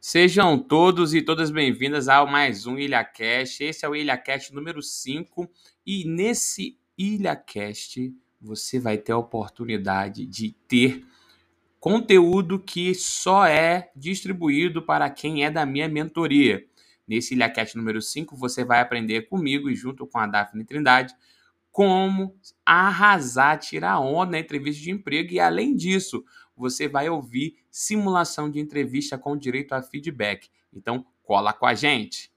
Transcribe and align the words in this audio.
Sejam 0.00 0.56
todos 0.56 1.12
e 1.12 1.20
todas 1.20 1.50
bem-vindas 1.50 2.08
a 2.08 2.24
mais 2.24 2.66
um 2.66 2.78
IlhaCast. 2.78 3.64
Esse 3.64 3.84
é 3.84 3.88
o 3.88 3.96
IlhaCast 3.96 4.54
número 4.54 4.80
5 4.80 5.50
e 5.84 6.04
nesse 6.04 6.78
IlhaCast 6.96 8.14
você 8.40 8.78
vai 8.78 8.96
ter 8.96 9.10
a 9.10 9.18
oportunidade 9.18 10.24
de 10.24 10.52
ter 10.68 11.04
conteúdo 11.80 12.60
que 12.60 12.94
só 12.94 13.44
é 13.44 13.90
distribuído 13.94 14.82
para 14.82 15.10
quem 15.10 15.44
é 15.44 15.50
da 15.50 15.66
minha 15.66 15.88
mentoria. 15.88 16.64
Nesse 17.06 17.34
IlhaCast 17.34 17.76
número 17.76 18.00
5 18.00 18.36
você 18.36 18.64
vai 18.64 18.80
aprender 18.80 19.22
comigo 19.22 19.68
e 19.68 19.74
junto 19.74 20.06
com 20.06 20.18
a 20.18 20.28
Daphne 20.28 20.64
Trindade 20.64 21.12
como 21.72 22.36
arrasar, 22.64 23.58
tirar 23.58 23.98
onda 23.98 24.32
na 24.32 24.38
entrevista 24.38 24.80
de 24.80 24.92
emprego 24.92 25.32
e 25.32 25.40
além 25.40 25.74
disso, 25.74 26.24
você 26.58 26.88
vai 26.88 27.08
ouvir 27.08 27.56
simulação 27.70 28.50
de 28.50 28.58
entrevista 28.58 29.16
com 29.16 29.36
direito 29.36 29.72
a 29.72 29.82
feedback. 29.82 30.48
Então, 30.72 31.06
cola 31.22 31.52
com 31.52 31.66
a 31.66 31.74
gente. 31.74 32.32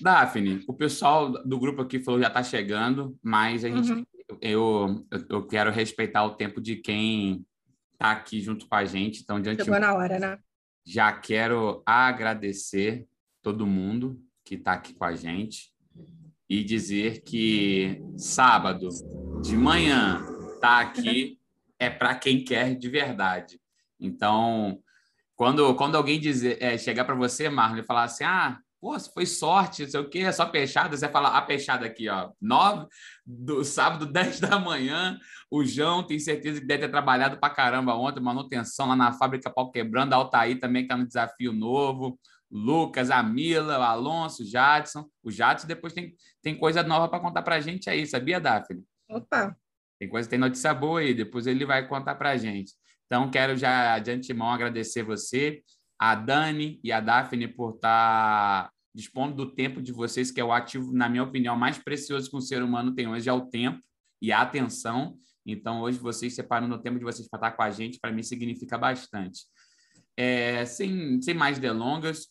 Daphne, 0.00 0.64
o 0.66 0.72
pessoal 0.72 1.30
do 1.44 1.58
grupo 1.58 1.82
aqui 1.82 1.98
falou 1.98 2.20
já 2.20 2.28
está 2.28 2.42
chegando, 2.42 3.18
mas 3.22 3.64
a 3.64 3.68
gente, 3.68 3.92
uhum. 3.92 4.06
eu, 4.40 5.06
eu 5.28 5.46
quero 5.46 5.70
respeitar 5.70 6.24
o 6.24 6.34
tempo 6.34 6.60
de 6.60 6.76
quem 6.76 7.44
está 7.92 8.12
aqui 8.12 8.40
junto 8.40 8.66
com 8.66 8.74
a 8.74 8.84
gente. 8.84 9.22
Então, 9.22 9.40
diante 9.40 9.64
Chegou 9.64 9.80
na 9.80 9.94
hora, 9.94 10.18
né? 10.18 10.38
Já 10.84 11.12
quero 11.12 11.82
agradecer 11.84 13.06
todo 13.42 13.66
mundo 13.66 14.20
que 14.44 14.54
está 14.54 14.72
aqui 14.74 14.94
com 14.94 15.04
a 15.04 15.14
gente 15.14 15.72
e 16.48 16.62
dizer 16.62 17.22
que 17.22 18.00
sábado 18.16 18.88
de 19.42 19.56
manhã 19.56 20.24
tá 20.60 20.80
aqui 20.80 21.38
é 21.78 21.90
para 21.90 22.14
quem 22.14 22.44
quer 22.44 22.74
de 22.74 22.88
verdade. 22.88 23.60
Então, 23.98 24.78
quando, 25.34 25.74
quando 25.74 25.96
alguém 25.96 26.20
dizer, 26.20 26.62
é, 26.62 26.76
chegar 26.78 27.04
para 27.04 27.14
você, 27.14 27.48
Marlon, 27.48 27.78
e 27.78 27.84
falar 27.84 28.04
assim, 28.04 28.24
ah, 28.24 28.58
pô, 28.80 28.98
foi 29.00 29.26
sorte, 29.26 29.82
não 29.82 29.90
sei 29.90 30.00
o 30.00 30.08
quê, 30.08 30.20
é 30.20 30.32
só 30.32 30.46
peixada, 30.46 30.96
você 30.96 31.08
fala, 31.08 31.36
a 31.36 31.42
peixada 31.42 31.86
aqui, 31.86 32.08
ó, 32.08 32.30
nove, 32.40 32.86
do 33.24 33.64
sábado, 33.64 34.06
10 34.10 34.40
da 34.40 34.58
manhã, 34.58 35.18
o 35.50 35.64
João 35.64 36.02
tem 36.02 36.18
certeza 36.18 36.60
que 36.60 36.66
deve 36.66 36.82
ter 36.82 36.90
trabalhado 36.90 37.38
para 37.38 37.52
caramba 37.52 37.94
ontem, 37.94 38.20
manutenção 38.20 38.88
lá 38.88 38.96
na 38.96 39.12
fábrica 39.12 39.50
pau 39.50 39.70
quebrando, 39.70 40.12
a 40.12 40.16
Altair 40.16 40.58
também 40.58 40.82
está 40.82 40.96
no 40.96 41.06
desafio 41.06 41.52
novo, 41.52 42.18
Lucas, 42.50 43.10
a 43.10 43.22
Mila, 43.22 43.78
o 43.78 43.82
Alonso, 43.82 44.42
o 44.42 44.46
Jadson. 44.46 45.08
O 45.22 45.30
Jadson 45.30 45.66
depois 45.66 45.92
tem, 45.92 46.14
tem 46.40 46.56
coisa 46.56 46.82
nova 46.82 47.08
para 47.08 47.20
contar 47.20 47.42
para 47.42 47.56
a 47.56 47.60
gente 47.60 47.90
aí, 47.90 48.06
sabia, 48.06 48.40
Daphne? 48.40 48.84
Opa! 49.08 49.56
Tem 49.98 50.08
coisa, 50.08 50.28
tem 50.28 50.38
notícia 50.38 50.74
boa 50.74 51.00
aí, 51.00 51.14
depois 51.14 51.46
ele 51.46 51.64
vai 51.64 51.86
contar 51.88 52.14
para 52.16 52.30
a 52.30 52.36
gente. 52.36 52.72
Então, 53.06 53.30
quero 53.30 53.56
já 53.56 53.98
de 53.98 54.10
antemão 54.10 54.50
agradecer 54.50 55.02
você, 55.02 55.62
a 55.98 56.14
Dani 56.14 56.80
e 56.82 56.92
a 56.92 57.00
Daphne 57.00 57.48
por 57.48 57.76
estar 57.76 58.64
tá 58.64 58.72
dispondo 58.94 59.34
do 59.34 59.54
tempo 59.54 59.80
de 59.80 59.92
vocês, 59.92 60.30
que 60.30 60.40
é 60.40 60.44
o 60.44 60.52
ativo, 60.52 60.92
na 60.92 61.08
minha 61.08 61.22
opinião, 61.22 61.56
mais 61.56 61.78
precioso 61.78 62.30
que 62.30 62.36
um 62.36 62.40
ser 62.40 62.62
humano 62.62 62.94
tem 62.94 63.06
hoje, 63.06 63.28
é 63.28 63.32
o 63.32 63.46
tempo 63.46 63.80
e 64.20 64.32
a 64.32 64.40
atenção. 64.40 65.16
Então, 65.44 65.80
hoje, 65.80 65.98
vocês 65.98 66.34
separando 66.34 66.74
o 66.74 66.78
tempo 66.78 66.98
de 66.98 67.04
vocês 67.04 67.28
para 67.28 67.38
estar 67.38 67.52
com 67.52 67.62
a 67.62 67.70
gente, 67.70 67.98
para 68.00 68.12
mim, 68.12 68.22
significa 68.22 68.76
bastante. 68.76 69.44
É, 70.16 70.64
sem, 70.64 71.20
sem 71.22 71.34
mais 71.34 71.58
delongas, 71.58 72.28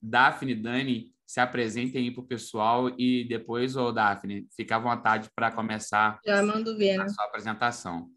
Daphne 0.00 0.54
Dani 0.54 1.13
se 1.26 1.40
apresentem 1.40 2.02
aí 2.02 2.10
para 2.10 2.22
o 2.22 2.26
pessoal 2.26 2.88
e 2.98 3.26
depois, 3.26 3.76
ô 3.76 3.90
Daphne, 3.90 4.46
fica 4.54 4.76
à 4.76 4.78
vontade 4.78 5.30
para 5.34 5.50
começar 5.50 6.20
Já 6.24 6.42
mando 6.42 6.76
ver, 6.76 6.98
a 6.98 7.04
né? 7.04 7.08
sua 7.08 7.24
apresentação. 7.24 8.10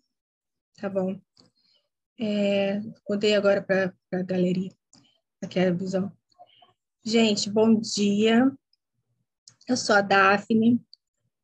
Tá 0.75 0.89
bom. 0.89 1.19
É, 2.19 2.81
contei 3.03 3.35
agora 3.35 3.61
para 3.61 3.93
a 4.13 4.23
galeria, 4.23 4.71
aqui 5.41 5.59
é 5.59 5.67
a 5.67 5.73
visão. 5.73 6.11
Gente, 7.03 7.49
bom 7.49 7.79
dia. 7.79 8.51
Eu 9.67 9.77
sou 9.77 9.95
a 9.95 10.01
Daphne. 10.01 10.81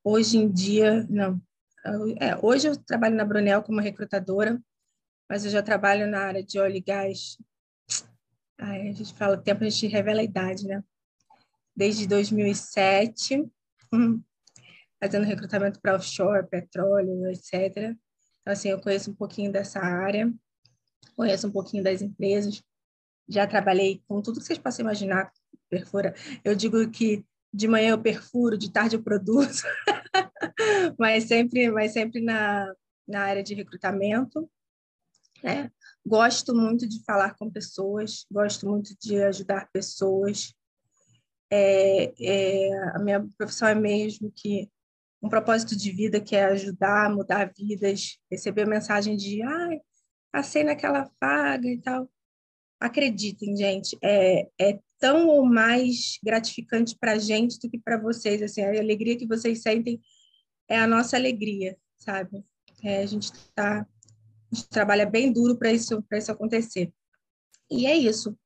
Hoje 0.03 0.37
em 0.37 0.51
dia, 0.51 1.07
não, 1.09 1.41
é, 2.19 2.35
hoje 2.41 2.67
eu 2.67 2.75
trabalho 2.75 3.15
na 3.15 3.23
Brunel 3.23 3.63
como 3.63 3.79
recrutadora, 3.79 4.61
mas 5.29 5.45
eu 5.45 5.51
já 5.51 5.63
trabalho 5.63 6.07
na 6.07 6.19
área 6.19 6.43
de 6.43 6.59
óleo 6.59 6.75
e 6.75 6.81
gás 6.81 7.37
Ai, 8.59 8.87
a 8.87 8.91
gente 8.93 9.13
fala, 9.13 9.35
o 9.35 9.41
tempo 9.41 9.63
a 9.63 9.69
gente 9.69 9.87
revela 9.87 10.21
a 10.21 10.23
idade, 10.23 10.65
né? 10.65 10.83
Desde 11.75 12.07
2007, 12.07 13.43
hum, 13.93 14.21
fazendo 15.01 15.25
recrutamento 15.25 15.81
para 15.81 15.95
offshore, 15.95 16.47
petróleo, 16.47 17.29
etc. 17.29 17.95
Então, 18.41 18.53
assim, 18.53 18.69
eu 18.69 18.79
conheço 18.79 19.11
um 19.11 19.15
pouquinho 19.15 19.51
dessa 19.51 19.79
área, 19.79 20.33
conheço 21.15 21.47
um 21.47 21.51
pouquinho 21.51 21.83
das 21.83 22.01
empresas, 22.01 22.61
já 23.27 23.47
trabalhei 23.47 24.03
com 24.07 24.21
tudo 24.21 24.39
que 24.39 24.45
vocês 24.45 24.59
possam 24.59 24.83
imaginar, 24.83 25.31
perfura. 25.69 26.13
Eu 26.43 26.55
digo 26.55 26.89
que 26.89 27.25
de 27.53 27.67
manhã 27.67 27.91
eu 27.91 28.01
perfuro, 28.01 28.57
de 28.57 28.71
tarde 28.71 28.95
eu 28.95 29.03
produzo, 29.03 29.63
mas 30.97 31.25
sempre, 31.25 31.69
mas 31.69 31.93
sempre 31.93 32.21
na, 32.21 32.73
na 33.07 33.21
área 33.21 33.43
de 33.43 33.53
recrutamento, 33.53 34.49
né? 35.43 35.71
Gosto 36.05 36.55
muito 36.55 36.87
de 36.87 37.03
falar 37.03 37.35
com 37.35 37.49
pessoas, 37.49 38.25
gosto 38.31 38.67
muito 38.67 38.95
de 38.99 39.21
ajudar 39.23 39.69
pessoas. 39.71 40.53
É, 41.51 42.13
é, 42.19 42.73
a 42.95 42.99
minha 42.99 43.27
profissão 43.37 43.67
é 43.67 43.75
mesmo 43.75 44.31
que 44.35 44.69
um 45.21 45.29
propósito 45.29 45.75
de 45.75 45.91
vida 45.91 46.19
que 46.19 46.35
é 46.35 46.45
ajudar, 46.45 47.09
mudar 47.09 47.51
vidas, 47.57 48.17
receber 48.29 48.67
mensagem 48.67 49.15
de 49.15 49.41
ai, 49.41 49.79
passei 50.31 50.63
naquela 50.63 51.09
vaga 51.21 51.67
e 51.67 51.79
tal. 51.79 52.09
Acreditem, 52.79 53.55
gente, 53.55 53.97
é, 54.03 54.49
é 54.59 54.79
tão 54.99 55.27
ou 55.27 55.45
mais 55.45 56.19
gratificante 56.23 56.97
para 56.99 57.13
a 57.13 57.19
gente 57.19 57.57
do 57.59 57.69
que 57.69 57.79
para 57.79 57.97
vocês. 57.97 58.41
Assim, 58.41 58.61
a 58.61 58.69
alegria 58.69 59.17
que 59.17 59.27
vocês 59.27 59.61
sentem 59.61 60.01
é 60.67 60.77
a 60.77 60.87
nossa 60.87 61.15
alegria, 61.15 61.77
sabe? 61.97 62.43
É, 62.83 63.03
a 63.03 63.05
gente 63.05 63.31
está 63.31 63.87
a 64.51 64.55
gente 64.55 64.69
trabalha 64.69 65.05
bem 65.05 65.31
duro 65.33 65.57
para 65.57 65.71
isso, 65.71 66.03
isso 66.11 66.31
acontecer. 66.31 66.93
E 67.71 67.87
é 67.87 67.95
isso. 67.95 68.37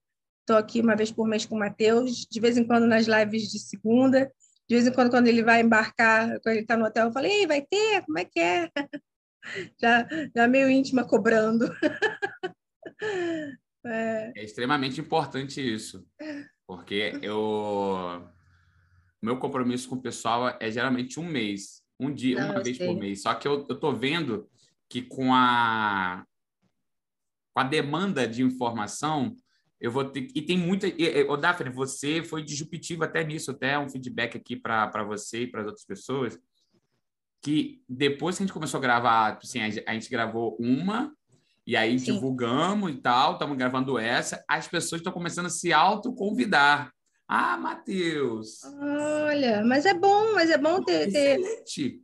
Estou 0.47 0.55
aqui 0.55 0.79
uma 0.79 0.95
vez 0.95 1.11
por 1.11 1.27
mês 1.27 1.45
com 1.45 1.57
o 1.57 1.59
Matheus, 1.59 2.25
de 2.25 2.39
vez 2.39 2.57
em 2.57 2.65
quando 2.65 2.87
nas 2.87 3.05
lives 3.05 3.51
de 3.51 3.59
segunda, 3.59 4.31
de 4.65 4.75
vez 4.75 4.87
em 4.87 4.93
quando, 4.93 5.09
quando 5.09 5.27
ele 5.27 5.43
vai 5.43 5.59
embarcar, 5.59 6.39
quando 6.39 6.53
ele 6.55 6.61
está 6.61 6.77
no 6.77 6.85
hotel, 6.85 7.07
eu 7.07 7.11
falei, 7.11 7.41
Ei, 7.41 7.45
vai 7.45 7.61
ter? 7.61 8.01
Como 8.05 8.17
é 8.17 8.23
que 8.23 8.39
é? 8.39 8.71
Já, 9.81 10.05
já 10.35 10.47
meio 10.47 10.69
íntima 10.69 11.05
cobrando. 11.05 11.69
É. 13.85 14.33
é 14.35 14.43
extremamente 14.43 14.99
importante 14.99 15.61
isso, 15.61 16.05
porque 16.67 17.17
eu 17.21 18.27
meu 19.21 19.39
compromisso 19.39 19.87
com 19.87 19.95
o 19.95 20.01
pessoal 20.01 20.57
é 20.59 20.69
geralmente 20.69 21.21
um 21.21 21.23
mês, 21.25 21.83
um 21.97 22.13
dia, 22.13 22.41
Não, 22.41 22.51
uma 22.51 22.63
vez 22.63 22.75
sei. 22.75 22.85
por 22.85 22.97
mês. 22.97 23.21
Só 23.21 23.33
que 23.35 23.47
eu, 23.47 23.65
eu 23.69 23.79
tô 23.79 23.93
vendo 23.93 24.49
que 24.89 25.01
com 25.03 25.33
a, 25.33 26.25
com 27.53 27.61
a 27.61 27.63
demanda 27.63 28.27
de 28.27 28.43
informação, 28.43 29.37
eu 29.79 29.91
vou 29.91 30.05
ter. 30.05 30.27
E 30.33 30.41
tem 30.41 30.57
muita. 30.57 30.87
Ô, 31.29 31.37
Daphne, 31.37 31.69
você 31.69 32.23
foi 32.23 32.43
disruptivo 32.43 33.03
até 33.03 33.23
nisso, 33.23 33.51
até 33.51 33.77
um 33.77 33.89
feedback 33.89 34.37
aqui 34.37 34.55
para 34.55 35.03
você 35.03 35.43
e 35.43 35.47
para 35.47 35.61
as 35.61 35.67
outras 35.67 35.85
pessoas. 35.85 36.39
Que 37.41 37.81
depois 37.87 38.35
que 38.35 38.43
a 38.43 38.45
gente 38.45 38.53
começou 38.53 38.79
a 38.79 38.81
gravar, 38.81 39.39
assim, 39.41 39.61
a 39.61 39.93
gente 39.93 40.09
gravou 40.09 40.57
uma, 40.59 41.15
e 41.65 41.75
aí 41.75 41.99
Sim. 41.99 42.13
divulgamos 42.13 42.91
e 42.91 42.95
tal, 42.95 43.33
estamos 43.33 43.57
gravando 43.57 43.99
essa, 43.99 44.43
as 44.47 44.67
pessoas 44.67 44.99
estão 44.99 45.13
começando 45.13 45.45
a 45.45 45.51
se 45.51 45.71
autoconvidar. 45.71 46.91
Ah, 47.27 47.57
Matheus! 47.57 48.61
Olha, 48.63 49.61
mas 49.65 49.85
é 49.85 49.93
bom, 49.93 50.33
mas 50.33 50.49
é 50.49 50.57
bom 50.57 50.81
ter, 50.81 51.11
ter, 51.11 51.37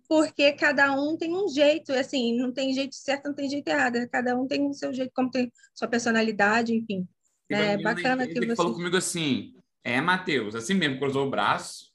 Porque 0.05 0.51
cada 0.51 0.91
um 0.91 1.15
tem 1.15 1.33
um 1.33 1.47
jeito, 1.47 1.93
assim, 1.93 2.37
não 2.37 2.51
tem 2.51 2.73
jeito 2.73 2.93
certo, 2.93 3.27
não 3.27 3.33
tem 3.33 3.49
jeito 3.49 3.65
errado. 3.69 3.97
Cada 4.11 4.37
um 4.37 4.45
tem 4.45 4.67
o 4.67 4.73
seu 4.73 4.93
jeito, 4.93 5.13
como 5.15 5.31
tem 5.31 5.49
sua 5.73 5.87
personalidade, 5.87 6.75
enfim. 6.75 7.07
É 7.49 7.77
bacana 7.77 8.27
que 8.27 8.33
você... 8.33 8.55
falou 8.55 8.73
comigo 8.73 8.95
assim, 8.95 9.53
é, 9.83 9.99
Matheus, 9.99 10.55
assim 10.55 10.73
mesmo, 10.73 10.99
cruzou 10.99 11.27
o 11.27 11.29
braço. 11.29 11.91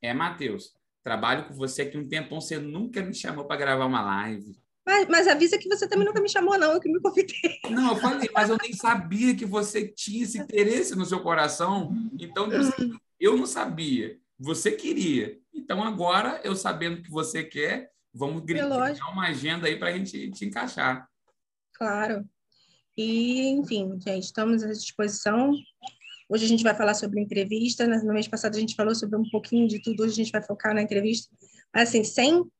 É, 0.00 0.14
Matheus, 0.14 0.74
trabalho 1.02 1.46
com 1.46 1.54
você 1.54 1.82
aqui 1.82 1.98
um 1.98 2.08
tempão, 2.08 2.40
você 2.40 2.58
nunca 2.58 3.02
me 3.02 3.14
chamou 3.14 3.44
para 3.44 3.56
gravar 3.56 3.86
uma 3.86 4.02
live. 4.02 4.56
Mas, 4.86 5.08
mas 5.08 5.28
avisa 5.28 5.58
que 5.58 5.68
você 5.68 5.88
também 5.88 6.06
nunca 6.06 6.20
me 6.20 6.28
chamou, 6.28 6.58
não, 6.58 6.72
eu 6.72 6.80
que 6.80 6.92
me 6.92 7.00
convidei. 7.00 7.58
Não, 7.70 7.94
eu 7.94 7.96
falei, 7.96 8.28
mas 8.34 8.50
eu 8.50 8.58
nem 8.60 8.72
sabia 8.74 9.34
que 9.34 9.46
você 9.46 9.88
tinha 9.88 10.24
esse 10.24 10.38
interesse 10.38 10.94
no 10.94 11.06
seu 11.06 11.20
coração. 11.20 11.94
Então, 12.18 12.48
eu 13.18 13.36
não 13.36 13.46
sabia. 13.46 14.18
Você 14.38 14.72
queria. 14.72 15.38
Então, 15.54 15.82
agora, 15.82 16.40
eu 16.44 16.54
sabendo 16.54 17.02
que 17.02 17.10
você 17.10 17.42
quer, 17.42 17.90
vamos 18.12 18.42
é 18.42 18.46
criar 18.46 19.10
uma 19.10 19.28
agenda 19.28 19.66
aí 19.66 19.78
para 19.78 19.88
a 19.88 19.92
gente 19.92 20.30
te 20.30 20.44
encaixar. 20.44 21.08
Claro. 21.72 22.28
E, 22.96 23.48
enfim, 23.48 23.98
gente, 24.00 24.24
estamos 24.24 24.62
à 24.62 24.68
disposição. 24.68 25.52
Hoje 26.28 26.44
a 26.44 26.48
gente 26.48 26.62
vai 26.62 26.74
falar 26.74 26.94
sobre 26.94 27.20
entrevista. 27.20 27.86
No 27.86 28.12
mês 28.12 28.28
passado 28.28 28.56
a 28.56 28.60
gente 28.60 28.76
falou 28.76 28.94
sobre 28.94 29.18
um 29.18 29.28
pouquinho 29.30 29.66
de 29.66 29.82
tudo. 29.82 30.02
Hoje 30.02 30.12
a 30.12 30.16
gente 30.16 30.32
vai 30.32 30.42
focar 30.42 30.74
na 30.74 30.82
entrevista. 30.82 31.28
Assim, 31.72 32.04
sem 32.04 32.38
O 32.38 32.50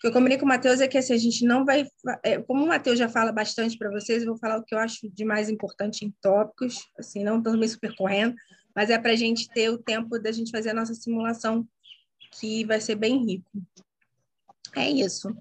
que 0.00 0.06
eu 0.06 0.12
combinei 0.12 0.38
com 0.38 0.44
o 0.44 0.48
Matheus 0.48 0.80
é 0.80 0.86
que 0.86 0.96
assim, 0.96 1.12
a 1.12 1.18
gente 1.18 1.44
não 1.44 1.64
vai. 1.64 1.86
É, 2.22 2.38
como 2.38 2.64
o 2.64 2.68
Matheus 2.68 2.98
já 2.98 3.08
fala 3.08 3.32
bastante 3.32 3.76
para 3.76 3.90
vocês, 3.90 4.22
eu 4.22 4.28
vou 4.28 4.38
falar 4.38 4.58
o 4.58 4.64
que 4.64 4.74
eu 4.74 4.78
acho 4.78 5.10
de 5.10 5.24
mais 5.24 5.50
importante 5.50 6.04
em 6.04 6.14
tópicos, 6.22 6.86
assim, 6.96 7.24
não 7.24 7.42
também 7.42 7.68
super 7.68 7.94
correndo, 7.96 8.34
mas 8.76 8.90
é 8.90 8.98
para 8.98 9.10
a 9.10 9.16
gente 9.16 9.48
ter 9.48 9.70
o 9.70 9.78
tempo 9.78 10.18
da 10.20 10.30
gente 10.30 10.52
fazer 10.52 10.70
a 10.70 10.74
nossa 10.74 10.94
simulação, 10.94 11.66
que 12.38 12.64
vai 12.64 12.80
ser 12.80 12.94
bem 12.94 13.26
rico. 13.26 13.50
É 14.76 14.88
isso. 14.88 15.34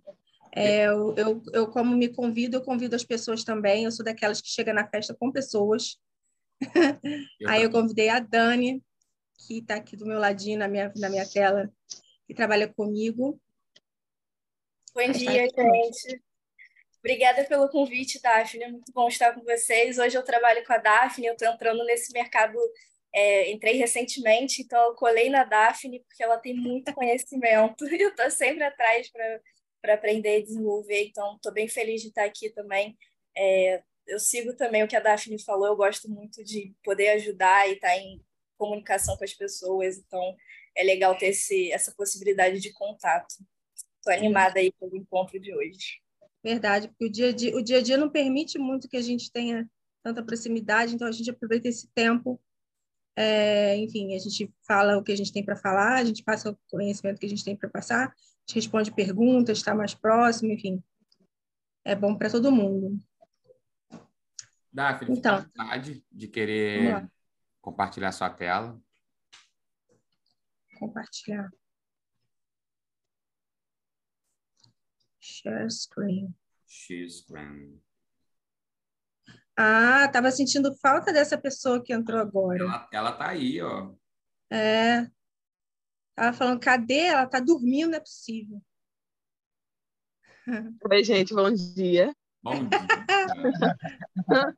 É, 0.52 0.88
eu, 0.88 1.16
eu, 1.16 1.44
eu, 1.54 1.68
como 1.68 1.96
me 1.96 2.10
convido, 2.10 2.58
eu 2.58 2.62
convido 2.62 2.96
as 2.96 3.04
pessoas 3.04 3.44
também. 3.44 3.84
Eu 3.84 3.92
sou 3.92 4.04
daquelas 4.04 4.42
que 4.42 4.50
chega 4.50 4.74
na 4.74 4.88
festa 4.88 5.16
com 5.18 5.32
pessoas. 5.32 5.98
Eu 7.40 7.50
Aí 7.50 7.64
eu 7.64 7.72
convidei 7.72 8.10
a 8.10 8.20
Dani, 8.20 8.84
que 9.46 9.60
está 9.60 9.76
aqui 9.76 9.96
do 9.96 10.06
meu 10.06 10.20
ladinho 10.20 10.60
na 10.60 10.68
minha, 10.68 10.92
na 10.96 11.10
minha 11.10 11.28
tela, 11.28 11.72
que 12.26 12.34
trabalha 12.34 12.68
comigo. 12.68 13.40
Bom 14.94 15.12
dia, 15.12 15.48
gente. 15.48 16.22
Obrigada 17.00 17.44
pelo 17.46 17.70
convite, 17.70 18.20
Daphne. 18.22 18.64
É 18.64 18.72
muito 18.72 18.92
bom 18.92 19.08
estar 19.08 19.34
com 19.34 19.44
vocês. 19.44 19.98
Hoje 19.98 20.18
eu 20.18 20.24
trabalho 20.24 20.66
com 20.66 20.74
a 20.74 20.78
Daphne, 20.78 21.28
eu 21.28 21.34
estou 21.34 21.48
entrando 21.48 21.86
nesse 21.86 22.12
mercado, 22.12 22.58
é, 23.14 23.52
entrei 23.52 23.76
recentemente, 23.76 24.62
então 24.62 24.90
eu 24.90 24.96
colei 24.96 25.30
na 25.30 25.44
Daphne, 25.44 26.00
porque 26.02 26.24
ela 26.24 26.38
tem 26.38 26.56
muito 26.56 26.94
conhecimento 26.94 27.86
e 27.94 28.02
eu 28.02 28.10
estou 28.10 28.30
sempre 28.32 28.64
atrás 28.64 29.10
para 29.10 29.42
aprender 29.94 30.40
e 30.40 30.44
desenvolver, 30.44 31.06
então 31.06 31.36
estou 31.36 31.52
bem 31.52 31.68
feliz 31.68 32.02
de 32.02 32.10
estar 32.10 32.26
aqui 32.26 32.50
também. 32.50 32.98
É, 33.36 33.84
eu 34.08 34.20
sigo 34.20 34.56
também 34.56 34.84
o 34.84 34.88
que 34.88 34.96
a 34.96 35.00
Daphne 35.00 35.42
falou, 35.44 35.68
eu 35.68 35.76
gosto 35.76 36.10
muito 36.10 36.44
de 36.44 36.74
poder 36.84 37.10
ajudar 37.10 37.70
e 37.70 37.74
estar 37.74 37.96
em 37.98 38.22
comunicação 38.58 39.16
com 39.18 39.24
as 39.24 39.34
pessoas, 39.34 39.98
então 39.98 40.36
é 40.76 40.84
legal 40.84 41.18
ter 41.18 41.28
esse, 41.28 41.72
essa 41.72 41.94
possibilidade 41.96 42.60
de 42.60 42.72
contato. 42.74 43.36
Estou 43.98 44.14
animada 44.14 44.60
aí 44.60 44.72
pelo 44.80 44.96
encontro 44.96 45.40
de 45.40 45.54
hoje. 45.54 46.02
Verdade, 46.44 46.88
porque 46.88 47.06
o 47.06 47.12
dia, 47.12 47.30
a 47.30 47.32
dia, 47.32 47.56
o 47.56 47.62
dia 47.62 47.78
a 47.80 47.82
dia 47.82 47.98
não 47.98 48.10
permite 48.10 48.58
muito 48.58 48.88
que 48.88 48.98
a 48.98 49.02
gente 49.02 49.32
tenha 49.32 49.70
tanta 50.04 50.24
proximidade, 50.24 50.96
então 50.96 51.08
a 51.08 51.12
gente 51.12 51.30
aproveita 51.30 51.68
esse 51.68 51.90
tempo. 51.94 52.40
É, 53.16 53.76
enfim, 53.78 54.16
a 54.16 54.20
gente 54.20 54.54
fala 54.66 54.98
o 54.98 55.04
que 55.04 55.12
a 55.12 55.18
gente 55.18 55.34
tem 55.34 55.44
para 55.44 55.56
falar, 55.56 55.96
a 55.96 56.06
gente 56.06 56.24
passa 56.24 56.52
o 56.52 56.58
conhecimento 56.70 57.20
que 57.20 57.26
a 57.26 57.30
gente 57.30 57.44
tem 57.44 57.56
para 57.56 57.70
passar, 57.70 58.14
responde 58.54 58.94
perguntas, 58.94 59.58
está 59.58 59.76
mais 59.76 59.94
próximo, 59.94 60.52
enfim. 60.52 60.84
É 61.84 61.96
bom 61.96 62.18
para 62.18 62.30
todo 62.30 62.52
mundo. 62.52 63.00
Daphne, 64.72 65.18
então, 65.18 65.42
vontade 65.42 66.06
de 66.12 66.28
querer 66.28 67.10
compartilhar 67.62 68.12
sua 68.12 68.30
tela. 68.30 68.80
Compartilhar. 70.80 71.50
Share 75.20 75.70
screen. 75.70 76.36
Share 76.68 77.10
screen. 77.10 77.82
Ah, 79.58 80.08
tava 80.10 80.30
sentindo 80.30 80.76
falta 80.78 81.12
dessa 81.12 81.38
pessoa 81.38 81.84
que 81.84 81.92
entrou 81.92 82.20
agora. 82.20 82.64
Ela, 82.64 82.90
ela 82.94 83.12
tá 83.12 83.30
aí, 83.30 83.60
ó. 83.60 83.92
É. 84.52 85.10
Tava 86.18 86.36
falando, 86.36 86.60
cadê? 86.60 87.02
Ela 87.02 87.28
tá 87.28 87.40
dormindo, 87.40 87.92
não 87.92 87.98
é 87.98 88.00
possível. 88.00 88.60
Oi, 90.92 91.04
gente, 91.04 91.32
bom 91.32 91.54
dia. 91.54 92.12
Bom 92.42 92.68
dia. 92.68 92.68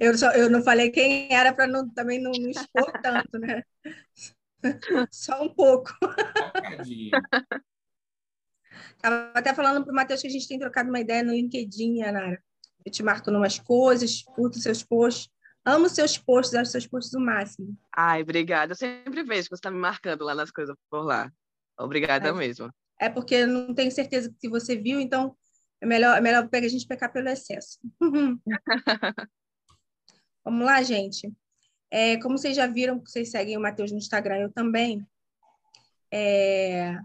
eu, 0.00 0.16
só, 0.16 0.32
eu 0.32 0.48
não 0.48 0.62
falei 0.62 0.90
quem 0.90 1.30
era 1.30 1.52
para 1.52 1.66
não, 1.66 1.86
também 1.90 2.18
não, 2.18 2.32
não 2.32 2.48
expor 2.48 2.90
tanto, 3.02 3.38
né? 3.38 3.62
Só 5.12 5.42
um 5.42 5.54
pouco. 5.54 5.90
Estava 8.96 9.30
até 9.34 9.52
falando 9.52 9.84
para 9.84 9.92
o 9.92 9.94
Matheus 9.94 10.22
que 10.22 10.28
a 10.28 10.30
gente 10.30 10.48
tem 10.48 10.58
trocado 10.58 10.88
uma 10.88 11.00
ideia 11.00 11.22
no 11.22 11.34
LinkedIn, 11.34 12.00
Anara. 12.00 12.42
Eu 12.82 12.90
te 12.90 13.02
marco 13.02 13.30
em 13.30 13.36
umas 13.36 13.58
coisas, 13.58 14.22
curto 14.22 14.58
seus 14.58 14.82
posts. 14.82 15.30
Amo 15.64 15.88
seus 15.88 16.18
posts, 16.18 16.54
acho 16.54 16.70
seus 16.70 16.86
posts 16.86 17.14
o 17.14 17.20
máximo. 17.20 17.74
Ai, 17.96 18.22
obrigada. 18.22 18.72
Eu 18.72 18.76
sempre 18.76 19.22
vejo 19.22 19.44
que 19.44 19.48
você 19.48 19.54
está 19.54 19.70
me 19.70 19.78
marcando 19.78 20.22
lá 20.24 20.34
nas 20.34 20.50
coisas 20.50 20.76
por 20.90 21.04
lá. 21.04 21.32
Obrigada 21.78 22.28
é, 22.28 22.32
mesmo. 22.32 22.70
É 23.00 23.08
porque 23.08 23.34
eu 23.36 23.48
não 23.48 23.74
tenho 23.74 23.90
certeza 23.90 24.32
que 24.38 24.48
você 24.48 24.76
viu, 24.76 25.00
então 25.00 25.34
é 25.80 25.86
melhor, 25.86 26.18
é 26.18 26.20
melhor 26.20 26.48
a 26.52 26.68
gente 26.68 26.86
pecar 26.86 27.10
pelo 27.10 27.28
excesso. 27.28 27.78
Vamos 30.44 30.66
lá, 30.66 30.82
gente. 30.82 31.32
É, 31.90 32.18
como 32.18 32.36
vocês 32.36 32.54
já 32.54 32.66
viram, 32.66 33.00
vocês 33.00 33.30
seguem 33.30 33.56
o 33.56 33.60
Matheus 33.60 33.90
no 33.90 33.98
Instagram, 33.98 34.36
eu 34.36 34.52
também. 34.52 35.06
É, 36.12 36.98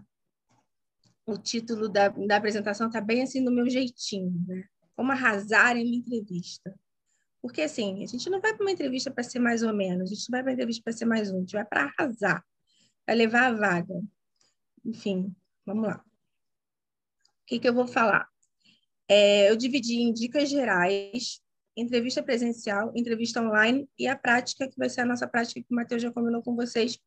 o 1.24 1.38
título 1.38 1.88
da, 1.88 2.08
da 2.08 2.36
apresentação 2.36 2.88
está 2.88 3.00
bem 3.00 3.22
assim 3.22 3.42
do 3.42 3.50
meu 3.50 3.68
jeitinho, 3.70 4.44
né? 4.46 4.64
Como 4.94 5.12
arrasar 5.12 5.76
em 5.76 5.86
uma 5.86 5.96
entrevista. 5.96 6.74
Porque, 7.42 7.62
assim, 7.62 8.02
a 8.02 8.06
gente 8.06 8.28
não 8.28 8.40
vai 8.40 8.54
para 8.54 8.62
uma 8.62 8.70
entrevista 8.70 9.10
para 9.10 9.24
ser 9.24 9.38
mais 9.38 9.62
ou 9.62 9.72
menos, 9.72 10.10
a 10.10 10.14
gente 10.14 10.28
não 10.28 10.36
vai 10.36 10.42
para 10.42 10.50
uma 10.50 10.54
entrevista 10.54 10.82
para 10.82 10.92
ser 10.92 11.06
mais 11.06 11.30
um, 11.30 11.38
a 11.38 11.40
gente 11.40 11.52
vai 11.52 11.64
para 11.64 11.92
arrasar, 11.96 12.44
para 13.04 13.14
levar 13.14 13.46
a 13.46 13.52
vaga. 13.52 14.02
Enfim, 14.84 15.34
vamos 15.64 15.88
lá. 15.88 16.04
O 16.04 17.46
que, 17.46 17.58
que 17.58 17.68
eu 17.68 17.74
vou 17.74 17.86
falar? 17.86 18.28
É, 19.08 19.50
eu 19.50 19.56
dividi 19.56 19.96
em 20.02 20.12
dicas 20.12 20.48
gerais, 20.48 21.40
entrevista 21.76 22.22
presencial, 22.22 22.92
entrevista 22.94 23.40
online 23.40 23.88
e 23.98 24.06
a 24.06 24.16
prática, 24.16 24.68
que 24.68 24.76
vai 24.76 24.88
ser 24.88 25.00
a 25.00 25.06
nossa 25.06 25.26
prática 25.26 25.60
que 25.60 25.72
o 25.72 25.74
Matheus 25.74 26.02
já 26.02 26.12
combinou 26.12 26.42
com 26.42 26.54
vocês, 26.54 26.98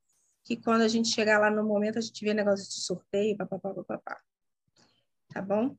que 0.44 0.58
quando 0.58 0.82
a 0.82 0.88
gente 0.88 1.10
chegar 1.10 1.40
lá 1.40 1.50
no 1.50 1.64
momento, 1.64 2.00
a 2.00 2.02
gente 2.02 2.24
vê 2.26 2.34
negócio 2.34 2.68
de 2.68 2.82
sorteio, 2.82 3.38
papapá, 3.38 3.74
papapá. 3.74 4.22
Tá 5.30 5.42
bom? 5.42 5.76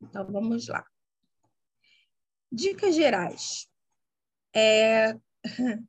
Então, 0.00 0.26
vamos 0.26 0.68
lá. 0.68 0.84
Dicas 2.52 2.94
gerais. 2.94 3.66
É... 4.54 5.16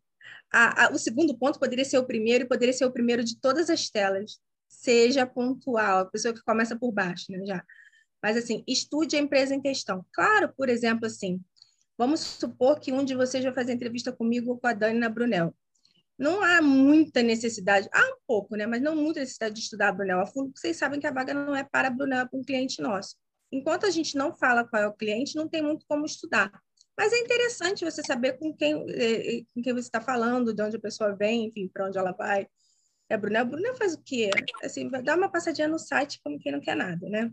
a, 0.51 0.85
a, 0.85 0.91
o 0.91 0.97
segundo 0.97 1.37
ponto 1.37 1.59
poderia 1.59 1.85
ser 1.85 1.97
o 1.97 2.05
primeiro 2.05 2.45
e 2.45 2.47
poderia 2.47 2.73
ser 2.73 2.85
o 2.85 2.91
primeiro 2.91 3.23
de 3.23 3.39
todas 3.39 3.69
as 3.69 3.89
telas. 3.89 4.39
Seja 4.67 5.25
pontual, 5.25 5.99
a 5.99 6.05
pessoa 6.05 6.33
que 6.33 6.43
começa 6.43 6.75
por 6.77 6.91
baixo, 6.91 7.31
né, 7.31 7.45
já. 7.45 7.63
Mas, 8.21 8.37
assim, 8.37 8.63
estude 8.67 9.15
a 9.15 9.19
empresa 9.19 9.53
em 9.53 9.61
questão. 9.61 10.05
Claro, 10.13 10.53
por 10.55 10.69
exemplo, 10.69 11.05
assim, 11.05 11.41
vamos 11.97 12.21
supor 12.21 12.79
que 12.79 12.91
um 12.91 13.03
de 13.03 13.13
vocês 13.13 13.43
vai 13.43 13.53
fazer 13.53 13.73
entrevista 13.73 14.11
comigo 14.11 14.51
ou 14.51 14.57
com 14.57 14.67
a 14.67 14.73
Dani 14.73 14.97
na 14.97 15.09
Brunel 15.09 15.53
não 16.17 16.43
há 16.43 16.61
muita 16.61 17.21
necessidade, 17.23 17.89
há 17.91 17.99
um 17.99 18.17
pouco, 18.27 18.55
né? 18.55 18.65
mas 18.65 18.81
não 18.81 18.95
muita 18.95 19.19
necessidade 19.19 19.55
de 19.55 19.61
estudar 19.61 19.89
a 19.89 19.91
Brunel 19.91 20.19
a 20.19 20.25
fundo, 20.25 20.47
porque 20.47 20.59
vocês 20.59 20.77
sabem 20.77 20.99
que 20.99 21.07
a 21.07 21.11
vaga 21.11 21.33
não 21.33 21.55
é 21.55 21.63
para 21.63 21.87
a 21.87 21.91
Brunel, 21.91 22.19
é 22.19 22.25
para 22.25 22.39
um 22.39 22.43
cliente 22.43 22.81
nosso. 22.81 23.15
Enquanto 23.53 23.85
a 23.85 23.91
gente 23.91 24.17
não 24.17 24.33
fala 24.33 24.67
qual 24.67 24.81
é 24.81 24.87
o 24.87 24.93
cliente, 24.93 25.35
não 25.35 25.47
tem 25.47 25.61
muito 25.61 25.85
como 25.87 26.05
estudar. 26.05 26.51
Mas 26.97 27.13
é 27.13 27.17
interessante 27.19 27.85
você 27.85 28.01
saber 28.03 28.33
com 28.39 28.51
quem, 28.55 28.73
eh, 28.89 29.37
eh, 29.37 29.43
com 29.53 29.61
quem 29.61 29.73
você 29.73 29.87
está 29.87 30.01
falando, 30.01 30.53
de 30.53 30.61
onde 30.63 30.77
a 30.77 30.79
pessoa 30.79 31.15
vem, 31.15 31.45
enfim, 31.45 31.67
para 31.67 31.87
onde 31.87 31.97
ela 31.97 32.11
vai. 32.11 32.47
É 33.09 33.15
a 33.15 33.17
Brunel. 33.17 33.45
A 33.45 33.75
faz 33.75 33.93
o 33.93 34.01
quê? 34.01 34.29
Assim, 34.63 34.89
dar 34.89 35.17
uma 35.17 35.29
passadinha 35.29 35.67
no 35.67 35.77
site 35.77 36.19
como 36.23 36.39
quem 36.39 36.51
não 36.51 36.59
quer 36.59 36.75
nada, 36.75 37.07
né? 37.07 37.31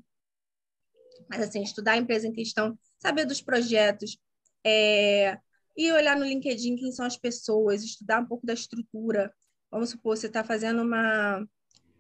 Mas, 1.29 1.43
assim, 1.43 1.63
estudar 1.63 1.93
a 1.93 1.97
empresa 1.97 2.27
em 2.27 2.33
questão, 2.33 2.79
saber 2.99 3.25
dos 3.25 3.41
projetos, 3.41 4.19
é, 4.65 5.39
e 5.77 5.91
olhar 5.93 6.17
no 6.17 6.25
LinkedIn 6.25 6.77
quem 6.77 6.93
são 6.93 7.07
as 7.07 7.17
pessoas, 7.17 7.83
estudar 7.83 8.21
um 8.21 8.27
pouco 8.27 8.47
da 8.47 8.53
estrutura. 8.53 9.33
Vamos 9.71 9.91
supor, 9.91 10.17
você 10.17 10.27
está 10.27 10.45
fazendo 10.45 10.83
uma, 10.83 11.47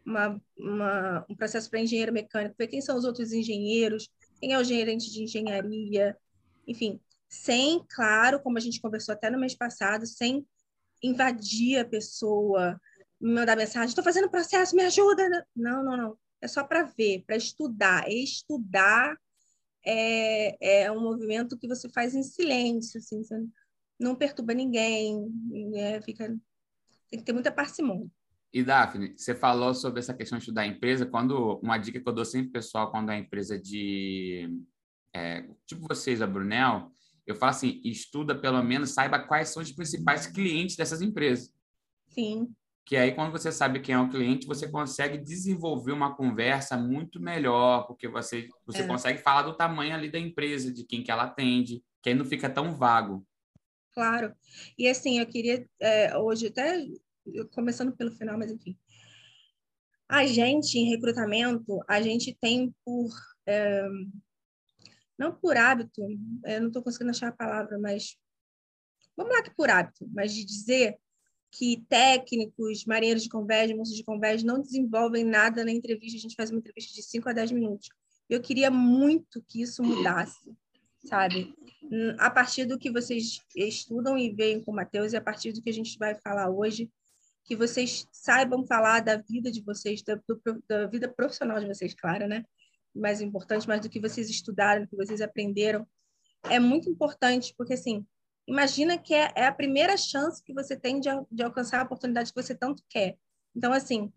uma, 0.05 0.43
uma, 0.59 1.27
um 1.29 1.37
processo 1.37 1.71
para 1.71 1.81
engenheiro 1.81 2.13
mecânico, 2.13 2.57
ver 2.59 2.67
quem 2.67 2.81
são 2.81 2.97
os 2.97 3.05
outros 3.05 3.33
engenheiros, 3.33 4.09
quem 4.41 4.53
é 4.53 4.59
o 4.59 4.65
gerente 4.65 5.11
de 5.13 5.23
engenharia, 5.23 6.17
enfim, 6.67 7.01
sem, 7.29 7.85
claro, 7.89 8.41
como 8.41 8.59
a 8.59 8.61
gente 8.61 8.81
conversou 8.81 9.13
até 9.13 9.31
no 9.31 9.39
mês 9.39 9.55
passado, 9.55 10.07
sem 10.07 10.47
invadir 11.03 11.79
a 11.79 11.85
pessoa, 11.85 12.81
mandar 13.21 13.57
mensagem, 13.57 13.89
estou 13.89 14.03
fazendo 14.03 14.31
processo, 14.31 14.75
me 14.75 14.83
ajuda. 14.83 15.47
Não, 15.55 15.85
não, 15.85 15.97
não. 15.97 16.19
É 16.41 16.49
só 16.49 16.65
para 16.65 16.85
ver, 16.85 17.23
para 17.27 17.37
estudar. 17.37 18.11
Estudar 18.11 19.17
é, 19.85 20.85
é 20.85 20.93
um 20.93 21.01
movimento 21.01 21.59
que 21.59 21.69
você 21.69 21.89
faz 21.91 22.15
em 22.15 22.23
silêncio, 22.23 22.99
assim, 22.99 23.23
você 23.23 23.45
não 23.99 24.17
perturba 24.17 24.55
ninguém, 24.55 25.29
né? 25.71 26.01
Fica, 26.01 26.29
tem 27.11 27.19
que 27.19 27.25
ter 27.25 27.33
muita 27.33 27.53
parcimônia. 27.53 28.11
E 28.53 28.65
Daphne, 28.65 29.15
você 29.17 29.35
falou 29.35 29.73
sobre 29.75 30.01
essa 30.01 30.13
questão 30.13 30.37
de 30.37 30.43
estudar 30.43 30.63
a 30.63 30.67
empresa. 30.67 31.07
Quando 31.07 31.61
uma 31.63 31.79
dica 31.79 32.01
que 32.01 32.09
eu 32.09 32.13
dou 32.13 32.25
sempre 32.25 32.51
pessoal 32.51 32.91
quando 32.91 33.11
é 33.11 33.19
empresa 33.19 33.59
de 33.59 34.49
é, 35.15 35.49
tipo 35.67 35.87
vocês, 35.87 36.21
a 36.21 36.27
Brunel, 36.27 36.91
eu 37.27 37.35
falo 37.35 37.51
assim: 37.51 37.81
estuda 37.85 38.35
pelo 38.35 38.63
menos, 38.63 38.91
saiba 38.91 39.19
quais 39.21 39.51
são 39.51 39.63
os 39.63 39.71
principais 39.71 40.27
clientes 40.27 40.77
dessas 40.77 41.01
empresas. 41.01 41.53
Sim. 42.09 42.49
Que 42.85 42.97
aí, 42.97 43.13
quando 43.13 43.31
você 43.31 43.53
sabe 43.53 43.79
quem 43.79 43.95
é 43.95 43.99
o 43.99 44.09
cliente, 44.09 44.49
você 44.49 44.69
consegue 44.69 45.17
desenvolver 45.17 45.93
uma 45.93 46.17
conversa 46.17 46.77
muito 46.77 47.21
melhor, 47.21 47.87
porque 47.87 48.09
você, 48.09 48.49
você 48.67 48.83
é. 48.83 48.87
consegue 48.87 49.23
falar 49.23 49.43
do 49.43 49.57
tamanho 49.57 49.95
ali 49.95 50.11
da 50.11 50.19
empresa, 50.19 50.73
de 50.73 50.85
quem 50.85 51.05
que 51.05 51.11
ela 51.11 51.25
atende, 51.25 51.85
que 52.03 52.09
aí 52.09 52.17
não 52.17 52.25
fica 52.25 52.51
tão 52.51 52.75
vago. 52.75 53.25
Claro. 53.93 54.35
E 54.77 54.89
assim, 54.89 55.21
eu 55.21 55.27
queria 55.27 55.65
é, 55.81 56.17
hoje 56.19 56.49
até 56.49 56.85
começando 57.53 57.97
pelo 57.97 58.13
final, 58.13 58.39
mas 58.39 58.51
enfim. 58.51 58.77
A 60.09 60.27
gente, 60.27 60.79
em 60.79 60.89
recrutamento, 60.91 61.81
a 61.89 62.01
gente 62.03 62.37
tem 62.41 62.75
por. 62.85 63.11
É, 63.47 63.87
não 65.19 65.33
por 65.33 65.57
hábito, 65.57 66.03
eu 66.45 66.61
não 66.61 66.69
estou 66.69 66.83
conseguindo 66.83 67.11
achar 67.11 67.29
a 67.29 67.33
palavra, 67.33 67.79
mas. 67.79 68.17
Vamos 69.17 69.35
lá 69.35 69.43
que 69.43 69.55
por 69.55 69.69
hábito, 69.69 70.09
mas 70.13 70.35
de 70.35 70.45
dizer 70.45 70.99
que 71.51 71.85
técnicos, 71.89 72.85
marinheiros 72.85 73.25
de 73.25 73.29
convés, 73.29 73.75
moços 73.75 73.97
de 73.97 74.05
convés 74.05 74.43
não 74.43 74.61
desenvolvem 74.61 75.25
nada 75.25 75.65
na 75.65 75.71
entrevista. 75.71 76.17
A 76.17 76.21
gente 76.21 76.37
faz 76.37 76.51
uma 76.51 76.59
entrevista 76.59 76.95
de 76.95 77.03
5 77.03 77.29
a 77.29 77.33
10 77.33 77.53
minutos. 77.53 77.89
Eu 78.29 78.41
queria 78.41 78.71
muito 78.71 79.43
que 79.43 79.61
isso 79.61 79.83
mudasse, 79.83 80.53
sabe? 81.05 81.53
A 82.19 82.31
partir 82.31 82.65
do 82.65 82.79
que 82.79 82.91
vocês 82.91 83.41
estudam 83.57 84.17
e 84.17 84.31
veem 84.31 84.63
com 84.63 84.71
o 84.71 84.75
Matheus 84.75 85.13
e 85.13 85.17
a 85.17 85.21
partir 85.21 85.53
do 85.53 85.61
que 85.61 85.71
a 85.71 85.75
gente 85.75 85.99
vai 85.99 86.15
falar 86.15 86.49
hoje, 86.49 86.89
que 87.45 87.57
vocês 87.57 88.07
saibam 88.13 88.67
falar 88.67 89.01
da 89.01 89.17
vida 89.17 89.51
de 89.51 89.63
vocês, 89.63 90.03
da, 90.03 90.15
do, 90.15 90.41
da 90.69 90.87
vida 90.87 91.09
profissional 91.09 91.59
de 91.59 91.67
vocês, 91.67 91.95
claro, 91.95 92.29
né? 92.29 92.45
Mais 92.95 93.21
importante, 93.21 93.67
mais 93.67 93.81
do 93.81 93.89
que 93.89 94.01
vocês 94.01 94.29
estudaram, 94.29 94.83
do 94.83 94.89
que 94.89 94.97
vocês 94.97 95.21
aprenderam. 95.21 95.87
É 96.45 96.59
muito 96.59 96.89
importante, 96.89 97.55
porque, 97.57 97.75
assim, 97.75 98.07
imagina 98.47 98.99
que 98.99 99.15
é, 99.15 99.33
é 99.35 99.47
a 99.47 99.53
primeira 99.53 99.97
chance 99.97 100.43
que 100.43 100.53
você 100.53 100.77
tem 100.77 101.01
de, 101.01 101.09
de, 101.31 101.43
alcançar 101.43 101.81
a 101.81 101.85
oportunidade 101.85 102.33
que 102.33 102.43
você 102.43 102.55
tanto 102.55 102.83
quer. 102.89 103.17
Então, 103.55 103.73
assim, 103.73 104.13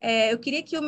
é, 0.00 0.32
eu 0.32 0.38
queria 0.38 0.62
que 0.62 0.76
o 0.76 0.82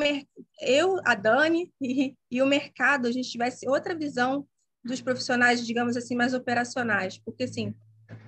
eu, 0.61 1.01
a 1.05 1.15
Dani 1.15 1.73
e, 1.81 2.17
e 2.31 2.43
o 2.43 2.47
mercado, 2.47 3.07
a 3.07 3.13
gente 3.13 3.31
tivesse 3.31 3.69
outra 3.69 3.97
visão 3.97 4.47
dos 4.85 5.01
profissionais, 5.01 5.67
digamos 5.67 5.97
assim, 5.97 6.15
mais 6.15 6.35
operacionais, 6.35 7.19
porque, 7.19 7.45
assim, 7.45 7.75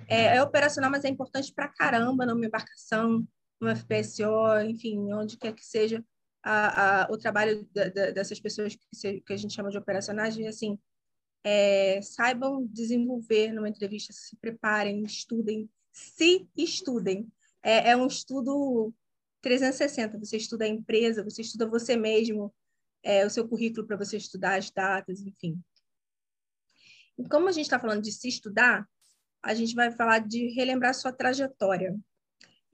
é, 0.07 0.37
é 0.37 0.41
operacional, 0.41 0.89
mas 0.89 1.03
é 1.03 1.09
importante 1.09 1.53
para 1.53 1.67
caramba 1.67 2.25
numa 2.25 2.45
embarcação, 2.45 3.27
no 3.59 3.75
FPSO, 3.75 4.61
enfim, 4.65 5.11
onde 5.13 5.37
quer 5.37 5.53
que 5.53 5.65
seja 5.65 6.03
a, 6.43 7.03
a, 7.03 7.11
o 7.11 7.17
trabalho 7.17 7.67
da, 7.73 7.89
da, 7.89 8.11
dessas 8.11 8.39
pessoas 8.39 8.75
que, 8.75 8.85
se, 8.93 9.21
que, 9.21 9.33
a 9.33 9.37
gente 9.37 9.53
chama 9.53 9.69
de 9.69 9.77
operacionais, 9.77 10.37
e 10.37 10.47
assim, 10.47 10.79
é, 11.43 12.01
saibam 12.01 12.65
desenvolver 12.67 13.51
numa 13.51 13.69
entrevista, 13.69 14.13
se 14.13 14.35
preparem, 14.37 15.03
estudem, 15.03 15.69
se 15.91 16.47
estudem. 16.55 17.27
É, 17.63 17.91
é, 17.91 17.97
um 17.97 18.07
estudo 18.07 18.93
360, 19.41 20.17
você 20.17 20.37
estuda 20.37 20.65
a 20.65 20.69
empresa, 20.69 21.23
você 21.23 21.41
estuda 21.41 21.67
você 21.67 21.97
mesmo, 21.97 22.53
é, 23.03 23.25
o 23.25 23.29
seu 23.29 23.47
currículo 23.47 23.85
para 23.85 23.97
você 23.97 24.17
estudar 24.17 24.57
as 24.57 24.69
datas, 24.69 25.21
enfim. 25.21 25.61
E 27.17 27.27
como 27.27 27.47
a 27.47 27.51
gente 27.51 27.65
está 27.65 27.79
falando 27.79 28.03
de 28.03 28.11
se 28.11 28.27
estudar, 28.27 28.87
a 29.41 29.53
gente 29.53 29.73
vai 29.73 29.91
falar 29.91 30.19
de 30.19 30.49
relembrar 30.49 30.93
sua 30.93 31.11
trajetória. 31.11 31.97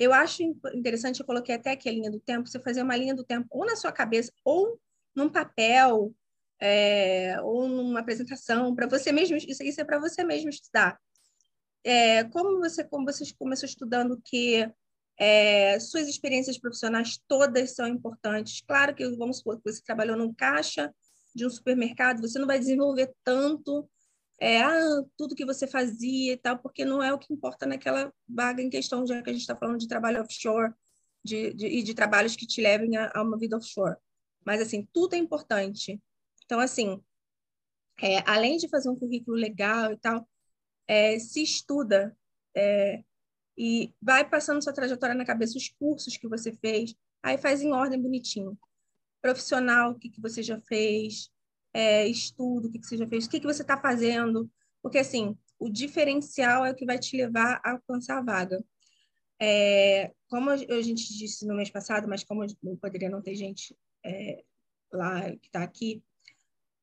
Eu 0.03 0.13
acho 0.13 0.43
interessante, 0.73 1.19
eu 1.19 1.25
coloquei 1.25 1.55
até 1.55 1.71
aqui 1.71 1.87
a 1.87 1.91
linha 1.91 2.11
do 2.11 2.19
tempo, 2.19 2.47
você 2.47 2.59
fazer 2.59 2.81
uma 2.81 2.97
linha 2.97 3.15
do 3.15 3.23
tempo 3.23 3.47
ou 3.49 3.65
na 3.65 3.75
sua 3.75 3.91
cabeça, 3.91 4.31
ou 4.43 4.79
num 5.15 5.29
papel, 5.29 6.13
é, 6.59 7.39
ou 7.41 7.67
numa 7.69 8.01
apresentação, 8.01 8.75
para 8.75 8.87
você 8.87 9.11
mesmo, 9.11 9.37
isso, 9.37 9.63
isso 9.63 9.79
é 9.79 9.83
para 9.83 9.99
você 9.99 10.23
mesmo 10.23 10.49
estudar. 10.49 10.99
É, 11.83 12.23
como 12.25 12.59
você 12.59 12.83
como 12.83 13.05
você 13.05 13.25
começou 13.37 13.67
estudando 13.67 14.21
que 14.23 14.69
é, 15.17 15.79
suas 15.79 16.07
experiências 16.07 16.57
profissionais 16.57 17.19
todas 17.27 17.75
são 17.75 17.87
importantes. 17.87 18.61
Claro 18.67 18.93
que 18.95 19.07
vamos 19.15 19.37
supor 19.37 19.57
que 19.57 19.71
você 19.71 19.81
trabalhou 19.83 20.17
num 20.17 20.33
caixa 20.33 20.93
de 21.35 21.45
um 21.45 21.49
supermercado, 21.49 22.21
você 22.21 22.37
não 22.39 22.47
vai 22.47 22.59
desenvolver 22.59 23.13
tanto 23.23 23.89
é, 24.39 24.61
ah, 24.61 25.03
tudo 25.17 25.35
que 25.35 25.45
você 25.45 25.67
fazia 25.67 26.33
e 26.33 26.37
tal, 26.37 26.59
porque 26.59 26.83
não 26.85 27.01
é 27.01 27.13
o 27.13 27.19
que 27.19 27.33
importa 27.33 27.65
naquela 27.65 28.13
vaga 28.27 28.61
em 28.61 28.69
questão, 28.69 29.05
já 29.05 29.21
que 29.21 29.29
a 29.29 29.33
gente 29.33 29.41
está 29.41 29.55
falando 29.55 29.79
de 29.79 29.87
trabalho 29.87 30.21
offshore 30.21 30.73
de, 31.23 31.53
de, 31.53 31.67
e 31.67 31.83
de 31.83 31.93
trabalhos 31.93 32.35
que 32.35 32.45
te 32.45 32.61
levem 32.61 32.97
a, 32.97 33.11
a, 33.13 33.21
uma 33.21 33.37
vida 33.37 33.57
offshore. 33.57 33.95
Mas, 34.45 34.61
assim, 34.61 34.87
tudo 34.91 35.15
é 35.15 35.17
importante. 35.17 36.01
Então, 36.45 36.59
assim, 36.59 37.01
é, 38.01 38.17
além 38.29 38.57
de 38.57 38.67
fazer 38.67 38.89
um 38.89 38.95
currículo 38.95 39.37
legal 39.37 39.93
e 39.93 39.97
tal, 39.97 40.27
é, 40.87 41.17
se 41.19 41.41
estuda 41.41 42.15
é, 42.55 43.03
e 43.57 43.93
vai 44.01 44.27
passando 44.27 44.61
sua 44.61 44.73
trajetória 44.73 45.15
na 45.15 45.25
cabeça, 45.25 45.57
os 45.57 45.69
cursos 45.69 46.17
que 46.17 46.27
você 46.27 46.51
fez, 46.51 46.95
aí 47.21 47.37
faz 47.37 47.61
em 47.61 47.71
ordem 47.71 48.01
bonitinho. 48.01 48.57
Profissional, 49.21 49.91
o 49.91 49.95
que, 49.95 50.09
que 50.09 50.19
você 50.19 50.43
já 50.43 50.59
fez, 50.59 51.31
é, 51.73 52.07
estudo, 52.07 52.67
o 52.67 52.71
que, 52.71 52.79
que 52.79 52.87
você 52.87 52.97
já 52.97 53.07
fez, 53.07 53.25
o 53.25 53.29
que, 53.29 53.39
que 53.39 53.47
você 53.47 53.61
está 53.61 53.79
fazendo, 53.79 54.49
porque 54.81 54.99
assim, 54.99 55.37
o 55.59 55.69
diferencial 55.69 56.65
é 56.65 56.71
o 56.71 56.75
que 56.75 56.85
vai 56.85 56.99
te 56.99 57.17
levar 57.17 57.61
a 57.63 57.71
alcançar 57.71 58.17
a 58.17 58.21
vaga. 58.21 58.63
É, 59.41 60.13
como 60.27 60.49
a 60.49 60.57
gente 60.57 61.17
disse 61.17 61.45
no 61.45 61.55
mês 61.55 61.69
passado, 61.69 62.07
mas 62.07 62.23
como 62.23 62.45
não 62.61 62.77
poderia 62.77 63.09
não 63.09 63.21
ter 63.21 63.35
gente 63.35 63.75
é, 64.05 64.43
lá 64.91 65.21
que 65.31 65.47
está 65.47 65.63
aqui, 65.63 66.03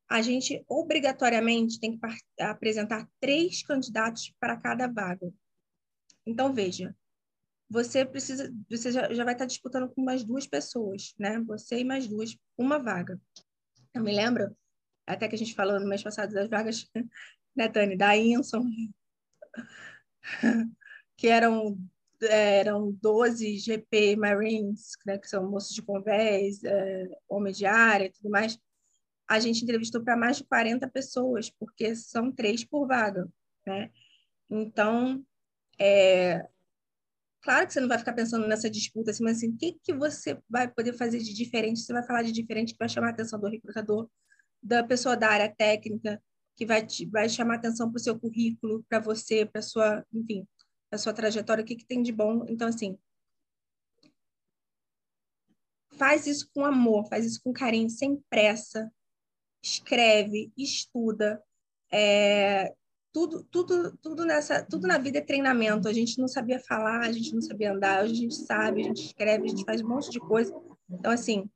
a 0.08 0.20
gente 0.22 0.64
obrigatoriamente 0.68 1.78
tem 1.78 1.96
que 1.96 2.06
apresentar 2.40 3.08
três 3.20 3.62
candidatos 3.62 4.34
para 4.40 4.56
cada 4.56 4.88
vaga. 4.88 5.32
Então, 6.26 6.52
veja, 6.52 6.96
você 7.68 8.04
precisa, 8.04 8.52
você 8.68 8.90
já, 8.90 9.12
já 9.12 9.24
vai 9.24 9.34
estar 9.34 9.46
disputando 9.46 9.88
com 9.88 10.02
mais 10.02 10.24
duas 10.24 10.46
pessoas, 10.46 11.14
né? 11.16 11.38
Você 11.46 11.78
e 11.78 11.84
mais 11.84 12.08
duas, 12.08 12.36
uma 12.58 12.78
vaga. 12.78 13.20
Eu 13.94 14.02
me 14.02 14.12
lembro 14.12 14.56
até 15.14 15.28
que 15.28 15.34
a 15.34 15.38
gente 15.38 15.54
falou 15.54 15.78
no 15.80 15.88
mês 15.88 16.02
passado 16.02 16.32
das 16.32 16.48
vagas, 16.48 16.88
né, 17.54 17.68
Tani, 17.68 17.96
da 17.96 18.16
Inson, 18.16 18.64
que 21.16 21.28
eram, 21.28 21.78
eram 22.22 22.92
12 22.92 23.58
GP 23.58 24.16
Marines, 24.16 24.92
né, 25.04 25.18
que 25.18 25.28
são 25.28 25.50
moços 25.50 25.74
de 25.74 25.82
convés, 25.82 26.62
é, 26.64 27.08
homens 27.28 27.56
de 27.58 27.66
área 27.66 28.06
e 28.06 28.12
tudo 28.12 28.30
mais. 28.30 28.58
A 29.28 29.38
gente 29.38 29.62
entrevistou 29.62 30.02
para 30.02 30.16
mais 30.16 30.38
de 30.38 30.44
40 30.44 30.88
pessoas, 30.88 31.50
porque 31.50 31.94
são 31.94 32.32
três 32.32 32.64
por 32.64 32.86
vaga, 32.86 33.28
né? 33.66 33.90
Então, 34.48 35.24
é, 35.78 36.48
claro 37.40 37.66
que 37.66 37.72
você 37.72 37.80
não 37.80 37.88
vai 37.88 37.98
ficar 37.98 38.12
pensando 38.12 38.46
nessa 38.48 38.68
disputa 38.68 39.12
assim, 39.12 39.22
mas 39.22 39.36
assim, 39.36 39.50
o 39.50 39.56
que, 39.56 39.78
que 39.82 39.92
você 39.92 40.38
vai 40.48 40.68
poder 40.68 40.94
fazer 40.94 41.18
de 41.18 41.32
diferente? 41.32 41.80
Você 41.80 41.92
vai 41.92 42.02
falar 42.02 42.22
de 42.22 42.32
diferente 42.32 42.72
que 42.72 42.78
vai 42.78 42.88
chamar 42.88 43.08
a 43.08 43.10
atenção 43.10 43.40
do 43.40 43.48
recrutador, 43.48 44.08
da 44.62 44.84
pessoa 44.84 45.16
da 45.16 45.28
área 45.28 45.48
técnica 45.48 46.22
que 46.56 46.66
vai, 46.66 46.84
te, 46.84 47.06
vai 47.06 47.28
chamar 47.28 47.56
atenção 47.56 47.90
para 47.90 47.98
o 47.98 48.02
seu 48.02 48.18
currículo, 48.18 48.84
para 48.88 48.98
você, 48.98 49.46
para 49.46 49.62
sua, 49.62 50.04
enfim, 50.12 50.46
para 50.90 50.98
sua 50.98 51.12
trajetória, 51.12 51.62
o 51.62 51.66
que, 51.66 51.76
que 51.76 51.86
tem 51.86 52.02
de 52.02 52.12
bom. 52.12 52.44
Então, 52.48 52.68
assim, 52.68 52.98
faz 55.92 56.26
isso 56.26 56.50
com 56.54 56.64
amor, 56.64 57.06
faz 57.08 57.24
isso 57.24 57.40
com 57.42 57.52
carinho, 57.52 57.88
sem 57.88 58.22
pressa, 58.28 58.92
escreve, 59.62 60.52
estuda, 60.56 61.42
é, 61.92 62.74
tudo, 63.12 63.42
tudo, 63.44 63.96
tudo 63.98 64.24
nessa, 64.24 64.64
tudo 64.64 64.86
na 64.86 64.98
vida 64.98 65.18
é 65.18 65.22
treinamento. 65.22 65.88
A 65.88 65.92
gente 65.92 66.18
não 66.18 66.28
sabia 66.28 66.60
falar, 66.60 67.00
a 67.00 67.12
gente 67.12 67.34
não 67.34 67.40
sabia 67.40 67.72
andar, 67.72 68.00
a 68.00 68.06
gente 68.06 68.34
sabe, 68.34 68.82
a 68.82 68.84
gente 68.84 69.04
escreve, 69.04 69.44
a 69.44 69.48
gente 69.48 69.64
faz 69.64 69.80
um 69.80 69.88
monte 69.88 70.10
de 70.10 70.20
coisa. 70.20 70.54
Então, 70.88 71.10
assim, 71.10 71.48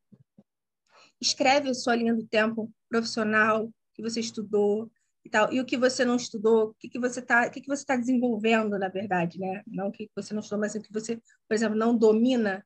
escreve 1.20 1.72
sua 1.74 1.94
linha 1.94 2.14
do 2.14 2.26
tempo 2.26 2.72
profissional 2.94 3.68
que 3.92 4.02
você 4.02 4.20
estudou 4.20 4.88
e 5.24 5.30
tal, 5.30 5.52
e 5.52 5.60
o 5.60 5.64
que 5.64 5.76
você 5.76 6.04
não 6.04 6.14
estudou, 6.14 6.68
o 6.68 6.74
que, 6.74 6.88
que 6.88 6.98
você 6.98 7.18
está, 7.18 7.50
que, 7.50 7.60
que 7.60 7.66
você 7.66 7.82
está 7.82 7.96
desenvolvendo, 7.96 8.78
na 8.78 8.88
verdade, 8.88 9.40
né? 9.40 9.62
Não 9.66 9.90
que 9.90 10.08
você 10.14 10.32
não 10.32 10.40
estudou, 10.40 10.60
mas 10.60 10.76
o 10.76 10.80
que 10.80 10.92
você, 10.92 11.20
por 11.48 11.54
exemplo, 11.54 11.76
não 11.76 11.96
domina, 11.96 12.64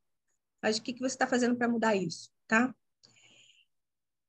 mas 0.63 0.77
o 0.77 0.83
que, 0.83 0.93
que 0.93 1.01
você 1.01 1.15
está 1.15 1.27
fazendo 1.27 1.57
para 1.57 1.69
mudar 1.69 1.95
isso, 1.97 2.31
tá? 2.47 2.75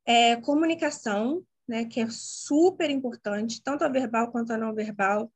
É, 0.06 0.38
comunicação, 0.38 1.44
né, 1.68 1.84
que 1.86 2.00
é 2.00 2.08
super 2.10 2.90
importante, 2.90 3.62
tanto 3.62 3.84
a 3.84 3.90
verbal 3.90 4.32
quanto 4.32 4.54
a 4.54 4.58
não 4.58 4.74
verbal. 4.74 5.32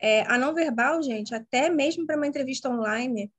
É, 0.00 0.22
a 0.22 0.36
não 0.36 0.54
verbal, 0.54 1.02
gente, 1.02 1.34
até 1.34 1.70
mesmo 1.70 2.04
para 2.04 2.16
uma 2.16 2.26
entrevista 2.26 2.68
online, 2.68 3.30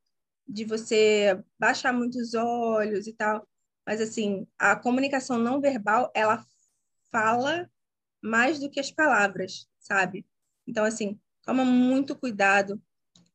de 0.48 0.63
você 0.63 1.44
baixar 1.60 1.92
muitos 1.92 2.34
olhos 2.34 3.08
e 3.08 3.13
tal, 3.13 3.46
mas 3.86 4.00
assim, 4.00 4.48
a 4.58 4.75
comunicação 4.75 5.38
não 5.38 5.60
verbal, 5.60 6.12
ela 6.13 6.46
fala 7.12 7.70
mais 8.22 8.60
do 8.60 8.70
que 8.70 8.80
as 8.80 8.91
palavras, 8.91 9.68
sabe? 9.80 10.25
Então, 10.68 10.86
assim, 10.86 11.20
toma 11.44 11.65
muito 11.65 12.15
cuidado, 12.15 12.82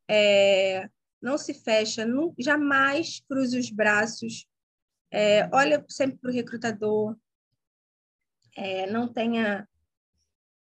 é, 0.09 0.89
não 1.21 1.37
se 1.37 1.53
fecha, 1.53 2.05
não, 2.05 2.35
jamais 2.39 3.21
cruze 3.29 3.59
os 3.59 3.71
braços, 3.71 4.47
é, 5.11 5.49
olha 5.53 5.85
sempre 5.89 6.19
para 6.19 6.31
o 6.31 6.35
recrutador, 6.35 7.17
é, 8.57 8.91
não 8.91 9.13
tenha, 9.13 9.69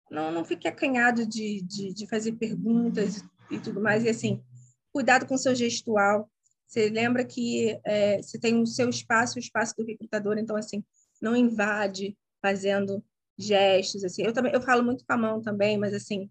não, 0.09 0.31
não 0.31 0.43
fique 0.43 0.67
acanhado 0.67 1.25
de, 1.25 1.61
de, 1.61 1.93
de 1.93 2.07
fazer 2.07 2.33
perguntas 2.33 3.23
e, 3.49 3.59
tudo 3.59 3.79
mais, 3.79 4.03
e 4.03 4.09
assim, 4.09 4.43
cuidado 4.91 5.27
com 5.27 5.35
o 5.35 5.37
seu 5.37 5.53
gestual, 5.53 6.29
você 6.65 6.89
lembra 6.89 7.23
que 7.23 7.79
é, 7.85 8.21
você 8.21 8.39
tem 8.39 8.59
o 8.59 8.65
seu 8.65 8.89
espaço, 8.89 9.35
o 9.35 9.39
espaço 9.39 9.75
do 9.77 9.85
recrutador, 9.85 10.37
então, 10.37 10.55
assim, 10.55 10.83
não 11.21 11.35
invade 11.35 12.17
fazendo 12.45 13.03
gestos, 13.35 14.03
assim. 14.03 14.21
Eu 14.21 14.31
também 14.31 14.53
eu 14.53 14.61
falo 14.61 14.83
muito 14.83 15.03
com 15.03 15.13
a 15.13 15.17
mão 15.17 15.41
também, 15.41 15.79
mas, 15.79 15.95
assim, 15.95 16.29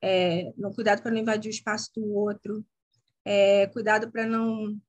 é, 0.00 0.52
não, 0.56 0.72
cuidado 0.72 1.02
para 1.02 1.10
não 1.10 1.18
invadir 1.18 1.50
o 1.50 1.50
espaço 1.50 1.90
do 1.96 2.14
outro, 2.14 2.64
é, 3.24 3.66
cuidado 3.66 4.08
para 4.12 4.24
não 4.24 4.80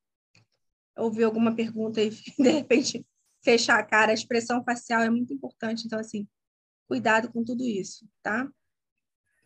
ouvir 0.95 1.23
alguma 1.23 1.55
pergunta 1.55 1.99
e, 1.99 2.11
de 2.37 2.49
repente, 2.51 3.03
fechar 3.43 3.79
a 3.79 3.83
cara. 3.83 4.11
A 4.11 4.13
expressão 4.13 4.63
facial 4.63 5.01
é 5.01 5.09
muito 5.09 5.33
importante. 5.33 5.87
Então, 5.87 5.97
assim, 5.97 6.27
cuidado 6.87 7.31
com 7.31 7.43
tudo 7.43 7.63
isso, 7.63 8.07
tá? 8.21 8.47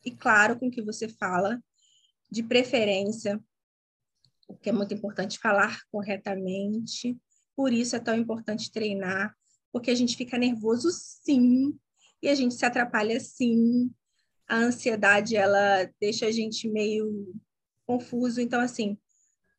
E 0.03 0.11
claro 0.11 0.59
com 0.59 0.67
o 0.67 0.71
que 0.71 0.81
você 0.81 1.07
fala, 1.07 1.63
de 2.29 2.43
preferência, 2.43 3.41
o 4.45 4.57
que 4.57 4.69
é 4.69 4.73
muito 4.73 4.93
importante, 4.93 5.39
falar 5.39 5.79
corretamente. 5.89 7.17
Por 7.55 7.71
isso 7.71 7.95
é 7.95 7.99
tão 7.99 8.15
importante 8.15 8.69
treinar, 8.69 9.33
porque 9.77 9.91
a 9.91 9.95
gente 9.95 10.17
fica 10.17 10.37
nervoso 10.37 10.89
sim, 10.91 11.77
e 12.21 12.29
a 12.29 12.35
gente 12.35 12.55
se 12.55 12.65
atrapalha 12.65 13.19
sim. 13.19 13.91
A 14.49 14.55
ansiedade, 14.55 15.35
ela 15.35 15.87
deixa 15.99 16.25
a 16.25 16.31
gente 16.31 16.67
meio 16.67 17.35
confuso. 17.85 18.41
Então, 18.41 18.59
assim, 18.59 18.97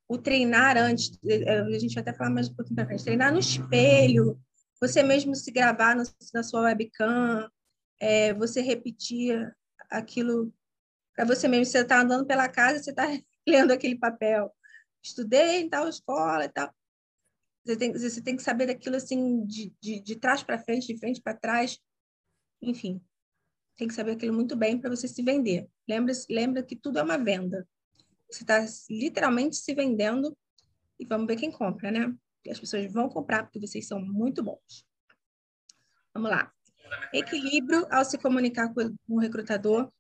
o 0.09 0.19
treinar 0.19 0.77
antes, 0.77 1.19
é, 1.25 1.61
a 1.61 1.79
gente 1.79 1.95
vai 1.95 2.01
até 2.01 2.13
falar 2.13 2.31
mais 2.31 2.49
um 2.49 2.55
pouquinho 2.55 2.75
para 2.75 2.87
frente, 2.87 3.05
treinar 3.05 3.33
no 3.33 3.39
espelho, 3.39 4.41
você 4.81 5.03
mesmo 5.03 5.37
se 5.37 5.51
gravar 5.51 5.95
no, 5.95 6.03
na 6.35 6.43
sua 6.43 6.63
webcam, 6.63 7.49
é, 8.01 8.33
você 8.35 8.61
repetir 8.61 9.55
aquilo 9.91 10.53
para 11.15 11.27
você 11.27 11.47
mesmo. 11.47 11.67
Você 11.67 11.79
está 11.79 12.01
andando 12.01 12.27
pela 12.27 12.49
casa, 12.49 12.83
você 12.83 12.91
está 12.91 13.07
lendo 13.47 13.73
aquele 13.73 13.97
papel. 13.97 14.53
Estudei 15.03 15.61
em 15.61 15.69
tal 15.69 15.89
escola 15.89 16.45
e 16.45 16.49
tal. 16.49 16.75
Você 17.69 17.77
tem, 17.77 17.93
você 17.93 18.23
tem 18.23 18.35
que 18.35 18.43
saber 18.43 18.67
daquilo 18.67 18.97
assim, 18.97 19.45
de, 19.45 19.75
de, 19.79 20.01
de 20.01 20.17
trás 20.17 20.43
para 20.43 20.59
frente, 20.59 20.87
de 20.87 20.99
frente 20.99 21.21
para 21.21 21.37
trás. 21.37 21.79
Enfim, 22.63 22.99
tem 23.77 23.87
que 23.87 23.93
saber 23.93 24.13
aquilo 24.13 24.33
muito 24.33 24.57
bem 24.57 24.81
para 24.81 24.89
você 24.89 25.07
se 25.07 25.23
vender. 25.23 25.69
Lembra, 25.87 26.15
lembra 26.31 26.63
que 26.63 26.75
tudo 26.75 26.99
é 26.99 27.03
uma 27.03 27.19
venda. 27.19 27.69
Você 28.31 28.43
está 28.43 28.65
literalmente 28.89 29.57
se 29.57 29.75
vendendo 29.75 30.35
e 30.99 31.05
vamos 31.05 31.27
ver 31.27 31.37
quem 31.37 31.53
compra, 31.53 31.91
né? 31.91 32.17
as 32.51 32.59
pessoas 32.59 32.91
vão 32.91 33.11
comprar 33.11 33.43
porque 33.43 33.61
vocês 33.61 33.87
são 33.87 34.01
muito 34.01 34.43
bons. 34.43 34.87
Vamos 36.15 36.31
lá. 36.31 36.51
Equilíbrio 37.13 37.87
ao 37.91 38.03
se 38.03 38.17
comunicar 38.17 38.73
com 38.73 38.97
o 39.07 39.19
recrutador. 39.19 39.93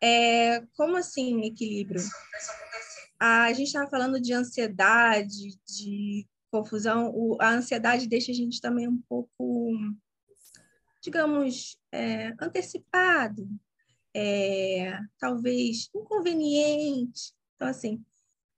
É, 0.00 0.60
como 0.76 0.96
assim 0.96 1.44
equilíbrio? 1.44 2.00
A 3.18 3.52
gente 3.52 3.66
estava 3.66 3.90
falando 3.90 4.20
de 4.20 4.32
ansiedade, 4.32 5.58
de 5.66 6.28
confusão. 6.52 7.10
O, 7.14 7.38
a 7.40 7.50
ansiedade 7.50 8.06
deixa 8.06 8.30
a 8.30 8.34
gente 8.34 8.60
também 8.60 8.86
um 8.86 9.00
pouco, 9.08 9.72
digamos, 11.02 11.78
é, 11.90 12.34
antecipado, 12.38 13.48
é, 14.14 14.98
talvez 15.18 15.88
inconveniente. 15.94 17.32
Então, 17.56 17.66
assim, 17.66 18.04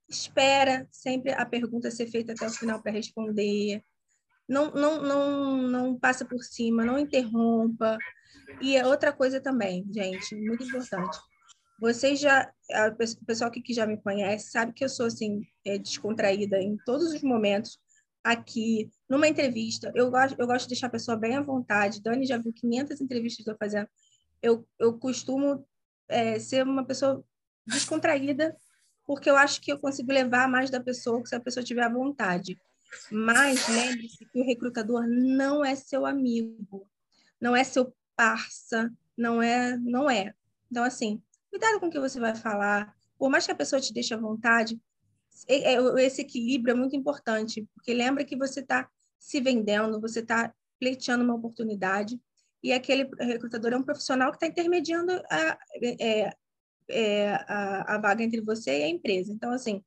espera 0.09 0.87
sempre 0.91 1.31
a 1.31 1.45
pergunta 1.45 1.89
ser 1.89 2.07
feita 2.07 2.33
até 2.33 2.45
o 2.45 2.51
final 2.51 2.81
para 2.81 2.91
responder. 2.91 3.81
Não, 4.47 4.71
não, 4.71 5.01
não, 5.01 5.57
não 5.63 5.99
passa 5.99 6.25
por 6.25 6.43
cima, 6.43 6.85
não 6.85 6.99
interrompa. 6.99 7.97
E 8.61 8.75
é 8.75 8.85
outra 8.85 9.11
coisa 9.11 9.39
também, 9.39 9.85
gente, 9.91 10.35
muito 10.35 10.65
importante. 10.65 11.17
Vocês 11.79 12.19
já, 12.19 12.49
o 12.91 13.25
pessoal 13.25 13.51
que 13.51 13.73
já 13.73 13.85
me 13.85 13.97
conhece 13.97 14.49
sabe 14.49 14.71
que 14.71 14.83
eu 14.83 14.89
sou 14.89 15.07
assim 15.07 15.41
é, 15.65 15.77
descontraída 15.77 16.61
em 16.61 16.77
todos 16.85 17.11
os 17.11 17.21
momentos. 17.21 17.79
Aqui, 18.25 18.89
numa 19.07 19.27
entrevista, 19.27 19.91
eu 19.93 20.09
gosto, 20.09 20.35
eu 20.39 20.47
gosto 20.47 20.63
de 20.63 20.69
deixar 20.69 20.87
a 20.87 20.89
pessoa 20.89 21.15
bem 21.15 21.35
à 21.35 21.41
vontade. 21.41 22.01
Dani 22.01 22.25
já 22.25 22.39
viu 22.39 22.51
500 22.51 22.99
entrevistas 22.99 23.45
que 23.45 23.51
eu 23.51 23.55
fazendo. 23.55 23.87
Eu, 24.41 24.67
eu 24.79 24.97
costumo 24.97 25.63
é, 26.09 26.39
ser 26.39 26.65
uma 26.65 26.83
pessoa 26.83 27.23
descontraída 27.67 28.55
porque 29.05 29.29
eu 29.29 29.37
acho 29.37 29.61
que 29.61 29.71
eu 29.71 29.77
consigo 29.77 30.11
levar 30.11 30.49
mais 30.49 30.71
da 30.71 30.81
pessoa 30.81 31.23
se 31.23 31.35
a 31.35 31.39
pessoa 31.39 31.63
tiver 31.63 31.83
à 31.83 31.89
vontade. 31.89 32.59
Mas 33.11 33.67
lembre-se 33.67 34.25
que 34.25 34.41
o 34.41 34.43
recrutador 34.43 35.05
não 35.07 35.63
é 35.63 35.75
seu 35.75 36.03
amigo, 36.03 36.89
não 37.39 37.55
é 37.55 37.63
seu 37.63 37.95
parça, 38.15 38.91
não 39.15 39.39
é, 39.39 39.77
não 39.77 40.09
é. 40.09 40.33
Então 40.71 40.83
assim, 40.83 41.21
cuidado 41.51 41.79
com 41.79 41.85
o 41.85 41.91
que 41.91 41.99
você 41.99 42.19
vai 42.19 42.33
falar. 42.33 42.91
Por 43.19 43.29
mais 43.29 43.45
que 43.45 43.51
a 43.51 43.55
pessoa 43.55 43.79
te 43.79 43.93
deixe 43.93 44.15
à 44.15 44.17
vontade, 44.17 44.81
esse 45.97 46.21
equilíbrio 46.21 46.71
é 46.71 46.75
muito 46.75 46.95
importante, 46.95 47.67
porque 47.73 47.93
lembra 47.93 48.23
que 48.23 48.35
você 48.35 48.61
está 48.61 48.89
se 49.19 49.41
vendendo, 49.41 49.99
você 49.99 50.19
está 50.19 50.53
pleiteando 50.79 51.23
uma 51.23 51.35
oportunidade, 51.35 52.19
e 52.63 52.73
aquele 52.73 53.09
recrutador 53.19 53.73
é 53.73 53.77
um 53.77 53.83
profissional 53.83 54.31
que 54.31 54.37
está 54.37 54.47
intermediando 54.47 55.11
a, 55.29 55.57
é, 55.99 56.29
é, 56.89 57.29
a, 57.47 57.95
a 57.95 57.97
vaga 57.99 58.23
entre 58.23 58.41
você 58.41 58.79
e 58.79 58.83
a 58.83 58.89
empresa. 58.89 59.31
Então, 59.31 59.51
assim, 59.51 59.83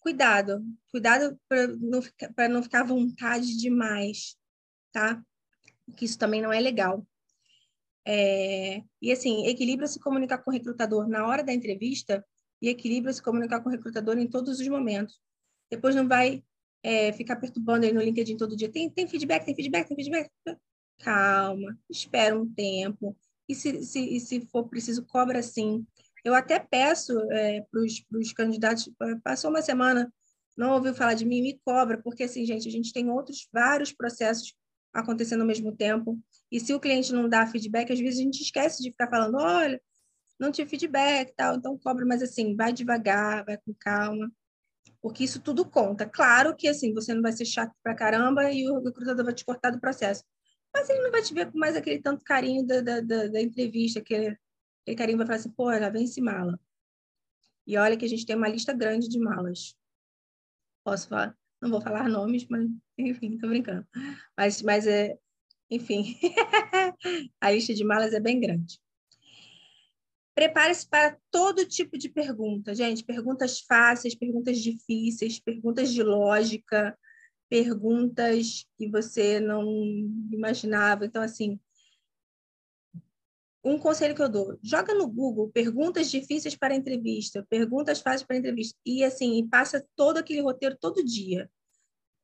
cuidado, 0.00 0.64
cuidado 0.90 1.38
para 1.48 1.68
não, 1.68 2.02
ficar, 2.02 2.48
não 2.48 2.62
ficar 2.62 2.80
à 2.80 2.86
vontade 2.86 3.56
demais, 3.56 4.36
tá? 4.92 5.22
Que 5.96 6.04
isso 6.04 6.18
também 6.18 6.42
não 6.42 6.52
é 6.52 6.60
legal. 6.60 7.06
É, 8.04 8.82
e 9.02 9.10
assim, 9.10 9.46
equilibra 9.46 9.86
se 9.86 9.98
comunicar 9.98 10.38
com 10.38 10.50
o 10.50 10.54
recrutador 10.54 11.08
na 11.08 11.26
hora 11.26 11.42
da 11.42 11.52
entrevista 11.52 12.24
e 12.60 12.68
equilibra 12.68 13.12
se 13.12 13.22
comunicar 13.22 13.60
com 13.60 13.68
o 13.68 13.72
recrutador 13.72 14.18
em 14.18 14.26
todos 14.26 14.58
os 14.58 14.68
momentos. 14.68 15.18
Depois 15.70 15.94
não 15.94 16.06
vai 16.06 16.42
é, 16.82 17.12
ficar 17.12 17.36
perturbando 17.36 17.86
aí 17.86 17.92
no 17.92 18.00
LinkedIn 18.00 18.36
todo 18.36 18.56
dia. 18.56 18.70
Tem, 18.70 18.88
tem 18.88 19.06
feedback, 19.06 19.44
tem 19.44 19.54
feedback, 19.54 19.88
tem 19.88 19.96
feedback. 19.96 20.30
Calma, 20.98 21.78
espera 21.90 22.38
um 22.38 22.48
tempo. 22.48 23.16
E 23.48 23.54
se, 23.54 23.82
se, 23.82 24.00
e 24.00 24.20
se 24.20 24.40
for 24.46 24.68
preciso, 24.68 25.04
cobra 25.04 25.42
sim. 25.42 25.86
Eu 26.24 26.34
até 26.34 26.58
peço 26.58 27.12
é, 27.30 27.64
para 27.70 27.80
os 28.18 28.32
candidatos, 28.32 28.90
passou 29.22 29.50
uma 29.50 29.62
semana, 29.62 30.12
não 30.56 30.72
ouviu 30.74 30.94
falar 30.94 31.14
de 31.14 31.24
mim, 31.24 31.42
me 31.42 31.60
cobra, 31.64 32.00
porque 32.02 32.24
assim, 32.24 32.44
gente, 32.44 32.66
a 32.66 32.70
gente 32.72 32.92
tem 32.92 33.08
outros 33.10 33.48
vários 33.52 33.92
processos 33.92 34.54
acontecendo 34.92 35.42
ao 35.42 35.46
mesmo 35.46 35.76
tempo. 35.76 36.18
E 36.50 36.58
se 36.58 36.72
o 36.72 36.80
cliente 36.80 37.12
não 37.12 37.28
dá 37.28 37.46
feedback, 37.46 37.92
às 37.92 38.00
vezes 38.00 38.18
a 38.18 38.22
gente 38.22 38.42
esquece 38.42 38.82
de 38.82 38.90
ficar 38.90 39.08
falando, 39.08 39.36
olha, 39.36 39.80
não 40.38 40.52
tive 40.52 40.70
feedback, 40.70 41.32
tal, 41.36 41.56
então 41.56 41.78
cobra, 41.78 42.04
mas 42.06 42.22
assim, 42.22 42.54
vai 42.56 42.72
devagar, 42.72 43.44
vai 43.44 43.58
com 43.58 43.74
calma, 43.78 44.30
porque 45.02 45.24
isso 45.24 45.40
tudo 45.40 45.68
conta. 45.68 46.06
Claro 46.08 46.56
que 46.56 46.68
assim, 46.68 46.92
você 46.94 47.14
não 47.14 47.22
vai 47.22 47.32
ser 47.32 47.44
chato 47.46 47.72
pra 47.82 47.94
caramba 47.94 48.52
e 48.52 48.68
o 48.70 48.82
recrutador 48.82 49.24
vai 49.24 49.34
te 49.34 49.44
cortar 49.44 49.70
do 49.70 49.80
processo. 49.80 50.24
Mas 50.74 50.88
ele 50.90 51.02
não 51.02 51.10
vai 51.10 51.22
te 51.22 51.32
ver 51.34 51.50
com 51.50 51.58
mais 51.58 51.76
aquele 51.76 52.00
tanto 52.02 52.24
carinho 52.24 52.66
da, 52.66 52.80
da, 52.80 53.00
da, 53.00 53.26
da 53.28 53.40
entrevista, 53.40 54.00
que 54.00 54.36
Aquele 54.86 54.96
carinho 54.96 55.18
vai 55.18 55.26
falar 55.26 55.38
assim, 55.40 55.50
pô, 55.50 55.68
ela 55.68 55.90
vence 55.90 56.20
mala. 56.20 56.60
E 57.66 57.76
olha 57.76 57.96
que 57.96 58.04
a 58.04 58.08
gente 58.08 58.24
tem 58.24 58.36
uma 58.36 58.48
lista 58.48 58.72
grande 58.72 59.08
de 59.08 59.18
malas. 59.18 59.76
Posso 60.84 61.08
falar? 61.08 61.36
Não 61.60 61.70
vou 61.70 61.80
falar 61.80 62.08
nomes, 62.08 62.46
mas 62.46 62.68
enfim, 62.96 63.36
tô 63.36 63.48
brincando. 63.48 63.84
Mas, 64.36 64.62
mas 64.62 64.86
é, 64.86 65.18
enfim, 65.68 66.16
a 67.40 67.50
lista 67.50 67.74
de 67.74 67.82
malas 67.82 68.14
é 68.14 68.20
bem 68.20 68.38
grande. 68.38 68.78
Prepare-se 70.36 70.86
para 70.86 71.16
todo 71.30 71.66
tipo 71.66 71.96
de 71.96 72.10
pergunta, 72.10 72.74
gente. 72.74 73.02
Perguntas 73.02 73.60
fáceis, 73.60 74.14
perguntas 74.14 74.58
difíceis, 74.58 75.40
perguntas 75.40 75.90
de 75.90 76.02
lógica, 76.02 76.94
perguntas 77.48 78.66
que 78.76 78.86
você 78.86 79.40
não 79.40 79.64
imaginava. 80.30 81.06
Então, 81.06 81.22
assim, 81.22 81.58
um 83.64 83.78
conselho 83.78 84.14
que 84.14 84.20
eu 84.20 84.28
dou, 84.28 84.58
joga 84.62 84.92
no 84.92 85.08
Google 85.08 85.50
perguntas 85.50 86.10
difíceis 86.10 86.54
para 86.54 86.76
entrevista, 86.76 87.44
perguntas 87.48 88.00
fáceis 88.00 88.22
para 88.22 88.36
entrevista, 88.36 88.78
e 88.84 89.02
assim, 89.02 89.48
passa 89.48 89.86
todo 89.96 90.18
aquele 90.18 90.42
roteiro 90.42 90.76
todo 90.78 91.02
dia. 91.02 91.50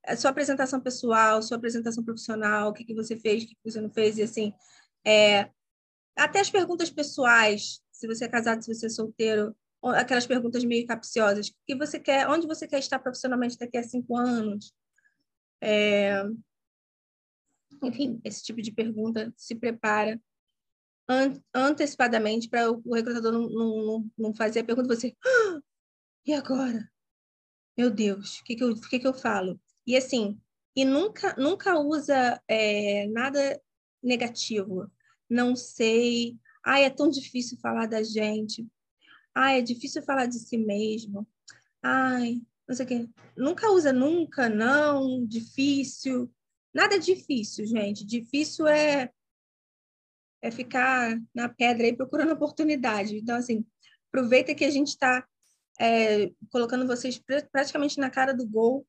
A 0.05 0.17
sua 0.19 0.33
apresentação 0.33 0.83
pessoal, 0.83 1.43
sua 1.43 1.57
apresentação 1.57 2.05
profissional, 2.05 2.69
o 2.69 2.73
que, 2.75 2.85
que 2.85 2.95
você 2.95 3.17
fez, 3.17 3.43
o 3.43 3.47
que, 3.47 3.55
que 3.55 3.71
você 3.71 3.81
não 3.81 3.91
fez, 3.91 4.19
e 4.19 4.23
assim, 4.23 4.53
é, 5.03 5.51
até 6.17 6.41
as 6.41 6.51
perguntas 6.51 6.91
pessoais, 6.91 7.81
se 8.03 8.07
você 8.09 8.25
é 8.25 8.29
casado, 8.29 8.63
se 8.63 8.75
você 8.75 8.87
é 8.87 8.89
solteiro, 8.89 9.57
aquelas 9.81 10.27
perguntas 10.27 10.65
meio 10.65 10.85
capciosas, 10.85 11.49
o 11.49 11.55
que 11.65 11.77
você 11.77 12.01
quer, 12.01 12.29
onde 12.29 12.49
você 12.49 12.67
quer 12.67 12.81
estar 12.81 12.99
profissionalmente 12.99 13.57
daqui 13.57 13.79
a 13.79 13.83
cinco 13.85 14.17
anos, 14.17 14.75
é, 15.61 16.21
enfim, 17.81 18.21
esse 18.25 18.43
tipo 18.43 18.61
de 18.61 18.73
pergunta 18.73 19.33
se 19.37 19.55
prepara 19.55 20.21
antecipadamente 21.55 22.49
para 22.49 22.73
o 22.73 22.93
recrutador 22.93 23.33
não, 23.33 23.49
não, 23.49 24.11
não 24.19 24.35
fazer 24.35 24.61
a 24.61 24.65
pergunta 24.65 24.93
você 24.93 25.17
ah, 25.25 25.61
e 26.27 26.33
agora? 26.33 26.91
Meu 27.77 27.91
Deus 27.91 28.39
o 28.39 28.45
que 28.45 28.57
que 28.57 28.65
eu 28.65 28.75
que 28.81 28.99
que 28.99 29.07
eu 29.07 29.15
falo? 29.15 29.61
E 29.87 29.97
assim 29.97 30.41
e 30.75 30.85
nunca 30.85 31.35
nunca 31.37 31.79
usa 31.79 32.41
é, 32.49 33.07
nada 33.09 33.61
negativo. 34.03 34.91
Não 35.29 35.55
sei 35.55 36.39
ai 36.65 36.85
é 36.85 36.91
tão 36.91 37.09
difícil 37.09 37.59
falar 37.59 37.87
da 37.87 38.03
gente 38.03 38.67
ai 39.35 39.59
é 39.59 39.63
difícil 39.63 40.03
falar 40.03 40.27
de 40.27 40.39
si 40.39 40.57
mesmo 40.57 41.27
ai 41.83 42.41
não 42.69 42.77
sei 42.77 42.85
o 42.85 42.89
quê. 42.89 43.09
nunca 43.37 43.71
usa 43.71 43.93
nunca 43.93 44.49
não 44.49 45.25
difícil 45.27 46.33
nada 46.75 46.99
difícil 46.99 47.67
gente 47.67 48.05
difícil 48.05 48.67
é 48.67 49.11
é 50.41 50.51
ficar 50.51 51.17
na 51.33 51.49
pedra 51.49 51.87
aí 51.87 51.97
procurando 51.97 52.33
oportunidade. 52.33 53.17
Então, 53.17 53.37
assim, 53.37 53.65
aproveita 54.09 54.53
que 54.57 54.65
a 54.65 54.71
gente 54.71 54.89
está 54.89 55.25
é, 55.79 56.33
colocando 56.51 56.85
vocês 56.85 57.17
praticamente 57.53 58.01
na 58.01 58.11
cara 58.11 58.35
do 58.35 58.45
gol 58.45 58.85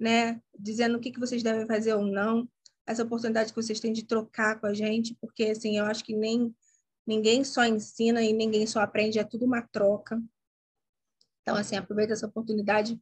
né? 0.00 0.40
Dizendo 0.58 0.96
o 0.96 1.00
que, 1.00 1.12
que 1.12 1.20
vocês 1.20 1.42
devem 1.42 1.66
fazer 1.66 1.94
ou 1.94 2.06
não, 2.06 2.48
essa 2.86 3.02
oportunidade 3.02 3.52
que 3.52 3.62
vocês 3.62 3.78
têm 3.78 3.92
de 3.92 4.06
trocar 4.06 4.58
com 4.58 4.66
a 4.66 4.72
gente, 4.72 5.14
porque 5.20 5.44
assim, 5.44 5.76
eu 5.76 5.84
acho 5.84 6.02
que 6.02 6.16
nem 6.16 6.52
ninguém 7.10 7.42
só 7.42 7.64
ensina 7.64 8.22
e 8.22 8.32
ninguém 8.32 8.66
só 8.68 8.78
aprende, 8.80 9.18
é 9.18 9.24
tudo 9.24 9.44
uma 9.44 9.62
troca. 9.62 10.22
Então, 11.42 11.56
assim, 11.56 11.76
aproveita 11.76 12.12
essa 12.12 12.26
oportunidade 12.26 12.96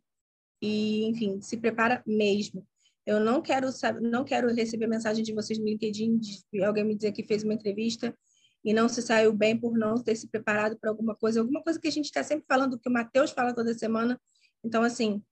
e, 0.62 1.04
enfim, 1.04 1.42
se 1.42 1.58
prepara 1.58 2.02
mesmo. 2.06 2.66
Eu 3.04 3.20
não 3.20 3.42
quero 3.42 3.70
saber, 3.70 4.00
não 4.00 4.24
quero 4.24 4.52
receber 4.54 4.86
mensagem 4.86 5.22
de 5.22 5.34
vocês 5.34 5.58
no 5.58 5.66
LinkedIn 5.66 6.18
de 6.18 6.64
alguém 6.64 6.84
me 6.84 6.94
dizer 6.94 7.12
que 7.12 7.22
fez 7.22 7.44
uma 7.44 7.52
entrevista 7.52 8.16
e 8.64 8.72
não 8.72 8.88
se 8.88 9.02
saiu 9.02 9.32
bem 9.32 9.58
por 9.58 9.76
não 9.76 10.02
ter 10.02 10.16
se 10.16 10.26
preparado 10.26 10.78
para 10.78 10.90
alguma 10.90 11.14
coisa, 11.14 11.40
alguma 11.40 11.62
coisa 11.62 11.78
que 11.78 11.88
a 11.88 11.92
gente 11.92 12.06
está 12.06 12.22
sempre 12.22 12.46
falando, 12.48 12.78
que 12.78 12.88
o 12.88 12.92
Matheus 12.92 13.30
fala 13.30 13.54
toda 13.54 13.74
semana. 13.74 14.18
Então, 14.64 14.82
assim, 14.82 15.22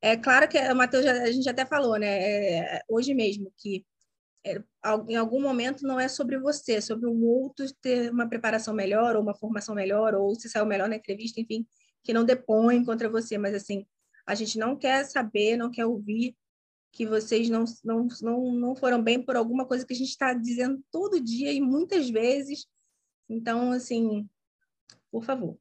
é 0.00 0.16
claro 0.16 0.48
que 0.48 0.58
o 0.58 0.74
Matheus, 0.74 1.04
a 1.04 1.30
gente 1.30 1.48
até 1.48 1.66
falou, 1.66 1.98
né, 1.98 2.08
é, 2.08 2.82
hoje 2.88 3.12
mesmo, 3.12 3.52
que 3.58 3.84
em 5.08 5.16
algum 5.16 5.40
momento 5.40 5.86
não 5.86 5.98
é 5.98 6.08
sobre 6.08 6.38
você, 6.38 6.74
é 6.74 6.80
sobre 6.80 7.08
um 7.08 7.24
outro 7.24 7.66
ter 7.80 8.10
uma 8.10 8.28
preparação 8.28 8.74
melhor, 8.74 9.16
ou 9.16 9.22
uma 9.22 9.34
formação 9.34 9.74
melhor, 9.74 10.14
ou 10.14 10.34
se 10.34 10.48
saiu 10.48 10.66
melhor 10.66 10.88
na 10.88 10.96
entrevista, 10.96 11.40
enfim, 11.40 11.66
que 12.02 12.12
não 12.12 12.24
depõe 12.24 12.84
contra 12.84 13.08
você, 13.08 13.36
mas 13.36 13.54
assim, 13.54 13.86
a 14.26 14.34
gente 14.34 14.58
não 14.58 14.76
quer 14.76 15.04
saber, 15.04 15.56
não 15.56 15.70
quer 15.70 15.86
ouvir 15.86 16.36
que 16.92 17.06
vocês 17.06 17.48
não, 17.48 17.64
não, 17.84 18.08
não, 18.22 18.52
não 18.52 18.76
foram 18.76 19.02
bem 19.02 19.22
por 19.22 19.36
alguma 19.36 19.66
coisa 19.66 19.86
que 19.86 19.92
a 19.92 19.96
gente 19.96 20.08
está 20.08 20.32
dizendo 20.32 20.82
todo 20.90 21.20
dia 21.20 21.52
e 21.52 21.60
muitas 21.60 22.08
vezes. 22.10 22.66
Então, 23.28 23.72
assim, 23.72 24.28
por 25.10 25.24
favor. 25.24 25.58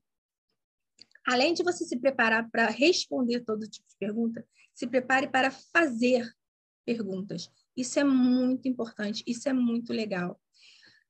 Além 1.25 1.53
de 1.53 1.63
você 1.63 1.85
se 1.85 1.99
preparar 1.99 2.49
para 2.49 2.67
responder 2.67 3.41
todo 3.41 3.67
tipo 3.67 3.87
de 3.87 3.97
pergunta, 3.97 4.47
se 4.73 4.87
prepare 4.87 5.27
para 5.27 5.51
fazer 5.51 6.29
perguntas. 6.85 7.51
Isso 7.77 7.99
é 7.99 8.03
muito 8.03 8.67
importante, 8.67 9.23
isso 9.27 9.47
é 9.47 9.53
muito 9.53 9.93
legal. 9.93 10.41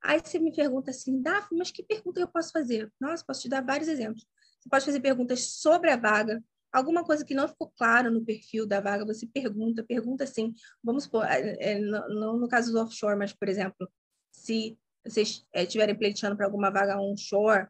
Aí 0.03 0.19
você 0.19 0.38
me 0.38 0.53
pergunta 0.53 0.91
assim, 0.91 1.21
Daphne, 1.21 1.58
mas 1.58 1.71
que 1.71 1.82
pergunta 1.82 2.19
eu 2.19 2.27
posso 2.27 2.51
fazer? 2.51 2.91
Nossa, 2.99 3.23
posso 3.25 3.41
te 3.41 3.49
dar 3.49 3.65
vários 3.65 3.88
exemplos. 3.88 4.27
Você 4.60 4.69
pode 4.69 4.86
fazer 4.86 4.99
perguntas 4.99 5.43
sobre 5.53 5.89
a 5.89 5.95
vaga, 5.95 6.43
alguma 6.71 7.03
coisa 7.03 7.25
que 7.25 7.34
não 7.34 7.47
ficou 7.47 7.71
claro 7.77 8.12
no 8.12 8.23
perfil 8.23 8.67
da 8.67 8.82
vaga, 8.82 9.06
você 9.06 9.25
pergunta, 9.25 9.84
pergunta 9.84 10.23
assim, 10.25 10.53
vamos 10.84 11.06
supor, 11.06 11.25
é, 11.25 11.56
é 11.60 11.80
não 11.80 12.38
no 12.38 12.47
caso 12.47 12.71
do 12.71 12.80
offshore, 12.80 13.17
mas, 13.17 13.34
por 13.34 13.47
exemplo, 13.47 13.89
se 14.32 14.77
vocês 15.06 15.45
estiverem 15.53 15.95
é, 15.95 15.97
pleiteando 15.97 16.36
para 16.36 16.45
alguma 16.45 16.69
vaga 16.69 16.99
onshore, 16.99 17.67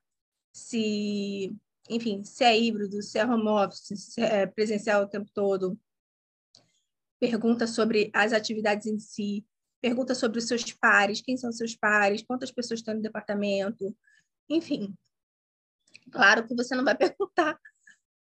se, 0.52 1.56
enfim, 1.90 2.24
se 2.24 2.44
é 2.44 2.60
híbrido, 2.60 3.02
se 3.02 3.20
é 3.20 3.26
home 3.26 3.48
office, 3.48 3.94
se 3.96 4.22
é 4.22 4.48
presencial 4.48 5.04
o 5.04 5.08
tempo 5.08 5.30
todo, 5.34 5.80
pergunta 7.20 7.68
sobre 7.68 8.10
as 8.14 8.34
atividades 8.34 8.86
em 8.88 9.00
si, 9.00 9.46
pergunta 9.82 10.14
sobre 10.14 10.40
os 10.40 10.48
seus 10.48 10.72
pares, 10.74 11.22
quem 11.22 11.38
são 11.38 11.50
os 11.50 11.58
seus 11.58 11.76
pares, 11.76 12.24
quantas 12.24 12.52
pessoas 12.52 12.80
estão 12.80 12.94
no 12.94 13.02
departamento, 13.02 13.96
enfim. 14.50 14.94
Claro 16.12 16.48
que 16.48 16.56
você 16.56 16.76
não 16.76 16.84
vai 16.84 16.96
perguntar 16.98 17.60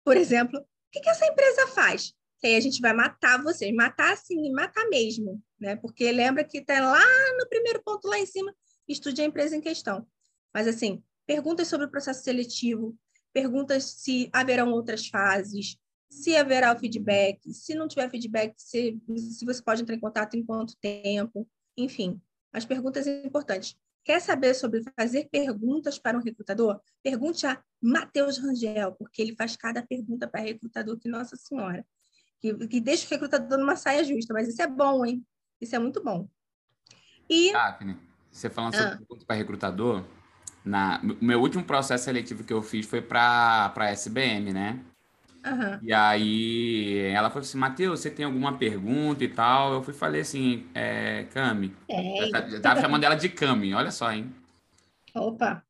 por 0.04 0.18
exemplo, 0.18 0.60
o 0.60 0.66
que, 0.92 1.00
que 1.00 1.10
essa 1.10 1.26
empresa 1.26 1.68
faz? 1.68 2.14
Que 2.40 2.48
aí 2.48 2.56
a 2.56 2.60
gente 2.60 2.82
vai 2.82 2.94
matar 2.94 3.42
vocês, 3.42 3.74
matar 3.74 4.14
assim, 4.14 4.52
matar 4.52 4.88
mesmo, 4.90 5.42
né? 5.60 5.76
Porque 5.76 6.12
lembra 6.12 6.44
que 6.44 6.58
está 6.58 6.80
lá 6.80 7.06
no 7.38 7.48
primeiro 7.48 7.82
ponto, 7.84 8.08
lá 8.08 8.18
em 8.18 8.26
cima, 8.26 8.54
estude 8.88 9.22
a 9.22 9.26
empresa 9.26 9.56
em 9.56 9.62
questão. 9.62 10.08
Mas, 10.54 10.68
assim, 10.68 11.04
perguntas 11.26 11.68
sobre 11.68 11.86
o 11.86 11.92
processo 11.92 12.24
seletivo, 12.24 12.98
perguntas 13.32 13.84
se 13.84 14.30
haverão 14.34 14.72
outras 14.72 15.08
fases, 15.08 15.78
se 16.12 16.36
haverá 16.36 16.76
o 16.76 16.78
feedback, 16.78 17.54
se 17.54 17.74
não 17.74 17.88
tiver 17.88 18.10
feedback, 18.10 18.54
se, 18.58 19.02
se 19.16 19.46
você 19.46 19.64
pode 19.64 19.82
entrar 19.82 19.96
em 19.96 20.00
contato 20.00 20.36
em 20.36 20.44
quanto 20.44 20.76
tempo, 20.76 21.48
enfim, 21.78 22.22
as 22.52 22.66
perguntas 22.66 23.08
importantes. 23.08 23.78
Quer 24.04 24.20
saber 24.20 24.54
sobre 24.54 24.84
fazer 25.00 25.30
perguntas 25.32 25.98
para 25.98 26.18
um 26.18 26.22
recrutador? 26.22 26.82
Pergunte 27.02 27.48
a 27.48 27.64
Matheus 27.82 28.38
Rangel, 28.40 28.92
porque 28.94 29.22
ele 29.22 29.36
faz 29.36 29.56
cada 29.56 29.82
pergunta 29.82 30.28
para 30.28 30.42
recrutador 30.42 31.00
que 31.00 31.08
Nossa 31.08 31.38
Senhora. 31.38 31.86
Que, 32.42 32.68
que 32.68 32.82
deixa 32.82 33.06
o 33.06 33.10
recrutador 33.10 33.58
numa 33.58 33.76
saia 33.78 34.04
justa, 34.04 34.34
mas 34.34 34.50
isso 34.50 34.62
é 34.62 34.68
bom, 34.68 35.06
hein? 35.06 35.26
Isso 35.62 35.76
é 35.76 35.80
muito 35.80 36.04
bom. 36.04 36.28
E. 37.30 37.54
Daphne, 37.54 37.98
você 38.30 38.50
falando 38.50 38.76
sobre 38.76 38.94
ah. 38.94 38.98
pergunta 38.98 39.26
para 39.26 39.36
recrutador, 39.36 40.04
na, 40.66 41.00
meu 41.22 41.40
último 41.40 41.64
processo 41.64 42.04
seletivo 42.04 42.44
que 42.44 42.52
eu 42.52 42.62
fiz 42.62 42.86
foi 42.86 43.02
para 43.02 43.72
a 43.74 43.92
SBM, 43.92 44.52
né? 44.52 44.84
Uhum. 45.46 45.80
E 45.82 45.92
aí 45.92 47.00
ela 47.14 47.30
falou 47.30 47.42
assim, 47.42 47.58
Matheus, 47.58 48.00
você 48.00 48.12
tem 48.12 48.26
alguma 48.26 48.58
pergunta 48.58 49.24
e 49.24 49.28
tal? 49.28 49.74
Eu 49.74 49.84
fui 49.84 49.94
falei 49.94 50.22
assim, 50.22 50.68
é, 50.74 51.24
Cami. 51.34 51.76
É. 51.90 52.30
Já 52.30 52.60
tava 52.60 52.82
chamando 52.82 53.04
ela 53.04 53.16
de 53.16 53.30
Cami, 53.30 53.74
olha 53.74 53.92
só, 53.92 54.12
hein? 54.12 54.34
Opa! 55.16 55.64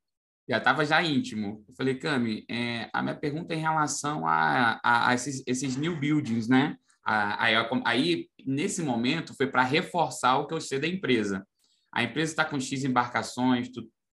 Já 0.48 0.60
tava 0.60 0.84
já 0.84 1.02
íntimo. 1.02 1.64
Eu 1.68 1.74
falei, 1.74 1.94
Cami, 1.94 2.44
é, 2.50 2.90
a 2.92 3.02
minha 3.02 3.14
pergunta 3.14 3.54
é 3.54 3.56
em 3.56 3.60
relação 3.60 4.26
a, 4.26 4.78
a, 4.82 5.08
a 5.08 5.14
esses, 5.14 5.42
esses, 5.46 5.76
new 5.76 5.96
buildings, 5.96 6.48
né? 6.48 6.76
Aí, 7.04 7.54
aí 7.84 8.28
nesse 8.44 8.82
momento, 8.82 9.34
foi 9.34 9.46
para 9.46 9.62
reforçar 9.62 10.36
o 10.36 10.46
que 10.46 10.54
eu 10.54 10.60
sei 10.60 10.78
da 10.78 10.86
empresa. 10.86 11.46
A 11.90 12.02
empresa 12.02 12.32
está 12.32 12.44
com 12.44 12.60
X 12.60 12.84
embarcações, 12.84 13.68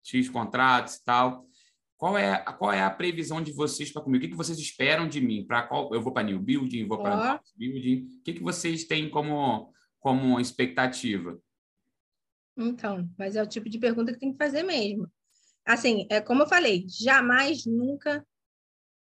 X 0.03 0.29
contratos 0.29 0.95
e 0.95 1.03
tal. 1.03 1.45
Qual 2.05 2.19
é, 2.19 2.37
qual 2.37 2.71
é 2.71 2.83
a 2.83 2.89
previsão 2.91 3.41
de 3.41 3.51
vocês 3.51 3.91
para 3.91 4.03
comigo? 4.03 4.23
O 4.23 4.27
que, 4.27 4.31
que 4.31 4.37
vocês 4.37 4.59
esperam 4.59 5.09
de 5.09 5.19
mim? 5.19 5.43
Para 5.43 5.63
qual 5.63 5.91
eu 5.91 5.99
vou 5.99 6.13
para 6.13 6.21
new 6.21 6.39
building, 6.39 6.87
vou 6.87 7.01
para 7.01 7.33
oh. 7.33 7.57
building? 7.57 8.07
O 8.19 8.21
que, 8.21 8.33
que 8.33 8.43
vocês 8.43 8.83
têm 8.83 9.09
como 9.09 9.73
como 9.99 10.39
expectativa? 10.39 11.41
Então, 12.55 13.09
mas 13.17 13.35
é 13.35 13.41
o 13.41 13.47
tipo 13.47 13.67
de 13.67 13.79
pergunta 13.79 14.13
que 14.13 14.19
tem 14.19 14.31
que 14.31 14.37
fazer 14.37 14.61
mesmo. 14.61 15.11
Assim, 15.65 16.05
é 16.11 16.21
como 16.21 16.43
eu 16.43 16.47
falei, 16.47 16.85
jamais, 16.87 17.65
nunca. 17.65 18.23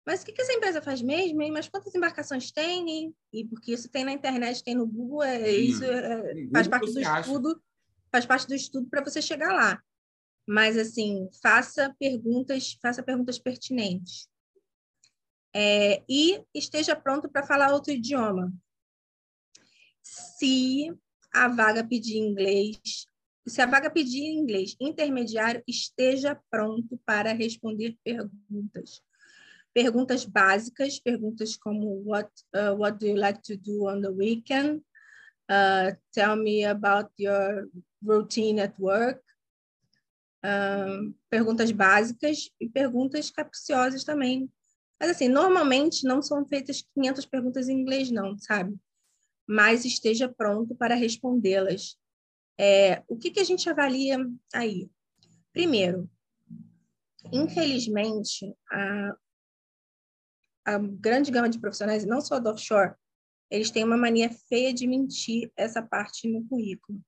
Mas 0.05 0.21
o 0.21 0.25
que, 0.25 0.31
que 0.31 0.41
essa 0.41 0.53
empresa 0.53 0.81
faz 0.81 1.01
mesmo? 1.01 1.41
Hein? 1.41 1.51
Mas 1.51 1.67
quantas 1.67 1.93
embarcações 1.93 2.53
tem? 2.53 3.13
E 3.33 3.43
porque 3.43 3.73
isso 3.73 3.89
tem 3.89 4.05
na 4.05 4.13
internet, 4.13 4.63
tem 4.63 4.75
no 4.75 4.87
Google, 4.87 5.23
é, 5.23 5.51
isso 5.51 5.83
é, 5.83 6.47
faz 6.53 6.69
parte 6.69 6.93
do 6.93 7.01
estudo, 7.01 7.61
faz 8.09 8.25
parte 8.25 8.47
do 8.47 8.55
estudo 8.55 8.87
para 8.89 9.03
você 9.03 9.21
chegar 9.21 9.51
lá 9.51 9.77
mas 10.47 10.77
assim, 10.77 11.29
faça 11.41 11.93
perguntas, 11.99 12.77
faça 12.81 13.03
perguntas 13.03 13.37
pertinentes. 13.37 14.29
É, 15.53 16.03
e 16.07 16.41
esteja 16.53 16.95
pronto 16.95 17.29
para 17.29 17.45
falar 17.45 17.73
outro 17.73 17.91
idioma. 17.91 18.53
Se 20.01 20.89
a 21.33 21.49
vaga 21.49 21.83
pedir 21.83 22.17
inglês, 22.17 23.07
se 23.45 23.61
a 23.61 23.65
vaga 23.65 23.89
pedir 23.89 24.23
inglês 24.23 24.75
intermediário, 24.79 25.61
esteja 25.67 26.39
pronto 26.49 26.97
para 27.05 27.33
responder 27.33 27.97
perguntas. 28.01 29.01
Perguntas 29.73 30.23
básicas, 30.23 30.99
perguntas 30.99 31.57
como 31.57 32.01
what, 32.05 32.31
uh, 32.55 32.73
what 32.73 32.97
do 32.97 33.07
you 33.07 33.17
like 33.17 33.41
to 33.41 33.57
do 33.57 33.89
on 33.89 34.01
the 34.01 34.09
weekend? 34.09 34.81
Uh, 35.49 35.95
tell 36.13 36.35
me 36.35 36.65
about 36.65 37.11
your 37.17 37.69
routine 38.01 38.59
at 38.61 38.77
work 38.79 39.26
perguntas 41.29 41.71
básicas 41.71 42.49
e 42.59 42.69
perguntas 42.69 43.29
capciosas 43.29 44.03
também. 44.03 44.51
Mas, 44.99 45.11
assim, 45.11 45.27
normalmente 45.27 46.05
não 46.05 46.21
são 46.21 46.45
feitas 46.45 46.81
500 46.93 47.25
perguntas 47.25 47.69
em 47.69 47.79
inglês, 47.79 48.09
não, 48.09 48.37
sabe? 48.37 48.75
Mas 49.47 49.85
esteja 49.85 50.27
pronto 50.27 50.75
para 50.75 50.95
respondê-las. 50.95 51.97
É, 52.59 53.03
o 53.07 53.15
que, 53.15 53.31
que 53.31 53.39
a 53.39 53.43
gente 53.43 53.69
avalia 53.69 54.17
aí? 54.53 54.89
Primeiro, 55.53 56.09
infelizmente, 57.31 58.53
a, 58.71 59.15
a 60.65 60.77
grande 60.79 61.31
gama 61.31 61.49
de 61.49 61.59
profissionais, 61.59 62.05
não 62.05 62.19
só 62.19 62.39
do 62.39 62.49
offshore, 62.49 62.95
eles 63.49 63.71
têm 63.71 63.83
uma 63.83 63.97
mania 63.97 64.29
feia 64.29 64.73
de 64.73 64.87
mentir 64.87 65.51
essa 65.55 65.81
parte 65.81 66.27
no 66.27 66.45
currículo. 66.47 66.99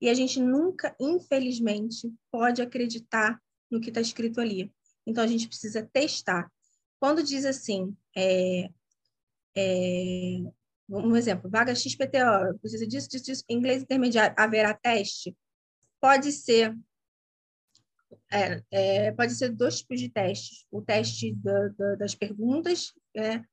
E 0.00 0.08
a 0.08 0.14
gente 0.14 0.40
nunca, 0.40 0.94
infelizmente, 1.00 2.12
pode 2.30 2.62
acreditar 2.62 3.40
no 3.70 3.80
que 3.80 3.88
está 3.88 4.00
escrito 4.00 4.40
ali. 4.40 4.72
Então, 5.06 5.22
a 5.24 5.26
gente 5.26 5.48
precisa 5.48 5.88
testar. 5.92 6.50
Quando 7.00 7.22
diz 7.22 7.44
assim, 7.44 7.96
é, 8.16 8.70
é, 9.56 10.38
um 10.88 11.16
exemplo, 11.16 11.50
vaga 11.50 11.74
XPTO, 11.74 12.58
precisa 12.60 12.86
disso, 12.86 13.08
disso, 13.08 13.24
disso, 13.24 13.44
inglês 13.48 13.82
intermediário, 13.82 14.34
haverá 14.38 14.72
teste? 14.74 15.36
Pode 16.00 16.32
ser, 16.32 16.76
é, 18.32 18.62
é, 18.70 19.12
pode 19.12 19.34
ser 19.34 19.50
dois 19.50 19.78
tipos 19.78 20.00
de 20.00 20.08
testes. 20.08 20.64
O 20.70 20.80
teste 20.80 21.34
da, 21.34 21.68
da, 21.68 21.94
das 21.96 22.14
perguntas, 22.14 22.92
né? 23.14 23.44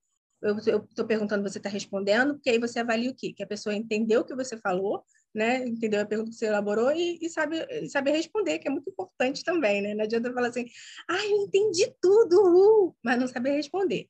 eu 0.41 0.84
estou 0.84 1.05
perguntando, 1.05 1.43
você 1.43 1.58
está 1.58 1.69
respondendo, 1.69 2.36
porque 2.36 2.49
aí 2.49 2.60
você 2.60 2.79
avalia 2.79 3.10
o 3.10 3.15
quê? 3.15 3.34
Que 3.34 3.43
a 3.43 3.47
pessoa 3.47 3.75
entendeu 3.75 4.21
o 4.21 4.25
que 4.25 4.36
você 4.36 4.58
falou, 4.58 5.03
né? 5.35 5.67
Entendeu 5.67 6.01
a 6.01 6.05
pergunta 6.05 6.31
que 6.31 6.37
você 6.37 6.45
elaborou 6.45 6.91
e, 6.91 7.19
e 7.21 7.29
sabe, 7.29 7.57
sabe 7.89 8.11
responder, 8.11 8.59
que 8.59 8.67
é 8.67 8.71
muito 8.71 8.89
importante 8.89 9.43
também, 9.43 9.81
né? 9.81 9.93
Não 9.93 10.05
adianta 10.05 10.33
falar 10.33 10.47
assim, 10.47 10.65
ah, 11.09 11.25
eu 11.25 11.43
entendi 11.43 11.93
tudo, 12.01 12.87
uh", 12.87 12.95
mas 13.03 13.19
não 13.19 13.27
saber 13.27 13.51
responder, 13.51 14.07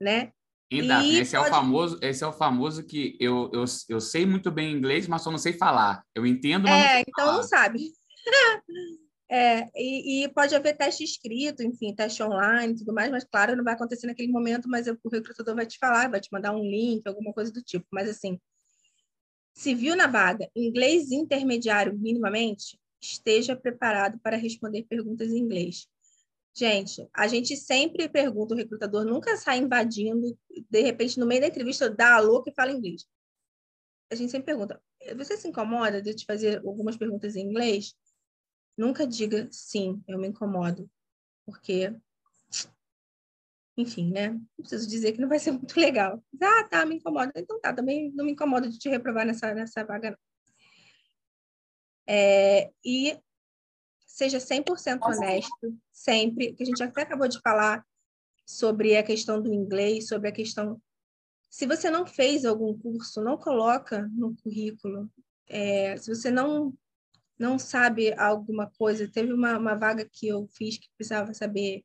né? 0.00 0.30
E, 0.70 0.86
Daphne, 0.86 1.18
esse, 1.18 1.36
pode... 1.36 1.46
é 1.46 1.50
o 1.50 1.54
famoso, 1.54 1.98
esse 2.00 2.24
é 2.24 2.26
o 2.26 2.32
famoso 2.32 2.84
que 2.84 3.16
eu, 3.20 3.50
eu, 3.52 3.64
eu 3.88 4.00
sei 4.00 4.24
muito 4.24 4.50
bem 4.50 4.72
inglês, 4.72 5.06
mas 5.06 5.22
só 5.22 5.30
não 5.30 5.38
sei 5.38 5.52
falar. 5.52 6.02
Eu 6.14 6.26
entendo, 6.26 6.64
mas 6.64 6.84
é, 6.84 6.94
não 6.94 7.00
então 7.00 7.24
falar. 7.26 7.36
não 7.36 7.42
sabe. 7.42 7.92
é, 9.30 9.68
e, 9.74 10.24
e, 10.24 10.28
pode 10.28 10.54
haver 10.54 10.74
teste 10.74 11.04
escrito, 11.04 11.62
enfim, 11.62 11.94
teste 11.94 12.22
online 12.22 12.72
e 12.72 12.76
tudo 12.76 12.94
mais, 12.94 13.10
mas 13.10 13.24
claro, 13.24 13.54
não 13.54 13.64
vai 13.64 13.74
acontecer 13.74 14.06
naquele 14.06 14.32
momento, 14.32 14.66
mas 14.66 14.86
o 14.86 15.08
recrutador 15.10 15.54
vai 15.54 15.66
te 15.66 15.78
falar, 15.78 16.10
vai 16.10 16.20
te 16.20 16.32
mandar 16.32 16.54
um 16.54 16.62
link, 16.62 17.06
alguma 17.06 17.34
coisa 17.34 17.52
do 17.52 17.62
tipo. 17.62 17.86
Mas 17.92 18.08
assim, 18.08 18.38
se 19.54 19.74
viu 19.74 19.94
na 19.94 20.06
vaga 20.06 20.48
inglês 20.56 21.10
intermediário 21.10 21.98
minimamente, 21.98 22.78
esteja 23.00 23.56
preparado 23.56 24.18
para 24.20 24.36
responder 24.36 24.84
perguntas 24.84 25.30
em 25.30 25.38
inglês. 25.38 25.88
Gente, 26.54 27.08
a 27.14 27.26
gente 27.26 27.56
sempre 27.56 28.08
pergunta, 28.08 28.54
o 28.54 28.56
recrutador 28.56 29.04
nunca 29.04 29.36
sai 29.36 29.58
invadindo, 29.58 30.38
de 30.70 30.82
repente, 30.82 31.18
no 31.18 31.26
meio 31.26 31.40
da 31.40 31.46
entrevista, 31.46 31.88
dá 31.88 32.16
alô 32.16 32.42
que 32.42 32.52
fala 32.52 32.72
inglês. 32.72 33.06
A 34.10 34.14
gente 34.14 34.30
sempre 34.30 34.46
pergunta, 34.46 34.80
você 35.16 35.36
se 35.36 35.48
incomoda 35.48 36.02
de 36.02 36.10
eu 36.10 36.16
te 36.16 36.26
fazer 36.26 36.58
algumas 36.58 36.96
perguntas 36.96 37.34
em 37.34 37.40
inglês? 37.40 37.94
Nunca 38.76 39.06
diga 39.06 39.48
sim, 39.50 40.02
eu 40.06 40.18
me 40.18 40.28
incomodo, 40.28 40.90
porque, 41.46 41.94
enfim, 43.76 44.10
né? 44.12 44.30
Não 44.30 44.46
preciso 44.58 44.88
dizer 44.88 45.12
que 45.12 45.20
não 45.20 45.28
vai 45.28 45.38
ser 45.38 45.52
muito 45.52 45.78
legal. 45.78 46.22
Ah, 46.40 46.64
tá, 46.64 46.86
me 46.86 46.96
incomoda. 46.96 47.32
Então 47.36 47.60
tá, 47.60 47.72
também 47.72 48.12
não 48.12 48.24
me 48.24 48.32
incomoda 48.32 48.68
de 48.68 48.78
te 48.78 48.88
reprovar 48.88 49.26
nessa, 49.26 49.54
nessa 49.54 49.84
vaga, 49.84 50.10
não. 50.10 50.18
É, 52.06 52.70
e 52.84 53.18
seja 54.06 54.38
100% 54.38 55.00
honesto, 55.02 55.78
sempre, 55.92 56.52
que 56.52 56.62
a 56.62 56.66
gente 56.66 56.82
até 56.82 57.02
acabou 57.02 57.28
de 57.28 57.40
falar 57.40 57.84
sobre 58.44 58.96
a 58.96 59.02
questão 59.02 59.40
do 59.40 59.54
inglês, 59.54 60.08
sobre 60.08 60.28
a 60.28 60.32
questão 60.32 60.80
se 61.52 61.66
você 61.66 61.90
não 61.90 62.06
fez 62.06 62.46
algum 62.46 62.76
curso, 62.78 63.22
não 63.22 63.36
coloca 63.36 64.08
no 64.14 64.34
currículo. 64.36 65.12
É, 65.46 65.98
se 65.98 66.08
você 66.08 66.30
não 66.30 66.72
não 67.38 67.58
sabe 67.58 68.14
alguma 68.14 68.70
coisa, 68.70 69.10
teve 69.10 69.32
uma, 69.32 69.58
uma 69.58 69.74
vaga 69.74 70.08
que 70.10 70.28
eu 70.28 70.46
fiz 70.46 70.78
que 70.78 70.88
precisava 70.96 71.34
saber 71.34 71.84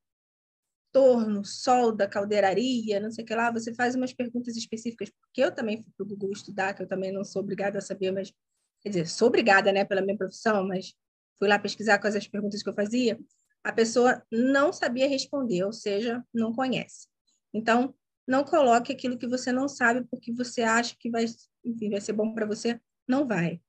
torno, 0.97 1.45
solda, 1.45 2.07
caldeiraria, 2.07 2.99
não 2.99 3.11
sei 3.11 3.23
o 3.23 3.27
que 3.27 3.35
lá, 3.35 3.51
você 3.51 3.71
faz 3.71 3.93
umas 3.93 4.13
perguntas 4.13 4.57
específicas, 4.57 5.11
porque 5.21 5.43
eu 5.43 5.53
também 5.53 5.83
fui 5.83 5.93
para 5.95 6.03
o 6.03 6.07
Google 6.07 6.31
estudar, 6.31 6.73
que 6.73 6.81
eu 6.81 6.87
também 6.87 7.11
não 7.11 7.23
sou 7.23 7.43
obrigada 7.43 7.77
a 7.77 7.81
saber, 7.81 8.09
mas, 8.09 8.33
quer 8.81 8.89
dizer, 8.89 9.07
sou 9.07 9.27
obrigada, 9.27 9.71
né, 9.71 9.85
pela 9.85 10.01
minha 10.01 10.17
profissão, 10.17 10.67
mas 10.67 10.95
fui 11.37 11.47
lá 11.47 11.59
pesquisar 11.59 11.99
quais 11.99 12.15
as 12.15 12.27
perguntas 12.27 12.63
que 12.63 12.69
eu 12.69 12.73
fazia, 12.73 13.19
a 13.63 13.71
pessoa 13.71 14.23
não 14.31 14.73
sabia 14.73 15.07
responder, 15.07 15.63
ou 15.65 15.71
seja, 15.71 16.25
não 16.33 16.51
conhece. 16.51 17.07
Então, 17.53 17.93
não 18.27 18.43
coloque 18.43 18.91
aquilo 18.91 19.19
que 19.19 19.27
você 19.27 19.51
não 19.51 19.69
sabe 19.69 20.03
porque 20.09 20.33
você 20.33 20.63
acha 20.63 20.95
que 20.99 21.11
vai, 21.11 21.25
enfim, 21.63 21.91
vai 21.91 22.01
ser 22.01 22.13
bom 22.13 22.33
para 22.33 22.47
você, 22.47 22.81
não 23.07 23.27
vai. 23.27 23.61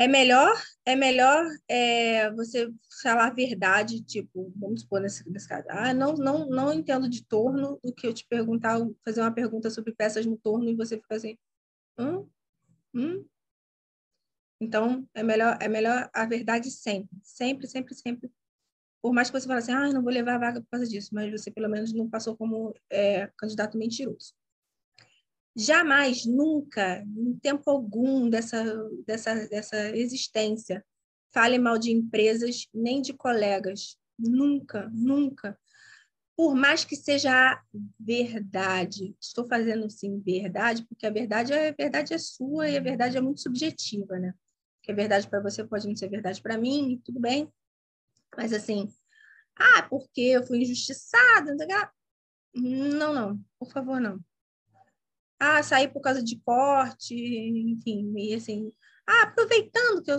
É 0.00 0.08
melhor, 0.08 0.58
é 0.86 0.96
melhor 0.96 1.46
é, 1.68 2.30
você 2.32 2.72
falar 3.02 3.26
a 3.26 3.34
verdade, 3.34 4.02
tipo, 4.02 4.50
vamos 4.56 4.80
supor 4.80 4.98
nesse, 4.98 5.28
nesse 5.30 5.46
caso, 5.46 5.66
ah, 5.68 5.92
não, 5.92 6.14
não, 6.14 6.46
não 6.48 6.72
entendo 6.72 7.06
de 7.06 7.22
torno, 7.22 7.78
do 7.84 7.92
que 7.92 8.06
eu 8.06 8.14
te 8.14 8.26
perguntar, 8.26 8.78
fazer 9.04 9.20
uma 9.20 9.30
pergunta 9.30 9.68
sobre 9.68 9.92
peças 9.94 10.24
no 10.24 10.38
torno 10.38 10.70
e 10.70 10.74
você 10.74 10.96
ficar 10.96 11.16
assim, 11.16 11.36
hum? 11.98 12.26
Hum? 12.94 13.26
Então, 14.58 15.06
é 15.12 15.22
melhor, 15.22 15.58
é 15.60 15.68
melhor 15.68 16.08
a 16.14 16.24
verdade 16.24 16.70
sempre, 16.70 17.18
sempre, 17.22 17.66
sempre, 17.66 17.94
sempre. 17.94 18.32
Por 19.02 19.12
mais 19.12 19.28
que 19.28 19.38
você 19.38 19.46
fale 19.46 19.58
assim, 19.58 19.72
ah, 19.72 19.92
não 19.92 20.02
vou 20.02 20.10
levar 20.10 20.36
a 20.36 20.38
vaga 20.38 20.62
por 20.62 20.68
causa 20.70 20.86
disso, 20.86 21.10
mas 21.12 21.30
você 21.30 21.50
pelo 21.50 21.68
menos 21.68 21.92
não 21.92 22.08
passou 22.08 22.34
como 22.34 22.74
é, 22.88 23.30
candidato 23.36 23.76
mentiroso 23.76 24.32
jamais, 25.60 26.24
nunca, 26.24 27.02
em 27.02 27.38
tempo 27.38 27.70
algum 27.70 28.28
dessa, 28.28 28.64
dessa, 29.06 29.34
dessa 29.48 29.96
existência, 29.96 30.84
fale 31.32 31.58
mal 31.58 31.78
de 31.78 31.90
empresas 31.90 32.66
nem 32.72 33.02
de 33.02 33.12
colegas. 33.12 33.96
Nunca, 34.18 34.90
nunca. 34.92 35.58
Por 36.36 36.54
mais 36.54 36.84
que 36.84 36.96
seja 36.96 37.30
a 37.32 37.62
verdade, 37.98 39.14
estou 39.20 39.46
fazendo 39.46 39.88
sim 39.90 40.18
verdade, 40.20 40.86
porque 40.86 41.06
a 41.06 41.10
verdade 41.10 41.52
é 41.52 41.68
a 41.68 41.72
verdade 41.72 42.14
é 42.14 42.18
sua 42.18 42.68
e 42.68 42.76
a 42.76 42.80
verdade 42.80 43.16
é 43.16 43.20
muito 43.20 43.42
subjetiva, 43.42 44.18
né? 44.18 44.34
Que 44.82 44.92
a 44.92 44.94
verdade 44.94 45.28
para 45.28 45.42
você 45.42 45.62
pode 45.62 45.86
não 45.86 45.94
ser 45.94 46.08
verdade 46.08 46.40
para 46.40 46.56
mim, 46.56 47.00
tudo 47.04 47.20
bem. 47.20 47.52
Mas 48.36 48.52
assim, 48.52 48.88
ah, 49.56 49.82
porque 49.82 50.22
eu 50.22 50.46
fui 50.46 50.62
injustiçada, 50.62 51.54
não, 52.54 53.12
não, 53.14 53.44
por 53.58 53.70
favor, 53.70 54.00
não 54.00 54.18
ah, 55.40 55.62
sair 55.62 55.88
por 55.88 56.02
causa 56.02 56.22
de 56.22 56.38
corte, 56.44 57.14
enfim, 57.14 58.12
e 58.16 58.34
assim, 58.34 58.70
ah, 59.06 59.22
aproveitando 59.22 60.02
que 60.02 60.12
eu, 60.12 60.18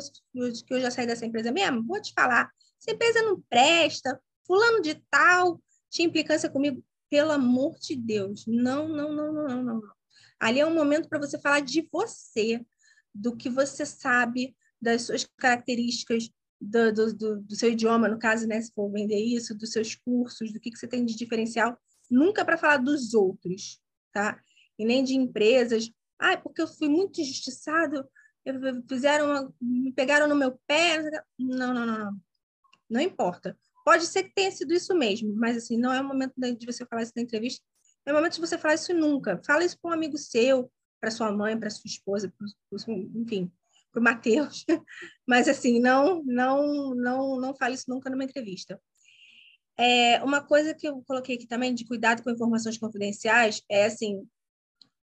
que 0.66 0.74
eu 0.74 0.82
já 0.82 0.90
saí 0.90 1.06
dessa 1.06 1.26
empresa 1.26 1.52
mesmo, 1.52 1.86
vou 1.86 2.02
te 2.02 2.12
falar, 2.14 2.52
essa 2.80 2.92
empresa 2.92 3.22
não 3.22 3.40
presta, 3.42 4.20
fulano 4.46 4.82
de 4.82 4.96
tal 5.12 5.62
tinha 5.90 6.08
implicância 6.08 6.50
comigo, 6.50 6.84
pelo 7.10 7.32
amor 7.32 7.78
de 7.80 7.96
Deus, 7.96 8.46
não, 8.48 8.88
não, 8.88 9.14
não, 9.14 9.32
não, 9.32 9.48
não, 9.48 9.64
não. 9.64 9.82
Ali 10.40 10.60
é 10.60 10.66
um 10.66 10.74
momento 10.74 11.08
para 11.08 11.20
você 11.20 11.40
falar 11.40 11.60
de 11.60 11.88
você, 11.92 12.66
do 13.14 13.36
que 13.36 13.50
você 13.50 13.86
sabe, 13.86 14.56
das 14.82 15.04
suas 15.04 15.28
características, 15.38 16.30
do, 16.60 16.94
do, 16.94 17.14
do, 17.14 17.42
do 17.42 17.56
seu 17.56 17.72
idioma, 17.72 18.08
no 18.08 18.18
caso, 18.18 18.48
né, 18.48 18.62
se 18.62 18.72
for 18.74 18.90
vender 18.92 19.20
isso, 19.20 19.56
dos 19.56 19.72
seus 19.72 19.94
cursos, 19.94 20.52
do 20.52 20.60
que, 20.60 20.72
que 20.72 20.78
você 20.78 20.88
tem 20.88 21.06
de 21.06 21.16
diferencial, 21.16 21.78
nunca 22.10 22.46
para 22.46 22.58
falar 22.58 22.78
dos 22.78 23.14
outros, 23.14 23.80
tá? 24.12 24.42
E 24.78 24.86
nem 24.86 25.04
de 25.04 25.16
empresas. 25.16 25.90
Ah, 26.20 26.38
porque 26.38 26.62
eu 26.62 26.68
fui 26.68 26.88
muito 26.88 27.22
injustiçado, 27.22 28.08
fizeram 28.88 29.26
uma, 29.26 29.54
me 29.62 29.92
pegaram 29.92 30.28
no 30.28 30.36
meu 30.36 30.60
pé. 30.68 31.02
Não, 31.38 31.74
não, 31.74 31.86
não, 31.86 32.00
não. 32.00 32.22
Não 32.90 33.02
importa. 33.02 33.58
Pode 33.86 34.06
ser 34.06 34.24
que 34.24 34.34
tenha 34.34 34.52
sido 34.52 34.74
isso 34.74 34.94
mesmo, 34.94 35.34
mas 35.36 35.58
assim, 35.58 35.78
não 35.78 35.94
é 35.94 36.02
o 36.02 36.04
momento 36.04 36.34
de 36.38 36.66
você 36.66 36.86
falar 36.86 37.04
isso 37.04 37.14
na 37.16 37.22
entrevista. 37.22 37.64
É 38.06 38.12
o 38.12 38.16
momento 38.16 38.34
de 38.34 38.42
você 38.42 38.58
falar 38.58 38.76
isso 38.76 38.94
nunca. 38.94 39.42
Fala 39.46 39.64
isso 39.64 39.78
para 39.82 39.92
um 39.92 39.94
amigo 39.94 40.18
seu, 40.18 40.72
para 41.00 41.12
sua 41.12 41.32
mãe, 41.32 41.60
para 41.60 41.70
sua 41.70 41.88
esposa, 41.88 42.32
pro, 42.38 42.48
pro, 42.70 42.94
enfim, 43.16 43.52
para 43.92 44.00
o 44.00 44.04
Matheus. 44.04 44.66
Mas 45.28 45.48
assim, 45.48 45.80
não, 45.80 46.24
não, 46.26 46.94
não, 46.96 47.40
não 47.40 47.56
fale 47.56 47.76
isso 47.76 47.86
nunca 47.88 48.10
numa 48.10 48.24
entrevista. 48.24 48.80
É, 49.78 50.22
uma 50.24 50.42
coisa 50.42 50.76
que 50.76 50.88
eu 50.88 51.02
coloquei 51.08 51.36
aqui 51.36 51.48
também 51.48 51.74
de 51.74 51.86
cuidado 51.86 52.22
com 52.22 52.30
informações 52.30 52.78
confidenciais 52.78 53.64
é 53.70 53.86
assim, 53.86 54.28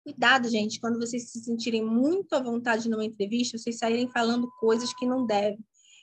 Cuidado, 0.05 0.47
gente, 0.47 0.79
quando 0.79 0.99
vocês 0.99 1.31
se 1.31 1.39
sentirem 1.39 1.83
muito 1.83 2.35
à 2.35 2.39
vontade 2.39 2.87
numa 2.87 3.03
entrevista, 3.03 3.57
vocês 3.57 3.79
saírem 3.79 4.07
falando 4.07 4.47
coisas 4.59 4.93
que 4.93 5.03
não 5.03 5.25
devem. 5.25 5.57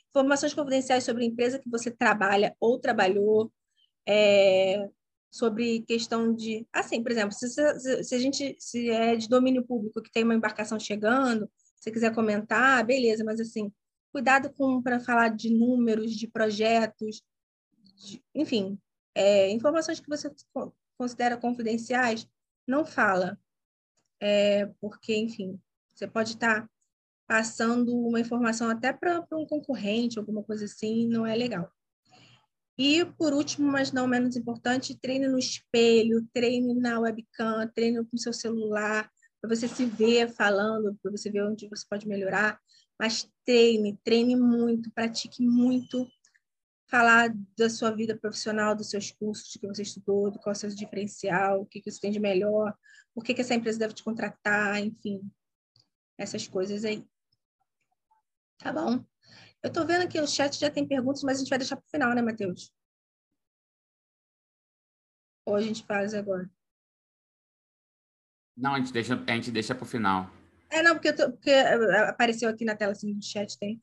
Informações 0.09 0.53
confidenciais 0.53 1.05
sobre 1.05 1.23
a 1.23 1.25
empresa 1.25 1.57
que 1.57 1.69
você 1.69 1.89
trabalha 1.89 2.53
ou 2.59 2.77
trabalhou, 2.77 3.49
é, 4.05 4.89
sobre 5.31 5.83
questão 5.83 6.35
de. 6.35 6.67
Assim, 6.73 7.01
por 7.01 7.13
exemplo, 7.13 7.31
se, 7.31 7.47
se, 8.03 8.13
a 8.13 8.19
gente 8.19 8.57
se 8.59 8.89
é 8.89 9.15
de 9.15 9.29
domínio 9.29 9.65
público 9.65 10.01
que 10.01 10.11
tem 10.11 10.25
uma 10.25 10.35
embarcação 10.35 10.77
chegando, 10.77 11.49
se 11.77 11.89
quiser 11.89 12.13
comentar, 12.13 12.85
beleza, 12.85 13.23
mas 13.23 13.39
assim, 13.39 13.71
cuidado 14.11 14.53
para 14.83 14.99
falar 14.99 15.29
de 15.29 15.49
números, 15.49 16.11
de 16.11 16.27
projetos, 16.27 17.21
de, 17.95 18.21
enfim, 18.35 18.77
é, 19.15 19.49
informações 19.49 20.01
que 20.01 20.09
você 20.09 20.29
considera 20.97 21.37
confidenciais, 21.37 22.27
não 22.67 22.83
fala 22.83 23.39
é, 24.25 24.67
porque, 24.79 25.13
enfim, 25.13 25.59
você 25.93 26.07
pode 26.07 26.31
estar 26.31 26.65
passando 27.27 27.93
uma 27.93 28.21
informação 28.21 28.69
até 28.69 28.93
para 28.93 29.19
um 29.33 29.45
concorrente, 29.45 30.17
alguma 30.17 30.41
coisa 30.41 30.63
assim, 30.63 31.05
não 31.09 31.25
é 31.25 31.35
legal. 31.35 31.69
E, 32.77 33.03
por 33.17 33.33
último, 33.33 33.69
mas 33.69 33.91
não 33.91 34.07
menos 34.07 34.37
importante, 34.37 34.97
treine 34.97 35.27
no 35.27 35.37
espelho, 35.37 36.25
treine 36.33 36.73
na 36.73 37.01
webcam, 37.01 37.69
treine 37.75 38.03
com 38.05 38.17
seu 38.17 38.31
celular, 38.31 39.11
para 39.41 39.53
você 39.53 39.67
se 39.67 39.85
ver 39.85 40.29
falando, 40.29 40.97
para 41.03 41.11
você 41.11 41.29
ver 41.29 41.43
onde 41.43 41.67
você 41.67 41.85
pode 41.89 42.07
melhorar. 42.07 42.57
Mas 42.97 43.29
treine, 43.45 43.99
treine 44.05 44.37
muito, 44.37 44.89
pratique 44.91 45.45
muito 45.45 46.07
falar 46.93 47.33
da 47.57 47.71
sua 47.71 47.89
vida 47.89 48.15
profissional, 48.15 48.75
dos 48.75 48.91
seus 48.91 49.09
cursos 49.09 49.57
que 49.59 49.65
você 49.65 49.81
estudou, 49.81 50.29
do 50.29 50.37
qual 50.37 50.53
é 50.53 50.55
o 50.55 50.59
seu 50.59 50.69
diferencial, 50.69 51.61
o 51.61 51.65
que, 51.65 51.81
que 51.81 51.89
você 51.89 51.99
tem 51.99 52.11
de 52.11 52.19
melhor, 52.19 52.71
por 53.15 53.23
que, 53.23 53.33
que 53.33 53.41
essa 53.41 53.55
empresa 53.55 53.79
deve 53.79 53.95
te 53.95 54.03
contratar, 54.03 54.79
enfim, 54.79 55.27
essas 56.15 56.47
coisas 56.47 56.85
aí. 56.85 57.03
Tá 58.59 58.71
bom? 58.71 59.03
Eu 59.63 59.69
estou 59.69 59.87
vendo 59.87 60.07
que 60.07 60.21
o 60.21 60.27
chat 60.27 60.59
já 60.59 60.69
tem 60.69 60.87
perguntas, 60.87 61.23
mas 61.23 61.37
a 61.37 61.39
gente 61.39 61.49
vai 61.49 61.57
deixar 61.57 61.77
para 61.77 61.83
o 61.87 61.89
final, 61.89 62.13
né, 62.13 62.21
Matheus? 62.21 62.71
Ou 65.47 65.55
a 65.55 65.61
gente 65.63 65.83
faz 65.87 66.13
agora? 66.13 66.47
Não, 68.55 68.75
a 68.75 68.77
gente 68.77 68.93
deixa, 68.93 69.15
a 69.15 69.31
gente 69.31 69.49
deixa 69.49 69.73
para 69.73 69.83
o 69.83 69.87
final. 69.87 70.29
É, 70.69 70.83
não, 70.83 70.93
porque, 70.93 71.11
tô, 71.11 71.31
porque 71.31 71.49
apareceu 72.07 72.47
aqui 72.49 72.63
na 72.63 72.75
tela 72.75 72.91
assim, 72.91 73.15
do 73.15 73.25
chat 73.25 73.57
tem. 73.57 73.81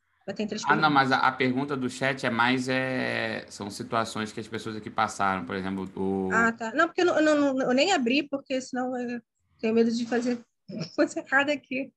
Ah, 0.66 0.76
não, 0.76 0.90
mas 0.90 1.10
a, 1.10 1.18
a, 1.18 1.32
pergunta 1.32 1.76
do 1.76 1.88
chat 1.88 2.24
é 2.24 2.30
mais 2.30 2.68
é, 2.68 3.44
são 3.48 3.70
situações 3.70 4.30
que 4.32 4.38
as 4.38 4.46
pessoas 4.46 4.76
aqui 4.76 4.90
passaram, 4.90 5.44
por 5.44 5.56
exemplo, 5.56 5.90
o... 5.96 6.30
Ah, 6.32 6.52
tá. 6.52 6.72
Não, 6.72 6.86
porque 6.86 7.00
eu, 7.00 7.22
não, 7.22 7.54
não, 7.54 7.62
eu 7.62 7.74
nem 7.74 7.92
abri, 7.92 8.22
porque 8.22 8.60
senão 8.60 8.96
eu 8.96 9.20
tenho 9.58 9.74
medo 9.74 9.90
de 9.90 10.06
fazer 10.06 10.40
coisa 10.94 11.20
errada 11.20 11.52
aqui. 11.52 11.92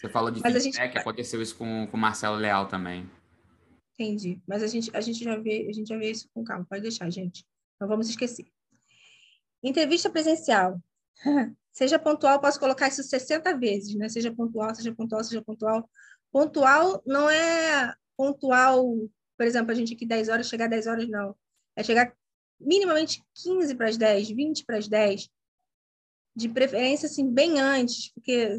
Você 0.00 0.08
falou 0.08 0.30
de 0.30 0.42
mas 0.42 0.54
feedback, 0.54 0.86
gente... 0.88 0.98
aconteceu 0.98 1.40
isso 1.40 1.56
com 1.56 1.88
o 1.92 1.96
Marcelo 1.96 2.36
Leal 2.36 2.66
também. 2.66 3.08
Entendi. 3.94 4.40
Mas 4.48 4.62
a 4.62 4.66
gente, 4.66 4.90
a 4.94 5.00
gente 5.00 5.22
já 5.22 5.36
vê, 5.36 5.66
a 5.68 5.72
gente 5.72 5.88
já 5.88 5.96
vê 5.96 6.10
isso 6.10 6.28
com 6.34 6.42
calma. 6.42 6.66
Pode 6.68 6.82
deixar, 6.82 7.08
gente. 7.10 7.44
Não 7.80 7.86
vamos 7.86 8.08
esquecer. 8.08 8.46
Entrevista 9.62 10.10
presencial. 10.10 10.80
Seja 11.72 11.98
pontual, 11.98 12.40
posso 12.40 12.60
colocar 12.60 12.88
isso 12.88 13.02
60 13.02 13.56
vezes, 13.56 13.94
né? 13.94 14.08
Seja 14.08 14.30
pontual, 14.30 14.74
seja 14.74 14.94
pontual, 14.94 15.24
seja 15.24 15.40
pontual. 15.40 15.88
Pontual 16.32 17.02
não 17.06 17.28
é 17.30 17.94
pontual, 18.16 18.84
por 19.36 19.46
exemplo, 19.46 19.70
a 19.70 19.74
gente 19.74 19.94
aqui 19.94 20.06
10 20.06 20.28
horas, 20.28 20.48
chegar 20.48 20.68
10 20.68 20.86
horas, 20.86 21.08
não. 21.08 21.36
É 21.76 21.82
chegar 21.82 22.12
minimamente 22.60 23.22
15 23.34 23.74
para 23.74 23.88
as 23.88 23.96
10, 23.96 24.30
20 24.30 24.64
para 24.64 24.78
as 24.78 24.88
10. 24.88 25.28
De 26.34 26.48
preferência, 26.48 27.06
assim, 27.06 27.30
bem 27.30 27.60
antes, 27.60 28.10
porque 28.12 28.58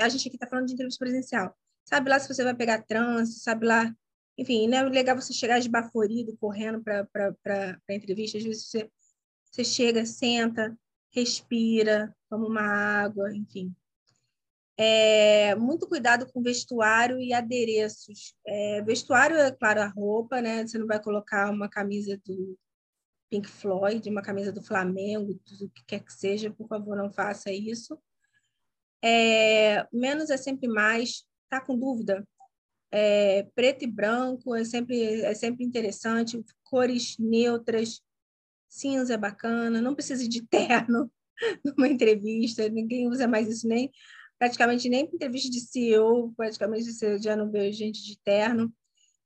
a 0.00 0.08
gente 0.08 0.26
aqui 0.26 0.36
está 0.36 0.46
falando 0.46 0.66
de 0.66 0.74
entrevista 0.74 1.04
presencial. 1.04 1.56
Sabe 1.84 2.10
lá 2.10 2.18
se 2.18 2.26
você 2.26 2.42
vai 2.42 2.54
pegar 2.54 2.82
trânsito, 2.82 3.38
sabe 3.40 3.64
lá 3.64 3.94
enfim, 4.38 4.68
não 4.68 4.78
é 4.78 4.82
legal 4.84 5.16
você 5.16 5.32
chegar 5.32 5.58
esbaforido, 5.58 6.36
correndo 6.36 6.82
para 6.82 7.80
a 7.88 7.94
entrevista. 7.94 8.36
Às 8.36 8.44
vezes 8.44 8.66
você, 8.66 8.90
você 9.50 9.64
chega, 9.64 10.04
senta, 10.04 10.78
respira, 11.10 12.14
toma 12.28 12.46
uma 12.46 12.60
água, 12.60 13.34
enfim. 13.34 13.74
É, 14.78 15.54
muito 15.54 15.88
cuidado 15.88 16.30
com 16.30 16.42
vestuário 16.42 17.18
e 17.18 17.32
adereços. 17.32 18.34
É, 18.46 18.82
vestuário 18.82 19.36
é, 19.36 19.50
claro, 19.50 19.80
a 19.80 19.86
roupa, 19.86 20.40
né? 20.40 20.66
Você 20.66 20.78
não 20.78 20.86
vai 20.86 21.02
colocar 21.02 21.50
uma 21.50 21.68
camisa 21.68 22.20
do 22.24 22.58
Pink 23.30 23.48
Floyd, 23.48 24.08
uma 24.10 24.22
camisa 24.22 24.52
do 24.52 24.62
Flamengo, 24.62 25.40
do 25.58 25.70
que 25.70 25.84
quer 25.86 26.00
que 26.00 26.12
seja, 26.12 26.50
por 26.50 26.68
favor, 26.68 26.96
não 26.96 27.10
faça 27.10 27.50
isso. 27.50 27.98
É, 29.02 29.86
menos 29.92 30.30
é 30.30 30.36
sempre 30.36 30.68
mais. 30.68 31.24
Tá 31.48 31.60
com 31.60 31.78
dúvida? 31.78 32.26
é, 32.90 33.42
preto 33.54 33.84
e 33.84 33.86
branco 33.86 34.54
é 34.54 34.64
sempre, 34.64 35.20
é 35.22 35.34
sempre 35.34 35.64
interessante, 35.64 36.42
cores 36.64 37.16
neutras, 37.18 38.00
cinza 38.68 39.14
é 39.14 39.18
bacana, 39.18 39.80
não 39.80 39.94
precisa 39.94 40.26
de 40.28 40.42
terno 40.48 41.10
numa 41.64 41.88
entrevista, 41.88 42.68
ninguém 42.68 43.08
usa 43.08 43.28
mais 43.28 43.48
isso 43.48 43.68
nem 43.68 43.90
praticamente 44.38 44.88
nem 44.88 45.04
entrevista 45.04 45.50
de 45.50 45.60
CEO, 45.60 46.32
praticamente 46.36 46.92
você 46.92 47.18
já 47.18 47.36
não 47.36 47.50
vê 47.50 47.72
gente 47.72 48.02
de 48.02 48.18
terno. 48.18 48.72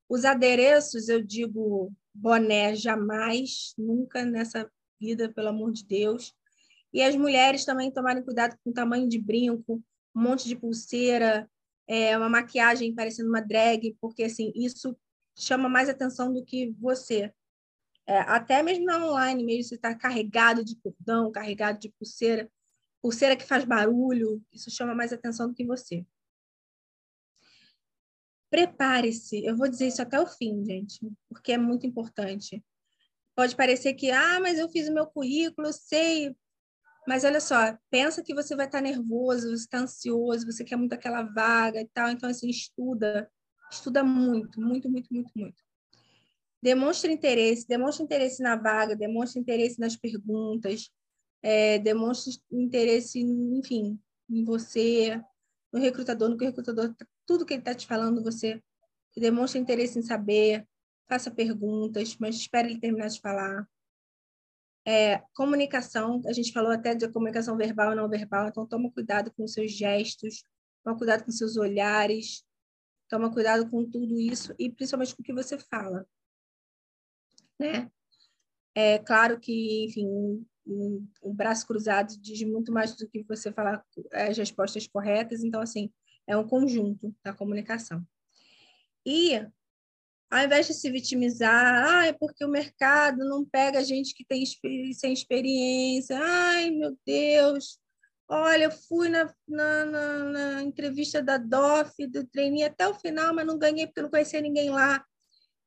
Os 0.09 0.25
adereços, 0.25 1.09
eu 1.09 1.23
digo 1.23 1.93
boné 2.15 2.75
jamais, 2.75 3.75
nunca 3.79 4.25
nessa 4.25 4.71
vida, 5.01 5.33
pelo 5.33 5.49
amor 5.49 5.73
de 5.73 5.85
Deus. 5.85 6.35
E 6.93 7.03
as 7.03 7.15
mulheres 7.15 7.65
também 7.65 7.91
tomarem 7.91 8.23
cuidado 8.23 8.57
com 8.63 8.71
o 8.71 8.75
tamanho 8.75 9.09
de 9.09 9.19
brinco, 9.19 9.83
um 10.15 10.23
monte 10.23 10.49
de 10.49 10.57
pulseira, 10.57 11.49
é, 11.87 12.17
uma 12.17 12.29
maquiagem 12.29 12.95
parecendo 12.95 13.29
uma 13.29 13.41
drag, 13.41 13.97
porque 14.01 14.25
assim 14.25 14.53
isso 14.55 14.97
chama 15.37 15.69
mais 15.69 15.89
atenção 15.89 16.33
do 16.33 16.45
que 16.45 16.75
você. 16.79 17.33
É, 18.07 18.19
até 18.21 18.63
mesmo 18.63 18.85
na 18.85 19.07
online, 19.07 19.45
mesmo 19.45 19.65
você 19.65 19.75
está 19.77 19.95
carregado 19.95 20.65
de 20.65 20.77
cordão, 20.77 21.31
carregado 21.31 21.79
de 21.79 21.89
pulseira, 21.91 22.51
pulseira 23.03 23.37
que 23.37 23.45
faz 23.45 23.65
barulho, 23.65 24.43
isso 24.53 24.71
chama 24.71 24.95
mais 24.95 25.13
atenção 25.13 25.49
do 25.49 25.55
que 25.55 25.65
você. 25.65 26.05
Prepare-se, 28.51 29.45
eu 29.45 29.57
vou 29.57 29.69
dizer 29.69 29.87
isso 29.87 30.03
até 30.03 30.21
o 30.21 30.27
fim, 30.27 30.65
gente, 30.65 31.01
porque 31.29 31.53
é 31.53 31.59
muito 31.59 31.87
importante. 31.87 32.65
Pode 33.35 33.55
parecer 33.55 33.95
que, 33.95 34.11
ah, 34.11 34.41
mas 34.41 34.59
eu 34.59 34.69
fiz 34.69 34.89
o 34.89 34.95
meu 34.95 35.07
currículo, 35.07 35.73
sei, 35.73 36.35
mas 37.07 37.25
olha 37.25 37.41
só, 37.41 37.77
pensa 37.91 38.23
que 38.23 38.35
você 38.35 38.55
vai 38.55 38.67
estar 38.67 38.81
nervoso, 38.81 39.49
você 39.51 39.65
está 39.65 39.79
ansioso, 39.79 40.47
você 40.47 40.65
quer 40.65 40.77
muito 40.77 40.93
aquela 40.93 41.23
vaga 41.23 41.81
e 41.81 41.89
tal. 41.89 42.11
Então, 42.11 42.29
assim, 42.29 42.49
estuda. 42.49 43.31
Estuda 43.71 44.03
muito, 44.05 44.61
muito, 44.61 44.91
muito, 44.91 45.13
muito, 45.13 45.31
muito. 45.35 45.63
Demonstre 46.63 47.11
interesse, 47.13 47.67
demonstre 47.67 48.05
interesse 48.05 48.43
na 48.43 48.55
vaga, 48.57 48.95
demonstre 48.95 49.41
interesse 49.41 49.81
nas 49.81 49.97
perguntas, 49.97 50.91
é, 51.43 51.79
demonstre 51.79 52.39
interesse, 52.51 53.21
enfim, 53.21 53.99
em 54.29 54.45
você, 54.45 55.23
no 55.73 55.81
recrutador, 55.81 56.29
no 56.29 56.37
que 56.37 56.45
o 56.45 56.49
recrutador, 56.49 56.95
tudo 57.27 57.47
que 57.47 57.55
ele 57.55 57.61
está 57.61 57.75
te 57.75 57.87
falando, 57.87 58.23
você 58.23 58.63
demonstre 59.17 59.61
interesse 59.61 59.99
em 59.99 60.03
saber, 60.03 60.67
faça 61.09 61.31
perguntas, 61.31 62.17
mas 62.19 62.37
espere 62.37 62.71
ele 62.71 62.81
terminar 62.81 63.09
de 63.09 63.21
falar. 63.21 63.69
É, 64.87 65.19
comunicação, 65.35 66.23
a 66.27 66.33
gente 66.33 66.53
falou 66.53 66.71
até 66.71 66.95
de 66.95 67.09
comunicação 67.11 67.57
verbal 67.57 67.93
e 67.93 67.97
não 67.97 68.09
verbal, 68.09 68.49
então 68.49 68.67
toma 68.67 68.91
cuidado 68.91 69.31
com 69.33 69.47
seus 69.47 69.73
gestos, 69.73 70.45
toma 70.83 70.97
cuidado 70.97 71.25
com 71.25 71.31
seus 71.31 71.57
olhares, 71.57 72.45
toma 73.09 73.31
cuidado 73.31 73.69
com 73.69 73.85
tudo 73.89 74.19
isso 74.19 74.55
e 74.59 74.71
principalmente 74.71 75.15
com 75.15 75.23
o 75.23 75.25
que 75.25 75.35
você 75.35 75.59
fala, 75.59 76.07
né? 77.59 77.91
É 78.75 78.99
claro 79.01 79.39
que, 79.39 79.85
enfim, 79.85 80.47
um, 80.73 81.07
um 81.23 81.35
braço 81.35 81.67
cruzado 81.67 82.15
diz 82.21 82.43
muito 82.43 82.73
mais 82.73 82.95
do 82.95 83.09
que 83.09 83.23
você 83.25 83.53
falar 83.53 83.85
as 84.13 84.37
respostas 84.37 84.87
corretas, 84.87 85.43
então, 85.43 85.61
assim, 85.61 85.91
é 86.27 86.37
um 86.37 86.47
conjunto 86.47 87.15
da 87.25 87.33
comunicação. 87.33 88.07
E 89.05 89.47
ao 90.31 90.45
invés 90.45 90.67
de 90.67 90.75
se 90.75 90.91
vitimizar, 90.91 91.85
ah, 91.89 92.07
é 92.07 92.13
porque 92.13 92.45
o 92.45 92.49
mercado 92.49 93.19
não 93.19 93.45
pega 93.45 93.83
gente 93.83 94.15
que 94.15 94.25
tem 94.25 94.45
sem 94.95 95.13
experiência, 95.13 96.17
ai, 96.23 96.71
meu 96.71 96.97
Deus, 97.05 97.81
olha, 98.29 98.65
eu 98.65 98.71
fui 98.71 99.09
na, 99.09 99.35
na, 99.49 99.85
na, 99.85 100.25
na 100.25 100.63
entrevista 100.63 101.21
da 101.21 101.37
DOF, 101.37 102.07
do 102.07 102.25
trainee 102.25 102.63
até 102.63 102.87
o 102.87 102.95
final, 102.95 103.35
mas 103.35 103.47
não 103.47 103.59
ganhei 103.59 103.87
porque 103.87 104.03
não 104.03 104.11
conhecia 104.11 104.41
ninguém 104.41 104.71
lá. 104.71 105.05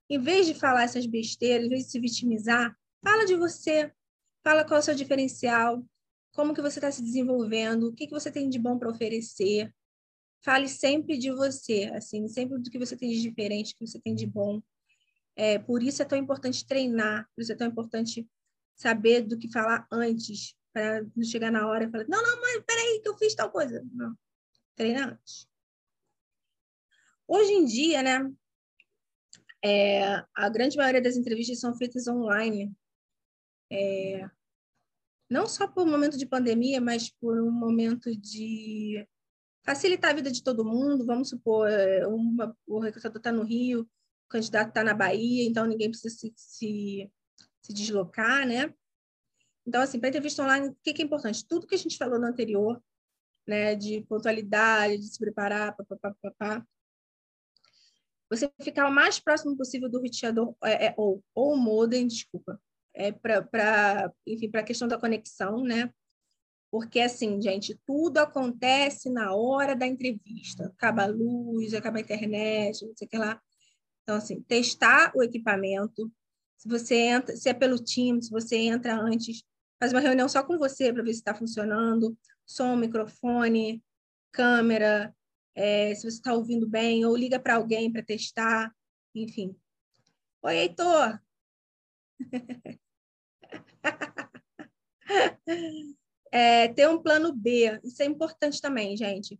Em 0.09 0.19
vez 0.19 0.45
de 0.45 0.53
falar 0.53 0.83
essas 0.83 1.05
besteiras, 1.05 1.65
em 1.65 1.69
vez 1.69 1.85
de 1.85 1.91
se 1.91 1.99
vitimizar, 1.99 2.73
fala 3.03 3.25
de 3.25 3.35
você, 3.35 3.91
fala 4.43 4.65
qual 4.65 4.77
é 4.77 4.81
o 4.81 4.83
seu 4.83 4.95
diferencial, 4.95 5.83
como 6.31 6.53
que 6.53 6.61
você 6.61 6.79
está 6.79 6.91
se 6.91 7.01
desenvolvendo, 7.01 7.87
o 7.87 7.93
que, 7.93 8.07
que 8.07 8.13
você 8.13 8.31
tem 8.31 8.49
de 8.49 8.59
bom 8.59 8.77
para 8.77 8.89
oferecer, 8.89 9.73
fale 10.43 10.67
sempre 10.67 11.17
de 11.17 11.31
você, 11.31 11.89
assim, 11.93 12.27
sempre 12.27 12.59
do 12.59 12.69
que 12.69 12.77
você 12.77 12.97
tem 12.97 13.09
de 13.09 13.21
diferente, 13.21 13.75
que 13.75 13.85
você 13.85 13.99
tem 13.99 14.13
de 14.13 14.25
bom. 14.25 14.61
É, 15.35 15.57
por 15.57 15.81
isso 15.81 16.01
é 16.01 16.05
tão 16.05 16.17
importante 16.17 16.65
treinar, 16.65 17.27
por 17.33 17.41
isso 17.41 17.53
é 17.53 17.55
tão 17.55 17.67
importante 17.67 18.27
saber 18.75 19.21
do 19.21 19.37
que 19.37 19.51
falar 19.51 19.87
antes, 19.91 20.55
para 20.73 21.03
não 21.15 21.23
chegar 21.23 21.51
na 21.51 21.67
hora 21.67 21.85
e 21.85 21.91
falar, 21.91 22.05
não, 22.07 22.21
não, 22.21 22.41
mãe, 22.41 22.61
peraí, 22.63 22.99
que 23.01 23.07
eu 23.07 23.17
fiz 23.17 23.35
tal 23.35 23.51
coisa. 23.51 23.85
Não, 23.93 24.17
treina 24.75 25.11
antes. 25.11 25.47
Hoje 27.27 27.51
em 27.53 27.65
dia, 27.65 28.03
né, 28.03 28.33
é, 29.63 30.25
a 30.35 30.49
grande 30.49 30.75
maioria 30.75 31.01
das 31.01 31.15
entrevistas 31.15 31.59
são 31.59 31.75
feitas 31.75 32.07
online. 32.07 32.75
É, 33.73 34.29
não 35.29 35.47
só 35.47 35.67
por 35.67 35.87
um 35.87 35.89
momento 35.89 36.15
de 36.15 36.27
pandemia, 36.27 36.79
mas 36.79 37.09
por 37.09 37.41
um 37.41 37.51
momento 37.51 38.15
de 38.15 39.07
facilitar 39.65 40.11
a 40.11 40.13
vida 40.13 40.31
de 40.31 40.43
todo 40.43 40.63
mundo. 40.63 41.05
Vamos 41.05 41.29
supor, 41.29 41.69
é, 41.69 42.05
uma, 42.05 42.55
o 42.67 42.79
recrutador 42.79 43.17
está 43.17 43.31
no 43.31 43.43
Rio, 43.43 43.81
o 43.81 44.29
candidato 44.29 44.69
está 44.69 44.83
na 44.83 44.93
Bahia, 44.93 45.43
então 45.47 45.65
ninguém 45.65 45.89
precisa 45.89 46.15
se, 46.15 46.31
se, 46.35 47.11
se 47.61 47.73
deslocar, 47.73 48.47
né? 48.47 48.73
Então, 49.65 49.81
assim, 49.81 49.99
para 49.99 50.09
entrevista 50.09 50.43
online, 50.43 50.67
o 50.67 50.77
que, 50.83 50.93
que 50.93 51.01
é 51.01 51.05
importante? 51.05 51.47
Tudo 51.47 51.65
que 51.65 51.75
a 51.75 51.77
gente 51.79 51.97
falou 51.97 52.19
no 52.19 52.27
anterior, 52.27 52.83
né, 53.47 53.75
de 53.75 54.01
pontualidade, 54.03 54.97
de 54.97 55.07
se 55.07 55.17
preparar, 55.17 55.75
você 58.29 58.51
ficar 58.61 58.87
o 58.87 58.91
mais 58.91 59.19
próximo 59.19 59.55
possível 59.55 59.89
do 59.89 59.99
roteador, 59.99 60.55
é, 60.63 60.87
é, 60.87 60.93
ou, 60.97 61.23
ou 61.33 61.57
modem, 61.57 62.07
desculpa, 62.07 62.61
é 62.93 63.11
para, 63.11 64.11
a 64.55 64.63
questão 64.63 64.87
da 64.87 64.99
conexão, 64.99 65.63
né? 65.63 65.91
Porque, 66.71 66.99
assim, 66.99 67.39
gente, 67.41 67.79
tudo 67.85 68.17
acontece 68.17 69.09
na 69.09 69.33
hora 69.35 69.75
da 69.75 69.85
entrevista. 69.85 70.65
Acaba 70.65 71.03
a 71.03 71.07
luz, 71.07 71.73
acaba 71.73 71.97
a 71.97 72.01
internet, 72.01 72.85
não 72.85 72.95
sei 72.95 73.05
o 73.05 73.09
que 73.09 73.17
lá. 73.17 73.39
Então, 74.01 74.15
assim, 74.15 74.41
testar 74.41 75.11
o 75.15 75.21
equipamento. 75.21 76.11
Se 76.57 76.67
você 76.67 76.95
entra, 76.95 77.35
se 77.35 77.49
é 77.49 77.53
pelo 77.53 77.77
time, 77.77 78.23
se 78.23 78.31
você 78.31 78.57
entra 78.57 78.95
antes, 78.95 79.43
faz 79.79 79.91
uma 79.93 79.99
reunião 79.99 80.27
só 80.27 80.43
com 80.43 80.57
você 80.57 80.91
para 80.91 81.03
ver 81.03 81.13
se 81.13 81.19
está 81.19 81.35
funcionando. 81.35 82.17
Som, 82.45 82.75
microfone, 82.75 83.83
câmera, 84.31 85.15
é, 85.55 85.93
se 85.93 86.01
você 86.01 86.17
está 86.17 86.33
ouvindo 86.33 86.67
bem, 86.67 87.05
ou 87.05 87.15
liga 87.15 87.39
para 87.39 87.55
alguém 87.55 87.91
para 87.91 88.03
testar, 88.03 88.73
enfim. 89.13 89.55
Oi, 90.41 90.55
Heitor! 90.55 91.21
é, 96.31 96.67
ter 96.69 96.89
um 96.89 97.01
plano 97.01 97.33
B. 97.33 97.79
Isso 97.83 98.01
é 98.01 98.05
importante 98.05 98.61
também, 98.61 98.97
gente. 98.97 99.39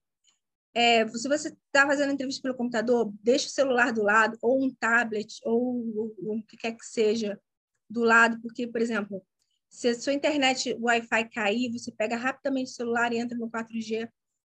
É, 0.76 1.08
se 1.08 1.28
você 1.28 1.50
está 1.50 1.86
fazendo 1.86 2.14
entrevista 2.14 2.42
pelo 2.42 2.56
computador, 2.56 3.14
deixa 3.22 3.48
o 3.48 3.52
celular 3.52 3.94
do 3.94 4.02
lado, 4.02 4.38
ou 4.42 4.64
um 4.64 4.74
tablet, 4.74 5.40
ou, 5.44 6.12
o 6.18 6.44
que 6.48 6.58
quer 6.58 6.72
que 6.72 6.86
seja 6.86 7.40
do 7.88 8.02
lado, 8.02 8.42
porque, 8.42 8.68
por 8.68 8.82
exemplo, 8.82 9.24
se 9.70 9.90
a 9.90 10.00
sua 10.00 10.14
internet 10.14 10.76
Wi-Fi 10.80 11.30
cair, 11.30 11.72
você 11.72 11.92
pega 11.92 12.16
rapidamente 12.16 12.72
o 12.72 12.74
celular 12.74 13.14
e 13.14 13.18
entra 13.18 13.38
no 13.38 13.50
4G. 13.50 14.10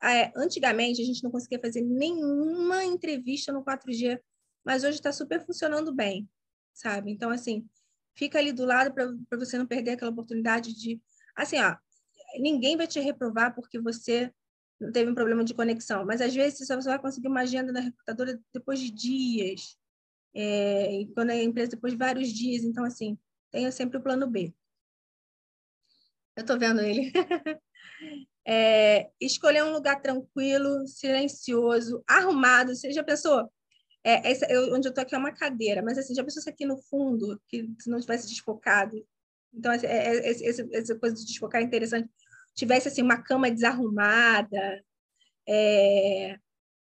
É, 0.03 0.32
antigamente, 0.36 1.01
a 1.01 1.06
gente 1.06 1.24
não 1.24 1.32
conseguia 1.32 1.60
fazer 1.60 1.82
nenhuma 1.82 2.84
entrevista 2.86 3.51
no 3.51 3.64
4G, 3.64 4.20
mas 4.64 4.84
hoje 4.84 4.97
está 4.97 5.12
super 5.12 5.45
funcionando 5.45 5.93
bem, 5.93 6.30
sabe? 6.74 7.12
Então, 7.12 7.30
assim, 7.30 7.68
fica 8.16 8.39
ali 8.39 8.51
do 8.51 8.66
lado 8.66 8.93
para 8.93 9.38
você 9.38 9.57
não 9.57 9.66
perder 9.66 9.91
aquela 9.91 10.11
oportunidade 10.11 10.74
de. 10.74 11.01
Assim, 11.36 11.59
ó, 11.59 11.76
ninguém 12.39 12.78
vai 12.78 12.88
te 12.88 12.99
reprovar 12.99 13.53
porque 13.53 13.80
você 13.80 14.32
teve 14.93 15.09
um 15.09 15.16
problema 15.16 15.43
de 15.43 15.53
conexão, 15.53 16.05
mas 16.05 16.22
às 16.22 16.34
vezes 16.34 16.68
você 16.68 16.89
vai 16.89 16.99
conseguir 16.99 17.28
uma 17.28 17.41
agenda 17.41 17.72
na 17.72 17.80
recrutadora 17.80 18.39
depois 18.53 18.80
de 18.80 18.91
dias, 18.91 19.78
é, 20.34 21.05
quando 21.13 21.30
a 21.30 21.36
empresa 21.36 21.72
depois 21.72 21.93
de 21.93 21.99
vários 21.99 22.30
dias. 22.30 22.63
Então, 22.63 22.84
assim, 22.84 23.18
tenha 23.51 23.72
sempre 23.72 23.97
o 23.97 24.03
plano 24.03 24.28
B. 24.28 24.53
Eu 26.36 26.41
estou 26.41 26.59
vendo 26.59 26.82
ele. 26.82 27.11
é, 28.45 29.09
escolher 29.20 29.63
um 29.63 29.72
lugar 29.72 30.01
tranquilo, 30.01 30.86
silencioso, 30.88 32.03
arrumado. 32.05 32.76
Você 32.76 32.91
já 32.91 33.03
pensou? 33.03 33.49
É, 34.06 34.32
essa, 34.32 34.45
eu, 34.45 34.74
onde 34.74 34.88
eu 34.88 34.89
estou 34.89 35.01
aqui 35.01 35.16
é 35.16 35.18
uma 35.18 35.34
cadeira, 35.34 35.82
mas 35.82 35.97
assim, 35.97 36.14
já 36.14 36.24
pensou 36.24 36.41
se 36.41 36.49
aqui 36.49 36.66
no 36.66 36.78
fundo, 36.78 37.41
que 37.49 37.68
se 37.80 37.89
não 37.89 37.99
tivesse 37.99 38.28
desfocado? 38.28 39.03
Então, 39.51 39.72
é, 39.72 39.80
é, 39.84 40.30
essa 40.30 40.95
coisa 40.95 41.16
de 41.16 41.26
desfocar 41.26 41.62
é 41.62 41.64
interessante 41.66 42.10
tivesse 42.56 42.88
assim 42.88 43.01
uma 43.01 43.22
cama 43.22 43.51
desarrumada, 43.51 44.84
é, 45.47 46.39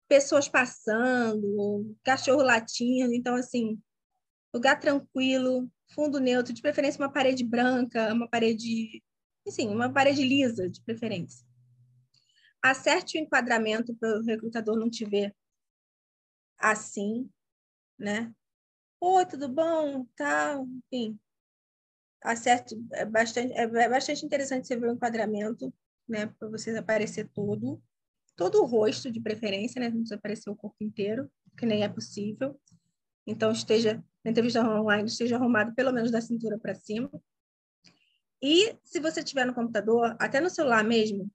pessoas 0.08 0.48
passando, 0.48 1.94
cachorro 2.04 2.42
latindo, 2.42 3.12
então 3.12 3.34
assim, 3.34 3.78
lugar 4.54 4.78
tranquilo, 4.78 5.68
fundo 5.88 6.20
neutro, 6.20 6.52
de 6.52 6.62
preferência 6.62 7.02
uma 7.02 7.12
parede 7.12 7.44
branca, 7.44 8.14
uma 8.14 8.28
parede, 8.28 9.02
assim, 9.46 9.68
uma 9.68 9.92
parede 9.92 10.22
lisa, 10.22 10.70
de 10.70 10.80
preferência. 10.82 11.44
Acerte 12.62 13.18
o 13.18 13.20
enquadramento 13.20 13.94
para 13.96 14.18
o 14.18 14.24
recrutador 14.24 14.78
não 14.78 14.88
te 14.88 15.04
ver 15.04 15.34
assim, 16.70 17.30
né? 17.98 18.32
Oi, 19.00 19.26
tudo 19.26 19.48
bom? 19.48 20.06
Tá, 20.16 20.58
enfim 20.92 21.18
acerte, 22.26 22.76
é 22.92 23.04
bastante, 23.04 23.52
é, 23.52 23.88
bastante 23.88 24.24
interessante 24.24 24.66
você 24.66 24.76
ver 24.76 24.88
o 24.88 24.92
enquadramento, 24.92 25.72
né, 26.08 26.26
para 26.26 26.48
você 26.48 26.76
aparecer 26.76 27.28
todo, 27.32 27.80
todo 28.34 28.60
o 28.60 28.66
rosto 28.66 29.10
de 29.10 29.20
preferência, 29.20 29.80
né, 29.80 29.88
não 29.88 29.98
precisa 29.98 30.16
aparecer 30.16 30.50
o 30.50 30.56
corpo 30.56 30.76
inteiro, 30.80 31.30
que 31.56 31.64
nem 31.64 31.84
é 31.84 31.88
possível. 31.88 32.60
Então, 33.26 33.50
esteja, 33.50 34.04
na 34.24 34.30
entrevista 34.30 34.60
online, 34.60 35.08
esteja 35.08 35.36
arrumado 35.36 35.74
pelo 35.74 35.92
menos 35.92 36.10
da 36.10 36.20
cintura 36.20 36.58
para 36.58 36.74
cima. 36.74 37.10
E 38.42 38.76
se 38.84 39.00
você 39.00 39.20
estiver 39.20 39.46
no 39.46 39.54
computador, 39.54 40.16
até 40.20 40.40
no 40.40 40.50
celular 40.50 40.84
mesmo, 40.84 41.30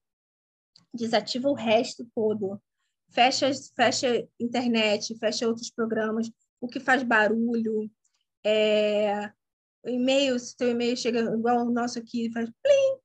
desativa 0.93 1.49
o 1.49 1.53
resto 1.53 2.07
todo. 2.13 2.61
Fecha, 3.11 3.51
fecha 3.75 4.27
internet, 4.39 5.17
fecha 5.17 5.47
outros 5.47 5.69
programas, 5.69 6.31
o 6.59 6.67
que 6.67 6.79
faz 6.79 7.03
barulho, 7.03 7.91
é, 8.43 9.31
e-mail, 9.85 10.39
se 10.39 10.55
teu 10.55 10.69
e-mail 10.69 10.95
chega 10.95 11.19
igual 11.19 11.65
o 11.65 11.71
nosso 11.71 11.99
aqui, 11.99 12.31
faz 12.31 12.49
plim, 12.49 12.99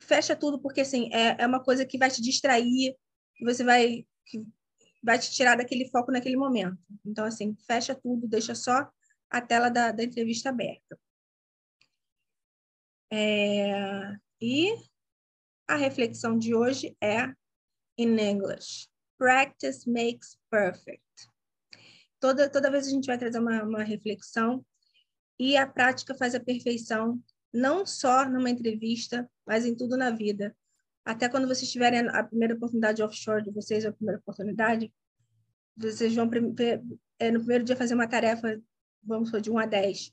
fecha 0.00 0.34
tudo, 0.34 0.58
porque 0.60 0.80
assim, 0.80 1.10
é, 1.12 1.42
é 1.42 1.46
uma 1.46 1.62
coisa 1.62 1.84
que 1.84 1.98
vai 1.98 2.10
te 2.10 2.22
distrair, 2.22 2.96
que 3.34 3.44
você 3.44 3.64
vai, 3.64 4.06
que 4.24 4.44
vai 5.02 5.18
te 5.18 5.30
tirar 5.30 5.56
daquele 5.56 5.88
foco 5.90 6.12
naquele 6.12 6.36
momento. 6.36 6.78
Então, 7.04 7.24
assim, 7.24 7.54
fecha 7.66 7.94
tudo, 7.94 8.26
deixa 8.26 8.54
só 8.54 8.90
a 9.28 9.40
tela 9.40 9.68
da, 9.68 9.92
da 9.92 10.04
entrevista 10.04 10.48
aberta. 10.50 10.98
É, 13.12 14.16
e 14.40 14.74
a 15.68 15.76
reflexão 15.76 16.38
de 16.38 16.54
hoje 16.54 16.96
é 17.00 17.32
in 17.98 18.18
English. 18.18 18.88
Practice 19.18 19.88
makes 19.88 20.38
perfect. 20.50 21.02
Toda, 22.20 22.48
toda 22.48 22.70
vez 22.70 22.86
a 22.86 22.90
gente 22.90 23.06
vai 23.06 23.18
trazer 23.18 23.38
uma, 23.38 23.62
uma 23.62 23.82
reflexão 23.82 24.64
e 25.38 25.56
a 25.56 25.66
prática 25.66 26.14
faz 26.14 26.34
a 26.34 26.40
perfeição, 26.40 27.22
não 27.52 27.84
só 27.84 28.28
numa 28.28 28.50
entrevista, 28.50 29.30
mas 29.46 29.64
em 29.64 29.74
tudo 29.74 29.96
na 29.96 30.10
vida. 30.10 30.56
Até 31.04 31.28
quando 31.28 31.46
vocês 31.46 31.70
tiverem 31.70 32.08
a 32.08 32.24
primeira 32.24 32.54
oportunidade 32.54 33.02
offshore 33.02 33.44
de 33.44 33.50
vocês, 33.50 33.84
a 33.84 33.92
primeira 33.92 34.18
oportunidade, 34.18 34.92
vocês 35.76 36.14
vão 36.14 36.28
é, 37.18 37.30
no 37.30 37.40
primeiro 37.40 37.64
dia 37.64 37.76
fazer 37.76 37.94
uma 37.94 38.08
tarefa, 38.08 38.60
vamos 39.02 39.28
supor, 39.28 39.40
de 39.40 39.50
1 39.50 39.58
a 39.58 39.66
10. 39.66 40.12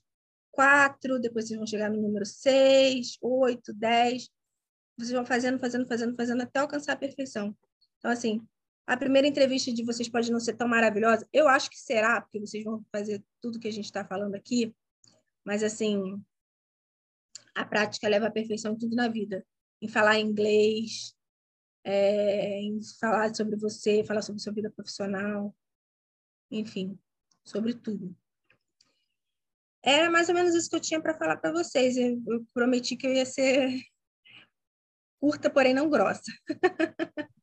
4, 0.52 1.20
depois 1.20 1.48
vocês 1.48 1.58
vão 1.58 1.66
chegar 1.66 1.90
no 1.90 2.00
número 2.00 2.26
6, 2.26 3.18
8, 3.22 3.74
10. 3.74 4.30
Vocês 4.98 5.12
vão 5.12 5.26
fazendo, 5.26 5.58
fazendo, 5.60 5.88
fazendo, 5.88 6.16
fazendo 6.16 6.42
até 6.44 6.60
alcançar 6.60 6.94
a 6.94 6.98
perfeição. 6.98 7.56
Então, 8.04 8.12
assim, 8.12 8.46
a 8.86 8.98
primeira 8.98 9.26
entrevista 9.26 9.72
de 9.72 9.82
vocês 9.82 10.10
pode 10.10 10.30
não 10.30 10.40
ser 10.40 10.58
tão 10.58 10.68
maravilhosa. 10.68 11.26
Eu 11.32 11.48
acho 11.48 11.70
que 11.70 11.80
será, 11.80 12.20
porque 12.20 12.38
vocês 12.38 12.62
vão 12.62 12.86
fazer 12.92 13.24
tudo 13.40 13.62
que 13.62 13.68
a 13.70 13.72
gente 13.72 13.86
está 13.86 14.06
falando 14.06 14.36
aqui. 14.36 14.76
Mas, 15.46 15.64
assim, 15.64 16.22
a 17.56 17.64
prática 17.64 18.10
leva 18.10 18.28
à 18.28 18.32
perfeição 18.32 18.78
tudo 18.78 18.94
na 18.94 19.08
vida. 19.08 19.46
Em 19.82 19.88
falar 19.88 20.20
inglês, 20.20 21.16
é, 21.86 22.60
em 22.60 22.78
falar 23.00 23.34
sobre 23.34 23.56
você, 23.56 24.04
falar 24.04 24.22
sobre 24.22 24.42
sua 24.42 24.52
vida 24.52 24.70
profissional, 24.70 25.56
enfim, 26.52 27.00
sobre 27.46 27.74
tudo. 27.74 28.14
Era 29.82 30.12
mais 30.12 30.28
ou 30.28 30.36
menos 30.36 30.54
isso 30.56 30.70
que 30.70 30.76
eu 30.76 30.82
tinha 30.82 31.02
para 31.02 31.18
falar 31.18 31.38
para 31.38 31.54
vocês. 31.54 31.96
Eu, 31.96 32.22
eu 32.28 32.46
prometi 32.54 32.98
que 32.98 33.08
eu 33.08 33.14
ia 33.14 33.26
ser 33.26 33.82
curta, 35.22 35.50
porém 35.50 35.74
não 35.74 35.90
grossa. 35.90 36.30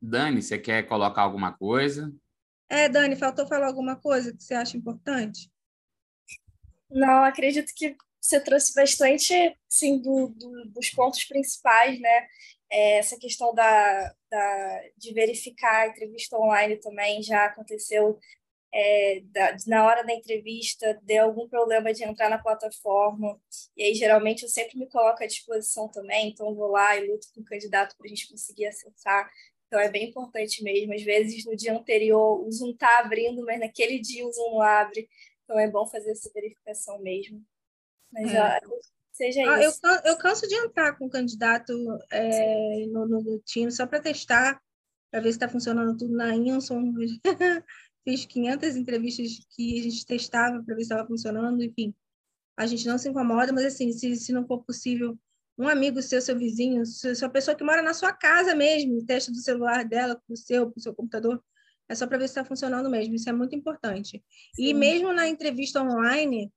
Dani, 0.00 0.42
você 0.42 0.58
quer 0.58 0.86
colocar 0.86 1.22
alguma 1.22 1.52
coisa? 1.52 2.12
É, 2.68 2.88
Dani, 2.88 3.16
faltou 3.16 3.46
falar 3.46 3.66
alguma 3.66 3.96
coisa 3.96 4.32
que 4.34 4.42
você 4.42 4.54
acha 4.54 4.76
importante? 4.76 5.50
Não, 6.90 7.24
acredito 7.24 7.72
que 7.74 7.96
você 8.20 8.40
trouxe 8.40 8.74
bastante, 8.74 9.56
sim, 9.68 10.00
do, 10.00 10.28
do, 10.28 10.64
dos 10.70 10.90
pontos 10.90 11.24
principais, 11.24 12.00
né? 12.00 12.26
É, 12.68 12.98
essa 12.98 13.16
questão 13.16 13.54
da, 13.54 14.14
da, 14.28 14.82
de 14.96 15.14
verificar 15.14 15.82
a 15.82 15.86
entrevista 15.88 16.36
online 16.36 16.76
também 16.76 17.22
já 17.22 17.44
aconteceu 17.44 18.18
é, 18.74 19.20
da, 19.26 19.56
na 19.66 19.86
hora 19.86 20.04
da 20.04 20.12
entrevista, 20.12 20.98
deu 21.02 21.24
algum 21.24 21.48
problema 21.48 21.94
de 21.94 22.04
entrar 22.04 22.28
na 22.28 22.38
plataforma, 22.38 23.40
e 23.76 23.84
aí 23.84 23.94
geralmente 23.94 24.42
eu 24.42 24.48
sempre 24.48 24.78
me 24.78 24.88
coloco 24.88 25.22
à 25.22 25.26
disposição 25.26 25.88
também, 25.88 26.28
então 26.28 26.54
vou 26.54 26.70
lá 26.70 26.96
e 26.96 27.06
luto 27.06 27.28
com 27.34 27.40
o 27.40 27.44
candidato 27.44 27.96
para 27.96 28.06
a 28.06 28.08
gente 28.08 28.28
conseguir 28.28 28.66
acessar. 28.66 29.30
Então 29.66 29.80
é 29.80 29.90
bem 29.90 30.08
importante 30.08 30.62
mesmo. 30.62 30.94
Às 30.94 31.02
vezes 31.02 31.44
no 31.44 31.56
dia 31.56 31.76
anterior 31.76 32.46
o 32.46 32.50
Zoom 32.50 32.70
está 32.70 33.00
abrindo, 33.00 33.44
mas 33.44 33.60
naquele 33.60 33.98
dia 33.98 34.26
o 34.26 34.32
Zoom 34.32 34.52
não 34.52 34.62
abre. 34.62 35.08
Então 35.44 35.58
é 35.58 35.68
bom 35.68 35.86
fazer 35.86 36.10
essa 36.10 36.30
verificação 36.32 37.00
mesmo. 37.00 37.44
Mas 38.12 38.32
é. 38.32 38.40
ó, 38.40 38.60
seja 39.12 39.42
ah, 39.52 39.64
isso. 39.64 39.80
Eu, 39.84 40.12
eu 40.12 40.18
canso 40.18 40.46
de 40.46 40.54
entrar 40.54 40.96
com 40.96 41.06
o 41.06 41.10
candidato 41.10 41.72
é, 42.10 42.86
no, 42.86 43.06
no, 43.06 43.22
no 43.22 43.38
time 43.40 43.70
só 43.70 43.86
para 43.86 44.00
testar, 44.00 44.60
para 45.10 45.20
ver 45.20 45.30
se 45.30 45.36
está 45.36 45.48
funcionando 45.48 45.96
tudo 45.96 46.14
na 46.14 46.34
Inson. 46.34 46.92
Fiz 48.04 48.24
500 48.24 48.76
entrevistas 48.76 49.44
que 49.50 49.80
a 49.80 49.82
gente 49.82 50.06
testava 50.06 50.62
para 50.62 50.74
ver 50.76 50.82
se 50.82 50.92
estava 50.92 51.06
funcionando, 51.08 51.62
enfim. 51.62 51.92
A 52.56 52.64
gente 52.66 52.86
não 52.86 52.98
se 52.98 53.08
incomoda, 53.08 53.52
mas 53.52 53.64
assim, 53.64 53.92
se, 53.92 54.14
se 54.16 54.32
não 54.32 54.46
for 54.46 54.64
possível, 54.64 55.18
um 55.58 55.68
amigo 55.68 56.02
seu, 56.02 56.20
seu 56.20 56.36
vizinho, 56.36 56.84
sua 56.84 57.28
pessoa 57.28 57.56
que 57.56 57.64
mora 57.64 57.82
na 57.82 57.94
sua 57.94 58.12
casa 58.12 58.54
mesmo, 58.54 59.04
teste 59.04 59.30
do 59.30 59.38
celular 59.38 59.84
dela, 59.84 60.14
para 60.14 60.34
o 60.34 60.36
seu, 60.36 60.70
para 60.70 60.78
o 60.78 60.82
seu 60.82 60.94
computador, 60.94 61.42
é 61.88 61.94
só 61.94 62.06
para 62.06 62.18
ver 62.18 62.28
se 62.28 62.32
está 62.32 62.44
funcionando 62.44 62.90
mesmo. 62.90 63.14
Isso 63.14 63.28
é 63.28 63.32
muito 63.32 63.54
importante. 63.54 64.22
Sim. 64.54 64.64
E 64.64 64.74
mesmo 64.74 65.12
na 65.12 65.28
entrevista 65.28 65.80
online, 65.82 66.52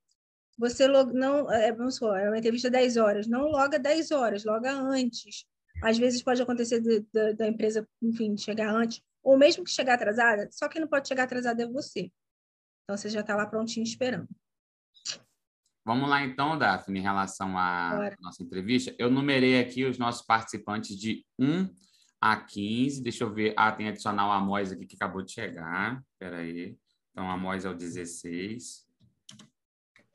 você 0.57 0.87
log... 0.87 1.13
não. 1.13 1.51
É, 1.51 1.71
vamos 1.71 1.95
supor, 1.95 2.19
é 2.19 2.27
uma 2.27 2.37
entrevista 2.37 2.69
10 2.69 2.97
horas. 2.97 3.27
Não 3.27 3.43
loga 3.43 3.79
10 3.79 4.11
horas, 4.11 4.43
loga 4.43 4.71
antes. 4.71 5.45
Às 5.83 5.97
vezes 5.97 6.21
pode 6.21 6.41
acontecer 6.41 6.81
de, 6.81 7.05
de, 7.13 7.33
da 7.33 7.47
empresa, 7.47 7.87
enfim, 8.01 8.35
chegar 8.35 8.73
antes, 8.73 9.01
ou 9.23 9.37
mesmo 9.37 9.63
que 9.63 9.71
chegar 9.71 9.93
atrasada, 9.93 10.49
só 10.51 10.67
quem 10.67 10.81
não 10.81 10.89
pode 10.89 11.07
chegar 11.07 11.23
atrasada 11.23 11.63
é 11.63 11.67
você. 11.67 12.11
Então 12.83 12.97
você 12.97 13.07
já 13.07 13.21
está 13.21 13.35
lá 13.35 13.45
prontinho 13.45 13.83
esperando. 13.83 14.27
Vamos 15.85 16.09
lá 16.09 16.23
então, 16.23 16.57
Daphne, 16.57 16.99
em 16.99 17.01
relação 17.01 17.57
à 17.57 17.95
Bora. 17.95 18.17
nossa 18.21 18.43
entrevista. 18.43 18.93
Eu 18.99 19.09
numerei 19.09 19.59
aqui 19.59 19.85
os 19.85 19.97
nossos 19.97 20.25
participantes 20.25 20.95
de 20.97 21.25
1 21.39 21.67
a 22.21 22.35
15. 22.37 23.01
Deixa 23.01 23.23
eu 23.23 23.33
ver. 23.33 23.53
Ah, 23.57 23.71
tem 23.71 23.87
adicionar 23.87 24.27
o 24.27 24.31
Amós 24.31 24.71
aqui 24.71 24.85
que 24.85 24.95
acabou 24.95 25.21
de 25.23 25.31
chegar. 25.31 26.03
Espera 26.13 26.37
aí. 26.39 26.77
Então, 27.11 27.29
Amós 27.29 27.65
é 27.65 27.69
o 27.69 27.73
16. 27.73 28.85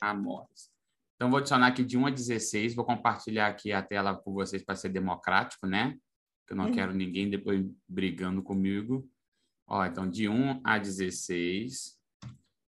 Amós. 0.01 0.71
Então, 1.17 1.31
vou 1.31 1.39
adicionar 1.39 1.69
aqui 1.69 1.83
de 1.85 1.97
1 1.97 2.07
a 2.07 2.11
16. 2.11 2.75
Vou 2.75 2.85
compartilhar 2.85 3.47
aqui 3.49 3.73
a 3.73 3.83
tela 3.83 4.15
com 4.17 4.33
vocês 4.33 4.63
para 4.65 4.77
ser 4.77 4.91
democrático, 4.91 5.67
né? 5.67 5.97
que 6.47 6.53
eu 6.53 6.57
não 6.59 6.67
Uhum. 6.67 6.73
quero 6.73 6.93
ninguém 6.93 7.31
depois 7.31 7.65
brigando 7.89 8.43
comigo. 8.43 9.09
Ó, 9.67 9.83
então 9.87 10.07
de 10.09 10.29
1 10.29 10.61
a 10.63 10.77
16. 10.79 11.99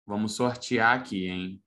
Vamos 0.06 0.32
sortear 0.34 0.94
aqui, 0.98 1.26
hein? 1.26 1.61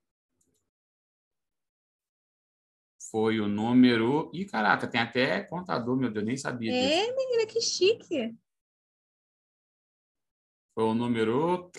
Foi 3.12 3.40
o 3.40 3.48
número. 3.48 4.32
Ih, 4.34 4.46
caraca, 4.46 4.88
tem 4.88 5.02
até 5.02 5.44
contador, 5.44 5.96
meu 5.96 6.12
Deus, 6.12 6.26
nem 6.26 6.38
sabia 6.38 6.72
disso. 6.72 6.94
É, 6.94 7.16
menina, 7.16 7.46
que 7.46 7.62
chique. 7.62 8.36
Foi 10.74 10.84
o 10.84 10.94
número. 10.94 11.72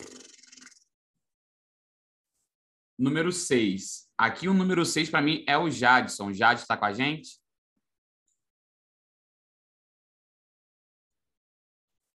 Número 2.99 3.31
6. 3.31 4.11
Aqui 4.17 4.49
o 4.49 4.55
número 4.55 4.85
6 4.87 5.11
para 5.11 5.21
mim 5.21 5.45
é 5.47 5.59
o 5.59 5.69
Jadson. 5.69 6.29
O 6.29 6.33
Jadson 6.33 6.63
está 6.63 6.77
com 6.77 6.87
a 6.87 6.93
gente? 6.93 7.39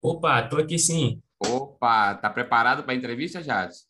Opa, 0.01 0.47
tô 0.49 0.57
aqui 0.57 0.79
sim. 0.79 1.21
Opa, 1.39 2.15
tá 2.15 2.29
preparado 2.29 2.83
para 2.83 2.93
a 2.93 2.95
entrevista, 2.95 3.43
Jadson? 3.43 3.85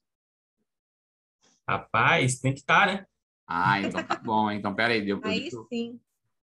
Rapaz, 1.68 2.40
tem 2.40 2.54
que 2.54 2.60
estar, 2.60 2.88
né? 2.88 3.08
Ah, 3.54 3.82
então 3.82 4.02
tá 4.04 4.16
bom. 4.16 4.50
Então, 4.50 4.74
pera 4.74 4.94
aí. 4.94 5.08
Eu, 5.10 5.20
Aí 5.24 5.42
deixa, 5.42 5.56
eu- 5.58 5.68
sim. 5.68 6.00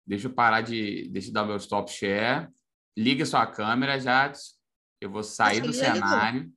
deixa 0.06 0.26
eu 0.28 0.32
parar 0.34 0.60
de. 0.60 1.08
Deixa 1.10 1.28
eu 1.30 1.32
dar 1.32 1.44
meu 1.46 1.56
stop 1.56 1.90
share. 1.90 2.48
Liga 2.96 3.24
sua 3.24 3.46
câmera, 3.46 3.98
Jadson. 3.98 4.52
Eu 5.00 5.10
vou 5.10 5.22
sair 5.22 5.60
Acho 5.60 5.66
do 5.68 5.72
já 5.72 5.94
ligou. 5.94 6.08
cenário. 6.08 6.52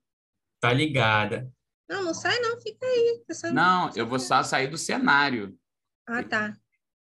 Tá 0.59 0.73
ligada. 0.73 1.49
Não, 1.89 2.03
não 2.03 2.13
sai 2.13 2.37
não, 2.39 2.59
fica 2.59 2.85
aí. 2.85 3.23
Tá 3.27 3.33
só- 3.33 3.51
Não, 3.51 3.91
eu 3.95 4.05
vou 4.07 4.19
só 4.19 4.43
sair 4.43 4.67
do 4.67 4.77
cenário. 4.77 5.57
Ah, 6.07 6.23
tá. 6.23 6.53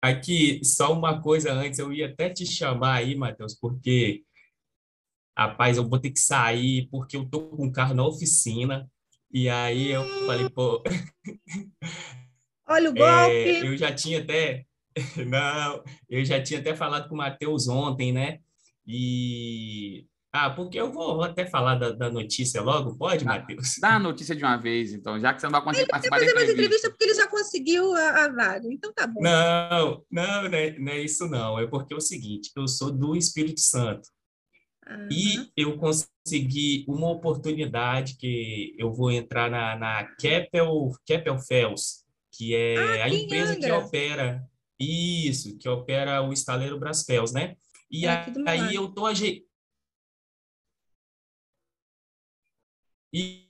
Aqui, 0.03 0.65
só 0.65 0.93
uma 0.93 1.21
coisa 1.21 1.53
antes, 1.53 1.79
eu 1.79 1.93
ia 1.93 2.07
até 2.09 2.31
te 2.31 2.47
chamar 2.47 2.95
aí, 2.95 3.17
Matheus, 3.17 3.55
porque, 3.55 4.25
rapaz, 5.37 5.77
eu 5.77 5.89
vou 5.89 5.99
ter 5.99 6.11
que 6.11 6.21
sair, 6.21 6.89
porque 6.91 7.17
eu 7.17 7.29
tô 7.29 7.49
com 7.49 7.67
o 7.67 7.73
carro 7.73 7.95
na 7.95 8.07
oficina, 8.07 8.89
e 9.33 9.49
aí 9.49 9.91
eu 9.91 10.05
falei, 10.27 10.49
pô, 10.51 10.83
Olha 12.69 12.91
o 12.91 12.99
é, 12.99 12.99
golpe. 12.99 13.67
eu 13.67 13.77
já 13.77 13.93
tinha 13.93 14.21
até, 14.21 14.65
não, 15.27 15.83
eu 16.09 16.25
já 16.25 16.43
tinha 16.43 16.61
até 16.61 16.75
falado 16.75 17.09
com 17.09 17.15
o 17.15 17.19
Matheus 17.19 17.69
ontem, 17.69 18.13
né? 18.13 18.39
E, 18.87 20.07
ah, 20.33 20.51
porque 20.51 20.79
eu 20.79 20.93
vou, 20.93 21.17
vou 21.17 21.25
até 21.25 21.47
falar 21.47 21.77
da, 21.77 21.93
da 21.93 22.11
notícia 22.11 22.61
logo, 22.61 22.97
pode, 22.97 23.25
Matheus? 23.25 23.77
Dá 23.81 23.97
a 23.97 23.99
notícia 23.99 24.35
de 24.35 24.45
uma 24.45 24.57
vez, 24.57 24.93
então, 24.93 25.19
já 25.19 25.33
que 25.33 25.41
você 25.41 25.47
não 25.47 25.53
vai 25.53 25.63
conseguir 25.63 25.87
Quer 25.87 25.93
participar 25.93 26.17
da 26.17 26.23
fazer 26.23 26.35
mais 26.35 26.51
entrevista. 26.51 26.77
entrevista 26.77 26.91
porque 26.91 27.05
ele 27.05 27.15
já 27.15 27.29
conseguiu 27.29 27.95
a, 27.95 28.25
a 28.25 28.29
vaga. 28.29 28.69
Então 28.73 28.93
tá 28.93 29.07
bom. 29.07 29.23
Não, 29.23 30.05
não, 30.11 30.49
não 30.49 30.59
é, 30.59 30.79
não 30.79 30.93
é 30.93 31.01
isso 31.01 31.27
não, 31.29 31.59
é 31.59 31.67
porque 31.67 31.95
é 31.95 31.97
o 31.97 32.01
seguinte, 32.01 32.51
eu 32.57 32.69
sou 32.69 32.91
do 32.91 33.17
Espírito 33.17 33.61
Santo, 33.61 34.09
Aham. 34.89 35.09
E 35.11 35.51
eu 35.57 35.77
consegui 35.77 36.85
uma 36.89 37.11
oportunidade 37.11 38.17
que 38.17 38.75
eu 38.79 38.93
vou 38.93 39.11
entrar 39.11 39.51
na, 39.51 39.77
na 39.77 40.05
Keppel, 40.17 40.93
Keppel 41.05 41.39
Fels, 41.41 42.05
que 42.37 42.55
é 42.55 43.03
Ah, 43.03 43.05
a 43.05 43.09
empresa 43.09 43.55
que 43.57 43.65
Angra. 43.67 43.79
opera 43.79 44.49
isso, 44.79 45.57
que 45.59 45.69
opera 45.69 46.23
o 46.23 46.33
estaleiro 46.33 46.79
Brasfels, 46.79 47.33
né? 47.33 47.57
E 47.91 48.07
É 48.07 48.27
aí 48.47 48.75
eu 48.75 48.93
tô 48.93 49.07
aje... 49.07 49.45
E 53.13 53.47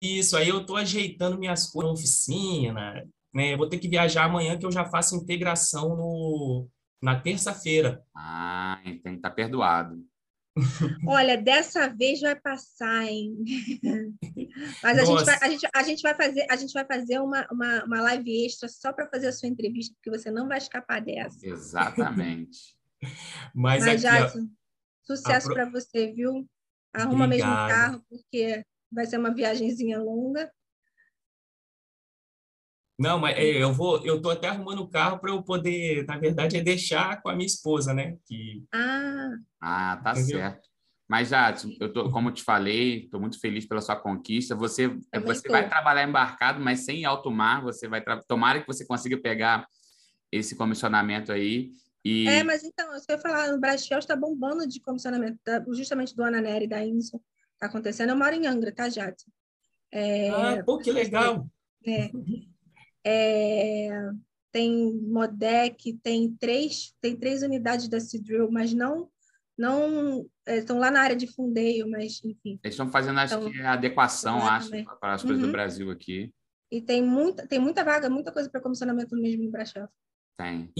isso, 0.00 0.36
aí 0.36 0.48
eu 0.48 0.64
tô 0.64 0.76
ajeitando 0.76 1.38
minhas 1.38 1.66
coisas 1.70 1.90
na 1.90 1.94
oficina, 1.94 3.08
né? 3.34 3.56
Vou 3.56 3.68
ter 3.68 3.78
que 3.78 3.88
viajar 3.88 4.24
amanhã 4.24 4.58
que 4.58 4.64
eu 4.64 4.72
já 4.72 4.84
faço 4.84 5.16
integração 5.16 5.96
no 5.96 6.68
na 7.02 7.18
terça-feira. 7.18 8.04
Ah, 8.14 8.80
então 8.84 9.18
tá 9.20 9.30
perdoado. 9.30 10.04
Olha, 11.06 11.36
dessa 11.36 11.88
vez 11.88 12.20
vai 12.20 12.38
passar, 12.38 13.04
hein? 13.04 13.36
Mas 14.82 14.98
a 14.98 15.04
gente, 15.04 15.24
vai, 15.24 15.38
a, 15.40 15.48
gente, 15.48 15.68
a 15.74 15.82
gente 15.82 16.02
vai 16.02 16.14
fazer, 16.14 16.46
a 16.50 16.56
gente 16.56 16.72
vai 16.72 16.84
fazer 16.84 17.18
uma, 17.20 17.46
uma, 17.50 17.84
uma 17.84 18.00
live 18.02 18.44
extra 18.44 18.68
só 18.68 18.92
para 18.92 19.08
fazer 19.08 19.28
a 19.28 19.32
sua 19.32 19.48
entrevista, 19.48 19.94
porque 19.94 20.16
você 20.16 20.30
não 20.30 20.48
vai 20.48 20.58
escapar 20.58 21.00
dessa. 21.00 21.46
Exatamente. 21.46 22.76
Mas, 23.54 23.84
Mas, 23.84 24.04
aqui, 24.04 24.14
ó, 24.14 24.20
Jadson, 24.20 24.48
sucesso 25.02 25.50
Apro- 25.50 25.54
para 25.54 25.70
você, 25.70 26.12
viu? 26.12 26.46
Arruma 26.92 27.26
mesmo 27.26 27.48
o 27.48 27.52
Obrigado. 27.52 27.68
carro, 27.68 28.04
porque 28.08 28.64
vai 28.92 29.06
ser 29.06 29.18
uma 29.18 29.32
viagenzinha 29.32 29.98
longa. 29.98 30.50
Não, 33.00 33.18
mas 33.18 33.34
é, 33.38 33.62
eu 33.62 33.72
vou, 33.72 34.04
eu 34.04 34.20
tô 34.20 34.28
até 34.28 34.48
arrumando 34.48 34.80
o 34.80 34.88
carro 34.88 35.18
para 35.18 35.30
eu 35.30 35.42
poder, 35.42 36.04
na 36.04 36.18
verdade, 36.18 36.58
é 36.58 36.60
deixar 36.62 37.22
com 37.22 37.30
a 37.30 37.34
minha 37.34 37.46
esposa, 37.46 37.94
né? 37.94 38.18
Que 38.26 38.62
Ah, 38.70 39.30
Ah, 39.58 39.96
tá 40.04 40.12
Entendeu? 40.12 40.38
certo. 40.38 40.68
Mas, 41.08 41.30
Jadson, 41.30 41.70
eu 41.80 41.90
tô, 41.90 42.10
como 42.10 42.28
eu 42.28 42.34
te 42.34 42.42
falei, 42.42 43.04
estou 43.04 43.18
muito 43.18 43.40
feliz 43.40 43.64
pela 43.64 43.80
sua 43.80 43.96
conquista. 43.96 44.54
Você, 44.54 44.88
você 45.24 45.48
vai 45.48 45.66
trabalhar 45.66 46.06
embarcado, 46.06 46.60
mas 46.60 46.80
sem 46.80 47.06
alto 47.06 47.30
mar. 47.30 47.62
Você 47.62 47.88
vai 47.88 48.02
tra... 48.02 48.22
Tomara 48.22 48.60
que 48.60 48.66
você 48.66 48.84
consiga 48.84 49.16
pegar 49.16 49.66
esse 50.30 50.54
comissionamento 50.54 51.32
aí. 51.32 51.72
E 52.04 52.28
é, 52.28 52.44
mas 52.44 52.62
então, 52.62 52.94
isso 52.94 53.06
que 53.06 53.12
eu 53.12 53.16
ia 53.16 53.22
falar, 53.22 53.52
o 53.54 53.58
Brasfel 53.58 53.98
está 53.98 54.14
bombando 54.14 54.68
de 54.68 54.78
comissionamento, 54.78 55.38
tá? 55.42 55.64
justamente 55.72 56.14
do 56.14 56.22
Ana 56.22 56.40
Nery 56.40 56.66
e 56.66 56.68
da 56.68 56.84
Inson. 56.84 57.18
Está 57.54 57.66
acontecendo. 57.66 58.10
Eu 58.10 58.16
moro 58.16 58.34
em 58.34 58.46
Angra, 58.46 58.70
tá, 58.70 58.90
Jadson? 58.90 59.30
É, 59.90 60.28
ah, 60.28 60.62
pô, 60.64 60.78
que 60.78 60.92
legal. 60.92 61.50
É. 61.86 62.10
É, 63.04 63.88
tem 64.52 64.92
Modec, 64.94 65.92
tem 66.02 66.34
três, 66.38 66.94
tem 67.00 67.16
três 67.16 67.42
unidades 67.42 67.88
da 67.88 68.00
Seadrill, 68.00 68.50
mas 68.50 68.72
não, 68.74 69.08
não 69.56 70.26
é, 70.46 70.58
estão 70.58 70.78
lá 70.78 70.90
na 70.90 71.00
área 71.00 71.16
de 71.16 71.26
fundeio, 71.26 71.88
mas 71.88 72.20
enfim. 72.24 72.58
eles 72.62 72.74
estão 72.74 72.90
fazendo, 72.90 73.20
acho 73.20 73.34
Então, 73.34 73.50
que, 73.50 73.60
a 73.60 73.72
adequação, 73.72 74.38
acho, 74.46 74.70
para 75.00 75.14
as 75.14 75.22
coisas 75.22 75.40
do 75.40 75.46
Uhum. 75.46 75.52
Brasil 75.52 75.90
aqui. 75.90 76.32
E 76.70 76.80
tem 76.80 77.02
muita, 77.02 77.46
tem 77.46 77.58
muita 77.58 77.82
vaga, 77.84 78.08
muita 78.08 78.32
coisa 78.32 78.48
para 78.48 78.60
comissionamento 78.60 79.16
mesmo 79.16 79.44
no 79.44 79.50
Brastel. 79.50 79.88
Tem. 80.38 80.70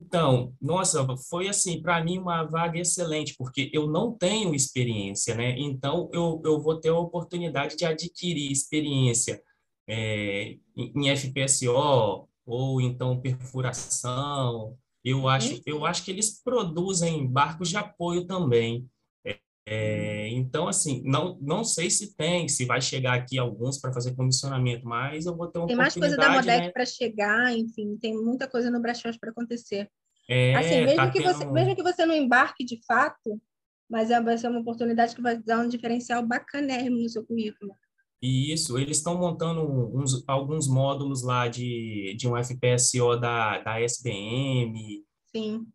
Então, 0.00 0.54
nossa, 0.60 1.06
foi 1.28 1.48
assim, 1.48 1.80
para 1.80 2.02
mim 2.02 2.18
uma 2.18 2.44
vaga 2.44 2.78
excelente, 2.78 3.34
porque 3.36 3.70
eu 3.72 3.86
não 3.86 4.12
tenho 4.12 4.54
experiência, 4.54 5.34
né? 5.34 5.54
Então, 5.58 6.10
eu, 6.12 6.42
eu 6.44 6.60
vou 6.60 6.80
ter 6.80 6.88
a 6.88 6.98
oportunidade 6.98 7.76
de 7.76 7.84
adquirir 7.84 8.50
experiência 8.50 9.40
é, 9.88 10.56
em 10.76 11.08
FPSO, 11.10 12.28
ou 12.46 12.80
então 12.80 13.20
perfuração. 13.20 14.76
Eu 15.04 15.28
acho, 15.28 15.60
eu 15.66 15.84
acho 15.84 16.04
que 16.04 16.10
eles 16.10 16.42
produzem 16.42 17.26
barcos 17.26 17.68
de 17.68 17.76
apoio 17.76 18.26
também. 18.26 18.88
É, 19.24 19.38
é, 19.66 20.28
então, 20.28 20.66
assim, 20.68 21.02
não, 21.04 21.38
não 21.40 21.62
sei 21.64 21.90
se 21.90 22.14
tem, 22.14 22.48
se 22.48 22.64
vai 22.64 22.80
chegar 22.80 23.14
aqui 23.14 23.38
alguns 23.38 23.78
para 23.78 23.92
fazer 23.92 24.14
comissionamento, 24.14 24.86
mas 24.86 25.26
eu 25.26 25.36
vou 25.36 25.48
ter 25.48 25.58
uma 25.58 25.66
Tem 25.66 25.76
mais 25.76 25.94
coisa 25.94 26.16
da 26.16 26.30
Modec 26.30 26.58
né? 26.66 26.70
para 26.70 26.86
chegar, 26.86 27.52
enfim, 27.56 27.96
tem 27.98 28.14
muita 28.14 28.48
coisa 28.48 28.70
no 28.70 28.80
Brastel 28.80 29.12
para 29.18 29.30
acontecer. 29.30 29.90
É, 30.28 30.54
assim, 30.54 30.80
mesmo, 30.82 30.96
tá 30.96 31.10
que 31.10 31.22
você, 31.22 31.38
tendo- 31.40 31.52
mesmo 31.52 31.76
que 31.76 31.82
você 31.82 32.06
não 32.06 32.14
embarque 32.14 32.64
de 32.64 32.80
fato, 32.86 33.40
mas 33.88 34.10
é, 34.10 34.20
vai 34.20 34.38
ser 34.38 34.48
uma 34.48 34.60
oportunidade 34.60 35.14
que 35.14 35.22
vai 35.22 35.36
dar 35.36 35.58
um 35.60 35.68
diferencial 35.68 36.26
bacanérrimo 36.26 36.98
no 36.98 37.08
seu 37.08 37.24
currículo. 37.24 37.74
Isso, 38.22 38.78
eles 38.78 38.98
estão 38.98 39.18
montando 39.18 39.60
uns, 39.94 40.24
alguns 40.26 40.66
módulos 40.66 41.22
lá 41.22 41.46
de, 41.46 42.14
de 42.16 42.26
um 42.26 42.36
FPSO 42.36 43.16
da, 43.20 43.58
da 43.58 43.80
SBM, 43.80 45.04
Sim. 45.34 45.66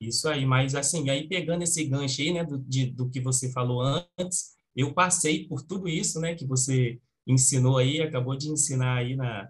isso 0.00 0.28
aí, 0.28 0.44
mas 0.44 0.74
assim, 0.74 1.08
aí 1.10 1.28
pegando 1.28 1.62
esse 1.62 1.84
gancho 1.84 2.20
aí, 2.22 2.32
né, 2.32 2.44
do, 2.44 2.58
de, 2.58 2.86
do 2.86 3.08
que 3.08 3.20
você 3.20 3.52
falou 3.52 3.82
antes, 3.82 4.56
eu 4.74 4.92
passei 4.92 5.46
por 5.46 5.62
tudo 5.62 5.88
isso, 5.88 6.20
né, 6.20 6.34
que 6.34 6.44
você 6.44 7.00
ensinou 7.26 7.78
aí, 7.78 8.00
acabou 8.02 8.36
de 8.36 8.50
ensinar 8.50 8.98
aí 8.98 9.14
na, 9.14 9.48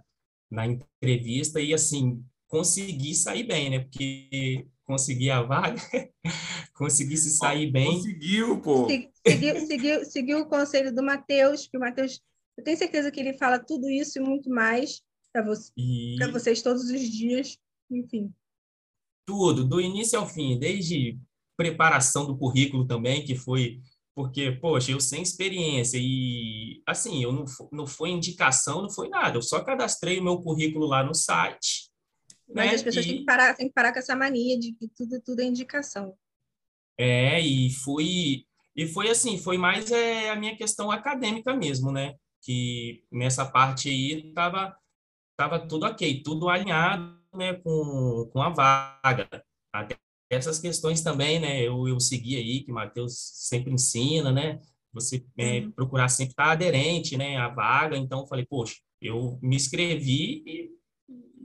na 0.50 0.66
entrevista, 0.66 1.60
e 1.60 1.72
assim, 1.72 2.22
consegui 2.48 3.14
sair 3.14 3.44
bem, 3.44 3.70
né, 3.70 3.78
porque 3.80 4.66
consegui 4.86 5.30
a 5.30 5.42
vaga, 5.42 5.80
consegui 6.74 7.16
se 7.16 7.30
sair 7.30 7.70
bem, 7.70 7.86
Conseguiu, 7.86 8.60
pô! 8.60 8.88
Se- 8.88 9.10
Seguiu, 9.26 9.66
seguiu, 9.66 10.04
seguiu 10.04 10.38
o 10.40 10.46
conselho 10.46 10.94
do 10.94 11.02
Matheus, 11.02 11.66
que 11.66 11.76
o 11.76 11.80
Matheus, 11.80 12.20
eu 12.56 12.62
tenho 12.62 12.76
certeza 12.76 13.10
que 13.10 13.18
ele 13.18 13.34
fala 13.36 13.58
tudo 13.58 13.88
isso 13.90 14.18
e 14.18 14.22
muito 14.22 14.48
mais 14.48 15.02
para 15.32 15.42
você, 15.44 15.72
e... 15.76 16.14
para 16.16 16.30
vocês 16.30 16.62
todos 16.62 16.84
os 16.84 17.00
dias. 17.00 17.58
Enfim. 17.90 18.32
tudo, 19.24 19.64
do 19.64 19.80
início 19.80 20.18
ao 20.18 20.28
fim, 20.28 20.58
desde 20.58 21.18
preparação 21.56 22.26
do 22.26 22.36
currículo 22.36 22.86
também, 22.86 23.24
que 23.24 23.34
foi 23.34 23.80
porque, 24.14 24.50
poxa, 24.50 24.92
eu 24.92 24.98
sem 24.98 25.22
experiência 25.22 25.98
e, 26.00 26.82
assim, 26.86 27.22
eu 27.22 27.32
não, 27.32 27.44
não 27.70 27.86
foi 27.86 28.08
indicação, 28.08 28.80
não 28.80 28.90
foi 28.90 29.10
nada, 29.10 29.36
eu 29.36 29.42
só 29.42 29.62
cadastrei 29.62 30.18
o 30.18 30.24
meu 30.24 30.40
currículo 30.40 30.86
lá 30.86 31.04
no 31.04 31.14
site, 31.14 31.85
Mas 32.54 32.66
né, 32.66 32.74
as 32.74 32.82
pessoas 32.82 33.06
e, 33.06 33.08
têm 33.08 33.18
que, 33.18 33.24
parar, 33.24 33.54
têm 33.54 33.68
que 33.68 33.74
parar 33.74 33.92
com 33.92 33.98
essa 33.98 34.16
mania 34.16 34.58
de 34.58 34.72
que 34.72 34.88
tudo, 34.88 35.20
tudo 35.20 35.40
é 35.40 35.44
indicação. 35.44 36.16
é, 36.98 37.40
e 37.40 37.70
fui, 37.70 38.46
e 38.74 38.86
foi 38.86 39.08
assim, 39.10 39.38
foi 39.38 39.58
mais 39.58 39.90
é, 39.90 40.30
a 40.30 40.36
minha 40.36 40.56
questão 40.56 40.90
acadêmica 40.90 41.54
mesmo, 41.54 41.92
né, 41.92 42.14
que 42.42 43.04
nessa 43.12 43.44
parte 43.44 43.88
aí 43.88 44.32
tava, 44.32 44.76
tava 45.36 45.58
tudo 45.66 45.86
ok, 45.86 46.22
tudo 46.22 46.48
alinhado, 46.48 47.18
né, 47.34 47.54
com, 47.54 48.30
com 48.32 48.42
a 48.42 48.48
vaga, 48.50 49.28
até 49.72 49.96
essas 50.30 50.58
questões 50.58 51.02
também, 51.02 51.38
né? 51.38 51.62
Eu, 51.62 51.86
eu 51.86 52.00
segui 52.00 52.36
aí, 52.36 52.60
que 52.64 52.72
o 52.72 52.74
Matheus 52.74 53.14
sempre 53.16 53.72
ensina, 53.72 54.32
né? 54.32 54.60
Você 54.92 55.24
é, 55.38 55.60
Uhum. 55.60 55.70
procurar 55.72 56.08
sempre 56.08 56.32
estar 56.32 56.50
aderente, 56.52 57.16
né? 57.16 57.36
À 57.36 57.48
vaga. 57.48 57.96
Então, 57.96 58.20
eu 58.20 58.26
falei, 58.26 58.44
poxa, 58.44 58.76
eu 59.00 59.38
me 59.42 59.54
inscrevi 59.56 60.42
e, 60.46 60.70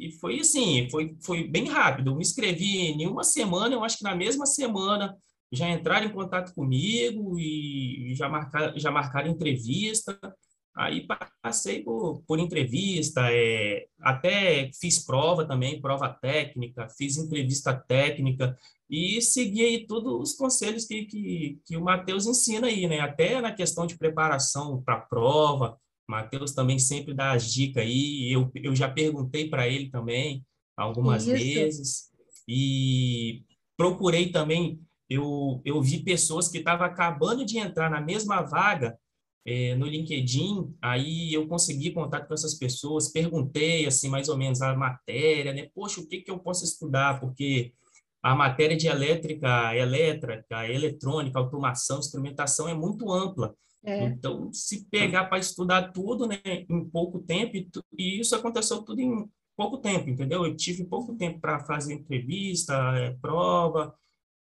e 0.02 0.12
foi 0.12 0.40
assim, 0.40 0.90
foi, 0.90 1.16
foi 1.22 1.48
bem 1.48 1.68
rápido. 1.68 2.12
Eu 2.12 2.16
me 2.16 2.22
inscrevi 2.22 2.88
em 2.88 3.08
uma 3.08 3.24
semana, 3.24 3.76
eu 3.76 3.84
acho 3.84 3.98
que 3.98 4.04
na 4.04 4.16
mesma 4.16 4.46
semana 4.46 5.16
já 5.52 5.70
entraram 5.70 6.08
em 6.08 6.14
contato 6.14 6.54
comigo 6.56 7.38
e 7.38 8.14
já 8.16 8.28
marcaram, 8.28 8.78
já 8.80 8.90
marcaram 8.90 9.30
entrevista. 9.30 10.18
Aí 10.76 11.06
passei 11.42 11.84
por, 11.84 12.24
por 12.26 12.40
entrevista, 12.40 13.22
é, 13.30 13.86
até 14.00 14.72
fiz 14.74 15.06
prova 15.06 15.46
também, 15.46 15.82
prova 15.82 16.10
técnica, 16.10 16.88
fiz 16.98 17.18
entrevista 17.18 17.74
técnica 17.74 18.58
e 18.90 19.22
segui 19.22 19.62
aí 19.64 19.86
todos 19.86 20.32
os 20.32 20.34
conselhos 20.38 20.86
que, 20.86 21.06
que, 21.06 21.60
que 21.66 21.78
o 21.78 21.84
Matheus 21.84 22.26
ensina 22.26 22.68
aí, 22.68 22.88
né? 22.88 23.02
Até 23.02 23.40
na 23.42 23.52
questão 23.52 23.86
de 23.86 23.98
preparação 23.98 24.82
para 24.82 25.02
prova, 25.02 25.78
Matheus 26.12 26.54
também 26.54 26.78
sempre 26.78 27.14
dá 27.14 27.32
as 27.32 27.52
dicas 27.52 27.84
aí, 27.84 28.32
eu, 28.32 28.52
eu 28.56 28.76
já 28.76 28.90
perguntei 28.90 29.50
para 29.50 29.68
ele 29.68 29.90
também 29.90 30.46
algumas 30.76 31.26
Isso. 31.26 31.34
vezes 31.34 32.12
e 32.48 33.44
procurei 33.78 34.32
também, 34.32 34.80
eu, 35.10 35.62
eu 35.66 35.82
vi 35.82 36.04
pessoas 36.04 36.48
que 36.48 36.58
estavam 36.60 36.86
acabando 36.86 37.46
de 37.46 37.58
entrar 37.58 37.90
na 37.90 38.02
mesma 38.02 38.42
vaga 38.42 38.98
é, 39.46 39.74
no 39.76 39.88
LinkedIn, 39.88 40.76
aí 40.82 41.34
eu 41.34 41.48
consegui 41.48 41.92
contato 41.92 42.28
com 42.28 42.34
essas 42.34 42.54
pessoas, 42.54 43.12
perguntei, 43.12 43.88
assim, 43.88 44.08
mais 44.08 44.30
ou 44.30 44.38
menos 44.38 44.62
a 44.62 44.76
matéria, 44.76 45.54
né? 45.54 45.68
Poxa, 45.74 46.00
o 46.00 46.08
que 46.08 46.22
que 46.22 46.30
eu 46.30 46.38
posso 46.38 46.64
estudar? 46.64 47.20
Porque 47.20 47.74
a 48.22 48.36
matéria 48.36 48.78
de 48.78 48.88
elétrica, 48.88 49.76
elétrica, 49.76 50.68
eletrônica, 50.70 51.40
automação, 51.40 52.00
instrumentação 52.00 52.70
é 52.70 52.74
muito 52.74 53.12
ampla. 53.12 53.56
É, 53.84 54.04
Então, 54.06 54.52
se 54.54 54.86
pegar 54.86 55.26
para 55.26 55.40
estudar 55.40 55.92
tudo, 55.92 56.28
né, 56.28 56.40
em 56.70 56.86
pouco 56.90 57.20
tempo, 57.20 57.56
e, 57.58 57.66
tu- 57.70 57.84
e 57.98 58.20
isso 58.20 58.36
aconteceu 58.36 58.82
tudo 58.84 59.02
em 59.02 59.30
pouco 59.56 59.78
tempo, 59.80 60.10
entendeu? 60.10 60.46
Eu 60.46 60.56
tive 60.56 60.86
pouco 60.86 61.16
tempo 61.16 61.40
para 61.40 61.60
fazer 61.66 61.94
entrevista, 61.94 62.74
é, 62.98 63.12
prova, 63.22 63.96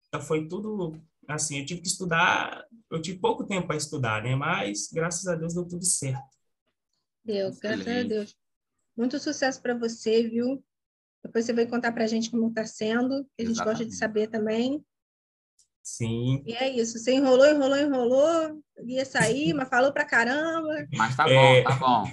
então 0.08 0.22
foi 0.22 0.48
tudo 0.48 1.00
assim, 1.28 1.60
eu 1.60 1.66
tive 1.66 1.82
que 1.82 1.88
estudar, 1.88 2.66
eu 2.90 3.02
tive 3.02 3.20
pouco 3.20 3.46
tempo 3.46 3.68
para 3.68 3.76
estudar, 3.78 4.24
né? 4.24 4.36
Mas 4.36 4.90
graças 4.94 5.28
a 5.28 5.36
Deus 5.36 5.54
deu 5.54 5.68
tudo 5.68 5.84
certo. 5.86 6.24
deu, 7.24 7.52
graças 7.62 7.88
a. 7.88 8.04
Deus. 8.04 8.36
Muito 8.96 9.20
sucesso 9.20 9.62
para 9.62 9.76
você, 9.78 10.28
viu? 10.28 10.64
Depois 11.24 11.46
você 11.46 11.54
vai 11.54 11.68
contar 11.68 11.92
para 11.92 12.04
a 12.06 12.08
gente 12.08 12.32
como 12.32 12.48
está 12.48 12.66
sendo, 12.66 13.26
que 13.38 13.44
a 13.44 13.46
gente 13.46 13.58
gosta 13.64 13.86
de 13.86 13.92
Exatamente. 13.92 13.96
saber 13.96 14.28
também. 14.30 14.86
Sim. 15.88 16.44
E 16.46 16.54
é 16.54 16.70
isso. 16.70 16.98
Você 16.98 17.14
enrolou, 17.14 17.46
enrolou, 17.48 17.78
enrolou, 17.78 18.64
ia 18.86 19.06
sair, 19.06 19.54
mas 19.54 19.70
falou 19.70 19.92
pra 19.94 20.06
caramba. 20.06 20.88
Mas 20.94 21.16
tá 21.16 21.30
É. 21.30 21.62
bom, 21.62 21.64
tá 21.64 21.76
bom. 21.76 22.04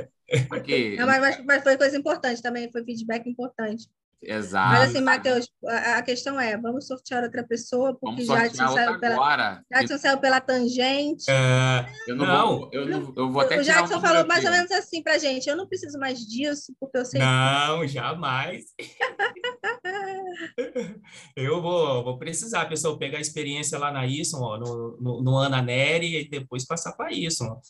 Aqui, 0.56 0.96
Não, 0.96 1.06
mas- 1.06 1.44
mas 1.44 1.62
foi 1.62 1.76
coisa 1.76 1.96
importante 1.96 2.42
também, 2.42 2.70
foi 2.70 2.84
feedback 2.84 3.28
importante. 3.28 3.88
Exato. 4.26 4.72
Mas 4.72 4.90
assim, 4.90 5.00
Matheus, 5.00 5.48
a, 5.66 5.98
a 5.98 6.02
questão 6.02 6.40
é, 6.40 6.56
vamos 6.56 6.86
sortear 6.86 7.22
outra 7.24 7.42
pessoa, 7.44 7.96
porque 7.98 8.24
Jadson 8.24 8.64
outra 8.64 8.84
saiu, 8.84 9.00
pela, 9.00 9.14
agora. 9.14 9.64
Jadson 9.72 9.98
saiu 9.98 10.18
pela 10.18 10.40
tangente. 10.40 11.24
É, 11.30 11.86
Eu 12.08 12.16
não, 12.16 12.26
Não. 12.26 12.58
vou, 12.58 12.70
eu 12.72 12.86
não, 12.86 13.14
eu 13.16 13.30
vou 13.30 13.42
até 13.42 13.58
o 13.58 13.62
tirar 13.62 13.80
Jadson 13.80 14.00
falou 14.00 14.26
mais 14.26 14.44
ou 14.44 14.50
menos 14.50 14.70
assim 14.70 15.02
pra 15.02 15.18
gente, 15.18 15.48
eu 15.48 15.56
não 15.56 15.66
preciso 15.66 15.98
mais 15.98 16.18
disso, 16.20 16.74
porque 16.78 16.98
eu 16.98 17.04
sei 17.04 17.20
não, 17.20 17.86
jamais. 17.86 18.64
Eu 21.36 21.60
vou, 21.62 22.02
vou 22.04 22.18
precisar, 22.18 22.62
a 22.62 22.66
pessoa 22.66 22.98
pegar 22.98 23.18
a 23.18 23.20
experiência 23.20 23.78
lá 23.78 23.92
na 23.92 24.06
ISON, 24.06 24.40
ó, 24.40 24.58
no, 24.58 24.96
no, 25.00 25.22
no 25.22 25.36
Ana 25.36 25.62
Neri, 25.62 26.20
e 26.20 26.28
depois 26.28 26.66
passar 26.66 26.92
para 26.92 27.12
ISON. 27.12 27.60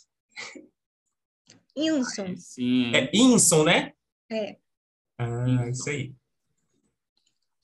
Inson. 1.76 2.22
Aí 2.22 2.36
Sim. 2.36 2.92
É 2.94 3.10
INSON, 3.12 3.64
né? 3.64 3.92
É. 4.30 4.56
Ah, 5.18 5.44
Inson. 5.48 5.68
isso 5.70 5.90
aí. 5.90 6.14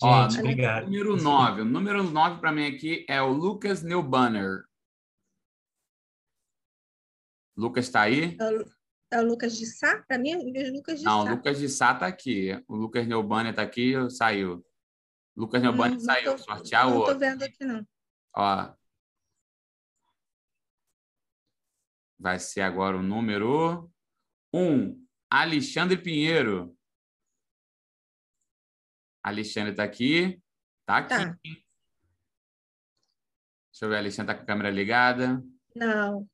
Ó, 0.03 0.29
Gente, 0.29 0.41
obrigado. 0.41 0.85
Número 0.87 1.17
9. 1.17 1.61
O 1.63 1.65
número 1.65 2.03
9 2.03 2.41
para 2.41 2.53
mim 2.53 2.67
aqui 2.67 3.05
é 3.09 3.21
o 3.21 3.29
Lucas 3.33 3.83
Neubanner. 3.83 4.65
Lucas 7.57 7.87
está 7.87 8.03
aí? 8.03 8.37
É 8.41 8.45
o, 8.51 8.65
é 9.13 9.21
o 9.21 9.27
Lucas 9.27 9.59
de 9.59 9.67
Sá? 9.67 10.03
Para 10.09 10.19
mim, 10.19 10.31
eu 10.31 10.53
vejo 10.53 10.73
Lucas 10.73 10.99
de 11.01 11.05
Não, 11.05 11.21
o 11.21 11.25
Sá. 11.25 11.31
Lucas 11.33 11.59
de 11.59 11.69
Sá 11.69 11.95
tá 11.95 12.07
aqui. 12.07 12.53
O 12.67 12.75
Lucas 12.77 13.07
Neubanner 13.07 13.55
tá 13.55 13.63
aqui, 13.63 13.93
saiu. 14.11 14.65
Lucas 15.37 15.61
Neubanner 15.61 15.91
Não- 15.99 15.99
não 15.99 16.05
saiu. 16.05 16.33
tô- 16.33 16.39
Sortear 16.39 16.87
o 16.87 16.91
Não 16.91 16.97
estou 16.99 17.09
outro. 17.15 17.19
vendo 17.19 17.43
aqui, 17.43 17.65
não. 17.65 17.87
Ó. 18.37 18.75
Vai 22.19 22.39
ser 22.39 22.61
agora 22.63 22.97
o 22.97 23.03
número 23.03 23.91
1. 24.55 25.07
Alexandre 25.31 25.97
Pinheiro. 25.97 26.77
Alexandre 29.23 29.75
tá 29.75 29.85
aqui. 29.85 30.41
Tá 30.87 30.99
aqui. 30.99 31.09
Tá. 31.09 31.39
Deixa 33.73 33.85
eu 33.85 33.89
ver, 33.89 33.97
Alexandre 33.99 34.33
tá 34.33 34.39
com 34.39 34.43
a 34.43 34.47
câmera 34.47 34.71
ligada. 34.71 35.43
Não. 35.75 36.29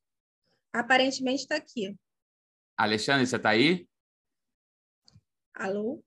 Aparentemente 0.73 1.43
está 1.43 1.55
aqui. 1.55 1.95
Alexandre, 2.77 3.25
você 3.25 3.39
tá 3.39 3.49
aí? 3.49 3.87
Alô? 5.53 6.03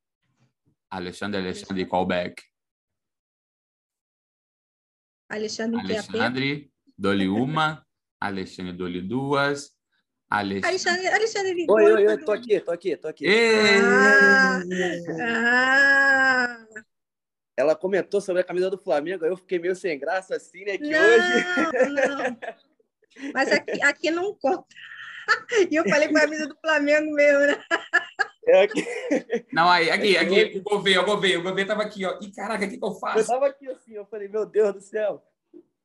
Alexandre, 0.91 1.41
Alexandre, 1.41 1.87
callback. 1.87 2.43
Alexandre? 5.29 5.81
Alexandre, 5.81 6.73
dou-lhe 6.97 7.29
uma. 7.31 7.87
Alexandre, 8.21 8.73
dou-lhe 8.73 9.01
duas. 9.01 9.77
Alexandre. 10.31 11.09
Alexandre, 11.09 11.55
ligou. 11.55 11.75
Oi, 11.77 11.93
oi, 11.93 12.03
e 12.05 12.07
oi, 12.07 12.19
tô 12.19 12.31
aqui, 12.31 12.61
tô 12.61 12.71
aqui, 12.71 12.97
tô 12.97 13.09
aqui. 13.09 13.27
Ah, 13.83 14.61
ah, 15.21 16.67
Ela 17.57 17.75
comentou 17.75 18.21
sobre 18.21 18.41
a 18.41 18.45
camisa 18.45 18.71
do 18.71 18.79
Flamengo, 18.79 19.25
aí 19.25 19.31
eu 19.31 19.37
fiquei 19.37 19.59
meio 19.59 19.75
sem 19.75 19.99
graça 19.99 20.37
assim, 20.37 20.65
né? 20.65 20.79
Que 20.79 20.85
hoje. 20.85 21.91
não, 21.91 22.19
não. 22.19 22.39
Mas 23.35 23.51
aqui, 23.51 23.83
aqui 23.83 24.11
não 24.13 24.33
conta. 24.35 24.65
E 25.69 25.75
eu 25.75 25.89
falei 25.89 26.09
com 26.09 26.17
a 26.17 26.21
camisa 26.21 26.47
do 26.47 26.57
Flamengo 26.61 27.13
mesmo, 27.13 27.41
né? 27.41 27.63
É 28.47 28.63
aqui. 28.63 28.85
Não, 29.53 29.69
aí, 29.69 29.91
aqui, 29.91 30.17
aqui, 30.17 30.59
o 30.59 30.63
Gouveia, 30.63 31.01
o 31.01 31.05
Gouveia, 31.05 31.39
o 31.39 31.43
Gouveia 31.43 31.67
tava 31.67 31.83
aqui, 31.83 32.05
ó. 32.05 32.19
Ih, 32.21 32.33
caraca, 32.33 32.65
o 32.65 32.69
que, 32.69 32.79
que 32.79 32.85
eu 32.85 32.89
Eu 32.89 32.95
faço? 32.95 33.27
tava 33.27 33.47
aqui 33.49 33.69
assim, 33.69 33.95
eu 33.95 34.07
falei, 34.07 34.29
meu 34.29 34.47
Deus 34.47 34.73
do 34.75 34.81
céu, 34.81 35.23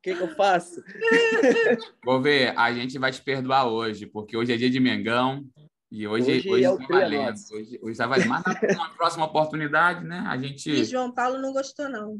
que, 0.06 0.16
que 0.16 0.22
eu 0.22 0.36
faço? 0.36 0.84
Gouveia, 2.06 2.54
a 2.56 2.72
gente 2.72 3.00
vai 3.00 3.12
te 3.12 3.22
perdoar 3.22 3.68
hoje, 3.68 4.06
porque 4.06 4.38
hoje 4.38 4.54
é 4.54 4.58
dia 4.58 4.70
de 4.70 4.80
Mengão. 4.80 5.44
E 5.92 6.08
hoje, 6.08 6.32
Hoje 6.32 6.50
hoje, 6.50 6.66
é 6.66 6.78
tá 6.78 6.86
valendo. 6.88 7.36
Hoje, 7.52 7.80
hoje 7.82 7.98
tá 7.98 8.06
valendo. 8.06 8.30
Mas 8.30 8.44
na, 8.46 8.74
na 8.76 8.90
próxima 8.90 9.26
oportunidade, 9.26 10.06
né? 10.06 10.24
A 10.28 10.38
gente. 10.38 10.70
E 10.70 10.84
João 10.84 11.12
Paulo 11.12 11.40
não 11.40 11.54
gostou, 11.54 11.90
não. 11.90 12.20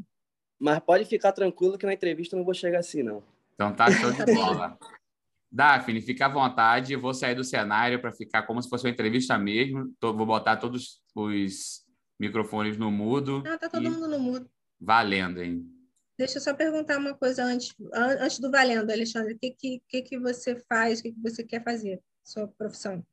Mas 0.58 0.80
pode 0.80 1.04
ficar 1.04 1.30
tranquilo 1.32 1.78
que 1.78 1.86
na 1.86 1.92
entrevista 1.92 2.34
eu 2.34 2.38
não 2.38 2.44
vou 2.44 2.54
chegar 2.54 2.80
assim, 2.80 3.02
não. 3.02 3.22
Então 3.54 3.72
tá 3.72 3.90
show 3.90 4.10
de 4.10 4.24
bola. 4.34 4.76
Daphne, 5.52 6.00
fica 6.00 6.26
à 6.26 6.28
vontade. 6.28 6.92
Eu 6.92 7.00
vou 7.00 7.14
sair 7.14 7.34
do 7.34 7.44
cenário 7.44 8.00
para 8.00 8.12
ficar 8.12 8.42
como 8.42 8.60
se 8.60 8.68
fosse 8.68 8.84
uma 8.84 8.90
entrevista 8.90 9.38
mesmo. 9.38 9.94
Tô- 10.00 10.12
vou 10.12 10.26
botar 10.26 10.56
todos 10.56 11.00
os 11.14 11.84
microfones 12.18 12.76
no 12.76 12.90
mudo. 12.90 13.42
Não, 13.44 13.58
tá 13.58 13.68
todo 13.68 13.84
e 13.84 13.88
mundo 13.88 14.08
no 14.08 14.18
mudo. 14.18 14.50
valendo, 14.80 15.42
hein? 15.42 15.75
Deixa 16.18 16.38
eu 16.38 16.42
só 16.42 16.54
perguntar 16.54 16.98
uma 16.98 17.14
coisa 17.14 17.44
antes, 17.44 17.74
an- 17.92 18.16
antes 18.20 18.38
do 18.38 18.50
valendo, 18.50 18.90
Alexandre. 18.90 19.34
O 19.34 19.38
que, 19.38 19.80
que, 19.86 20.02
que, 20.02 20.18
você 20.18 20.56
faz? 20.68 21.00
O 21.00 21.02
que, 21.02 21.12
que 21.12 21.20
você 21.20 21.44
quer 21.44 21.62
fazer? 21.62 22.00
Sua 22.24 22.48
profissão? 22.48 23.04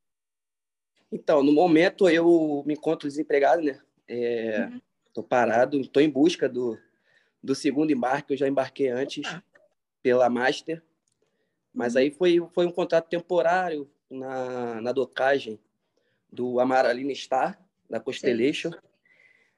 Então, 1.11 1.43
no 1.43 1.51
momento 1.51 2.09
eu 2.09 2.63
me 2.65 2.73
encontro 2.73 3.07
desempregado, 3.07 3.61
né? 3.61 3.79
É, 4.07 4.69
Uhum. 5.15 5.23
Parado, 5.29 5.87
tô 5.87 5.99
em 5.99 6.09
busca 6.09 6.49
do, 6.49 6.75
do 7.41 7.53
segundo 7.53 7.91
embarque, 7.91 8.33
eu 8.33 8.37
já 8.37 8.47
embarquei 8.47 8.89
antes 8.89 9.27
pela 10.01 10.27
Master. 10.27 10.81
Mas 11.73 11.93
Uhum. 11.93 12.01
aí 12.01 12.11
foi, 12.11 12.47
foi 12.51 12.65
um 12.65 12.71
contrato 12.71 13.09
temporário 13.09 13.87
na, 14.09 14.81
na 14.81 14.91
docagem 14.91 15.59
do 16.31 16.59
Amaralina 16.59 17.13
Star, 17.13 17.59
da 17.87 17.99
Constellation. 17.99 18.71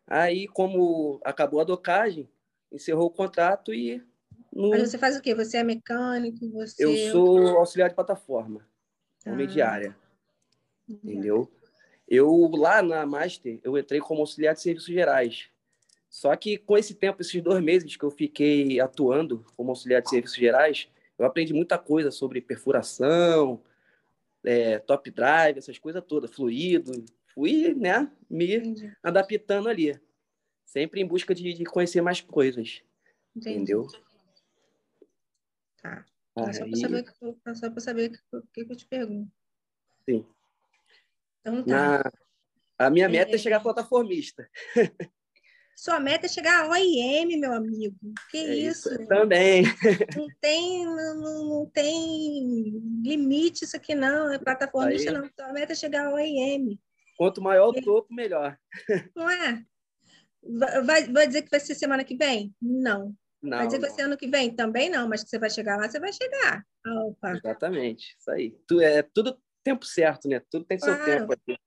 Aí, 0.05 0.45
como 0.47 1.21
acabou 1.23 1.61
a 1.61 1.63
docagem, 1.63 2.29
encerrou 2.71 3.07
o 3.07 3.11
contrato 3.11 3.73
e 3.73 4.01
no- 4.53 4.69
Mas 4.69 4.89
você 4.89 4.97
faz 4.97 5.17
o 5.17 5.21
quê? 5.21 5.33
Você 5.35 5.57
é 5.57 5.63
mecânico? 5.63 6.49
Você... 6.51 6.83
eu 6.83 6.95
sou 7.11 7.57
auxiliar 7.57 7.89
de 7.89 7.95
plataforma, 7.95 8.65
homem 9.25 9.45
Ah. 9.45 9.49
de 9.49 9.61
área, 9.61 9.95
entendeu? 10.87 11.51
Eu, 12.07 12.29
lá 12.55 12.81
na 12.81 13.05
Master, 13.05 13.59
eu 13.63 13.77
entrei 13.77 13.99
como 13.99 14.21
auxiliar 14.21 14.53
de 14.53 14.61
serviços 14.61 14.93
gerais. 14.93 15.49
Só 16.09 16.33
que 16.35 16.57
com 16.57 16.77
esse 16.77 16.93
tempo, 16.93 17.21
esses 17.21 17.41
dois 17.41 17.61
meses 17.63 17.97
que 17.97 18.03
eu 18.05 18.11
fiquei 18.11 18.79
atuando 18.79 19.43
como 19.57 19.71
auxiliar 19.71 20.01
de 20.01 20.09
serviços 20.09 20.37
gerais, 20.37 20.87
eu 21.17 21.25
aprendi 21.25 21.53
muita 21.53 21.77
coisa 21.77 22.11
sobre 22.11 22.39
perfuração, 22.41 23.61
é, 24.43 24.77
top 24.79 25.09
drive, 25.11 25.57
essas 25.57 25.77
coisas 25.79 26.03
todas, 26.05 26.31
fluido. 26.31 26.91
Fui, 27.33 27.73
né, 27.73 28.09
me 28.29 28.55
Entendi. 28.55 28.93
adaptando 29.03 29.67
ali, 29.67 29.99
sempre 30.65 31.01
em 31.01 31.05
busca 31.07 31.33
de, 31.33 31.53
de 31.53 31.63
conhecer 31.65 32.01
mais 32.01 32.19
coisas. 32.21 32.81
Entendi. 33.35 33.55
entendeu? 33.73 33.87
Tá. 35.81 36.05
É 36.37 36.53
só 36.53 36.59
para 36.65 36.73
Aí, 36.75 36.81
saber, 36.81 37.05
é 37.45 37.53
só 37.55 37.79
saber 37.79 38.11
o 38.33 38.41
que, 38.53 38.65
que 38.65 38.71
eu 38.71 38.75
te 38.75 38.85
pergunto. 38.87 39.31
Sim. 40.09 40.25
Então 41.41 41.63
tá. 41.63 42.03
na, 42.03 42.11
a 42.77 42.89
minha 42.89 43.07
meta 43.07 43.31
É. 43.31 43.35
é 43.35 43.37
chegar 43.37 43.61
plataformista. 43.61 44.49
Sua 45.77 45.99
meta 45.99 46.25
é 46.25 46.29
chegar 46.29 46.63
à 46.65 46.69
OIM, 46.69 47.37
meu 47.37 47.51
amigo. 47.51 47.95
Que 48.31 48.37
É 48.37 48.55
isso? 48.55 48.89
Também. 49.07 49.63
Não 50.15 50.27
tem, 50.39 50.85
não, 50.85 51.15
não- 51.15 51.45
não 51.49 51.65
tem 51.69 52.79
limite 53.03 53.65
isso 53.65 53.75
aqui, 53.75 53.93
não. 53.93 54.31
É 54.31 54.39
plataformista, 54.39 55.11
Aí. 55.11 55.17
não. 55.17 55.29
Sua 55.37 55.51
meta 55.53 55.73
é 55.73 55.75
chegar 55.75 56.07
à 56.07 56.13
OIM, 56.13 56.79
Quanto 57.17 57.41
maior 57.41 57.69
o 57.69 57.81
topo, 57.81 58.13
melhor. 58.13 58.57
não 59.15 59.29
é? 59.29 59.65
Vai, 60.83 61.11
vai- 61.11 61.27
dizer 61.27 61.41
que 61.41 61.49
vai 61.49 61.59
ser 61.59 61.75
semana 61.75 62.03
que 62.03 62.15
vem? 62.15 62.55
Não. 62.61 63.15
Não, 63.41 63.57
vai 63.57 63.67
dizer 63.67 63.77
que 63.77 63.81
vai 63.81 63.89
não. 63.89 63.95
ser 63.95 64.01
ano 64.03 64.17
que 64.17 64.27
vem? 64.27 64.55
Também 64.55 64.89
não, 64.89 65.07
mas 65.07 65.23
que 65.23 65.29
você 65.29 65.39
vai 65.39 65.49
chegar 65.49 65.77
lá, 65.77 65.89
você 65.89 65.99
vai 65.99 66.13
chegar. 66.13 66.65
Opa, 66.85 67.31
Exatamente. 67.35 68.15
Isso 68.19 68.31
aí. 68.31 68.51
Tu, 68.67 68.79
é 68.81 69.01
tudo 69.01 69.41
tempo 69.63 69.85
certo, 69.85 70.27
né? 70.27 70.39
Tudo 70.49 70.65
tem 70.65 70.77
seu 70.77 70.95
Claro. 70.95 71.11
tempo. 71.21 71.33
aqui. 71.33 71.57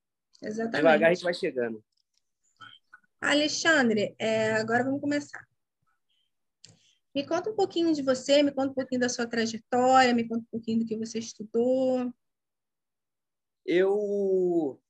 exatamente. 0.43 0.77
Devagar 0.77 1.11
a 1.11 1.15
gente 1.15 1.25
vai 1.25 1.35
chegando. 1.35 1.85
Alexandre, 3.21 4.15
é, 4.19 4.53
agora 4.53 4.85
vamos 4.85 5.01
começar. 5.01 5.45
Me 7.15 7.27
conta 7.27 7.51
um 7.51 7.57
pouquinho 7.57 7.93
de 7.93 8.03
você, 8.03 8.45
me 8.45 8.53
conta 8.53 8.71
um 8.71 8.75
pouquinho 8.75 9.01
da 9.01 9.09
sua 9.09 9.27
trajetória, 9.27 10.15
me 10.15 10.29
conta 10.29 10.43
um 10.43 10.51
pouquinho 10.53 10.81
do 10.81 10.87
que 10.87 10.97
você 10.97 11.19
estudou. 11.19 12.13
Eu, 13.67 14.81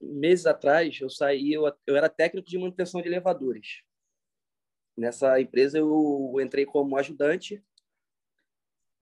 meses 0.00 0.46
atrás, 0.46 0.98
eu 1.00 1.10
saí, 1.10 1.52
eu, 1.52 1.64
eu 1.86 1.96
era 1.96 2.08
técnico 2.08 2.48
de 2.48 2.58
manutenção 2.58 3.00
de 3.00 3.08
elevadores. 3.08 3.82
Nessa 4.96 5.40
empresa 5.40 5.78
eu 5.78 6.34
entrei 6.40 6.66
como 6.66 6.96
ajudante. 6.96 7.62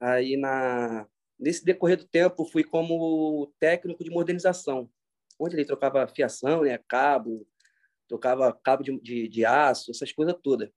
Aí 0.00 0.36
na 0.36 1.08
nesse 1.38 1.64
decorrer 1.64 1.98
do 1.98 2.06
tempo 2.06 2.44
fui 2.46 2.64
como 2.64 3.52
técnico 3.58 4.02
de 4.02 4.10
modernização, 4.10 4.90
onde 5.38 5.54
ele 5.54 5.66
trocava 5.66 6.06
fiação, 6.08 6.62
né, 6.62 6.78
cabo, 6.88 7.46
trocava 8.08 8.52
cabo 8.52 8.82
de, 8.82 8.98
de, 9.00 9.28
de 9.28 9.44
aço, 9.44 9.90
essas 9.90 10.12
coisas 10.12 10.34
todas. 10.42 10.70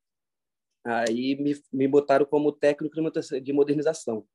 Aí 0.83 1.35
me, 1.35 1.55
me 1.71 1.87
botaram 1.87 2.25
como 2.25 2.51
técnico 2.51 2.95
de 3.41 3.53
modernização. 3.53 4.27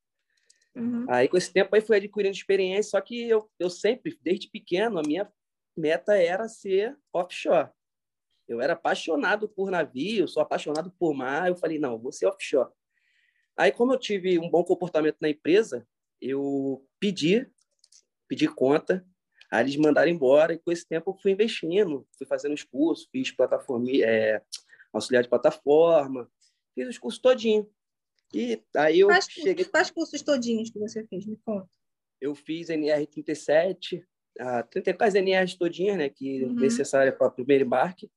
Uhum. 0.75 1.05
Aí, 1.09 1.27
com 1.27 1.37
esse 1.37 1.51
tempo, 1.51 1.73
aí 1.73 1.81
fui 1.81 1.95
adquirindo 1.97 2.35
experiência, 2.35 2.91
só 2.91 3.01
que 3.01 3.29
eu, 3.29 3.49
eu 3.57 3.69
sempre, 3.69 4.17
desde 4.21 4.49
pequeno, 4.49 4.99
a 4.99 5.01
minha 5.01 5.31
meta 5.75 6.17
era 6.17 6.47
ser 6.47 6.97
offshore. 7.13 7.69
Eu 8.47 8.61
era 8.61 8.73
apaixonado 8.73 9.49
por 9.49 9.71
navio, 9.71 10.27
sou 10.27 10.41
apaixonado 10.41 10.91
por 10.91 11.13
mar, 11.13 11.47
eu 11.47 11.55
falei, 11.55 11.79
não, 11.79 11.97
vou 11.97 12.11
ser 12.11 12.27
offshore. 12.27 12.71
Aí, 13.57 13.71
como 13.71 13.93
eu 13.93 13.99
tive 13.99 14.37
um 14.37 14.49
bom 14.49 14.63
comportamento 14.63 15.17
na 15.19 15.29
empresa, 15.29 15.87
eu 16.21 16.85
pedi, 16.99 17.49
pedi 18.27 18.47
conta, 18.47 19.05
aí 19.51 19.63
eles 19.63 19.75
mandaram 19.77 20.11
embora, 20.11 20.53
e 20.53 20.59
com 20.59 20.71
esse 20.71 20.87
tempo 20.87 21.11
eu 21.11 21.15
fui 21.15 21.31
investindo, 21.31 22.07
fui 22.17 22.27
fazendo 22.27 22.53
os 22.53 22.63
cursos, 22.63 23.07
fiz 23.11 23.31
plataforma, 23.31 23.89
é, 24.03 24.41
auxiliar 24.93 25.23
de 25.23 25.29
plataforma, 25.29 26.29
fiz 26.73 26.87
os 26.87 26.97
cursos 26.97 27.21
todinho. 27.21 27.69
E 28.33 28.61
aí 28.75 28.99
eu 28.99 29.07
Quais, 29.07 29.25
cheguei 29.25 29.55
cursos, 29.55 29.71
quais 29.71 29.91
cursos 29.91 30.21
todinhos 30.21 30.69
que 30.69 30.79
você 30.79 31.05
fez? 31.07 31.25
Me 31.25 31.37
conta. 31.37 31.69
eu 32.19 32.35
fiz 32.35 32.67
NR37, 32.69 34.03
a 34.39 34.63
34 34.63 35.17
NRs 35.19 35.55
todinhas, 35.55 35.97
né, 35.97 36.09
que 36.09 36.43
Uhum. 36.43 36.53
necessária 36.55 37.11
para 37.11 37.27
o 37.27 37.31
primeiro 37.31 37.65
embarque, 37.65 38.09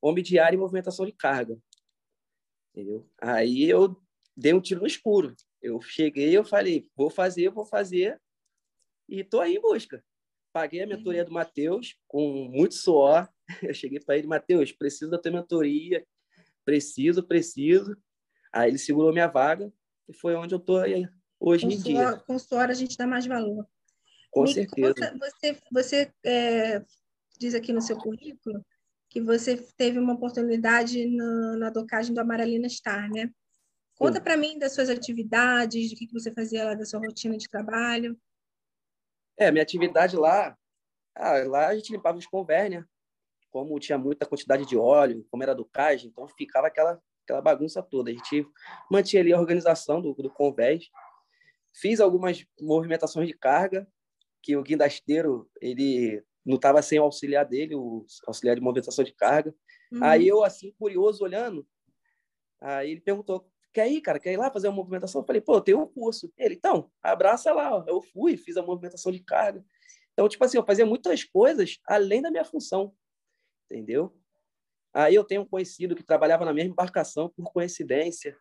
homem 0.00 0.22
diário 0.22 0.56
e 0.56 0.60
movimentação 0.60 1.04
de 1.06 1.12
carga. 1.12 1.58
Entendeu? 2.74 3.08
Aí 3.20 3.64
eu 3.68 4.00
dei 4.36 4.52
um 4.52 4.60
tiro 4.60 4.80
no 4.80 4.86
escuro. 4.86 5.34
Eu 5.62 5.80
cheguei, 5.80 6.36
eu 6.36 6.44
falei, 6.44 6.90
vou 6.96 7.08
fazer, 7.08 7.48
vou 7.50 7.64
fazer, 7.64 8.20
e 9.08 9.22
tô 9.24 9.40
aí 9.40 9.54
em 9.56 9.60
busca. 9.60 10.04
Paguei 10.52 10.82
a 10.82 10.86
mentoria 10.86 11.24
do 11.24 11.32
Matheus 11.32 11.96
com 12.06 12.48
muito 12.48 12.74
suor. 12.74 13.28
Eu 13.70 13.74
cheguei 13.74 13.98
para 14.00 14.16
ele, 14.16 14.26
Matheus, 14.26 14.70
preciso 14.72 15.10
da 15.10 15.18
tua 15.18 15.32
mentoria, 15.32 16.06
preciso, 16.64 17.22
preciso. 17.26 17.96
Aí 18.52 18.70
ele 18.70 18.78
segurou 18.78 19.12
minha 19.12 19.26
vaga 19.26 19.70
e 20.08 20.14
foi 20.14 20.34
onde 20.36 20.54
eu 20.54 20.60
tô 20.60 20.78
aí 20.78 21.06
hoje 21.40 21.66
Com 21.66 21.72
em 21.72 21.76
dia. 21.76 22.08
suor, 22.10 22.24
com 22.24 22.38
suor 22.38 22.70
a 22.70 22.72
gente 22.72 22.96
dá 22.96 23.06
mais 23.06 23.26
valor. 23.26 23.66
Com 24.34 24.42
Me 24.42 24.52
certeza. 24.52 24.94
conta, 24.94 25.16
você, 25.16 25.56
você 25.70 26.12
é, 26.24 26.84
diz 27.38 27.54
aqui 27.54 27.72
no 27.72 27.80
seu 27.80 27.96
currículo 27.96 28.66
que 29.08 29.20
você 29.20 29.56
teve 29.76 29.96
uma 29.96 30.14
oportunidade 30.14 31.06
na, 31.06 31.56
na 31.56 31.70
docagem 31.70 32.12
do 32.12 32.20
Amaralina 32.20 32.68
Star, 32.68 33.08
né? 33.12 33.30
Conta 33.94 34.20
para 34.20 34.36
mim 34.36 34.58
das 34.58 34.74
suas 34.74 34.90
atividades, 34.90 35.90
do 35.90 35.96
que, 35.96 36.08
que 36.08 36.12
você 36.12 36.32
fazia 36.32 36.64
lá, 36.64 36.74
da 36.74 36.84
sua 36.84 36.98
rotina 36.98 37.38
de 37.38 37.48
trabalho. 37.48 38.18
É, 39.38 39.52
minha 39.52 39.62
atividade 39.62 40.16
lá, 40.16 40.58
ah, 41.14 41.44
lá 41.46 41.68
a 41.68 41.76
gente 41.76 41.92
limpava 41.92 42.18
os 42.18 42.26
convés, 42.26 42.68
né? 42.68 42.84
Como 43.52 43.78
tinha 43.78 43.96
muita 43.96 44.26
quantidade 44.26 44.66
de 44.66 44.76
óleo, 44.76 45.24
como 45.30 45.44
era 45.44 45.54
docagem, 45.54 46.10
então 46.10 46.26
ficava 46.26 46.66
aquela, 46.66 47.00
aquela 47.22 47.40
bagunça 47.40 47.80
toda. 47.80 48.10
A 48.10 48.12
gente 48.12 48.44
mantinha 48.90 49.22
ali 49.22 49.32
a 49.32 49.38
organização 49.38 50.02
do, 50.02 50.12
do 50.12 50.28
convés. 50.28 50.88
Fiz 51.72 52.00
algumas 52.00 52.44
movimentações 52.60 53.28
de 53.28 53.34
carga, 53.34 53.86
que 54.44 54.54
o 54.56 54.62
guindasteiro, 54.62 55.50
ele 55.58 56.22
não 56.44 56.56
estava 56.56 56.82
sem 56.82 57.00
o 57.00 57.04
auxiliar 57.04 57.46
dele, 57.46 57.74
o 57.74 58.04
auxiliar 58.26 58.54
de 58.54 58.60
movimentação 58.60 59.02
de 59.02 59.14
carga. 59.14 59.54
Uhum. 59.90 60.04
Aí 60.04 60.28
eu, 60.28 60.44
assim, 60.44 60.74
curioso, 60.78 61.24
olhando, 61.24 61.66
aí 62.60 62.90
ele 62.90 63.00
perguntou, 63.00 63.50
quer 63.72 63.90
ir, 63.90 64.02
cara? 64.02 64.20
Quer 64.20 64.34
ir 64.34 64.36
lá 64.36 64.50
fazer 64.50 64.68
uma 64.68 64.76
movimentação? 64.76 65.22
Eu 65.22 65.26
falei, 65.26 65.40
pô, 65.40 65.58
tenho 65.62 65.80
um 65.80 65.86
curso. 65.86 66.30
Ele, 66.36 66.54
então, 66.54 66.90
abraça 67.02 67.52
lá. 67.54 67.74
Ó. 67.74 67.84
Eu 67.88 68.02
fui, 68.02 68.36
fiz 68.36 68.58
a 68.58 68.62
movimentação 68.62 69.10
de 69.10 69.20
carga. 69.20 69.64
Então, 70.12 70.28
tipo 70.28 70.44
assim, 70.44 70.58
eu 70.58 70.64
fazia 70.64 70.84
muitas 70.84 71.24
coisas 71.24 71.78
além 71.88 72.20
da 72.20 72.30
minha 72.30 72.44
função, 72.44 72.94
entendeu? 73.64 74.14
Aí 74.92 75.14
eu 75.14 75.24
tenho 75.24 75.40
um 75.40 75.46
conhecido 75.46 75.96
que 75.96 76.04
trabalhava 76.04 76.44
na 76.44 76.52
mesma 76.52 76.70
embarcação, 76.70 77.30
por 77.30 77.50
coincidência. 77.50 78.36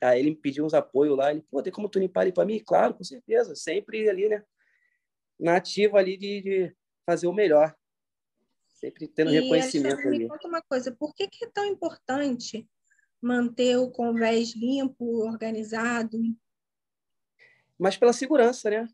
Aí 0.00 0.20
ele 0.20 0.30
me 0.30 0.36
pediu 0.36 0.64
uns 0.66 0.74
apoios 0.74 1.16
lá. 1.16 1.30
Ele, 1.32 1.42
pô, 1.50 1.62
tem 1.62 1.72
como 1.72 1.88
tu 1.88 1.98
limpar 1.98 2.20
ali 2.20 2.32
para 2.32 2.44
mim? 2.44 2.62
Claro, 2.64 2.92
com 2.92 3.02
certeza. 3.02 3.56
Sempre 3.56 4.08
ali, 4.08 4.28
né? 4.28 4.44
Na 5.38 5.56
ativa 5.56 5.98
ali 5.98 6.16
de, 6.16 6.42
de 6.42 6.76
fazer 7.06 7.26
o 7.26 7.32
melhor. 7.32 7.74
Sempre 8.68 9.08
tendo 9.08 9.30
E, 9.30 9.40
reconhecimento 9.40 9.92
Alexandre, 9.94 10.16
ali. 10.16 10.24
me 10.24 10.28
conta 10.30 10.48
uma 10.48 10.62
coisa, 10.62 10.92
por 10.92 11.14
que, 11.14 11.28
que 11.28 11.44
é 11.44 11.50
tão 11.50 11.64
importante 11.64 12.68
manter 13.20 13.76
o 13.76 13.90
convés 13.90 14.54
limpo, 14.54 15.26
organizado? 15.26 16.18
mas 17.78 17.96
pela 17.96 18.12
segurança, 18.12 18.68
né? 18.68 18.88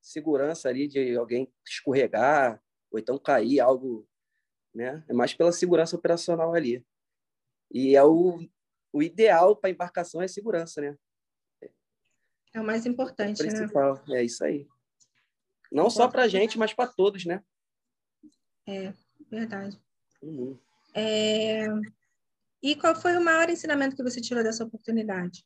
Segurança 0.00 0.68
ali 0.68 0.88
de 0.88 1.14
alguém 1.16 1.52
escorregar 1.64 2.60
ou 2.90 2.98
então 2.98 3.18
cair 3.18 3.60
algo, 3.60 4.08
né? 4.74 5.04
É 5.06 5.12
mais 5.12 5.34
pela 5.34 5.52
segurança 5.52 5.94
operacional 5.94 6.54
ali. 6.54 6.84
E 7.70 7.94
é 7.94 8.02
o, 8.02 8.40
o 8.92 9.02
ideal 9.02 9.54
para 9.54 9.70
embarcação 9.70 10.22
é 10.22 10.26
segurança, 10.26 10.80
né? 10.80 10.96
É 12.52 12.60
o 12.60 12.64
mais 12.64 12.86
O 12.86 12.88
importante, 12.88 13.42
né? 13.42 13.48
principal 13.48 14.02
é 14.08 14.24
isso 14.24 14.42
aí. 14.42 14.66
Não 15.70 15.88
só 15.88 16.08
para 16.08 16.24
a 16.24 16.28
gente, 16.28 16.58
mas 16.58 16.72
para 16.72 16.90
todos, 16.90 17.24
né? 17.24 17.42
É, 18.66 18.92
verdade. 19.30 19.80
Uhum. 20.22 20.58
É, 20.94 21.66
E 22.62 22.76
qual 22.76 22.94
foi 22.94 23.16
o 23.16 23.24
maior 23.24 23.48
ensinamento 23.48 23.96
que 23.96 24.02
você 24.02 24.20
tirou 24.20 24.42
dessa 24.42 24.64
oportunidade? 24.64 25.44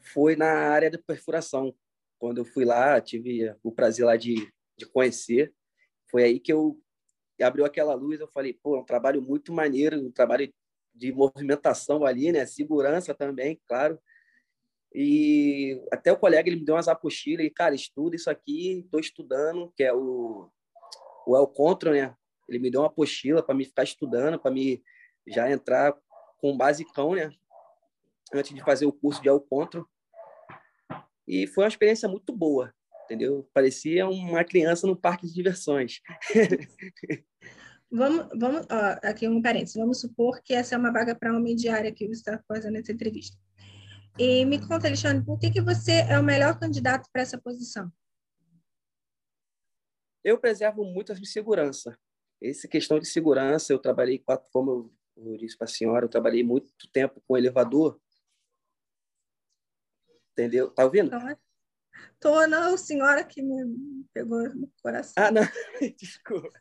Foi 0.00 0.36
na 0.36 0.50
área 0.70 0.90
da 0.90 0.98
perfuração. 0.98 1.74
Quando 2.18 2.38
eu 2.38 2.44
fui 2.44 2.64
lá, 2.64 3.00
tive 3.00 3.54
o 3.62 3.72
prazer 3.72 4.06
lá 4.06 4.16
de, 4.16 4.50
de 4.78 4.86
conhecer. 4.86 5.52
Foi 6.10 6.22
aí 6.22 6.40
que 6.40 6.52
eu 6.52 6.80
abriu 7.42 7.64
aquela 7.64 7.94
luz. 7.94 8.20
Eu 8.20 8.28
falei, 8.28 8.54
pô, 8.54 8.76
é 8.76 8.80
um 8.80 8.84
trabalho 8.84 9.20
muito 9.20 9.52
maneiro, 9.52 10.00
um 10.00 10.10
trabalho 10.10 10.52
de 10.94 11.12
movimentação 11.12 12.04
ali, 12.06 12.30
né? 12.32 12.46
Segurança 12.46 13.12
também, 13.12 13.60
claro. 13.66 13.98
E 14.94 15.82
até 15.92 16.12
o 16.12 16.16
colega 16.16 16.48
ele 16.48 16.60
me 16.60 16.64
deu 16.64 16.76
umas 16.76 16.86
apostilas 16.86 17.44
e, 17.44 17.50
cara, 17.50 17.74
estuda 17.74 18.14
isso 18.14 18.30
aqui, 18.30 18.80
estou 18.80 19.00
estudando, 19.00 19.72
que 19.76 19.82
é 19.82 19.92
o, 19.92 20.48
o 21.26 21.36
El 21.36 21.48
Control, 21.48 21.94
né? 21.94 22.14
Ele 22.48 22.60
me 22.60 22.70
deu 22.70 22.82
uma 22.82 22.86
apostila 22.86 23.42
para 23.42 23.54
me 23.54 23.64
ficar 23.64 23.82
estudando, 23.82 24.38
para 24.38 24.52
me 24.52 24.82
já 25.26 25.50
entrar 25.50 25.92
com 26.38 26.52
o 26.52 26.56
basicão, 26.56 27.14
né? 27.14 27.32
Antes 28.32 28.54
de 28.54 28.62
fazer 28.62 28.86
o 28.86 28.92
curso 28.92 29.20
de 29.20 29.28
El 29.28 29.40
Control. 29.40 29.84
E 31.26 31.46
foi 31.48 31.64
uma 31.64 31.68
experiência 31.68 32.08
muito 32.08 32.32
boa, 32.32 32.72
entendeu? 33.04 33.48
Parecia 33.52 34.06
uma 34.06 34.44
criança 34.44 34.86
no 34.86 34.94
parque 34.94 35.26
de 35.26 35.34
diversões. 35.34 36.00
Vamos, 37.96 38.26
vamos 38.34 38.66
ó, 38.72 39.08
aqui 39.08 39.28
um 39.28 39.40
parênteses. 39.40 39.76
Vamos 39.76 40.00
supor 40.00 40.42
que 40.42 40.52
essa 40.52 40.74
é 40.74 40.78
uma 40.78 40.92
vaga 40.92 41.14
para 41.14 41.32
homem 41.32 41.54
diária 41.54 41.92
que 41.92 42.08
você 42.08 42.14
está 42.28 42.42
fazendo 42.48 42.76
essa 42.76 42.90
entrevista. 42.90 43.38
E 44.18 44.44
me 44.44 44.60
conta, 44.60 44.86
Alexandre, 44.86 45.24
por 45.24 45.38
que, 45.38 45.50
que 45.50 45.60
você 45.60 46.02
é 46.08 46.18
o 46.18 46.22
melhor 46.22 46.58
candidato 46.58 47.08
para 47.12 47.22
essa 47.22 47.36
posição? 47.36 47.92
Eu 50.22 50.38
preservo 50.38 50.84
muito 50.84 51.12
a 51.12 51.16
segurança. 51.16 51.98
Essa 52.40 52.68
questão 52.68 53.00
de 53.00 53.06
segurança, 53.06 53.72
eu 53.72 53.78
trabalhei 53.78 54.18
quatro, 54.18 54.48
como 54.52 54.94
eu 55.16 55.36
disse 55.36 55.56
para 55.56 55.64
a 55.64 55.68
senhora, 55.68 56.04
eu 56.04 56.08
trabalhei 56.08 56.44
muito 56.44 56.72
tempo 56.92 57.20
com 57.26 57.36
elevador. 57.36 58.00
Entendeu? 60.32 60.70
Tá 60.70 60.84
ouvindo? 60.84 61.10
Tô, 62.20 62.46
não, 62.46 62.76
senhora 62.76 63.24
que 63.24 63.42
me 63.42 64.04
pegou 64.12 64.42
no 64.54 64.70
coração. 64.82 65.12
Ah, 65.24 65.30
não, 65.30 65.42
desculpa. 65.98 66.52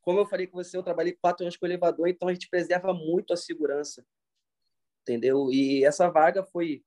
Como 0.00 0.20
eu 0.20 0.26
falei 0.26 0.46
com 0.46 0.56
você, 0.56 0.76
eu 0.76 0.82
trabalhei 0.82 1.12
quatro 1.20 1.44
anos 1.44 1.56
com 1.56 1.66
elevador, 1.66 2.08
então 2.08 2.28
a 2.28 2.32
gente 2.32 2.48
preserva 2.48 2.94
muito 2.94 3.32
a 3.32 3.36
segurança, 3.36 4.04
entendeu? 5.06 5.50
E 5.52 5.84
essa 5.84 6.10
vaga 6.10 6.42
foi, 6.42 6.84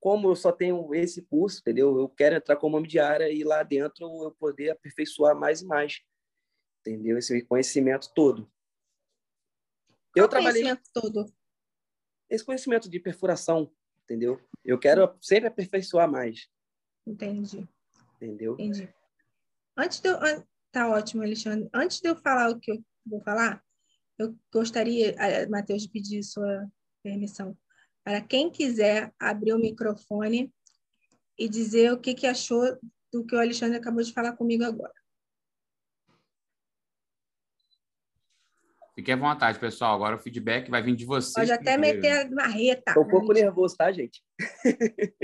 como 0.00 0.30
eu 0.30 0.36
só 0.36 0.52
tenho 0.52 0.94
esse 0.94 1.22
curso, 1.22 1.60
entendeu? 1.60 1.98
Eu 1.98 2.08
quero 2.08 2.36
entrar 2.36 2.56
como 2.56 2.76
homem 2.76 2.88
de 2.88 3.00
área 3.00 3.28
e 3.28 3.42
lá 3.42 3.62
dentro 3.62 4.06
eu 4.22 4.30
poder 4.38 4.70
aperfeiçoar 4.70 5.36
mais 5.36 5.60
e 5.60 5.66
mais, 5.66 6.00
entendeu? 6.80 7.18
Esse 7.18 7.42
conhecimento 7.42 8.12
todo. 8.14 8.50
Eu 10.14 10.24
Qual 10.24 10.28
trabalhei 10.28 10.62
conhecimento 10.62 10.90
todo. 10.92 11.32
Esse 12.30 12.44
conhecimento 12.44 12.88
de 12.88 13.00
perfuração, 13.00 13.72
entendeu? 14.04 14.40
Eu 14.64 14.78
quero 14.78 15.16
sempre 15.20 15.48
aperfeiçoar 15.48 16.10
mais. 16.10 16.48
Entendi. 17.06 17.68
Entendeu? 18.16 18.54
Entendi. 18.54 18.88
Antes 19.76 20.00
de 20.00 20.08
eu... 20.08 20.18
Tá 20.70 20.86
ótimo, 20.86 21.22
Alexandre. 21.22 21.68
Antes 21.72 21.98
de 21.98 22.08
eu 22.10 22.14
falar 22.14 22.50
o 22.50 22.60
que 22.60 22.70
eu 22.70 22.84
vou 23.06 23.22
falar, 23.22 23.64
eu 24.18 24.36
gostaria, 24.52 25.16
Matheus, 25.48 25.84
de 25.84 25.88
pedir 25.88 26.22
sua 26.22 26.70
permissão. 27.08 27.56
Para 28.04 28.20
quem 28.20 28.50
quiser 28.50 29.12
abrir 29.18 29.54
o 29.54 29.58
microfone 29.58 30.52
e 31.38 31.48
dizer 31.48 31.92
o 31.92 32.00
que, 32.00 32.14
que 32.14 32.26
achou 32.26 32.78
do 33.12 33.24
que 33.24 33.34
o 33.34 33.40
Alexandre 33.40 33.78
acabou 33.78 34.02
de 34.02 34.12
falar 34.12 34.32
comigo 34.32 34.64
agora. 34.64 34.92
Fique 38.94 39.12
à 39.12 39.16
vontade, 39.16 39.58
pessoal. 39.58 39.94
Agora 39.94 40.16
o 40.16 40.18
feedback 40.18 40.68
vai 40.68 40.82
vir 40.82 40.96
de 40.96 41.06
vocês. 41.06 41.32
Pode 41.32 41.52
até 41.52 41.72
primeiro. 41.72 42.00
meter 42.00 42.26
a 42.26 42.30
marreta. 42.30 42.90
Estou 42.90 43.04
um 43.04 43.08
pouco 43.08 43.32
nervoso, 43.32 43.76
tá, 43.76 43.92
gente? 43.92 44.22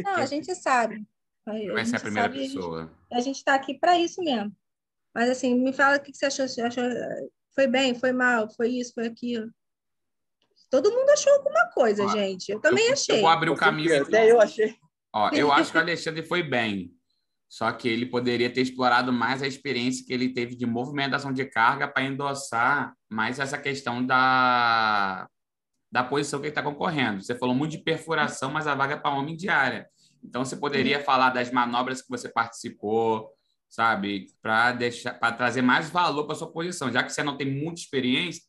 Não, 0.03 0.15
a 0.15 0.27
gente 0.27 0.55
sabe. 0.55 1.05
Vai 1.45 1.85
ser 1.85 1.97
a 1.97 2.01
primeira 2.01 2.29
sabe, 2.29 2.39
pessoa. 2.39 2.93
A 3.13 3.21
gente 3.21 3.37
está 3.37 3.55
aqui 3.55 3.75
para 3.75 3.99
isso 3.99 4.23
mesmo. 4.23 4.57
Mas, 5.13 5.29
assim, 5.29 5.55
me 5.57 5.73
fala 5.73 5.97
o 5.97 6.01
que 6.01 6.15
você 6.15 6.27
achou. 6.27 6.47
Você 6.47 6.63
achou. 6.63 6.85
Foi 7.53 7.67
bem, 7.67 7.95
foi 7.95 8.13
mal, 8.13 8.49
foi 8.55 8.69
isso, 8.69 8.95
foi 8.95 9.07
aquilo. 9.07 9.51
Todo 10.71 10.91
mundo 10.91 11.09
achou 11.11 11.33
alguma 11.33 11.67
coisa, 11.73 12.09
gente. 12.09 12.51
Eu 12.51 12.61
também 12.61 12.87
eu, 12.87 12.93
achei. 12.93 13.17
Eu 13.17 13.21
vou 13.21 13.31
abrir 13.31 13.51
o 13.51 13.57
caminho. 13.57 14.03
Até 14.03 14.31
eu 14.31 14.41
achei. 14.41 14.75
Ó, 15.15 15.31
eu 15.31 15.53
acho 15.53 15.71
que 15.71 15.79
o 15.79 15.81
Alexandre 15.83 16.23
foi 16.23 16.43
bem. 16.43 16.91
Só 17.49 17.71
que 17.71 17.89
ele 17.89 18.07
poderia 18.07 18.53
ter 18.53 18.63
explorado 18.63 19.13
mais 19.13 19.43
a 19.43 19.47
experiência 19.47 20.05
que 20.05 20.13
ele 20.13 20.31
teve 20.31 20.57
de 20.57 20.67
movimentação 20.67 21.33
de 21.33 21.45
carga 21.45 21.87
para 21.87 22.03
endossar 22.03 22.95
mais 23.09 23.39
essa 23.39 23.57
questão 23.57 24.05
da, 24.05 25.29
da 25.93 26.03
posição 26.03 26.41
que 26.41 26.47
ele 26.47 26.51
está 26.51 26.63
concorrendo. 26.63 27.23
Você 27.23 27.37
falou 27.37 27.55
muito 27.55 27.71
de 27.73 27.79
perfuração, 27.79 28.51
mas 28.51 28.67
a 28.67 28.75
vaga 28.75 28.95
é 28.95 28.97
para 28.97 29.15
homem 29.15 29.37
de 29.37 29.49
área. 29.49 29.89
Então, 30.25 30.45
você 30.45 30.57
poderia 30.57 30.99
uhum. 30.99 31.05
falar 31.05 31.31
das 31.31 31.53
manobras 31.53 32.03
que 32.03 32.09
você 32.09 32.29
participou, 32.29 33.31
sabe? 33.69 34.27
Para 34.43 34.73
deixar 34.73 35.15
para 35.15 35.37
trazer 35.37 35.63
mais 35.63 35.91
valor 35.91 36.27
para 36.27 36.35
sua 36.35 36.51
posição. 36.51 36.91
Já 36.91 37.05
que 37.05 37.13
você 37.13 37.23
não 37.23 37.37
tem 37.37 37.49
muita 37.49 37.81
experiência, 37.81 38.43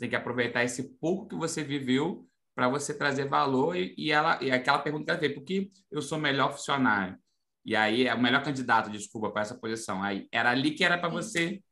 você 0.00 0.04
tem 0.04 0.10
que 0.10 0.16
aproveitar 0.16 0.64
esse 0.64 0.82
pouco 0.98 1.28
que 1.28 1.36
você 1.36 1.62
viveu 1.62 2.26
para 2.54 2.68
você 2.68 2.94
trazer 2.94 3.28
valor 3.28 3.76
e, 3.76 3.94
e 3.98 4.10
ela 4.10 4.42
e 4.42 4.50
aquela 4.50 4.78
pergunta 4.78 5.04
que 5.04 5.10
ela 5.10 5.20
fez, 5.20 5.34
por 5.34 5.44
que 5.44 5.70
eu 5.90 6.00
sou 6.00 6.18
melhor 6.18 6.52
funcionário? 6.52 7.18
E 7.64 7.76
aí 7.76 8.06
é 8.06 8.14
o 8.14 8.20
melhor 8.20 8.42
candidato, 8.42 8.90
desculpa, 8.90 9.30
para 9.30 9.42
essa 9.42 9.54
posição. 9.54 10.02
Aí 10.02 10.26
era 10.32 10.50
ali 10.50 10.70
que 10.70 10.82
era 10.82 10.96
para 10.96 11.10
você 11.10 11.62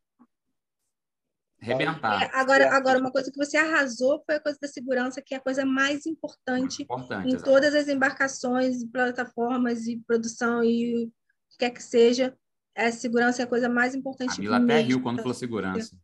rebentar. 1.59 2.23
É, 2.23 2.31
agora, 2.35 2.71
agora, 2.77 2.99
uma 2.99 3.11
coisa 3.11 3.33
que 3.33 3.39
você 3.39 3.57
arrasou 3.57 4.23
foi 4.27 4.37
a 4.37 4.41
coisa 4.41 4.59
da 4.61 4.69
segurança, 4.69 5.23
que 5.23 5.35
é 5.35 5.39
a 5.39 5.43
coisa 5.43 5.65
mais 5.65 6.05
importante, 6.05 6.83
importante 6.83 7.27
em 7.27 7.35
exatamente. 7.35 7.45
todas 7.45 7.75
as 7.75 7.89
embarcações, 7.89 8.85
plataformas 8.93 9.87
e 9.87 9.99
produção 10.07 10.63
e 10.63 11.07
o 11.07 11.11
que 11.51 11.59
quer 11.59 11.71
que 11.71 11.83
seja. 11.83 12.37
A 12.77 12.93
segurança 12.93 13.41
é 13.43 13.45
a 13.45 13.49
coisa 13.49 13.71
mais 13.71 13.95
importante. 13.95 14.39
A 14.39 14.43
Mila 14.43 14.59
até 14.59 14.81
riu 14.81 15.03
quando 15.03 15.19
falou 15.19 15.35
segurança. 15.35 15.97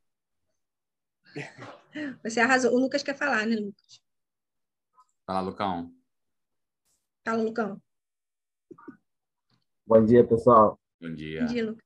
Você 2.23 2.41
arrasou. 2.41 2.73
O 2.73 2.79
Lucas 2.79 3.03
quer 3.03 3.17
falar, 3.17 3.47
né, 3.47 3.57
Lucas? 3.57 4.01
Fala, 5.27 5.41
Lucão. 5.41 5.93
Fala, 7.27 7.43
Lucão. 7.43 7.81
Bom 9.87 10.05
dia, 10.05 10.27
pessoal. 10.27 10.79
Bom 11.01 11.15
dia. 11.15 11.43
Bom 11.43 11.47
dia, 11.47 11.67
Lucas. 11.67 11.85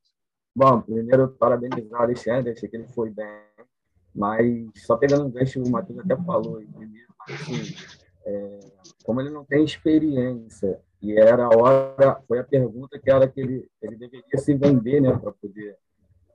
Bom, 0.55 0.81
primeiro, 0.83 1.29
parabenizar 1.35 2.01
o 2.01 2.03
Alexandre, 2.03 2.53
achei 2.53 2.69
que 2.69 2.77
ele 2.77 2.89
foi 2.89 3.11
bem, 3.11 3.27
mas 4.13 4.69
só 4.85 4.97
pegando 4.97 5.27
um 5.27 5.31
gancho, 5.31 5.63
o 5.63 5.71
Matheus 5.71 6.01
até 6.01 6.17
falou 6.17 6.57
primeiro, 6.57 7.15
assim, 7.29 7.77
é, 8.25 8.59
como 9.05 9.21
ele 9.21 9.31
não 9.31 9.45
tem 9.45 9.65
experiência, 9.65 10.81
e 11.01 11.13
era 11.13 11.45
a 11.45 11.57
hora, 11.57 12.21
foi 12.27 12.41
a 12.41 12.45
pergunta 12.45 12.99
que 12.99 13.09
era 13.09 13.29
que 13.29 13.41
ele, 13.41 13.71
ele 13.81 13.95
deveria 13.95 14.37
se 14.37 14.53
vender, 14.55 15.01
né, 15.01 15.17
para 15.17 15.31
poder 15.31 15.79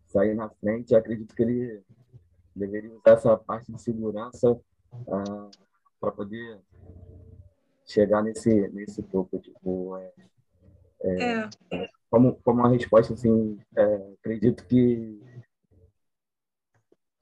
sair 0.08 0.34
na 0.34 0.50
frente, 0.50 0.96
acredito 0.96 1.36
que 1.36 1.44
ele 1.44 1.84
deveria 2.56 2.92
usar 2.92 3.12
essa 3.12 3.38
parte 3.38 3.72
de 3.72 3.82
segurança 3.82 4.60
ah, 5.08 5.50
para 6.00 6.12
poder 6.12 6.60
chegar 7.86 8.22
nesse, 8.22 8.68
nesse 8.70 9.04
topo, 9.04 9.40
tipo, 9.40 9.98
é, 9.98 10.14
é, 11.02 11.50
é. 11.72 11.90
Como, 12.10 12.36
como 12.44 12.60
uma 12.60 12.70
resposta, 12.70 13.14
assim, 13.14 13.60
é, 13.76 14.14
acredito 14.20 14.66
que, 14.66 15.22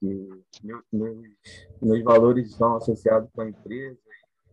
que 0.00 0.44
meus, 0.62 0.84
meus 1.80 2.02
valores 2.02 2.50
estão 2.50 2.76
associados 2.76 3.30
com 3.32 3.42
a 3.42 3.48
empresa, 3.48 3.98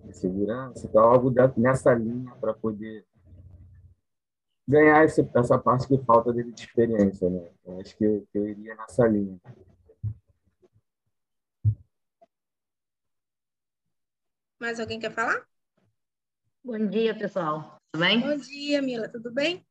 de 0.04 0.16
segurança, 0.16 0.88
então 0.88 1.04
algo 1.04 1.34
nessa 1.58 1.94
linha 1.94 2.34
para 2.40 2.54
poder 2.54 3.06
ganhar 4.68 5.04
esse, 5.04 5.28
essa 5.34 5.58
parte 5.58 5.88
que 5.88 5.98
falta 6.06 6.32
dele 6.32 6.52
de 6.52 6.62
experiência, 6.62 7.30
né? 7.30 7.50
Eu 7.66 7.80
acho 7.80 7.98
que, 7.98 8.22
que 8.32 8.38
eu 8.38 8.48
iria 8.48 8.76
nessa 8.76 9.08
linha. 9.08 9.40
Mais 14.60 14.78
alguém 14.78 15.00
quer 15.00 15.12
falar? 15.12 15.42
Bom 16.62 16.88
dia, 16.88 17.18
pessoal. 17.18 17.78
Tudo 17.94 18.02
bem? 18.02 18.20
Bom 18.20 18.36
dia, 18.36 18.82
Mila. 18.82 19.08
Tudo 19.08 19.32
bem? 19.32 19.66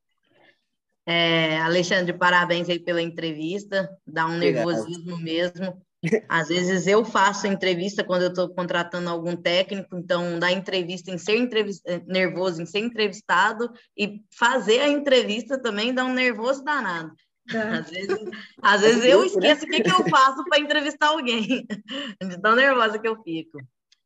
É, 1.04 1.58
Alexandre, 1.58 2.16
parabéns 2.16 2.70
aí 2.70 2.80
pela 2.80 3.02
entrevista. 3.02 3.94
Dá 4.06 4.26
um 4.26 4.38
nervosismo 4.38 5.18
mesmo. 5.18 5.80
Às 6.26 6.48
vezes 6.48 6.86
eu 6.86 7.04
faço 7.04 7.46
entrevista 7.46 8.02
quando 8.02 8.22
eu 8.22 8.28
estou 8.28 8.48
contratando 8.54 9.10
algum 9.10 9.36
técnico, 9.36 9.96
então 9.96 10.38
dá 10.38 10.50
entrevista 10.50 11.10
em 11.10 11.18
ser 11.18 11.36
entrevist... 11.36 11.82
Eh, 11.86 12.00
nervoso, 12.06 12.62
em 12.62 12.66
ser 12.66 12.78
entrevistado, 12.78 13.70
e 13.96 14.22
fazer 14.32 14.80
a 14.80 14.88
entrevista 14.88 15.60
também 15.60 15.92
dá 15.92 16.04
um 16.04 16.14
nervoso 16.14 16.64
danado. 16.64 17.12
Tá. 17.50 17.78
Às 17.78 17.90
vezes, 17.90 18.18
às 18.62 18.80
vezes 18.80 19.04
eu 19.04 19.20
né? 19.20 19.26
esqueço 19.26 19.64
o 19.64 19.68
que, 19.68 19.82
que 19.82 19.90
eu 19.90 20.08
faço 20.08 20.44
para 20.44 20.60
entrevistar 20.60 21.08
alguém, 21.08 21.66
de 22.22 22.40
tão 22.40 22.54
nervosa 22.54 22.98
que 22.98 23.08
eu 23.08 23.20
fico. 23.22 23.58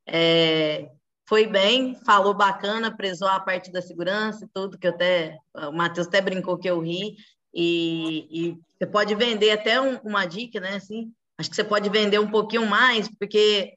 É, 0.06 0.90
foi 1.28 1.46
bem, 1.46 1.94
falou 2.04 2.34
bacana, 2.34 2.94
prezou 2.94 3.28
a 3.28 3.40
parte 3.40 3.70
da 3.70 3.80
segurança 3.80 4.44
e 4.44 4.48
tudo, 4.52 4.78
que 4.78 4.86
até, 4.86 5.38
o 5.54 5.72
Matheus 5.72 6.06
até 6.06 6.20
brincou 6.20 6.58
que 6.58 6.68
eu 6.68 6.80
ri, 6.80 7.16
e, 7.54 8.28
e 8.30 8.58
você 8.78 8.86
pode 8.86 9.14
vender 9.14 9.50
até 9.50 9.80
um, 9.80 9.96
uma 9.98 10.26
dica, 10.26 10.58
né, 10.60 10.76
assim, 10.76 11.12
acho 11.38 11.50
que 11.50 11.56
você 11.56 11.64
pode 11.64 11.88
vender 11.88 12.18
um 12.18 12.30
pouquinho 12.30 12.66
mais, 12.66 13.08
porque 13.18 13.74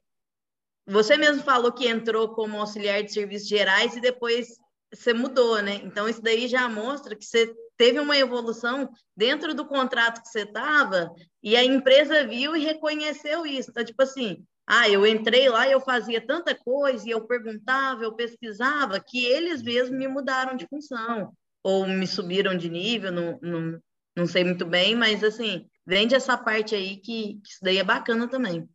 você 0.86 1.16
mesmo 1.16 1.42
falou 1.42 1.72
que 1.72 1.88
entrou 1.88 2.28
como 2.34 2.58
auxiliar 2.58 3.02
de 3.02 3.12
serviços 3.12 3.48
gerais 3.48 3.96
e 3.96 4.00
depois 4.00 4.56
você 4.92 5.12
mudou, 5.12 5.60
né? 5.60 5.80
Então, 5.82 6.08
isso 6.08 6.22
daí 6.22 6.46
já 6.46 6.68
mostra 6.68 7.16
que 7.16 7.24
você 7.24 7.52
teve 7.76 7.98
uma 7.98 8.16
evolução 8.16 8.88
dentro 9.16 9.52
do 9.52 9.66
contrato 9.66 10.22
que 10.22 10.28
você 10.28 10.42
estava 10.42 11.12
e 11.42 11.56
a 11.56 11.64
empresa 11.64 12.26
viu 12.26 12.54
e 12.56 12.64
reconheceu 12.64 13.44
isso. 13.44 13.70
Então, 13.70 13.84
tipo 13.84 14.00
assim, 14.02 14.44
ah, 14.66 14.88
eu 14.88 15.06
entrei 15.06 15.48
lá 15.48 15.68
e 15.68 15.72
eu 15.72 15.80
fazia 15.80 16.20
tanta 16.20 16.54
coisa, 16.54 17.06
e 17.06 17.10
eu 17.10 17.24
perguntava, 17.26 18.02
eu 18.02 18.14
pesquisava, 18.14 18.98
que 18.98 19.24
eles 19.24 19.62
mesmos 19.62 19.96
me 19.96 20.08
mudaram 20.08 20.56
de 20.56 20.66
função, 20.66 21.32
ou 21.62 21.86
me 21.86 22.06
subiram 22.06 22.56
de 22.56 22.68
nível, 22.68 23.12
não, 23.12 23.38
não, 23.40 23.80
não 24.16 24.26
sei 24.26 24.42
muito 24.42 24.66
bem, 24.66 24.96
mas 24.96 25.22
assim, 25.22 25.68
vende 25.86 26.14
essa 26.14 26.36
parte 26.36 26.74
aí 26.74 26.96
que, 26.96 27.34
que 27.34 27.48
isso 27.48 27.60
daí 27.62 27.78
é 27.78 27.84
bacana 27.84 28.28
também. 28.28 28.68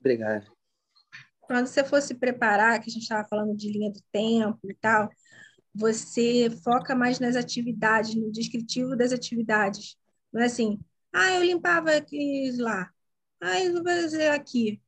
Obrigado. 0.00 0.50
Quando 1.40 1.66
você 1.66 1.84
for 1.84 2.02
se 2.02 2.14
preparar, 2.14 2.80
que 2.80 2.90
a 2.90 2.92
gente 2.92 3.02
estava 3.02 3.26
falando 3.28 3.56
de 3.56 3.70
linha 3.70 3.92
do 3.92 4.00
tempo 4.12 4.58
e 4.68 4.74
tal, 4.74 5.08
você 5.72 6.50
foca 6.64 6.94
mais 6.94 7.20
nas 7.20 7.36
atividades, 7.36 8.14
no 8.14 8.32
descritivo 8.32 8.96
das 8.96 9.12
atividades. 9.12 9.96
Não 10.32 10.42
é 10.42 10.46
assim, 10.46 10.78
ah, 11.12 11.32
eu 11.34 11.44
limpava 11.44 11.92
aqui 11.92 12.50
lá, 12.58 12.90
ah, 13.40 13.60
eu 13.60 13.72
vou 13.72 13.84
fazer 13.84 14.28
aqui 14.28 14.80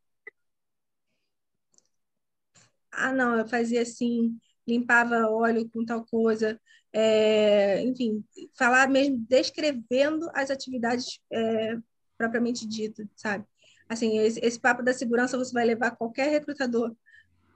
ah, 2.93 3.13
não, 3.13 3.37
eu 3.37 3.47
fazia 3.47 3.83
assim, 3.83 4.39
limpava 4.67 5.29
óleo 5.29 5.69
com 5.71 5.85
tal 5.85 6.05
coisa, 6.05 6.61
é, 6.93 7.83
enfim, 7.83 8.25
falar 8.57 8.89
mesmo 8.89 9.19
descrevendo 9.29 10.29
as 10.35 10.51
atividades 10.51 11.21
é, 11.33 11.77
propriamente 12.19 12.67
ditas, 12.67 13.07
sabe? 13.17 13.45
Assim, 13.89 14.19
esse, 14.19 14.41
esse 14.41 14.59
papo 14.59 14.83
da 14.83 14.93
segurança 14.93 15.39
você 15.39 15.53
vai 15.53 15.65
levar 15.65 15.93
qualquer 15.93 16.31
recrutador, 16.31 16.95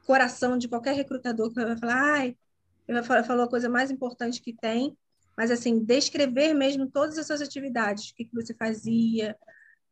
coração 0.07 0.59
de 0.59 0.69
qualquer 0.69 0.95
recrutador 0.95 1.49
que 1.49 1.65
vai 1.65 1.77
falar, 1.77 2.15
ai, 2.15 2.37
ele 2.87 3.03
falou 3.03 3.45
a 3.45 3.49
coisa 3.49 3.69
mais 3.69 3.91
importante 3.91 4.43
que 4.43 4.53
tem, 4.53 4.97
mas 5.37 5.51
assim, 5.51 5.83
descrever 5.85 6.55
mesmo 6.55 6.91
todas 6.91 7.19
as 7.19 7.27
suas 7.27 7.41
atividades, 7.41 8.11
o 8.11 8.15
que, 8.15 8.25
que 8.25 8.35
você 8.35 8.55
fazia. 8.55 9.37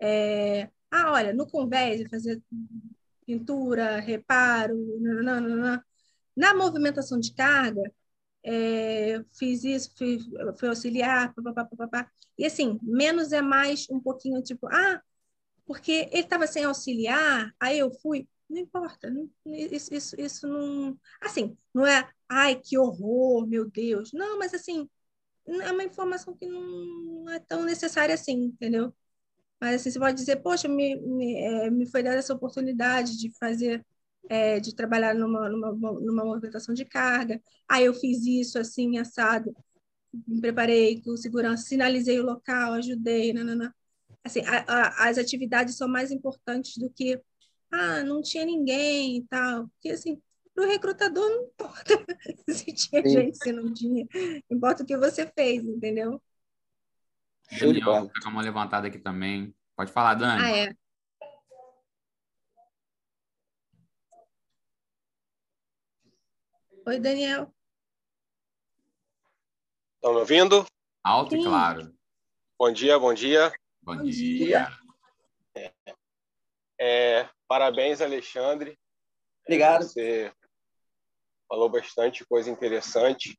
É... 0.01 0.69
Ah, 0.91 1.13
olha, 1.13 1.33
no 1.33 1.47
convés, 1.47 2.01
eu 2.01 2.09
fazia 2.09 2.41
pintura, 3.27 4.01
reparo, 4.01 4.75
nananana. 5.01 5.85
na 6.37 6.55
movimentação 6.55 7.21
de 7.21 7.35
carga, 7.35 7.83
é, 8.45 9.23
fiz 9.39 9.65
isso, 9.65 9.93
fui, 9.97 10.19
fui 10.59 10.69
auxiliar, 10.69 11.35
papapá, 11.35 11.65
papapá. 11.67 12.11
e 12.39 12.47
assim, 12.47 12.79
menos 12.83 13.33
é 13.33 13.43
mais 13.43 13.89
um 13.91 14.01
pouquinho 14.01 14.43
tipo, 14.43 14.67
ah, 14.69 15.01
porque 15.67 16.09
ele 16.13 16.23
estava 16.23 16.47
sem 16.47 16.65
auxiliar, 16.65 17.55
aí 17.61 17.79
eu 17.79 17.93
fui, 18.01 18.29
não 18.49 18.59
importa, 18.61 19.11
não, 19.11 19.31
isso, 19.47 19.95
isso, 19.95 20.21
isso 20.21 20.49
não, 20.49 20.99
assim, 21.21 21.57
não 21.75 21.87
é, 21.87 22.09
ai, 22.29 22.57
que 22.57 22.79
horror, 22.79 23.47
meu 23.47 23.71
Deus, 23.71 24.13
não, 24.13 24.39
mas 24.39 24.55
assim, 24.55 24.89
é 25.47 25.73
uma 25.73 25.85
informação 25.85 26.35
que 26.37 26.47
não 26.47 27.29
é 27.31 27.39
tão 27.41 27.65
necessária 27.65 28.15
assim, 28.15 28.35
entendeu? 28.35 28.95
Mas 29.63 29.77
assim, 29.77 29.93
você 29.93 29.99
pode 30.01 30.17
dizer, 30.17 30.43
poxa, 30.43 30.67
me, 30.67 30.97
me, 30.97 31.37
é, 31.37 31.71
me 31.71 31.87
foi 31.87 32.03
dada 32.03 32.17
essa 32.17 32.35
oportunidade 32.35 33.17
de 33.17 33.31
fazer, 33.39 33.87
é, 34.29 34.59
de 34.59 34.75
trabalhar 34.75 35.15
numa, 35.15 35.49
numa, 35.49 35.73
numa 35.73 36.25
movimentação 36.25 36.75
de 36.75 36.85
carga, 36.85 37.41
aí 37.69 37.85
eu 37.85 37.95
fiz 37.95 38.27
isso 38.27 38.59
assim, 38.59 38.99
assado, 38.99 39.55
me 40.27 40.41
preparei 40.41 41.01
com 41.01 41.17
segurança, 41.17 41.63
sinalizei 41.63 42.19
o 42.19 42.25
local, 42.25 42.73
ajudei, 42.73 43.33
nanana 43.33 43.73
assim, 44.25 44.41
a, 44.41 44.65
a, 44.67 45.09
as 45.09 45.17
atividades 45.17 45.77
são 45.77 45.87
mais 45.87 46.11
importantes 46.11 46.77
do 46.77 46.91
que, 46.91 47.21
ah, 47.71 48.03
não 48.03 48.21
tinha 48.21 48.45
ninguém 48.45 49.19
e 49.19 49.23
tal. 49.29 49.69
Porque, 49.69 49.91
assim, 49.91 50.21
para 50.53 50.65
o 50.65 50.69
recrutador 50.69 51.29
não 51.31 51.45
importa 51.45 52.05
se 52.51 52.73
tinha 52.73 53.03
Sim. 53.03 53.09
gente, 53.09 53.39
se 53.39 53.53
não 53.53 53.73
tinha. 53.73 54.09
Importa 54.51 54.83
o 54.83 54.87
que 54.87 54.97
você 54.97 55.25
fez, 55.27 55.65
entendeu? 55.65 56.21
Daniel, 57.59 58.09
tá 58.09 58.21
com 58.23 58.31
uma 58.31 58.43
levantada 58.43 58.87
aqui 58.89 58.99
também. 58.99 59.55
Pode 59.77 59.93
falar, 59.93 60.15
Dani. 60.15 60.43
Ah, 60.43 60.57
é. 60.57 60.75
Oi, 66.87 66.99
Daniel. 66.99 67.53
Estão 69.97 70.15
me 70.15 70.21
ouvindo? 70.21 70.67
Alto 71.05 71.31
Sim. 71.35 71.41
e 71.41 71.45
claro. 71.45 71.95
Bom 72.59 72.73
dia, 72.73 72.99
bom 72.99 73.15
dia. 73.15 73.53
Bom, 73.83 73.97
Bom 73.97 74.03
dia. 74.03 74.69
dia. 75.55 75.73
É, 76.81 77.29
parabéns, 77.47 78.01
Alexandre. 78.01 78.77
Obrigado. 79.45 79.85
Você 79.85 80.33
falou 81.49 81.69
bastante 81.69 82.25
coisa 82.25 82.51
interessante. 82.51 83.39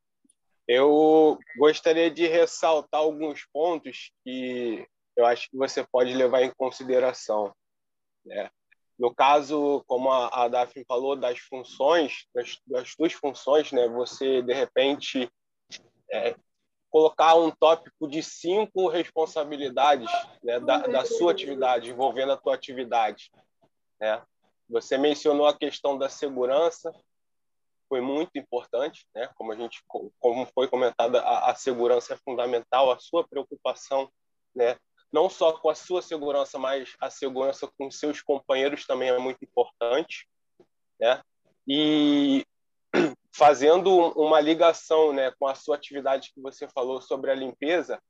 Eu 0.68 1.38
gostaria 1.58 2.10
de 2.10 2.26
ressaltar 2.28 3.02
alguns 3.02 3.46
pontos 3.52 4.12
que 4.24 4.88
eu 5.16 5.26
acho 5.26 5.50
que 5.50 5.58
você 5.58 5.86
pode 5.86 6.14
levar 6.14 6.42
em 6.42 6.54
consideração. 6.56 7.54
Né? 8.26 8.50
No 8.98 9.14
caso, 9.14 9.84
como 9.88 10.12
a, 10.12 10.28
a 10.28 10.48
Daphne 10.48 10.86
falou, 10.86 11.16
das 11.16 11.40
funções, 11.40 12.26
das, 12.34 12.60
das 12.66 12.96
duas 12.98 13.14
funções, 13.14 13.72
né? 13.72 13.88
você, 13.88 14.42
de 14.42 14.54
repente, 14.54 15.30
é, 16.12 16.36
colocar 16.90 17.36
um 17.36 17.50
tópico 17.50 18.08
de 18.08 18.22
cinco 18.22 18.88
responsabilidades 18.88 20.12
né, 20.44 20.60
da, 20.60 20.78
da, 20.78 21.06
sua 21.06 21.32
atividade, 21.32 21.90
envolvendo 21.90 22.32
a 22.32 22.38
tua 22.38 22.54
atividade. 22.54 23.32
Né? 24.00 24.22
Você 24.70 24.98
mencionou 24.98 25.48
a 25.48 25.58
questão 25.58 25.98
da 25.98 26.08
segurança, 26.08 26.94
foi 27.94 28.02
muito 28.02 28.32
importante, 28.40 29.06
né? 29.14 29.30
Como 29.36 29.52
a 29.52 29.56
gente, 29.56 29.84
como 30.20 30.48
foi 30.48 30.68
comentada, 30.68 31.22
a, 31.22 31.54
segurança 31.54 32.16
é 32.16 32.18
fundamental, 32.18 32.92
a 32.92 32.98
sua 32.98 33.24
preocupação, 33.24 34.12
né? 34.56 34.78
Não 35.12 35.30
só 35.30 35.54
com 35.54 35.70
a 35.70 35.76
sua 35.76 36.02
segurança, 36.02 36.58
mas 36.58 36.96
a 37.00 37.12
segurança 37.12 37.70
com 37.78 37.92
seus 37.92 38.20
companheiros 38.20 38.88
também 38.88 39.10
é 39.10 39.20
muito 39.20 39.46
importante, 39.46 40.28
né? 41.00 41.22
E 41.68 42.44
fazendo 43.32 43.92
uma 44.20 44.42
ligação 44.42 45.14
né, 45.14 45.32
com 45.38 45.46
a 45.46 45.54
sua 45.54 45.76
atividade 45.76 46.32
que 46.34 46.42
você 46.42 46.68
falou 46.70 47.00
sobre 47.00 47.30
a 47.30 47.36
limpeza, 47.36 48.02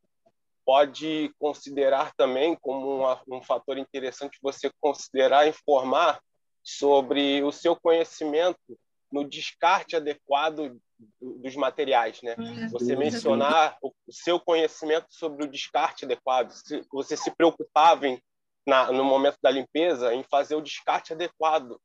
pode 0.66 1.30
considerar 1.38 2.14
também 2.16 2.56
como 2.56 3.06
um 3.28 3.44
fator 3.44 3.78
interessante 3.78 4.40
você 4.42 4.72
considerar 4.80 5.46
informar 5.46 6.22
sobre 6.64 7.44
o 7.44 7.52
seu 7.52 7.76
conhecimento 7.76 8.80
no 9.14 9.24
descarte 9.24 9.96
adequado 9.96 10.76
dos 11.22 11.56
materiais, 11.56 12.20
né? 12.24 12.36
Uhum. 12.36 12.70
Você 12.70 12.96
mencionar 12.96 13.78
o 13.80 13.94
seu 14.10 14.40
conhecimento 14.40 15.06
sobre 15.10 15.46
o 15.46 15.48
descarte 15.48 16.04
adequado, 16.04 16.50
se 16.50 16.84
você 16.92 17.16
se 17.16 17.30
preocupava 17.30 18.08
em, 18.08 18.20
na, 18.66 18.92
no 18.92 19.04
momento 19.04 19.38
da 19.42 19.52
limpeza 19.52 20.16
em 20.16 20.24
fazer 20.24 20.56
o 20.56 20.62
descarte 20.62 21.14
adequado 21.14 21.80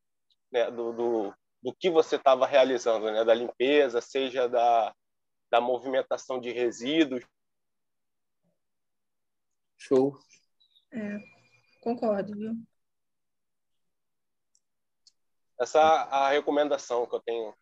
né, 0.50 0.70
do, 0.70 0.92
do, 0.94 1.34
do 1.62 1.74
que 1.78 1.90
você 1.90 2.16
estava 2.16 2.46
realizando, 2.46 3.10
né? 3.12 3.22
da 3.22 3.34
limpeza, 3.34 4.00
seja 4.00 4.48
da, 4.48 4.94
da 5.50 5.60
movimentação 5.60 6.40
de 6.40 6.50
resíduos. 6.50 7.24
Show. 9.76 10.18
É, 10.90 11.18
concordo, 11.82 12.34
viu? 12.34 12.54
Essa 15.60 15.78
é 15.78 16.14
a 16.14 16.30
recomendação 16.30 17.06
que 17.06 17.14
eu 17.14 17.20
tenho. 17.20 17.54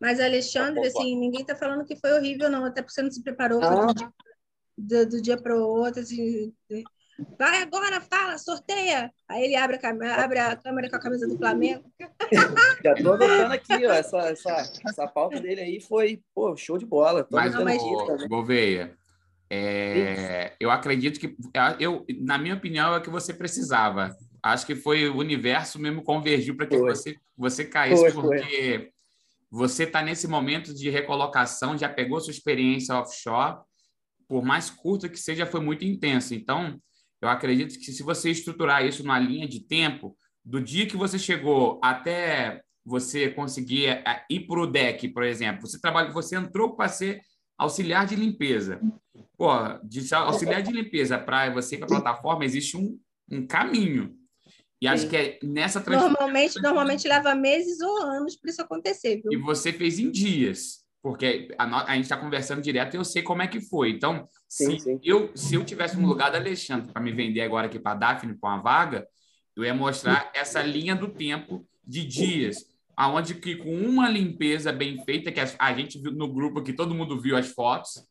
Mas, 0.00 0.20
Alexandre, 0.20 0.86
assim, 0.86 1.16
ninguém 1.18 1.40
está 1.40 1.56
falando 1.56 1.84
que 1.84 1.96
foi 1.96 2.12
horrível, 2.12 2.50
não. 2.50 2.64
Até 2.64 2.82
porque 2.82 2.94
você 2.94 3.02
não 3.02 3.10
se 3.10 3.22
preparou 3.22 3.62
ah. 3.62 3.86
do 3.86 3.94
dia, 3.94 4.12
do, 4.76 5.08
do 5.08 5.22
dia 5.22 5.40
para 5.40 5.56
o 5.56 5.62
outro. 5.62 6.00
Assim, 6.02 6.52
Vai 7.38 7.62
agora, 7.62 8.00
fala, 8.00 8.36
sorteia. 8.36 9.10
Aí 9.26 9.44
ele 9.44 9.56
abre 9.56 9.76
a, 9.76 9.78
câmera, 9.78 10.22
abre 10.22 10.38
a 10.38 10.54
câmera 10.54 10.90
com 10.90 10.96
a 10.96 11.00
camisa 11.00 11.26
do 11.26 11.38
Flamengo. 11.38 11.90
Já 12.84 12.94
tô 12.94 13.12
anotando 13.12 13.54
aqui, 13.54 13.86
ó. 13.86 13.92
Essa, 13.92 14.18
essa, 14.18 14.72
essa 14.86 15.06
pauta 15.06 15.40
dele 15.40 15.62
aí 15.62 15.80
foi, 15.80 16.22
pô, 16.34 16.54
show 16.56 16.76
de 16.76 16.84
bola. 16.84 17.24
Tô 17.24 17.36
mas, 17.36 17.54
o, 17.54 18.28
Gouveia, 18.28 18.94
é, 19.48 20.52
eu 20.60 20.70
acredito 20.70 21.18
que, 21.18 21.34
eu, 21.80 22.04
na 22.20 22.36
minha 22.36 22.54
opinião, 22.54 22.94
é 22.94 22.98
o 22.98 23.02
que 23.02 23.10
você 23.10 23.32
precisava. 23.32 24.14
Acho 24.52 24.66
que 24.66 24.74
foi 24.74 25.08
o 25.08 25.16
universo 25.16 25.78
mesmo 25.78 26.02
convergiu 26.02 26.56
para 26.56 26.66
que 26.66 26.78
você, 26.78 27.16
você 27.36 27.64
caísse, 27.64 28.10
foi, 28.10 28.12
porque 28.12 28.78
foi. 28.78 28.90
você 29.50 29.84
está 29.84 30.02
nesse 30.02 30.28
momento 30.28 30.74
de 30.74 30.90
recolocação, 30.90 31.76
já 31.76 31.88
pegou 31.88 32.20
sua 32.20 32.30
experiência 32.30 32.94
offshore, 32.94 33.58
por 34.28 34.44
mais 34.44 34.70
curta 34.70 35.08
que 35.08 35.18
seja, 35.18 35.46
foi 35.46 35.60
muito 35.60 35.84
intensa. 35.84 36.34
Então, 36.34 36.80
eu 37.20 37.28
acredito 37.28 37.78
que 37.78 37.92
se 37.92 38.02
você 38.02 38.30
estruturar 38.30 38.84
isso 38.84 39.02
numa 39.02 39.18
linha 39.18 39.48
de 39.48 39.60
tempo, 39.60 40.16
do 40.44 40.60
dia 40.60 40.86
que 40.86 40.96
você 40.96 41.18
chegou 41.18 41.80
até 41.82 42.62
você 42.84 43.28
conseguir 43.30 43.86
é, 43.86 44.24
ir 44.30 44.46
para 44.46 44.60
o 44.60 44.66
deck, 44.66 45.08
por 45.08 45.24
exemplo, 45.24 45.66
você 45.66 45.80
trabalha, 45.80 46.12
você 46.12 46.36
entrou 46.36 46.76
para 46.76 46.88
ser 46.88 47.20
auxiliar 47.58 48.06
de 48.06 48.14
limpeza. 48.14 48.80
Pô, 49.36 49.50
de 49.82 50.14
auxiliar 50.14 50.62
de 50.62 50.72
limpeza 50.72 51.18
para 51.18 51.50
você 51.50 51.74
ir 51.74 51.78
para 51.78 51.86
a 51.86 52.00
plataforma 52.00 52.44
existe 52.44 52.76
um, 52.76 52.98
um 53.30 53.46
caminho. 53.46 54.14
E 54.80 54.86
acho 54.86 55.08
que 55.08 55.16
é 55.16 55.38
nessa 55.42 55.80
transformação. 55.80 56.20
Normalmente, 56.20 56.60
normalmente 56.60 57.08
leva 57.08 57.34
meses 57.34 57.80
ou 57.80 58.02
anos 58.02 58.36
para 58.36 58.50
isso 58.50 58.62
acontecer, 58.62 59.22
viu? 59.22 59.32
E 59.32 59.36
você 59.36 59.72
fez 59.72 59.98
em 59.98 60.10
dias 60.10 60.86
porque 61.06 61.54
a, 61.56 61.92
a 61.92 61.94
gente 61.94 62.02
está 62.02 62.16
conversando 62.16 62.60
direto 62.60 62.94
e 62.94 62.96
eu 62.96 63.04
sei 63.04 63.22
como 63.22 63.40
é 63.40 63.46
que 63.46 63.60
foi. 63.60 63.90
Então, 63.90 64.28
sim, 64.48 64.76
se, 64.76 64.80
sim. 64.80 65.00
Eu, 65.04 65.30
se 65.36 65.54
eu 65.54 65.64
tivesse 65.64 65.96
no 65.96 66.08
lugar 66.08 66.32
da 66.32 66.38
Alexandre 66.38 66.92
para 66.92 67.00
me 67.00 67.12
vender 67.12 67.42
agora 67.42 67.68
aqui 67.68 67.78
para 67.78 67.92
a 67.92 67.94
Daphne 67.94 68.36
com 68.36 68.48
a 68.48 68.56
vaga, 68.56 69.06
eu 69.54 69.64
ia 69.64 69.72
mostrar 69.72 70.32
essa 70.34 70.60
linha 70.60 70.96
do 70.96 71.06
tempo 71.06 71.64
de 71.86 72.04
dias, 72.04 72.66
aonde 72.96 73.36
que 73.36 73.54
com 73.54 73.72
uma 73.72 74.10
limpeza 74.10 74.72
bem 74.72 75.00
feita, 75.04 75.30
que 75.30 75.38
a, 75.38 75.48
a 75.60 75.72
gente 75.74 75.96
viu 75.96 76.10
no 76.10 76.26
grupo 76.26 76.58
aqui, 76.58 76.72
todo 76.72 76.92
mundo 76.92 77.20
viu 77.20 77.36
as 77.36 77.52
fotos, 77.52 78.04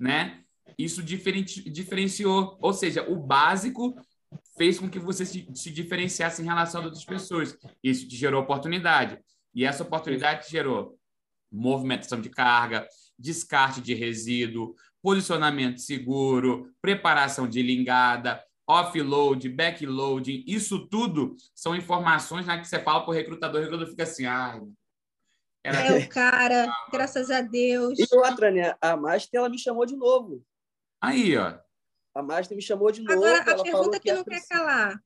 né? 0.00 0.40
Isso 0.76 1.00
diferente, 1.00 1.70
diferenciou, 1.70 2.58
ou 2.60 2.72
seja, 2.72 3.08
o 3.08 3.14
básico 3.14 3.94
fez 4.56 4.78
com 4.78 4.88
que 4.88 4.98
você 4.98 5.24
se, 5.24 5.48
se 5.54 5.70
diferenciasse 5.70 6.42
em 6.42 6.44
relação 6.44 6.80
a 6.80 6.84
outras 6.84 7.04
pessoas. 7.04 7.56
Isso 7.82 8.08
te 8.08 8.16
gerou 8.16 8.42
oportunidade. 8.42 9.18
E 9.54 9.64
essa 9.64 9.82
oportunidade 9.82 10.46
te 10.46 10.52
gerou 10.52 10.98
movimentação 11.50 12.20
de 12.20 12.30
carga, 12.30 12.86
descarte 13.18 13.80
de 13.80 13.92
resíduo, 13.94 14.74
posicionamento 15.02 15.80
seguro, 15.80 16.72
preparação 16.80 17.46
de 17.46 17.62
lingada, 17.62 18.42
offload, 18.66 19.48
backloading, 19.50 20.44
isso 20.46 20.86
tudo 20.88 21.36
são 21.54 21.76
informações 21.76 22.46
né, 22.46 22.58
que 22.58 22.66
você 22.66 22.78
fala 22.78 23.02
para 23.02 23.10
o 23.10 23.12
recrutador, 23.14 23.60
o 23.60 23.64
recrutador 23.64 23.90
fica 23.90 24.04
assim, 24.04 24.24
ah, 24.24 24.58
era... 25.64 25.78
É 25.78 25.98
o 25.98 26.08
cara, 26.08 26.66
graças 26.90 27.30
a 27.30 27.40
Deus. 27.40 27.98
E 27.98 28.06
outra, 28.16 28.50
né? 28.50 28.74
A 28.80 28.96
Master, 28.96 29.38
ela 29.38 29.48
me 29.48 29.58
chamou 29.58 29.86
de 29.86 29.94
novo. 29.94 30.44
Aí, 31.00 31.36
ó. 31.36 31.56
A 32.14 32.22
Master 32.22 32.56
me 32.56 32.62
chamou 32.62 32.90
de 32.92 33.00
novo. 33.02 33.12
Agora, 33.24 33.40
a 33.40 33.62
pergunta 33.62 33.98
que, 33.98 34.08
que 34.08 34.12
não 34.12 34.24
quer 34.24 34.46
calar. 34.46 35.02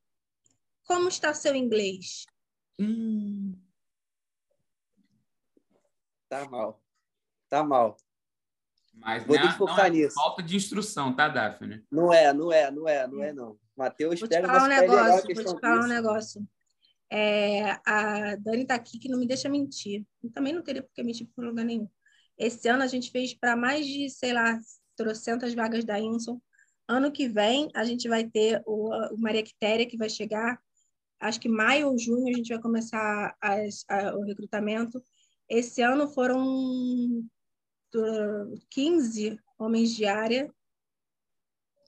como 0.85 1.09
está 1.09 1.33
seu 1.33 1.55
inglês? 1.55 2.27
Hum. 2.79 3.55
Tá 6.29 6.49
mal. 6.49 6.83
Tá 7.49 7.63
mal. 7.63 7.97
Mas 8.95 9.25
Vou 9.25 9.37
não, 9.37 9.43
ter 9.43 9.49
que 9.49 9.55
é- 9.55 9.59
focar 9.59 9.77
não 9.77 9.85
é 9.85 9.91
nisso. 9.91 10.15
falta 10.15 10.43
de 10.43 10.57
instrução, 10.57 11.15
tá, 11.15 11.29
Daphne? 11.29 11.85
Não 11.91 12.13
é, 12.13 12.33
não 12.33 12.51
é, 12.53 12.71
não 12.71 12.89
é, 12.89 13.07
não 13.07 13.23
é, 13.23 13.33
não. 13.33 13.59
Matheus 13.77 14.19
Vou 14.19 14.29
te 14.29 14.35
pega 14.35 14.47
falar 14.49 14.65
um 14.65 14.69
negócio, 14.69 15.35
vou 15.35 15.45
te 15.55 15.61
falar 15.61 15.85
um 15.85 15.89
negócio. 15.89 16.49
É, 17.11 17.73
a 17.87 18.35
Dani 18.37 18.67
tá 18.67 18.75
aqui 18.75 18.99
que 18.99 19.09
não 19.09 19.19
me 19.19 19.27
deixa 19.29 19.49
mentir. 19.49 20.05
Eu 20.25 20.33
também 20.33 20.53
não 20.53 20.63
teria 20.63 20.83
por 20.83 20.93
que 20.93 21.03
mentir 21.03 21.29
por 21.37 21.45
lugar 21.45 21.65
nenhum. 21.65 21.89
Esse 22.39 22.69
ano 22.69 22.83
a 22.83 22.87
gente 22.87 23.11
fez 23.11 23.33
para 23.35 23.55
mais 23.55 23.87
de, 23.87 24.11
sei 24.11 24.33
lá, 24.33 24.59
trocentas 24.97 25.55
vagas 25.55 25.85
da 25.85 26.01
Inson. 26.01 26.41
Ano 26.89 27.11
que 27.11 27.29
vem 27.29 27.69
a 27.75 27.85
gente 27.85 28.09
vai 28.09 28.29
ter 28.29 28.63
o, 28.67 28.91
o 29.15 29.19
Maria 29.19 29.43
Quitéria, 29.43 29.87
que 29.87 29.97
vai 29.97 30.09
chegar. 30.09 30.61
Acho 31.21 31.41
que 31.41 31.49
maio 31.49 31.89
ou 31.89 31.99
junho 31.99 32.29
a 32.29 32.37
gente 32.37 32.49
vai 32.53 32.61
começar 32.61 33.37
as- 33.41 33.85
a- 33.89 34.15
o 34.17 34.23
recrutamento. 34.23 35.03
Esse 35.49 35.83
ano 35.83 36.09
foram 36.09 36.45
uh, 37.95 38.55
15 38.71 39.39
homens 39.59 39.95
de 39.95 40.05
área 40.05 40.53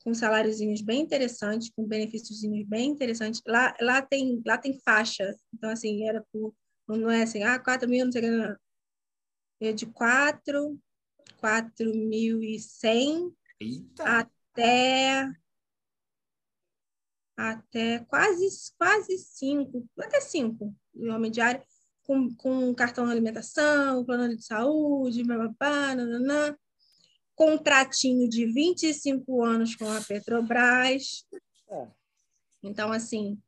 com 0.03 0.15
saláriozinhos 0.15 0.81
bem 0.81 1.03
interessantes, 1.03 1.71
com 1.71 1.85
benefíciozinhos 1.87 2.67
bem 2.67 2.91
interessantes. 2.91 3.43
Lá, 3.47 3.75
lá, 3.81 4.01
tem, 4.01 4.41
lá 4.47 4.57
tem 4.57 4.79
faixa. 4.81 5.35
Então, 5.53 5.71
assim, 5.71 6.09
era 6.09 6.25
por. 6.33 6.55
Não 6.89 7.11
é 7.11 7.23
assim, 7.23 7.43
ah, 7.43 7.59
4 7.59 7.89
mil, 7.89 8.05
não 8.07 8.13
sei 8.13 8.23
o 8.23 8.25
que. 8.25 8.31
Não. 8.31 8.57
É 9.61 9.73
de 9.73 9.87
4, 9.87 10.79
4.100 11.41 13.35
Eita! 13.61 14.31
Até. 14.59 15.31
Até 17.37 18.01
quase, 18.01 18.49
quase 18.77 19.17
5, 19.17 19.89
até 20.01 20.21
5 20.21 20.75
de 20.93 21.09
homem 21.09 21.31
de 21.31 21.41
área, 21.41 21.65
com, 22.03 22.35
com 22.35 22.75
cartão 22.75 23.07
de 23.07 23.13
alimentação, 23.13 24.05
plano 24.05 24.37
de 24.37 24.45
saúde, 24.45 25.23
bababá, 25.23 25.95
nananã 25.95 26.57
contratinho 27.37 28.29
de 28.29 28.47
25 28.47 29.45
anos 29.45 29.77
com 29.77 29.89
a 29.89 30.01
Petrobras. 30.01 31.25
É. 31.71 31.89
Então, 32.65 32.91
assim, 32.91 33.41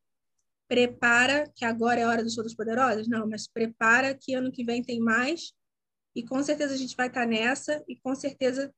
prepara, 0.69 1.51
que 1.57 1.65
agora 1.65 1.99
é 1.99 2.05
a 2.05 2.09
hora 2.09 2.23
dos 2.23 2.37
todos 2.37 2.55
poderosos? 2.55 3.09
Não, 3.09 3.29
mas 3.29 3.49
prepara 3.49 4.15
que 4.15 4.33
ano 4.33 4.53
que 4.53 4.63
vem 4.63 4.81
tem 4.81 5.01
mais. 5.01 5.53
E 6.15 6.23
com 6.23 6.41
certeza 6.41 6.75
a 6.75 6.77
gente 6.77 6.95
vai 6.95 7.09
estar 7.09 7.27
nessa. 7.27 7.83
E 7.89 7.97
com 7.97 8.15
certeza 8.15 8.73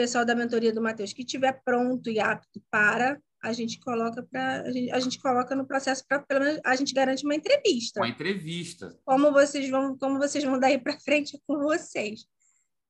pessoal 0.00 0.24
da 0.24 0.34
mentoria 0.34 0.72
do 0.72 0.80
Matheus 0.80 1.12
que 1.12 1.20
estiver 1.22 1.60
pronto 1.62 2.08
e 2.08 2.18
apto 2.18 2.58
para, 2.70 3.20
a 3.42 3.52
gente 3.52 3.78
coloca 3.80 4.22
para 4.30 4.62
a 4.62 4.70
gente, 4.70 4.90
a 4.90 4.98
gente 4.98 5.20
coloca 5.20 5.54
no 5.54 5.66
processo 5.66 6.02
para 6.08 6.20
pelo 6.20 6.40
menos 6.40 6.58
a 6.64 6.74
gente 6.74 6.94
garante 6.94 7.22
uma 7.22 7.34
entrevista. 7.34 8.00
Uma 8.00 8.08
entrevista. 8.08 8.96
Como 9.04 9.30
vocês 9.30 9.68
vão, 9.68 9.96
como 9.98 10.18
vocês 10.18 10.42
vão 10.42 10.58
daí 10.58 10.78
para 10.78 10.98
frente 11.00 11.36
é 11.36 11.38
com 11.46 11.58
vocês. 11.58 12.24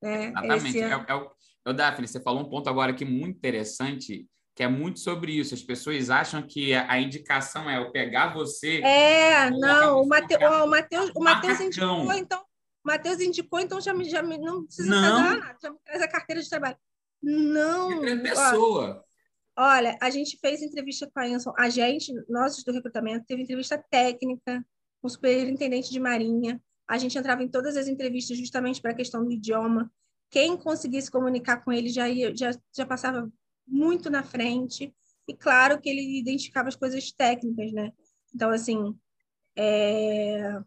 Né? 0.01 0.27
Exatamente. 0.29 0.69
Esse 0.69 0.81
É, 0.83 1.05
é, 1.09 1.15
o- 1.17 1.31
Ô, 1.67 1.73
Daphne, 1.73 2.07
você 2.09 2.21
falou 2.21 2.43
um 2.43 2.49
ponto 2.49 2.71
agora 2.71 2.93
aqui 2.93 3.05
muito 3.05 3.37
interessante, 3.37 4.27
que 4.55 4.63
é 4.63 4.69
muito 4.69 5.01
sobre 5.01 5.33
isso. 5.33 5.53
As 5.53 5.63
pessoas 5.63 6.11
acham 6.11 6.43
que 6.47 6.73
a 6.73 6.99
indicação 7.01 7.69
é 7.69 7.77
eu 7.79 7.91
pegar 7.91 8.33
você. 8.33 8.81
É, 8.83 9.51
não, 9.51 9.97
o 9.97 9.99
ó, 9.99 10.03
o 10.03 10.09
Mateus, 10.09 11.11
o 11.15 11.21
macacão. 11.21 11.67
indicou, 11.67 12.13
então, 12.15 12.41
o 12.41 12.89
Mateus 12.89 13.21
indicou, 13.21 13.61
então 13.61 13.79
já 13.81 13.93
me, 13.93 14.05
já 14.09 14.23
me 14.23 14.39
não 14.39 14.65
precisa 14.65 14.89
Não. 14.89 15.23
nada, 15.23 15.57
já 15.63 15.71
me 15.71 15.79
traz 15.85 16.01
a 16.03 16.09
carteira 16.09 16.41
de 16.43 16.49
trabalho. 16.49 16.77
Não, 17.23 17.99
ó, 17.99 18.23
pessoa. 18.23 19.05
olha, 19.57 19.99
a 20.01 20.11
gente 20.11 20.39
fez 20.39 20.63
entrevista 20.63 21.11
com 21.13 21.21
a 21.21 21.25
Anson, 21.25 21.53
a 21.59 21.69
gente, 21.69 22.13
nós 22.29 22.63
do 22.65 22.73
recrutamento, 22.73 23.27
teve 23.27 23.43
entrevista 23.43 23.83
técnica 23.91 24.65
com 25.01 25.07
o 25.07 25.11
superintendente 25.11 25.91
de 25.91 26.01
marinha, 26.01 26.61
a 26.89 26.99
gente 26.99 27.17
entrava 27.17 27.43
em 27.43 27.49
todas 27.49 27.77
as 27.77 27.89
entrevistas 27.89 28.37
justamente 28.37 28.81
para 28.81 28.93
a 28.93 28.97
questão 28.97 29.25
do 29.25 29.33
idioma, 29.33 29.93
quem 30.31 30.57
conseguisse 30.57 31.11
comunicar 31.11 31.65
com 31.65 31.73
ele 31.73 31.89
já, 31.89 32.09
ia, 32.09 32.35
já, 32.35 32.51
já 32.75 32.87
passava 32.87 33.31
muito 33.67 34.09
na 34.09 34.23
frente, 34.23 34.95
e 35.29 35.35
claro 35.35 35.81
que 35.81 35.89
ele 35.89 36.19
identificava 36.19 36.69
as 36.69 36.77
coisas 36.77 37.13
técnicas, 37.13 37.73
né? 37.73 37.93
Então, 38.35 38.51
assim, 38.51 38.97
é, 39.57 40.59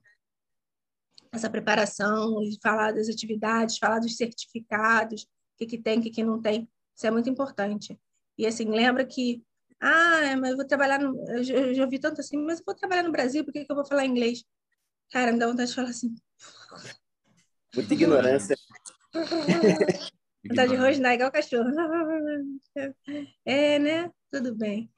essa 1.31 1.49
preparação, 1.49 2.39
falar 2.61 2.93
das 2.93 3.09
atividades, 3.09 3.77
falar 3.77 3.99
dos 3.99 4.15
certificados, 4.15 5.27
que, 5.65 5.77
que 5.77 5.83
tem, 5.83 5.99
o 5.99 6.01
que, 6.01 6.09
que 6.09 6.23
não 6.23 6.41
tem, 6.41 6.67
isso 6.95 7.07
é 7.07 7.11
muito 7.11 7.29
importante. 7.29 7.99
E 8.37 8.45
assim, 8.45 8.65
lembra 8.65 9.05
que, 9.05 9.43
ah, 9.79 10.35
mas 10.39 10.51
eu 10.51 10.57
vou 10.57 10.65
trabalhar, 10.67 10.99
no, 10.99 11.15
eu 11.29 11.43
já, 11.43 11.53
eu 11.55 11.73
já 11.73 11.83
ouvi 11.83 11.99
tanto 11.99 12.21
assim, 12.21 12.37
mas 12.37 12.59
eu 12.59 12.65
vou 12.65 12.75
trabalhar 12.75 13.03
no 13.03 13.11
Brasil, 13.11 13.43
por 13.43 13.51
que, 13.53 13.65
que 13.65 13.71
eu 13.71 13.75
vou 13.75 13.85
falar 13.85 14.05
inglês? 14.05 14.43
Cara, 15.11 15.31
me 15.31 15.39
dá 15.39 15.47
vontade 15.47 15.69
de 15.69 15.75
falar 15.75 15.89
assim, 15.89 16.15
Muita 17.75 17.93
ignorância. 17.93 18.55
vontade 20.47 20.71
de 20.71 20.75
rosnar 20.75 21.13
igual 21.13 21.31
cachorro. 21.31 21.69
É, 23.45 23.77
né? 23.79 24.11
Tudo 24.31 24.55
bem. 24.55 24.91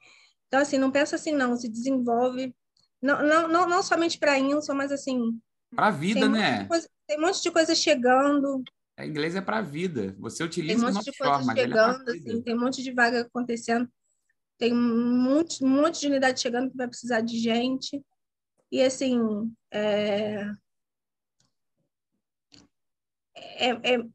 Então, 0.46 0.60
assim, 0.60 0.78
não 0.78 0.90
pensa 0.90 1.16
assim, 1.16 1.32
não, 1.32 1.56
se 1.56 1.68
desenvolve, 1.68 2.54
não, 3.02 3.22
não, 3.22 3.48
não, 3.48 3.68
não 3.68 3.82
somente 3.82 4.18
para 4.18 4.38
Inson, 4.38 4.74
mas 4.74 4.90
assim, 4.92 5.38
Para 5.74 5.88
a 5.88 5.90
tem 5.90 6.00
vida, 6.00 6.28
monte 6.28 6.38
né? 6.38 6.64
coisa- 6.66 6.88
tem 7.06 7.18
um 7.18 7.20
monte 7.22 7.42
de 7.42 7.50
coisa 7.50 7.74
chegando, 7.74 8.62
É, 8.96 9.04
inglês 9.06 9.34
é 9.34 9.40
para 9.40 9.58
a 9.58 9.62
vida. 9.62 10.14
Você 10.18 10.38
tem 10.38 10.46
utiliza 10.46 10.74
um 10.86 10.88
de 10.88 10.94
monte 10.94 10.94
uma 10.94 11.02
de 11.12 11.18
coisa 11.18 11.34
forma, 11.34 11.52
é 11.52 11.56
chegando, 11.56 12.08
assim, 12.10 12.42
tem 12.42 12.54
um 12.54 12.60
monte 12.60 12.82
de 12.82 12.92
vaga 12.92 13.20
acontecendo, 13.20 13.88
tem 14.58 14.72
um 14.72 15.22
monte, 15.22 15.62
um 15.62 15.68
monte 15.68 16.00
de 16.00 16.06
unidade 16.06 16.40
chegando 16.40 16.70
que 16.70 16.76
vai 16.76 16.88
precisar 16.88 17.20
de 17.20 17.38
gente. 17.38 18.02
E 18.72 18.82
assim, 18.82 19.20
é, 19.70 20.50
é, 23.34 23.68
é- 23.94 24.08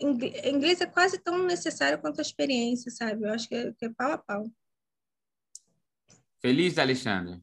ingl- 0.00 0.46
inglês 0.48 0.80
é 0.82 0.86
quase 0.86 1.18
tão 1.18 1.42
necessário 1.44 1.98
quanto 2.00 2.18
a 2.18 2.22
experiência, 2.22 2.90
sabe? 2.90 3.24
Eu 3.24 3.32
acho 3.32 3.48
que 3.48 3.54
é, 3.54 3.72
que 3.72 3.86
é 3.86 3.90
pau 3.90 4.12
a 4.12 4.18
pau. 4.18 4.50
Feliz, 6.40 6.76
Alexandre? 6.76 7.40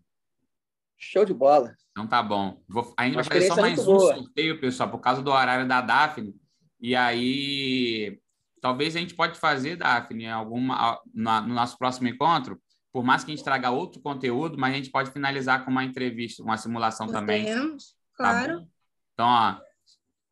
Show 0.99 1.23
de 1.25 1.33
bola. 1.33 1.73
Então 1.91 2.05
tá 2.05 2.21
bom. 2.21 2.61
Vou, 2.67 2.93
a 2.97 3.05
gente 3.05 3.15
Uma 3.15 3.23
vai 3.23 3.33
fazer 3.39 3.47
só 3.47 3.61
mais 3.61 3.79
um 3.79 3.85
boa. 3.85 4.15
sorteio, 4.15 4.59
pessoal, 4.59 4.89
por 4.91 4.99
causa 4.99 5.21
do 5.21 5.31
horário 5.31 5.67
da 5.67 5.79
Daphne. 5.81 6.35
E 6.79 6.95
aí, 6.95 8.19
talvez 8.61 8.95
a 8.95 8.99
gente 8.99 9.15
pode 9.15 9.39
fazer, 9.39 9.75
Daphne, 9.77 10.27
alguma, 10.27 11.01
na- 11.13 11.41
no 11.41 11.53
nosso 11.53 11.77
próximo 11.77 12.07
encontro, 12.07 12.61
por 12.91 13.03
mais 13.03 13.23
que 13.23 13.31
a 13.31 13.35
gente 13.35 13.43
traga 13.45 13.69
outro 13.71 14.01
conteúdo, 14.01 14.57
mas 14.57 14.73
a 14.73 14.77
gente 14.77 14.89
pode 14.91 15.11
finalizar 15.11 15.63
com 15.63 15.71
uma 15.71 15.83
entrevista, 15.83 16.43
uma 16.43 16.57
simulação 16.57 17.07
também. 17.07 17.43
Podemos, 17.45 17.95
Tá 18.17 18.23
claro. 18.31 18.59
bom? 18.59 18.67
Então, 19.13 19.27
ó, 19.27 19.57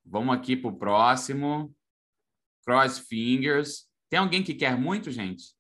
vamos 0.06 0.36
aqui 0.36 0.56
pro 0.58 0.76
próximo. 0.78 1.74
Cross 2.66 3.00
fingers. 3.00 3.88
Tem 4.10 4.20
alguém 4.20 4.44
que 4.44 4.54
quer 4.54 4.78
muito, 4.78 5.10
gente? 5.12 5.56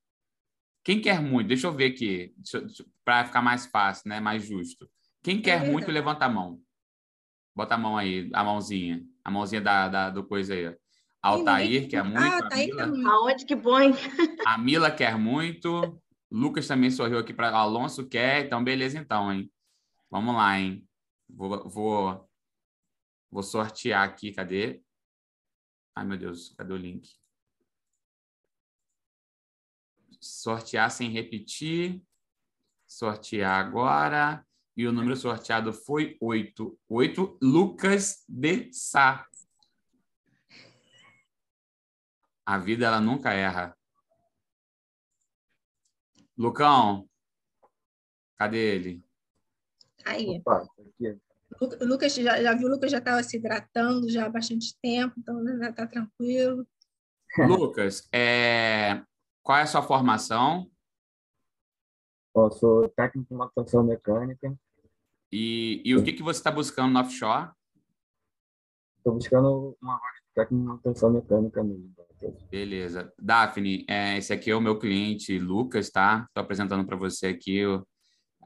Quem 0.84 1.01
quer 1.01 1.22
muito? 1.22 1.47
Deixa 1.47 1.68
eu 1.68 1.72
ver 1.74 1.91
aqui, 1.93 2.34
para 3.05 3.26
ficar 3.26 3.41
mais 3.41 3.66
fácil, 3.66 4.10
né? 4.10 4.20
Mais 4.20 4.43
justo. 4.45 4.89
Quem 5.28 5.41
quer 5.41 5.57
verdade. 5.57 5.71
muito, 5.73 5.91
levanta 5.91 6.23
a 6.23 6.30
mão. 6.30 6.61
Bota 7.53 7.75
a 7.75 7.78
mão 7.78 7.97
aí, 7.97 8.30
a 8.34 8.45
mãozinha. 8.45 9.03
A 9.25 9.30
mãozinha 9.30 9.59
da, 9.59 9.89
da- 9.89 10.09
do 10.09 10.25
coisa 10.25 10.53
aí. 10.53 10.74
Altair 11.21 11.89
quer 11.89 12.01
muito. 12.01 12.17
Ah, 12.17 12.36
Altair 12.43 12.67
quer 12.74 12.87
Mila, 12.87 12.87
muito. 12.87 13.09
Aonde 13.09 13.45
que 13.45 13.58
põe? 13.58 13.91
a 14.45 14.58
Mila 14.58 14.89
quer 14.89 15.17
muito. 15.17 16.01
Lucas 16.32 16.66
também 16.66 16.89
sorriu 16.89 17.17
aqui 17.20 17.33
para 17.33 17.49
Alonso 17.49 18.08
quer. 18.08 18.45
Então, 18.45 18.63
beleza, 18.63 18.97
então, 18.97 19.29
hein? 19.33 19.51
Vamos 20.09 20.33
lá, 20.33 20.58
hein? 20.58 20.87
Vou, 21.28 21.67
vou, 21.67 22.29
vou 23.29 23.43
sortear 23.43 24.08
aqui. 24.08 24.32
Cadê? 24.32 24.82
Ai, 25.93 26.05
meu 26.05 26.17
Deus, 26.17 26.55
cadê 26.58 26.71
o 26.71 26.78
link? 26.78 27.09
Sortear 30.21 30.89
sem 30.89 31.09
repetir. 31.12 32.01
Sortear 32.87 33.59
agora. 33.59 34.46
E 34.78 34.86
o 34.86 34.91
número 34.91 35.16
sorteado 35.16 35.74
foi 35.74 36.16
8. 36.21 36.79
8, 36.87 37.39
Lucas 37.41 38.24
de 38.29 38.71
Sá. 38.71 39.28
A 42.45 42.59
vida, 42.59 42.86
ela 42.86 43.01
nunca 43.01 43.33
erra. 43.33 43.75
Lucão, 46.37 47.09
cadê 48.37 48.75
ele? 48.75 49.04
Aí, 50.05 50.37
Opa, 50.37 50.67
aqui. 50.79 51.20
o 51.59 51.86
Lucas 51.86 52.13
já, 52.13 52.41
já 52.41 52.54
viu, 52.54 52.67
o 52.67 52.71
Lucas 52.71 52.91
já 52.91 52.99
estava 52.99 53.24
se 53.24 53.37
hidratando 53.37 54.08
já 54.08 54.28
há 54.28 54.29
bastante 54.29 54.78
tempo, 54.79 55.16
então 55.17 55.43
já 55.58 55.71
está 55.71 55.87
tranquilo. 55.87 56.67
Lucas, 57.49 58.08
é, 58.13 59.04
qual 59.41 59.58
é 59.58 59.63
a 59.63 59.67
sua 59.67 59.82
formação 59.82 60.70
Ó, 62.37 62.51
sou 62.51 62.87
técnico 62.89 63.28
de 63.28 63.36
manutenção 63.36 63.83
mecânica. 63.83 64.55
E, 65.32 65.82
e 65.86 65.95
o 65.95 66.04
que, 66.04 66.13
que 66.13 66.24
você 66.24 66.39
está 66.39 66.51
buscando 66.51 66.93
no 66.93 66.99
offshore? 66.99 67.49
Estou 68.97 69.13
buscando 69.13 69.78
uma 69.82 69.93
vaga 69.93 70.16
de 70.16 70.33
técnico 70.33 70.62
de 70.62 70.67
manutenção 70.67 71.12
mecânica 71.12 71.63
mesmo. 71.63 71.93
Beleza. 72.49 73.13
Daphne, 73.20 73.86
é, 73.87 74.17
esse 74.17 74.33
aqui 74.33 74.49
é 74.49 74.55
o 74.55 74.62
meu 74.62 74.79
cliente 74.79 75.37
Lucas, 75.37 75.89
tá? 75.89 76.25
Estou 76.28 76.43
apresentando 76.43 76.86
para 76.86 76.95
você 76.95 77.28
aqui 77.28 77.62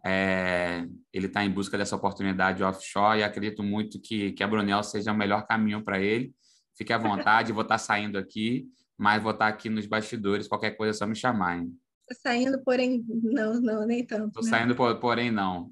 É, 0.06 0.86
ele 1.14 1.28
está 1.28 1.44
em 1.46 1.50
busca 1.50 1.78
dessa 1.78 1.96
oportunidade 1.96 2.64
offshore 2.64 3.20
e 3.20 3.24
acredito 3.24 3.64
muito 3.64 4.00
que, 4.02 4.32
que 4.34 4.44
a 4.44 4.48
Brunel 4.48 4.84
seja 4.84 5.12
o 5.12 5.18
melhor 5.18 5.46
caminho 5.46 5.84
para 5.84 6.00
ele. 6.00 6.34
Fique 6.76 6.92
à 6.92 6.98
vontade, 6.98 7.54
vou 7.54 7.62
estar 7.62 7.76
tá 7.76 7.80
saindo 7.80 8.18
aqui, 8.18 8.68
mas 8.98 9.22
vou 9.22 9.32
estar 9.32 9.46
tá 9.46 9.54
aqui 9.54 9.70
nos 9.70 9.86
bastidores. 9.86 10.48
Qualquer 10.48 10.72
coisa 10.72 10.92
é 10.92 10.98
só 10.98 11.06
me 11.06 11.16
chamar. 11.16 11.60
Hein? 11.60 11.72
Tô 12.08 12.16
saindo, 12.16 12.62
porém, 12.64 13.06
não, 13.08 13.62
não, 13.62 13.86
nem 13.86 14.06
tanto. 14.06 14.28
Estou 14.28 14.44
né? 14.44 14.50
saindo, 14.50 14.76
porém, 15.00 15.30
não. 15.32 15.72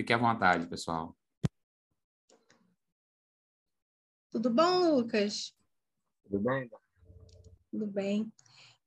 Fique 0.00 0.14
à 0.14 0.16
vontade, 0.16 0.66
pessoal. 0.66 1.14
Tudo 4.30 4.48
bom, 4.48 4.94
Lucas? 4.96 5.54
Tudo 6.22 6.40
bem? 6.40 6.70
Tudo 7.70 7.86
bem. 7.86 8.32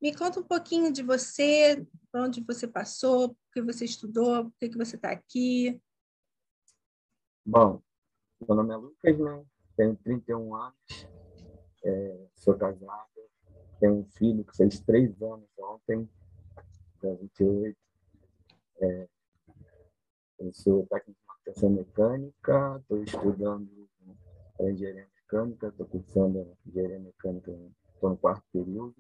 Me 0.02 0.12
conta 0.16 0.40
um 0.40 0.44
pouquinho 0.44 0.92
de 0.92 1.04
você, 1.04 1.86
por 2.12 2.22
onde 2.22 2.44
você 2.44 2.68
passou, 2.68 3.30
por 3.30 3.54
que 3.54 3.62
você 3.62 3.86
estudou, 3.86 4.46
por 4.46 4.54
que 4.58 4.76
você 4.76 4.96
está 4.96 5.12
aqui. 5.12 5.80
Bom, 7.46 7.80
meu 8.42 8.56
nome 8.56 8.74
é 8.74 8.78
Lucas, 8.78 9.20
né? 9.20 9.46
tenho 9.78 9.96
31 9.98 10.56
anos, 10.56 11.08
é, 11.84 12.28
sou 12.38 12.58
casado, 12.58 13.30
tenho 13.80 14.00
um 14.00 14.06
filho 14.06 14.44
que 14.44 14.58
fez 14.58 14.80
três 14.80 15.22
anos 15.22 15.48
ontem, 15.60 16.10
dia 17.00 17.16
28. 17.16 17.78
É, 18.82 19.13
eu 20.44 20.54
sou 20.54 20.86
técnico 20.88 21.20
de 21.20 21.28
manutenção 21.28 21.70
mecânica, 21.70 22.78
estou 22.82 23.04
estudando 23.04 23.70
para 24.58 24.72
engenharia 24.72 25.08
mecânica, 25.16 25.68
estou 25.68 25.86
cursando 25.86 26.58
engenharia 26.66 27.00
mecânica, 27.00 27.52
estou 27.94 28.10
no 28.10 28.18
quarto 28.18 28.44
período. 28.52 28.96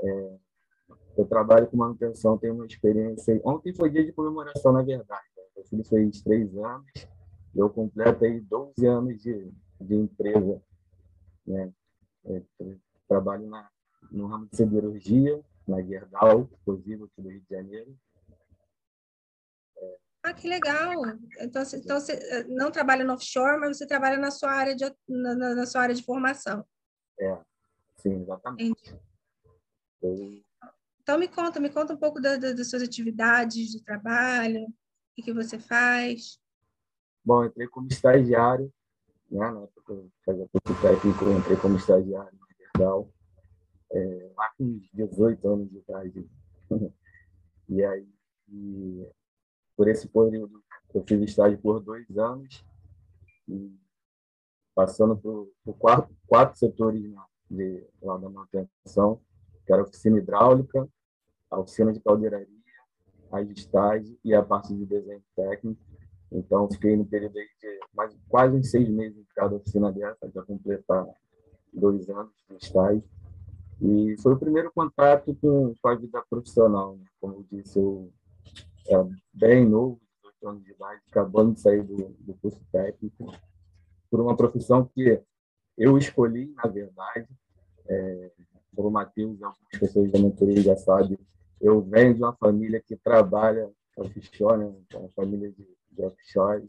É, 0.00 0.36
eu 1.16 1.26
trabalho 1.26 1.66
com 1.68 1.76
manutenção, 1.78 2.36
tenho 2.36 2.54
uma 2.54 2.66
experiência. 2.66 3.40
Ontem 3.44 3.74
foi 3.74 3.90
dia 3.90 4.04
de 4.04 4.12
comemoração, 4.12 4.72
na 4.72 4.82
verdade. 4.82 5.26
Né? 5.36 5.42
Meu 5.56 5.64
filho 5.64 5.84
fez 5.84 6.20
três 6.22 6.54
anos, 6.56 6.86
eu 7.54 7.70
completo 7.70 8.24
aí 8.24 8.40
12 8.40 8.86
anos 8.86 9.22
de, 9.22 9.50
de 9.80 9.94
empresa. 9.94 10.62
Né? 11.46 11.72
É, 12.26 12.42
trabalho 13.08 13.46
na, 13.46 13.68
no 14.10 14.26
ramo 14.26 14.46
de 14.46 14.56
siderurgia, 14.56 15.40
na 15.66 15.80
Gerdau, 15.82 16.48
inclusive 16.60 17.04
aqui 17.04 17.22
do 17.22 17.28
Rio 17.30 17.40
de 17.40 17.48
Janeiro. 17.48 17.96
Ah, 20.26 20.34
que 20.34 20.48
legal! 20.48 20.92
Então, 21.38 21.62
então 21.62 22.00
você 22.00 22.14
eh, 22.14 22.44
não 22.48 22.68
trabalha 22.68 23.04
no 23.04 23.12
offshore, 23.12 23.60
mas 23.60 23.78
você 23.78 23.86
trabalha 23.86 24.18
na 24.18 24.32
sua 24.32 24.50
área 24.50 24.74
de, 24.74 24.84
na, 25.08 25.54
na 25.54 25.66
sua 25.66 25.82
área 25.82 25.94
de 25.94 26.02
formação. 26.02 26.66
É, 27.20 27.38
sim, 27.98 28.22
exatamente. 28.22 28.98
Eu... 30.02 30.42
Então 31.00 31.16
me 31.16 31.28
conta, 31.28 31.60
me 31.60 31.70
conta 31.70 31.94
um 31.94 31.96
pouco 31.96 32.20
da, 32.20 32.36
da, 32.36 32.52
das 32.52 32.68
suas 32.68 32.82
atividades 32.82 33.70
de 33.70 33.84
trabalho, 33.84 34.64
o 34.64 34.74
que, 35.14 35.22
que 35.22 35.32
você 35.32 35.60
faz. 35.60 36.40
Bom, 37.24 37.44
entrei 37.44 37.68
como 37.68 37.86
estagiário, 37.86 38.72
né? 39.30 39.48
Na 39.48 39.60
época 39.60 39.92
eu 39.92 40.10
fazia 40.24 40.48
técnico, 40.82 41.24
eu 41.24 41.38
entrei 41.38 41.56
como 41.56 41.76
estagiário 41.76 42.36
na 42.36 42.46
Gerdau, 42.58 43.12
é, 43.92 44.32
lá 44.36 44.50
com 44.58 44.80
18 44.92 45.48
anos 45.48 45.70
de 45.70 45.78
idade. 45.78 46.28
e 47.68 47.84
aí 47.84 48.16
e 48.48 49.06
por 49.76 49.88
esse 49.88 50.08
período, 50.08 50.62
eu 50.94 51.04
fiz 51.06 51.20
estágio 51.20 51.58
por 51.58 51.80
dois 51.80 52.06
anos, 52.16 52.64
e 53.48 53.72
passando 54.74 55.16
por, 55.16 55.48
por 55.64 55.74
quatro, 55.74 56.16
quatro 56.26 56.58
setores 56.58 57.02
de, 57.50 57.86
lá 58.02 58.16
da 58.16 58.28
manutenção, 58.28 59.20
que 59.64 59.72
era 59.72 59.82
a 59.82 59.84
oficina 59.84 60.18
hidráulica, 60.18 60.88
a 61.50 61.60
oficina 61.60 61.92
de 61.92 62.00
caldeiraria, 62.00 62.48
a 63.30 63.42
estágio 63.42 64.18
e 64.24 64.34
a 64.34 64.42
parte 64.42 64.74
de 64.74 64.84
desenho 64.84 65.22
técnico. 65.34 65.80
Então, 66.30 66.68
fiquei 66.70 66.96
no 66.96 67.04
período 67.04 67.34
de 67.34 67.80
mais, 67.94 68.16
quase 68.28 68.62
seis 68.64 68.88
meses 68.88 69.16
em 69.16 69.26
cada 69.34 69.56
oficina 69.56 69.92
dessa, 69.92 70.30
já 70.30 70.42
completar 70.42 71.06
dois 71.72 72.08
anos 72.08 72.32
de 72.48 72.56
estágio. 72.56 73.04
E 73.80 74.16
foi 74.22 74.32
o 74.32 74.38
primeiro 74.38 74.72
contato 74.72 75.34
com, 75.40 75.74
com 75.80 75.88
a 75.88 75.94
vida 75.94 76.22
profissional. 76.28 76.96
Né? 76.96 77.04
Como 77.20 77.34
eu 77.34 77.46
disse, 77.50 77.78
eu 77.78 78.10
é 78.88 79.06
bem 79.32 79.66
novo, 79.66 80.00
18 80.22 80.48
anos 80.48 80.64
de 80.64 80.72
idade, 80.72 81.00
acabando 81.10 81.54
de 81.54 81.60
sair 81.60 81.82
do, 81.82 82.08
do 82.20 82.34
curso 82.34 82.60
técnico, 82.70 83.32
por 84.10 84.20
uma 84.20 84.36
profissão 84.36 84.84
que 84.86 85.20
eu 85.76 85.98
escolhi, 85.98 86.52
na 86.56 86.70
verdade, 86.70 87.28
é, 87.88 88.30
por 88.74 88.86
o 88.86 88.90
Matheus, 88.90 89.42
algumas 89.42 89.78
pessoas 89.78 90.10
da 90.10 90.18
mentoria 90.18 90.62
já 90.62 90.76
sabem, 90.76 91.18
eu 91.60 91.80
venho 91.80 92.14
de 92.14 92.22
uma 92.22 92.34
família 92.36 92.80
que 92.80 92.96
trabalha 92.96 93.70
offshore, 93.96 94.58
né, 94.58 94.74
uma 94.94 95.08
família 95.10 95.50
de, 95.50 95.66
de 95.90 96.02
offshore, 96.02 96.66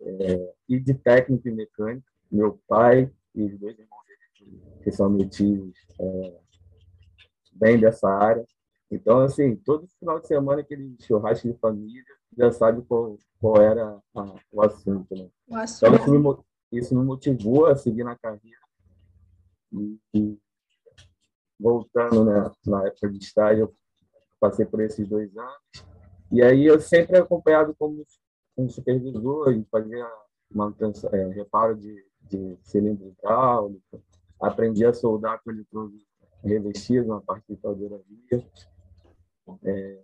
é, 0.00 0.54
e 0.68 0.80
de 0.80 0.94
técnico 0.94 1.48
e 1.48 1.52
mecânico. 1.52 2.06
Meu 2.30 2.60
pai 2.66 3.10
e 3.34 3.44
os 3.44 3.58
dois 3.58 3.78
irmãos 3.78 4.02
que 4.82 4.90
são 4.90 5.08
meus 5.08 5.40
é, 6.00 6.40
vêm 7.54 7.78
dessa 7.78 8.08
área. 8.08 8.44
Então, 8.92 9.20
assim, 9.20 9.56
todo 9.56 9.88
final 9.98 10.20
de 10.20 10.26
semana, 10.26 10.60
aquele 10.60 10.94
churrasco 11.00 11.48
de 11.48 11.58
família, 11.58 12.04
já 12.36 12.52
sabe 12.52 12.82
qual, 12.82 13.16
qual 13.40 13.56
era 13.56 13.98
a, 14.14 14.34
o 14.52 14.62
assunto, 14.62 15.14
né? 15.14 15.30
O 15.48 15.56
assunto. 15.56 15.94
Então, 15.94 16.04
isso 16.04 16.10
me, 16.12 16.78
isso 16.78 16.98
me 16.98 17.02
motivou 17.02 17.64
a 17.64 17.74
seguir 17.74 18.04
na 18.04 18.18
carreira. 18.18 18.60
E, 19.72 19.98
e 20.12 20.38
voltando 21.58 22.22
né, 22.22 22.50
na 22.66 22.86
época 22.86 23.08
de 23.08 23.16
estágio, 23.16 23.62
eu 23.62 23.74
passei 24.38 24.66
por 24.66 24.82
esses 24.82 25.08
dois 25.08 25.34
anos. 25.38 25.86
E 26.30 26.42
aí 26.42 26.66
eu 26.66 26.78
sempre 26.78 27.16
acompanhado 27.16 27.74
como, 27.78 28.04
como 28.54 28.68
supervisor 28.68 29.54
e 29.54 29.64
fazia 29.70 30.06
manutenção, 30.50 31.08
é, 31.14 31.28
reparo 31.28 31.74
de, 31.76 32.04
de 32.20 32.58
cilindro 32.60 33.08
hidráulico, 33.08 34.02
aprendi 34.38 34.84
a 34.84 34.92
soldar 34.92 35.40
com 35.42 35.50
eletrodo 35.50 35.94
revestido 36.44 37.08
na 37.08 37.20
parte 37.22 37.46
de 37.48 37.56
caldeiraria 37.56 38.44
é, 39.64 39.98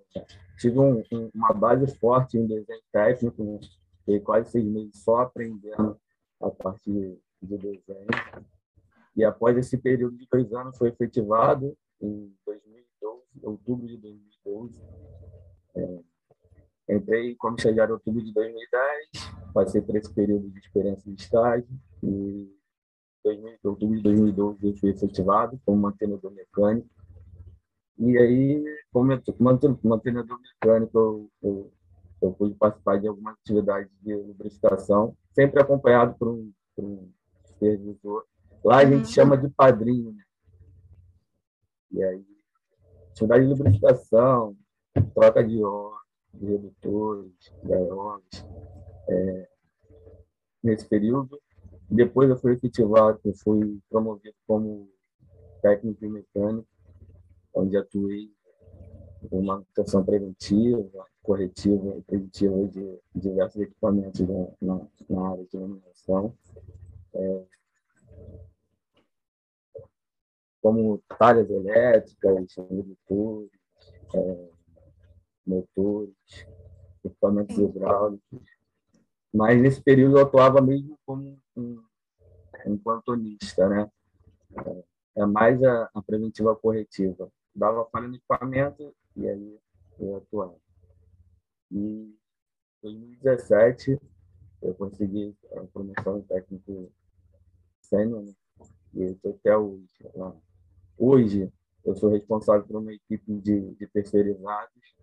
tive 0.59 0.79
um, 0.79 1.03
um, 1.13 1.31
uma 1.35 1.53
base 1.53 1.87
forte 1.99 2.37
em 2.37 2.47
desenho 2.47 2.83
técnico, 2.93 3.43
né? 3.45 3.61
fiquei 4.01 4.21
quase 4.21 4.51
seis 4.51 4.65
meses 4.65 5.03
só 5.03 5.21
aprendendo 5.21 5.99
a 6.41 6.51
parte 6.51 6.91
de, 6.91 7.19
de 7.43 7.59
desenho. 7.59 8.07
E 9.17 9.25
após 9.25 9.57
esse 9.57 9.77
período 9.77 10.17
de 10.17 10.27
dois 10.31 10.53
anos, 10.53 10.79
foi 10.79 10.89
efetivado 10.91 11.77
em 12.01 12.33
2012, 12.47 13.23
outubro 13.43 13.87
de 13.87 13.97
2012. 13.97 14.81
É, 15.77 15.99
entrei 16.97 17.35
como 17.35 17.57
estagiário 17.57 17.93
em 17.93 17.95
outubro 17.95 18.25
de 18.25 18.33
2010, 18.33 19.11
passei 19.53 19.81
por 19.81 19.97
esse 19.97 20.13
período 20.13 20.49
de 20.49 20.59
experiência 20.59 21.13
de 21.13 21.21
estágio 21.21 21.69
e 22.03 22.59
outubro 23.65 23.97
de 23.97 24.03
2012 24.03 24.67
eu 24.67 24.77
fui 24.77 24.91
efetivado 24.91 25.61
como 25.67 25.83
mantenedor 25.83 26.31
mecânico 26.33 26.89
e 27.99 28.19
aí, 28.19 28.65
como 28.93 29.11
mantenedor 29.83 30.39
mecânico, 30.41 30.99
eu, 30.99 31.31
eu, 31.43 31.73
eu 32.23 32.33
pude 32.33 32.55
participar 32.55 33.01
de 33.01 33.09
algumas 33.09 33.35
atividades 33.41 33.91
de 34.03 34.15
lubrificação, 34.15 35.17
sempre 35.33 35.61
acompanhado 35.61 36.15
por 36.19 36.29
um, 36.29 36.53
por 36.77 36.85
um 36.85 37.11
supervisor. 37.45 38.25
Lá 38.65 38.79
a 38.79 38.85
gente 38.85 39.07
uhum. 39.07 39.13
chama 39.13 39.37
de 39.37 39.49
padrinho. 39.49 40.13
Né? 40.13 40.23
E 41.93 42.03
aí, 42.03 42.27
atividade 43.11 43.45
de 43.45 43.51
lubrificação, 43.51 44.57
troca 45.15 45.43
de 45.43 45.63
óleo, 45.63 45.99
de 46.35 46.47
redutores, 46.47 47.53
aeróbios. 47.65 48.47
É, 49.09 49.49
nesse 50.63 50.87
período. 50.87 51.41
Depois 51.91 52.29
eu 52.29 52.37
fui 52.37 52.53
efetivado, 52.53 53.19
eu 53.25 53.35
fui 53.35 53.81
promovido 53.89 54.37
como 54.47 54.89
técnico 55.63 56.07
mecânico 56.07 56.69
onde 57.55 57.77
atuei 57.77 58.31
com 59.29 59.43
manutenção 59.43 60.05
preventiva, 60.05 61.07
corretiva 61.23 61.97
e 61.97 62.03
preditiva 62.03 62.69
de 62.69 62.99
diversos 63.15 63.61
equipamentos 63.61 64.21
na, 64.61 64.81
na 65.09 65.31
área 65.31 65.45
de 65.45 65.57
iluminação. 65.57 66.35
É, 67.15 67.45
como 70.61 71.03
talhas 71.19 71.49
elétricas, 71.51 72.55
redutores, 72.57 73.51
é, 74.15 74.49
motores, 75.47 76.15
equipamentos 77.05 77.57
hidráulicos. 77.57 78.41
Mas 79.33 79.61
nesse 79.61 79.83
período 79.83 80.19
eu 80.19 80.27
atuava 80.27 80.61
mesmo 80.61 80.99
como 81.05 81.39
um, 81.57 81.83
um 82.67 82.79
plantonista, 82.79 83.69
né? 83.69 83.91
É, 84.67 84.85
é 85.19 85.27
mais 85.27 85.63
a, 85.65 85.91
a 85.95 86.03
preventiva 86.03 86.55
corretiva 86.55 87.31
dava 87.55 87.85
falha 87.91 88.07
no 88.07 88.15
equipamento 88.15 88.95
e 89.17 89.29
aí 89.29 89.59
eu 89.99 90.17
atuava. 90.17 90.57
E 91.73 91.77
em 91.77 92.17
2017 92.83 94.01
eu 94.63 94.75
consegui 94.75 95.37
a 95.57 95.61
promoção 95.65 96.21
de 96.21 96.27
técnico 96.27 96.93
sênior 97.81 98.23
né? 98.23 98.33
e 98.95 99.03
estou 99.03 99.33
até 99.33 99.57
hoje 99.57 99.89
lá. 100.15 100.37
Hoje 100.97 101.53
eu 101.85 101.97
sou 101.97 102.11
responsável 102.11 102.65
por 102.65 102.77
uma 102.77 102.93
equipe 102.93 103.41
de, 103.41 103.75
de 103.75 103.87
terceirizados 103.89 104.97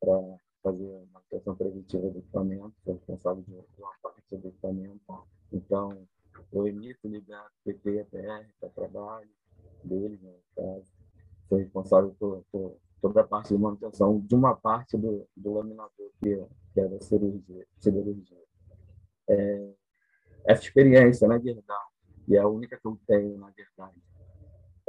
para 0.00 0.18
fazer 0.62 1.06
manutenção 1.12 1.54
preventiva 1.54 2.10
do 2.10 2.18
equipamento, 2.18 2.74
sou 2.84 2.94
responsável 2.94 3.42
de 3.42 3.54
uma 3.78 3.92
parte 4.02 4.22
do 4.30 4.48
equipamento. 4.48 5.00
Então, 5.52 6.06
eu 6.52 6.66
emito, 6.66 7.08
libero 7.08 7.50
PT 7.64 7.90
e 7.90 7.98
EPR 7.98 8.48
para 8.60 8.68
trabalho 8.70 9.28
deles, 9.84 10.20
no 10.20 10.34
caso. 10.54 10.92
Sou 11.48 11.58
responsável 11.58 12.14
por, 12.18 12.44
por, 12.50 12.76
toda 13.00 13.20
a 13.20 13.24
parte 13.26 13.54
de 13.54 13.60
manutenção 13.60 14.20
de 14.20 14.34
uma 14.34 14.56
parte 14.56 14.96
do, 14.96 15.28
do 15.36 15.54
laminador, 15.54 16.10
que, 16.20 16.44
que 16.74 16.80
é 16.80 16.88
da 16.88 17.00
cirurgia. 17.00 17.66
cirurgia. 17.78 18.42
É, 19.28 19.74
essa 20.46 20.62
experiência, 20.62 21.28
na 21.28 21.38
verdade, 21.38 21.90
e 22.28 22.36
é 22.36 22.40
a 22.40 22.48
única 22.48 22.78
que 22.78 22.86
eu 22.86 22.98
tenho, 23.06 23.38
na 23.38 23.50
verdade. 23.50 23.96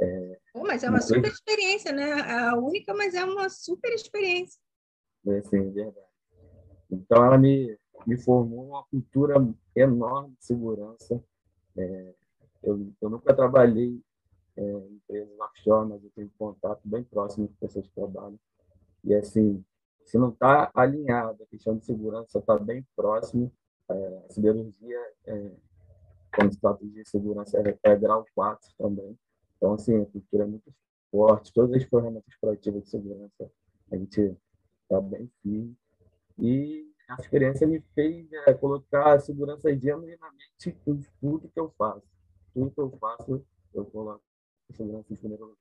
É, 0.00 0.38
oh, 0.54 0.62
mas 0.64 0.84
é 0.84 0.90
uma 0.90 1.00
super 1.00 1.30
experiência, 1.30 1.92
né? 1.92 2.12
A 2.12 2.56
única, 2.56 2.94
mas 2.94 3.14
é 3.14 3.24
uma 3.24 3.48
super 3.48 3.92
experiência. 3.92 4.60
É, 5.26 5.42
sim, 5.42 5.70
verdade. 5.70 6.06
Então, 6.90 7.24
ela 7.24 7.36
me, 7.36 7.76
me 8.06 8.16
formou 8.16 8.68
uma 8.68 8.84
cultura 8.84 9.34
enorme 9.74 10.34
de 10.38 10.44
segurança. 10.44 11.22
É, 11.78 12.14
eu, 12.62 12.92
eu 13.00 13.10
nunca 13.10 13.34
trabalhei 13.34 14.00
é, 14.56 14.62
em 14.62 14.94
empresas 14.94 15.38
offshore, 15.38 15.88
mas 15.88 16.02
eu 16.02 16.10
tenho 16.10 16.30
contato 16.36 16.80
bem 16.84 17.04
próximo 17.04 17.48
com 17.48 17.54
pessoas 17.54 17.86
que 17.86 17.94
trabalham. 17.94 18.38
E, 19.04 19.14
assim, 19.14 19.64
se 20.04 20.18
não 20.18 20.30
está 20.30 20.70
alinhado, 20.74 21.42
a 21.42 21.46
questão 21.46 21.76
de 21.76 21.84
segurança 21.84 22.38
está 22.38 22.58
bem 22.58 22.84
próximo, 22.96 23.52
é, 23.88 24.24
a 24.26 24.32
siderurgia, 24.32 25.00
é, 25.26 25.50
quando 26.34 26.52
se 26.52 26.60
trata 26.60 26.84
de 26.84 27.08
segurança, 27.08 27.58
é, 27.58 27.78
é 27.82 27.96
grau 27.96 28.26
4 28.34 28.68
também. 28.76 29.18
Então, 29.56 29.74
assim, 29.74 30.00
a 30.02 30.06
cultura 30.06 30.44
é 30.44 30.46
muito 30.46 30.72
forte, 31.10 31.52
todas 31.52 31.74
as 31.74 31.84
ferramentas 31.84 32.34
proativas 32.40 32.84
de 32.84 32.90
segurança, 32.90 33.50
a 33.90 33.96
gente 33.96 34.36
está 34.82 35.00
bem 35.00 35.30
firme. 35.42 35.76
E 36.38 36.87
a 37.08 37.14
experiência 37.14 37.66
me 37.66 37.80
fez 37.94 38.30
é, 38.32 38.52
colocar 38.52 39.14
a 39.14 39.18
segurança 39.18 39.74
genuinamente 39.74 40.76
em 40.86 41.00
tudo 41.20 41.48
que 41.48 41.58
eu 41.58 41.70
faço. 41.78 42.06
Tudo 42.52 42.70
que 42.70 42.80
eu 42.80 42.90
faço, 43.00 43.42
eu 43.74 43.84
coloco 43.86 44.22
a 44.70 44.74
segurança 44.74 45.12
em 45.12 45.16
primeiro 45.16 45.44
lugar. 45.44 45.58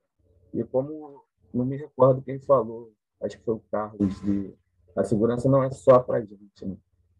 E 0.53 0.63
como 0.65 1.23
não 1.53 1.65
me 1.65 1.77
recordo 1.77 2.21
quem 2.21 2.39
falou, 2.39 2.91
acho 3.21 3.37
que 3.37 3.43
foi 3.45 3.55
o 3.55 3.63
Carlos, 3.71 4.19
de 4.21 4.53
a 4.95 5.03
segurança 5.03 5.47
não 5.47 5.63
é 5.63 5.69
só 5.71 5.99
para 5.99 6.17
a 6.17 6.25
gente, 6.25 6.65
né? 6.65 6.75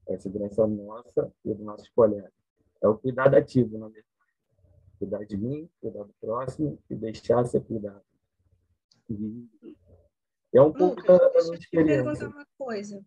é 0.07 0.15
a 0.15 0.19
segurança 0.19 0.65
nossa 0.65 1.31
e 1.45 1.53
dos 1.53 1.63
nossos 1.63 1.89
colegas. 1.89 2.31
É 2.81 2.87
o 2.87 2.97
cuidado 2.97 3.35
ativo, 3.35 3.77
na 3.77 3.87
verdade. 3.87 4.07
Cuidar 4.97 5.25
de 5.25 5.37
mim, 5.37 5.69
cuidar 5.79 6.03
do 6.03 6.13
próximo 6.19 6.79
e 6.89 6.95
deixar 6.95 7.45
ser 7.45 7.61
cuidado. 7.61 8.01
E 9.09 9.47
é 10.53 10.61
um 10.61 10.73
pouco 10.73 11.01
da, 11.03 11.17
deixa 11.17 11.53
eu 11.53 11.59
te 11.59 11.69
perguntar 11.69 12.27
uma 12.27 12.47
coisa. 12.57 13.05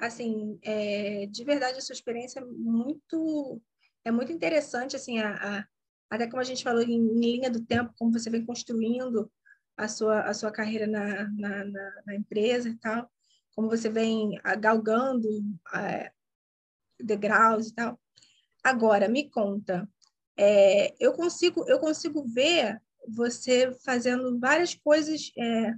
Assim, 0.00 0.58
é, 0.62 1.26
de 1.26 1.44
verdade, 1.44 1.76
a 1.76 1.80
sua 1.82 1.92
experiência 1.92 2.40
é 2.40 2.44
muito, 2.44 3.60
é 4.02 4.10
muito 4.10 4.32
interessante, 4.32 4.96
assim, 4.96 5.18
a, 5.18 5.34
a, 5.34 5.66
até 6.08 6.26
como 6.26 6.40
a 6.40 6.44
gente 6.44 6.64
falou 6.64 6.80
em, 6.80 6.94
em, 6.94 7.20
linha 7.20 7.50
do 7.50 7.62
tempo, 7.62 7.92
como 7.98 8.10
você 8.10 8.30
vem 8.30 8.46
construindo 8.46 9.30
a 9.76 9.88
sua, 9.88 10.22
a 10.22 10.32
sua 10.32 10.50
carreira 10.50 10.86
na, 10.86 11.28
na, 11.28 11.64
na, 11.66 12.02
na 12.06 12.14
empresa 12.14 12.70
e 12.70 12.76
tal, 12.76 13.10
como 13.54 13.68
você 13.68 13.90
vem 13.90 14.40
galgando 14.58 15.28
é, 15.74 16.10
degraus 16.98 17.68
e 17.68 17.74
tal. 17.74 18.00
Agora, 18.64 19.06
me 19.06 19.28
conta, 19.28 19.86
é, 20.34 20.94
eu 20.98 21.12
consigo 21.12 21.62
eu 21.68 21.78
consigo 21.78 22.24
ver 22.24 22.80
você 23.06 23.70
fazendo 23.84 24.38
várias 24.40 24.74
coisas 24.74 25.30
é, 25.36 25.74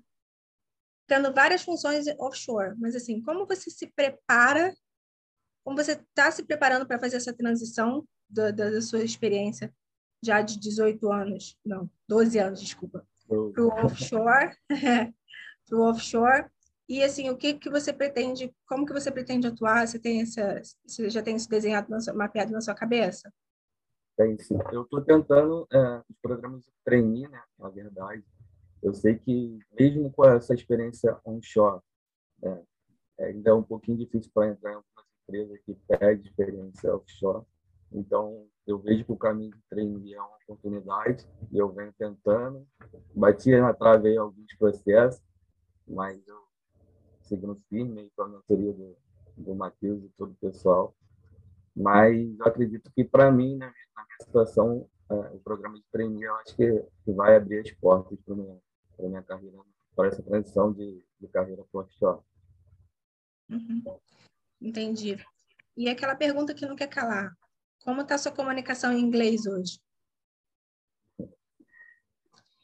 tendo 1.12 1.30
várias 1.30 1.62
funções 1.62 2.06
offshore, 2.18 2.74
mas 2.78 2.96
assim, 2.96 3.20
como 3.20 3.46
você 3.46 3.68
se 3.68 3.86
prepara, 3.94 4.74
como 5.62 5.76
você 5.76 5.92
está 5.92 6.30
se 6.30 6.42
preparando 6.42 6.86
para 6.86 6.98
fazer 6.98 7.18
essa 7.18 7.34
transição 7.34 8.08
da, 8.26 8.50
da, 8.50 8.70
da, 8.70 8.80
sua 8.80 9.04
experiência 9.04 9.70
já 10.24 10.40
de 10.40 10.58
18 10.58 11.12
anos, 11.12 11.58
não, 11.62 11.90
12 12.08 12.38
anos, 12.38 12.62
desculpa, 12.62 13.06
para 13.28 13.62
o 13.62 13.68
offshore, 13.68 14.56
para 15.68 15.78
o 15.78 15.82
offshore, 15.82 16.46
e 16.88 17.04
assim, 17.04 17.28
o 17.28 17.36
que 17.36 17.54
que 17.54 17.68
você 17.68 17.92
pretende, 17.92 18.50
como 18.66 18.86
que 18.86 18.92
você 18.94 19.10
pretende 19.10 19.46
atuar? 19.46 19.86
Você 19.86 19.98
tem 19.98 20.22
essa, 20.22 20.62
você 20.86 21.10
já 21.10 21.22
tem 21.22 21.36
isso 21.36 21.48
desenhado, 21.48 21.90
na 21.90 22.00
sua, 22.00 22.14
mapeado 22.14 22.52
na 22.52 22.60
sua 22.62 22.74
cabeça? 22.74 23.30
Tem 24.16 24.38
sim. 24.38 24.58
Eu 24.72 24.82
estou 24.82 25.02
tentando 25.02 25.66
é, 25.70 26.02
os 26.08 26.16
programas 26.22 26.64
de 26.64 26.72
trainee, 26.82 27.28
né, 27.28 27.42
na 27.58 27.68
verdade, 27.68 28.24
eu 28.82 28.92
sei 28.92 29.16
que, 29.16 29.58
mesmo 29.78 30.10
com 30.10 30.24
essa 30.24 30.52
experiência 30.52 31.16
onshore, 31.24 31.80
né, 32.42 32.62
ainda 33.20 33.50
é 33.50 33.54
um 33.54 33.62
pouquinho 33.62 33.96
difícil 33.96 34.30
para 34.34 34.48
entrar 34.48 34.72
em 34.72 34.74
algumas 34.74 35.06
empresas 35.22 35.60
que 35.64 35.74
pedem 35.86 36.26
experiência 36.26 36.94
offshore. 36.94 37.46
Então, 37.92 38.46
eu 38.66 38.78
vejo 38.78 39.04
que 39.04 39.12
o 39.12 39.16
caminho 39.16 39.52
de 39.52 39.62
trainee 39.68 40.14
é 40.14 40.20
uma 40.20 40.36
oportunidade 40.44 41.26
e 41.52 41.58
eu 41.58 41.70
venho 41.72 41.92
tentando. 41.96 42.66
Bati 43.14 43.50
na 43.52 43.72
trave 43.72 44.08
aí 44.08 44.16
alguns 44.16 44.52
processos, 44.56 45.22
mas 45.86 46.26
eu 46.26 46.38
seguindo 47.20 47.60
firme 47.68 48.10
com 48.16 48.22
a 48.22 48.28
mentoria 48.28 48.72
do, 48.72 48.96
do 49.36 49.54
Matheus 49.54 50.02
e 50.02 50.08
todo 50.16 50.32
o 50.32 50.36
pessoal. 50.36 50.94
Mas 51.74 52.36
eu 52.38 52.46
acredito 52.46 52.90
que, 52.92 53.04
para 53.04 53.30
mim, 53.30 53.56
na 53.56 53.66
minha, 53.66 53.86
na 53.96 54.04
minha 54.04 54.18
situação, 54.20 54.88
é, 55.10 55.14
o 55.14 55.38
programa 55.38 55.76
de 55.76 55.84
trainee, 55.92 56.24
eu 56.24 56.34
acho 56.36 56.56
que, 56.56 56.84
que 57.04 57.12
vai 57.12 57.36
abrir 57.36 57.60
as 57.60 57.70
portas 57.72 58.18
para 58.24 58.34
mim 58.34 58.60
para 58.96 59.08
minha 59.08 59.22
carreira, 59.22 59.58
para 59.94 60.08
essa 60.08 60.22
transição 60.22 60.72
de, 60.72 61.04
de 61.20 61.28
carreira 61.28 61.64
para 61.70 61.80
offshore. 61.80 62.22
Uhum. 63.50 63.82
Entendi. 64.60 65.16
E 65.76 65.88
aquela 65.88 66.14
pergunta 66.14 66.54
que 66.54 66.66
não 66.66 66.76
quer 66.76 66.88
calar: 66.88 67.36
como 67.80 68.02
está 68.02 68.16
sua 68.16 68.32
comunicação 68.32 68.92
em 68.92 69.00
inglês 69.00 69.46
hoje? 69.46 69.80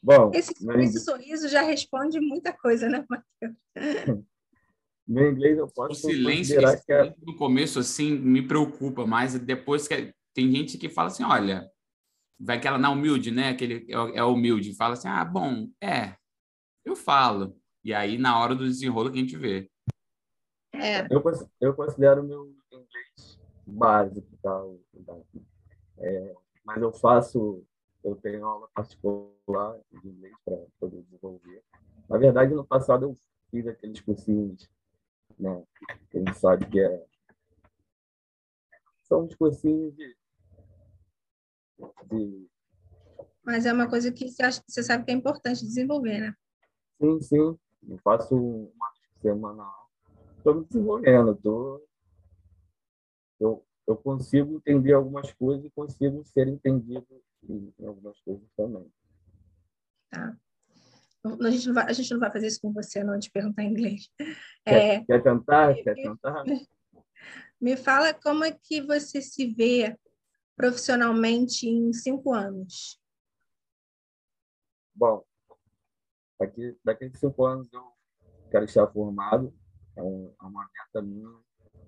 Bom, 0.01 0.31
esse, 0.33 0.53
esse 0.79 0.99
sorriso 1.01 1.49
já 1.49 1.61
responde 1.61 2.19
muita 2.21 2.53
coisa, 2.53 2.87
né, 2.87 3.05
Matheus? 3.09 3.57
Meu 5.05 5.31
inglês 5.31 5.57
eu 5.57 5.67
posso 5.67 6.07
o 6.07 6.11
silêncio 6.11 6.55
que 6.85 6.93
é... 6.93 7.15
no 7.21 7.35
começo 7.35 7.79
assim 7.79 8.17
me 8.17 8.47
preocupa, 8.47 9.07
mas 9.07 9.37
depois 9.39 9.87
que 9.87 10.13
tem 10.35 10.51
gente 10.51 10.77
que 10.77 10.87
fala 10.87 11.07
assim, 11.07 11.23
olha, 11.23 11.67
vai 12.39 12.57
aquela 12.57 12.77
na 12.77 12.89
humilde, 12.89 13.31
né? 13.31 13.49
Aquele 13.49 13.85
é, 13.89 14.19
é 14.19 14.23
humilde, 14.23 14.75
fala 14.75 14.93
assim, 14.93 15.07
ah, 15.07 15.25
bom, 15.25 15.69
é, 15.81 16.15
eu 16.85 16.95
falo. 16.95 17.55
E 17.83 17.93
aí, 17.93 18.17
na 18.17 18.39
hora 18.39 18.55
do 18.55 18.65
desenrolo, 18.65 19.11
que 19.11 19.17
a 19.17 19.21
gente 19.21 19.37
vê. 19.37 19.69
É. 20.73 21.01
Eu, 21.09 21.21
eu 21.59 21.73
considero 21.73 22.23
meu 22.23 22.53
inglês 22.71 23.39
básico, 23.65 24.27
tá? 24.41 24.63
É, 25.97 26.35
mas 26.63 26.81
eu 26.81 26.91
faço, 26.91 27.63
eu 28.03 28.15
tenho 28.15 28.45
aula 28.45 28.69
particular 28.73 29.77
de 29.91 30.07
inglês 30.07 30.33
para 30.45 30.57
poder 30.79 31.01
desenvolver. 31.03 31.63
Na 32.07 32.17
verdade, 32.17 32.53
no 32.53 32.65
passado 32.65 33.05
eu 33.05 33.19
fiz 33.51 33.67
aqueles 33.67 33.99
cursinhos, 34.01 34.69
né? 35.37 35.63
Que 36.09 36.17
a 36.17 36.19
gente 36.19 36.37
sabe 36.37 36.65
que 36.67 36.79
é. 36.79 37.05
São 39.03 39.23
uns 39.23 39.35
cursinhos 39.35 39.95
de, 39.95 40.15
de 42.09 42.49
mas 43.49 43.65
é 43.65 43.73
uma 43.73 43.89
coisa 43.89 44.11
que 44.11 44.29
você, 44.29 44.43
acha, 44.43 44.61
você 44.67 44.83
sabe 44.83 45.03
que 45.05 45.11
é 45.11 45.13
importante 45.15 45.65
desenvolver, 45.65 46.19
né? 46.19 46.35
Sim, 47.01 47.19
sim. 47.19 47.59
Eu 47.87 47.97
faço 48.03 48.35
uma 48.35 48.91
semanal. 49.23 49.89
Estou 50.37 50.53
me 50.53 50.65
desenvolvendo. 50.65 51.35
Tô... 51.35 51.83
Eu, 53.39 53.65
eu 53.87 53.95
consigo 53.97 54.57
entender 54.57 54.93
algumas 54.93 55.33
coisas 55.33 55.65
e 55.65 55.71
consigo 55.71 56.23
ser 56.25 56.47
entendido 56.47 57.07
em 57.47 57.73
algumas 57.87 58.19
coisas 58.21 58.47
também. 58.55 58.85
Tá. 60.11 60.37
A 61.25 61.49
gente, 61.49 61.67
não 61.67 61.73
vai, 61.73 61.85
a 61.85 61.93
gente 61.93 62.11
não 62.11 62.19
vai 62.19 62.31
fazer 62.31 62.47
isso 62.47 62.61
com 62.61 62.71
você, 62.71 63.03
não, 63.03 63.17
de 63.17 63.31
perguntar 63.31 63.63
em 63.63 63.71
inglês. 63.71 64.09
Quer, 64.63 64.95
é, 64.95 65.05
quer 65.05 65.23
tentar? 65.23 65.73
Quer 65.73 65.95
tentar? 65.95 66.43
Me 67.59 67.75
fala 67.75 68.13
como 68.13 68.43
é 68.43 68.51
que 68.51 68.79
você 68.81 69.21
se 69.21 69.47
vê 69.47 69.97
profissionalmente 70.59 71.65
em 71.65 71.93
cinco 71.93 72.33
anos. 72.33 72.99
Bom, 74.93 75.23
Daqui, 76.37 76.77
daqui 76.85 77.05
a 77.05 77.17
cinco 77.17 77.45
anos 77.45 77.71
eu 77.73 77.93
quero 78.51 78.65
estar 78.65 78.87
formado, 78.87 79.53
é, 79.95 79.99
é 79.99 80.03
uma 80.03 80.69
meta 80.73 81.01
minha, 81.01 81.29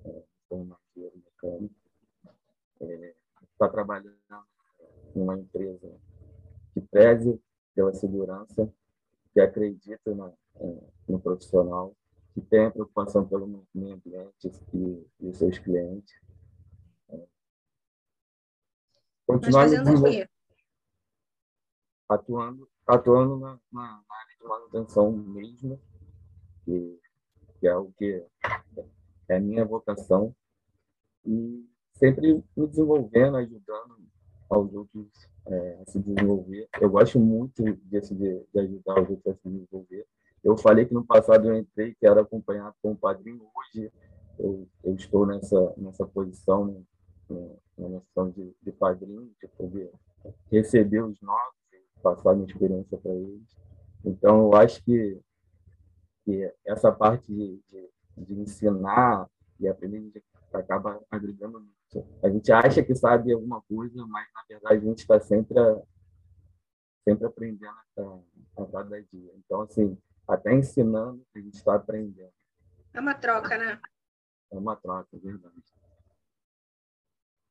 é, 0.05 0.23
formar 0.47 0.77
engenheiro 0.89 1.17
mecânico. 1.17 1.75
É, 2.81 3.15
estar 3.53 3.69
trabalhando 3.69 4.17
numa 5.15 5.37
empresa 5.37 5.99
que 6.73 6.81
preze 6.81 7.41
pela 7.73 7.93
segurança, 7.93 8.73
que 9.33 9.39
acredita 9.39 10.15
na, 10.15 10.33
é, 10.55 10.83
no 11.07 11.19
profissional, 11.19 11.95
que 12.33 12.41
tenha 12.41 12.71
preocupação 12.71 13.27
pelo 13.27 13.65
meio 13.73 13.95
ambiente 13.95 14.51
e, 14.73 15.07
e 15.29 15.33
seus 15.33 15.57
clientes. 15.59 16.13
É. 17.09 17.27
Continuar 19.31 19.69
Mas 19.69 20.27
atuando, 22.09 22.69
atuando 22.85 23.37
na, 23.37 23.59
na, 23.71 24.03
na 24.41 24.49
manutenção 24.49 25.11
mesmo, 25.11 25.79
que 26.65 26.99
que 27.61 27.67
é 27.67 27.75
o 27.75 27.91
que 27.91 28.25
é 29.29 29.37
a 29.37 29.39
minha 29.39 29.63
vocação, 29.63 30.35
e 31.25 31.65
sempre 31.93 32.43
me 32.57 32.67
desenvolvendo, 32.67 33.37
ajudando 33.37 33.97
aos 34.49 34.73
outros 34.73 35.07
é, 35.45 35.77
a 35.81 35.91
se 35.91 35.99
desenvolver. 35.99 36.67
Eu 36.81 36.89
gosto 36.89 37.19
muito 37.19 37.63
disso 37.85 38.15
de, 38.15 38.43
de, 38.51 38.59
ajudar 38.59 39.01
os 39.01 39.09
outros 39.11 39.27
a 39.27 39.37
se 39.37 39.47
desenvolver. 39.47 40.05
Eu 40.43 40.57
falei 40.57 40.85
que 40.85 40.93
no 40.93 41.05
passado 41.05 41.47
eu 41.47 41.55
entrei, 41.55 41.95
que 41.95 42.05
era 42.05 42.21
acompanhado 42.21 42.75
com 42.81 42.91
o 42.93 42.97
padrinho. 42.97 43.47
Hoje 43.55 43.91
eu, 44.39 44.67
eu 44.83 44.95
estou 44.95 45.25
nessa, 45.25 45.73
nessa 45.77 46.05
posição, 46.05 46.83
na 47.77 47.89
noção 47.89 48.29
de, 48.29 48.55
de 48.61 48.71
padrinho, 48.71 49.31
de 49.41 49.47
poder 49.49 49.91
receber 50.51 51.01
os 51.01 51.19
novos 51.21 51.55
e 51.73 52.01
passar 52.01 52.33
minha 52.35 52.47
experiência 52.47 52.97
para 52.97 53.13
eles. 53.13 53.57
Então, 54.05 54.45
eu 54.45 54.55
acho 54.55 54.83
que, 54.83 55.19
que 56.25 56.53
essa 56.65 56.91
parte 56.91 57.31
de, 57.31 57.59
de, 57.67 57.89
de 58.17 58.33
ensinar 58.39 59.29
e 59.59 59.67
aprender 59.67 60.23
acaba 60.53 61.01
agregando 61.09 61.59
muito. 61.59 62.07
A 62.23 62.29
gente 62.29 62.51
acha 62.51 62.83
que 62.83 62.95
sabe 62.95 63.31
alguma 63.31 63.61
coisa, 63.61 64.05
mas 64.07 64.27
na 64.33 64.43
verdade 64.47 64.85
a 64.85 64.89
gente 64.89 64.99
está 64.99 65.19
sempre, 65.19 65.55
sempre 67.03 67.25
aprendendo 67.25 67.69
a, 67.97 68.63
a 68.63 68.65
cada 68.65 69.01
dia. 69.01 69.31
Então, 69.37 69.61
assim, 69.61 69.97
até 70.27 70.53
ensinando, 70.53 71.23
a 71.35 71.39
gente 71.39 71.55
está 71.55 71.75
aprendendo. 71.75 72.31
É 72.93 72.99
uma 72.99 73.13
troca, 73.13 73.57
né? 73.57 73.79
É 74.51 74.57
uma 74.57 74.75
troca, 74.75 75.07
é 75.13 75.19
verdade. 75.19 75.63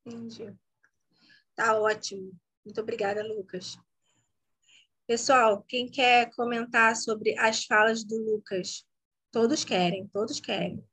Entendi. 0.05 0.57
Tá 1.55 1.79
ótimo. 1.79 2.33
Muito 2.65 2.81
obrigada, 2.81 3.23
Lucas. 3.23 3.79
Pessoal, 5.07 5.63
quem 5.65 5.91
quer 5.91 6.31
comentar 6.35 6.95
sobre 6.95 7.37
as 7.39 7.65
falas 7.65 8.05
do 8.05 8.17
Lucas? 8.17 8.87
Todos 9.33 9.65
querem, 9.65 10.07
todos 10.09 10.41
querem. 10.41 10.85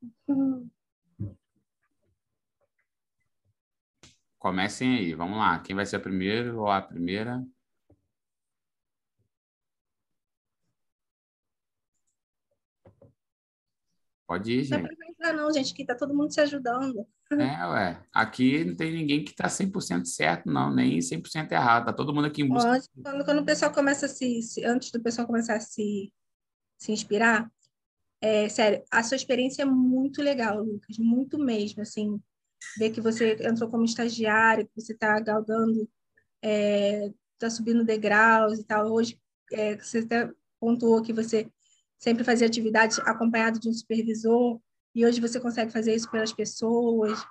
Comecem 4.39 4.97
aí, 4.97 5.13
vamos 5.13 5.37
lá. 5.37 5.59
Quem 5.59 5.75
vai 5.75 5.85
ser 5.85 5.97
o 5.97 6.01
primeiro 6.01 6.61
ou 6.61 6.67
a 6.67 6.81
primeira? 6.81 7.45
Pode 14.27 14.51
ir, 14.51 14.63
gente. 14.63 14.81
Não 14.81 15.07
é 15.07 15.09
entrar 15.09 15.33
não, 15.33 15.51
gente, 15.53 15.73
que 15.73 15.85
tá 15.85 15.95
todo 15.95 16.15
mundo 16.15 16.33
se 16.33 16.41
ajudando. 16.41 17.07
É, 17.31 17.67
ué. 17.67 18.03
Aqui 18.13 18.63
não 18.63 18.75
tem 18.75 18.91
ninguém 18.91 19.23
que 19.23 19.35
tá 19.35 19.47
100% 19.47 20.05
certo, 20.05 20.49
não, 20.49 20.73
nem 20.73 20.99
100% 20.99 21.51
errado. 21.51 21.85
Tá 21.85 21.93
todo 21.93 22.13
mundo 22.13 22.27
aqui 22.27 22.41
em 22.41 22.47
busca. 22.47 22.81
Quando, 23.03 23.25
quando 23.25 23.39
o 23.39 23.45
pessoal 23.45 23.71
começa 23.71 24.05
a 24.05 24.09
se, 24.09 24.41
se, 24.41 24.63
Antes 24.63 24.91
do 24.91 25.01
pessoal 25.01 25.27
começar 25.27 25.55
a 25.55 25.59
se, 25.59 26.11
se 26.77 26.91
inspirar, 26.91 27.51
é, 28.21 28.47
sério, 28.49 28.83
a 28.89 29.03
sua 29.03 29.17
experiência 29.17 29.61
é 29.61 29.65
muito 29.65 30.21
legal, 30.21 30.63
Lucas, 30.63 30.97
muito 30.97 31.37
mesmo, 31.37 31.81
assim, 31.81 32.19
ver 32.77 32.91
que 32.91 33.01
você 33.01 33.37
entrou 33.41 33.69
como 33.69 33.85
estagiário, 33.85 34.65
que 34.65 34.81
você 34.81 34.93
está 34.93 35.19
galgando, 35.19 35.87
está 36.41 37.47
é, 37.47 37.49
subindo 37.49 37.83
degraus 37.83 38.59
e 38.59 38.63
tal. 38.63 38.91
Hoje, 38.91 39.19
é, 39.51 39.77
você 39.77 39.99
até 39.99 40.31
pontuou 40.59 41.01
que 41.01 41.13
você 41.13 41.49
sempre 41.97 42.23
fazia 42.23 42.47
atividade 42.47 42.99
acompanhado 43.01 43.59
de 43.59 43.69
um 43.69 43.73
supervisor, 43.73 44.59
e 44.97 45.05
hoje 45.05 45.21
você 45.21 45.39
consegue 45.39 45.71
fazer 45.71 45.93
isso 45.93 46.09
pelas 46.09 46.33
pessoas. 46.33 47.23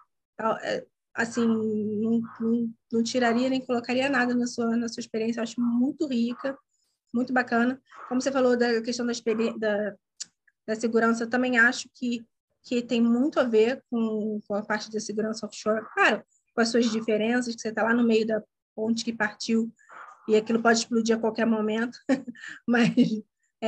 É, 0.62 0.86
assim, 1.12 1.44
não, 1.44 2.22
não, 2.38 2.72
não, 2.93 3.02
tiraria 3.02 3.51
nem 3.51 3.60
colocaria 3.60 4.09
nada 4.09 4.36
na 4.36 4.47
sua, 4.47 4.76
na 4.76 4.86
sua 4.86 5.01
experiência, 5.01 5.40
eu 5.40 5.43
acho 5.43 5.60
muito 5.60 6.06
rica, 6.06 6.56
muito 7.12 7.32
bacana. 7.32 7.82
Como 8.09 8.20
você 8.20 8.30
falou 8.30 8.56
da 8.56 8.80
questão 8.80 9.05
da, 9.05 9.12
da, 9.59 9.97
da 10.64 10.76
segurança, 10.76 11.24
eu 11.24 11.28
também 11.28 11.59
acho 11.59 11.88
que, 11.93 12.24
que 12.62 12.80
tem 12.82 13.01
muito 13.02 13.40
a 13.40 13.43
ver 13.43 13.82
com, 13.90 14.40
com 14.47 14.55
a 14.55 14.62
parte 14.62 14.88
da 14.93 15.01
segurança 15.01 15.44
offshore. 15.44 15.84
Claro, 15.93 16.22
com 16.55 16.60
as 16.60 16.68
suas 16.68 16.88
diferenças, 16.88 17.56
que 17.56 17.62
você 17.62 17.70
está 17.70 17.82
lá 17.82 17.93
no 17.93 18.06
meio 18.06 18.24
da 18.24 18.40
ponte 18.76 19.05
que 19.05 19.12
partiu 19.12 19.72
e 20.28 20.36
aquilo 20.36 20.62
pode 20.62 20.78
explodir 20.78 21.16
a 21.16 21.20
qualquer 21.20 21.47
momento, 21.47 21.98
mas 22.64 22.94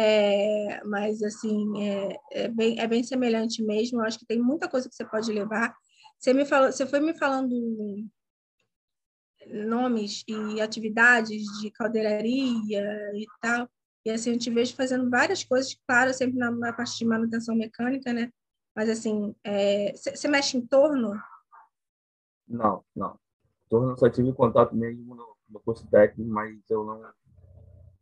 é, 0.00 0.80
mas, 0.84 1.20
assim, 1.24 1.82
é, 1.82 2.16
é, 2.30 2.48
bem, 2.48 2.78
é 2.78 2.86
bem 2.86 3.02
semelhante 3.02 3.62
mesmo. 3.64 3.98
Eu 4.00 4.04
acho 4.04 4.16
que 4.16 4.26
tem 4.26 4.40
muita 4.40 4.68
coisa 4.68 4.88
que 4.88 4.94
você 4.94 5.04
pode 5.04 5.32
levar. 5.32 5.74
Você, 6.16 6.32
me 6.32 6.44
falou, 6.44 6.70
você 6.70 6.86
foi 6.86 7.00
me 7.00 7.18
falando 7.18 8.08
nomes 9.48 10.22
e 10.28 10.60
atividades 10.60 11.42
de 11.60 11.70
caldeiraria 11.72 13.12
e 13.14 13.26
tal. 13.40 13.68
E, 14.04 14.10
assim, 14.10 14.30
eu 14.32 14.38
te 14.38 14.50
vejo 14.50 14.76
fazendo 14.76 15.10
várias 15.10 15.42
coisas, 15.42 15.76
claro, 15.84 16.14
sempre 16.14 16.38
na, 16.38 16.50
na 16.52 16.72
parte 16.72 16.96
de 16.96 17.04
manutenção 17.04 17.56
mecânica, 17.56 18.12
né? 18.12 18.30
Mas, 18.76 18.88
assim, 18.88 19.34
é, 19.42 19.92
você 19.96 20.28
mexe 20.28 20.56
em 20.56 20.64
torno? 20.64 21.12
Não, 22.46 22.84
não. 22.94 23.18
Torno 23.68 23.98
só 23.98 24.08
tive 24.08 24.32
contato 24.32 24.76
mesmo 24.76 25.16
no, 25.16 25.36
no 25.48 25.58
curso 25.58 25.84
técnico, 25.90 26.30
mas 26.30 26.56
eu 26.70 26.84
não 26.84 27.04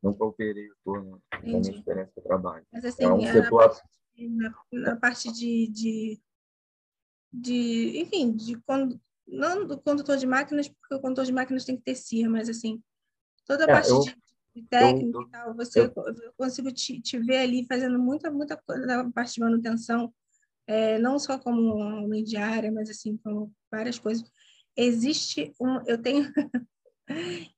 nunca 0.06 0.24
operei 0.24 0.70
o 0.70 0.76
turno 0.84 1.22
na 1.32 1.40
minha 1.40 1.60
experiência 1.60 2.12
de 2.16 2.22
trabalho. 2.22 2.64
Mas 2.72 2.84
assim, 2.84 3.04
é 3.04 3.08
um 3.08 3.20
é 3.20 3.32
setor... 3.32 3.60
na, 3.60 3.68
parte, 3.68 3.82
na, 4.18 4.54
na 4.72 4.96
parte 4.96 5.32
de, 5.32 5.68
de, 5.68 6.20
de, 7.32 8.00
enfim, 8.00 8.32
de 8.32 8.60
quando, 8.62 9.00
não 9.26 9.66
do 9.66 9.78
condutor 9.78 10.16
de 10.16 10.26
máquinas, 10.26 10.68
porque 10.68 10.94
o 10.94 11.00
condutor 11.00 11.24
de 11.24 11.32
máquinas 11.32 11.64
tem 11.64 11.76
que 11.76 11.82
ter 11.82 11.94
CIR, 11.94 12.30
mas 12.30 12.48
assim, 12.48 12.82
toda 13.44 13.64
a 13.64 13.68
é, 13.68 13.72
parte 13.72 13.90
eu, 13.90 14.00
de, 14.00 14.16
de 14.54 14.62
técnica 14.68 15.18
e 15.20 15.30
tal, 15.30 15.54
você, 15.54 15.80
eu, 15.80 15.92
eu 15.96 16.32
consigo 16.36 16.72
te, 16.72 17.00
te, 17.00 17.18
ver 17.18 17.38
ali 17.38 17.66
fazendo 17.66 17.98
muita, 17.98 18.30
muita 18.30 18.56
coisa 18.56 18.86
na 18.86 19.10
parte 19.10 19.34
de 19.34 19.40
manutenção, 19.40 20.12
é, 20.66 20.98
não 20.98 21.18
só 21.18 21.38
como 21.38 21.76
homem 21.76 22.24
de 22.24 22.36
área, 22.36 22.72
mas 22.72 22.90
assim, 22.90 23.16
como 23.18 23.52
várias 23.70 23.98
coisas. 23.98 24.28
Existe 24.76 25.54
um, 25.60 25.80
eu 25.86 26.00
tenho 26.00 26.30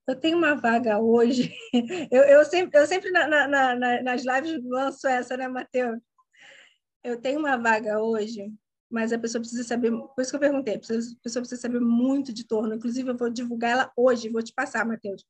Eu 0.07 0.17
tenho 0.17 0.37
uma 0.37 0.55
vaga 0.55 0.99
hoje. 0.99 1.55
Eu, 2.11 2.23
eu 2.23 2.45
sempre, 2.45 2.79
eu 2.79 2.87
sempre 2.87 3.11
na, 3.11 3.27
na, 3.27 3.49
na, 3.49 4.03
nas 4.03 4.23
lives 4.25 4.63
lanço 4.65 5.07
essa, 5.07 5.37
né, 5.37 5.49
Matheus? 5.49 6.01
Eu 7.03 7.21
tenho 7.21 7.39
uma 7.39 7.57
vaga 7.57 8.01
hoje, 8.01 8.53
mas 8.91 9.13
a 9.13 9.19
pessoa 9.19 9.41
precisa 9.41 9.65
saber. 9.65 9.91
Por 9.91 10.21
isso 10.21 10.31
que 10.31 10.37
eu 10.37 10.41
perguntei, 10.41 10.75
a 10.75 10.79
pessoa 10.79 11.43
precisa 11.43 11.61
saber 11.61 11.81
muito 11.81 12.33
de 12.33 12.47
torno. 12.47 12.75
Inclusive, 12.75 13.11
eu 13.11 13.17
vou 13.17 13.31
divulgar 13.31 13.71
ela 13.71 13.93
hoje, 13.97 14.29
vou 14.29 14.43
te 14.43 14.53
passar, 14.53 14.87
Matheus. 14.87 15.25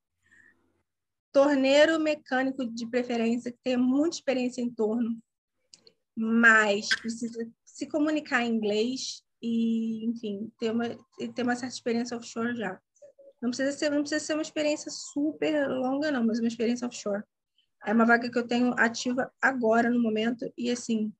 Torneiro 1.32 2.00
mecânico 2.00 2.64
de 2.64 2.86
preferência, 2.88 3.52
que 3.52 3.58
tem 3.62 3.76
muita 3.76 4.16
experiência 4.16 4.60
em 4.62 4.70
torno, 4.70 5.18
mas 6.16 6.88
precisa 6.88 7.48
se 7.64 7.86
comunicar 7.86 8.42
em 8.42 8.54
inglês 8.54 9.22
e, 9.40 10.04
enfim, 10.06 10.50
ter 10.58 10.70
uma, 10.72 10.88
ter 11.34 11.42
uma 11.42 11.54
certa 11.54 11.74
experiência 11.74 12.16
offshore 12.16 12.56
já. 12.56 12.80
Não 13.40 13.50
precisa 13.50 13.72
ser, 13.72 13.90
não 13.90 14.00
precisa 14.00 14.24
ser 14.24 14.34
uma 14.34 14.42
experiência 14.42 14.90
super 14.90 15.68
longa, 15.68 16.10
não, 16.10 16.26
mas 16.26 16.38
uma 16.38 16.48
experiência 16.48 16.86
offshore. 16.86 17.22
É 17.86 17.92
uma 17.92 18.04
vaga 18.04 18.30
que 18.30 18.38
eu 18.38 18.46
tenho 18.46 18.74
ativa 18.76 19.32
agora, 19.40 19.88
no 19.88 20.02
momento, 20.02 20.52
e 20.56 20.70
assim, 20.70 21.12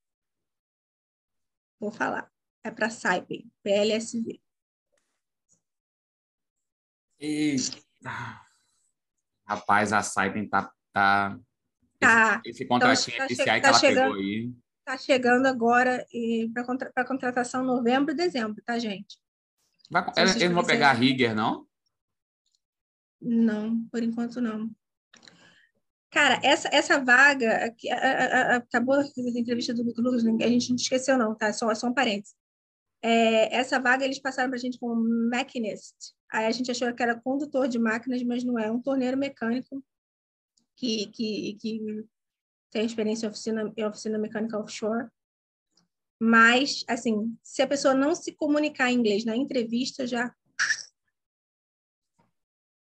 vou 1.79 1.93
falar. 1.93 2.31
É 2.65 2.71
para 2.71 2.91
Saipem, 2.91 3.51
PLSV. 3.63 4.41
Rapaz, 9.47 9.93
a 9.93 10.03
Saipem 10.03 10.49
tá, 10.49 10.73
tá... 10.93 11.39
tá. 12.01 12.43
Esse, 12.45 12.51
esse 12.51 12.67
contratinho 12.67 13.15
então, 13.15 13.29
tá, 13.29 13.45
tá, 13.45 13.55
que 13.55 13.61
tá 13.61 13.69
ela 13.69 13.79
chegando, 13.79 14.15
pegou 14.15 14.19
aí. 14.19 14.53
Tá 14.85 14.99
chegando 14.99 15.47
agora 15.47 16.07
para 16.53 16.65
contra, 16.65 17.05
contratação 17.05 17.63
novembro 17.63 18.13
e 18.13 18.17
dezembro, 18.17 18.61
tá, 18.65 18.79
gente? 18.79 19.19
Vai, 19.91 20.05
eles 20.17 20.37
não 20.43 20.55
vão 20.55 20.67
pegar 20.67 20.91
a 20.91 20.95
Rigger, 20.95 21.35
não? 21.35 21.68
Não, 23.21 23.85
por 23.91 24.03
enquanto 24.03 24.41
não. 24.41 24.71
Cara, 26.11 26.41
essa, 26.43 26.69
essa 26.73 27.05
vaga, 27.05 27.67
aqui, 27.67 27.91
a, 27.91 27.97
a, 27.97 28.57
acabou 28.57 28.95
a 28.95 29.05
entrevista 29.37 29.75
do 29.75 29.83
Lucas, 29.83 30.25
a 30.25 30.49
gente 30.49 30.71
não 30.71 30.77
esqueceu 30.77 31.19
não, 31.19 31.35
tá? 31.35 31.53
Só, 31.53 31.73
só 31.75 31.89
um 31.89 31.95
parênteses. 31.95 32.35
É, 33.03 33.55
essa 33.55 33.79
vaga 33.79 34.05
eles 34.05 34.19
passaram 34.19 34.49
para 34.49 34.59
a 34.59 34.61
gente 34.61 34.79
como 34.79 34.97
machinist. 35.31 35.95
Aí 36.31 36.47
a 36.47 36.51
gente 36.51 36.71
achou 36.71 36.93
que 36.93 37.03
era 37.03 37.21
condutor 37.21 37.69
de 37.69 37.79
máquinas, 37.79 38.23
mas 38.23 38.43
não 38.43 38.59
é, 38.59 38.67
é 38.67 38.71
um 38.71 38.81
torneiro 38.81 39.17
mecânico 39.17 39.85
que, 40.77 41.07
que, 41.09 41.57
que 41.61 42.05
tem 42.71 42.87
experiência 42.87 43.27
em 43.27 43.31
oficina, 43.31 43.73
em 43.77 43.85
oficina 43.85 44.19
mecânica 44.19 44.59
offshore. 44.59 45.09
Mas, 46.21 46.85
assim, 46.89 47.37
se 47.43 47.63
a 47.63 47.67
pessoa 47.67 47.95
não 47.95 48.15
se 48.15 48.33
comunicar 48.33 48.91
em 48.91 48.97
inglês 48.97 49.25
na 49.25 49.37
entrevista, 49.37 50.07
já 50.07 50.35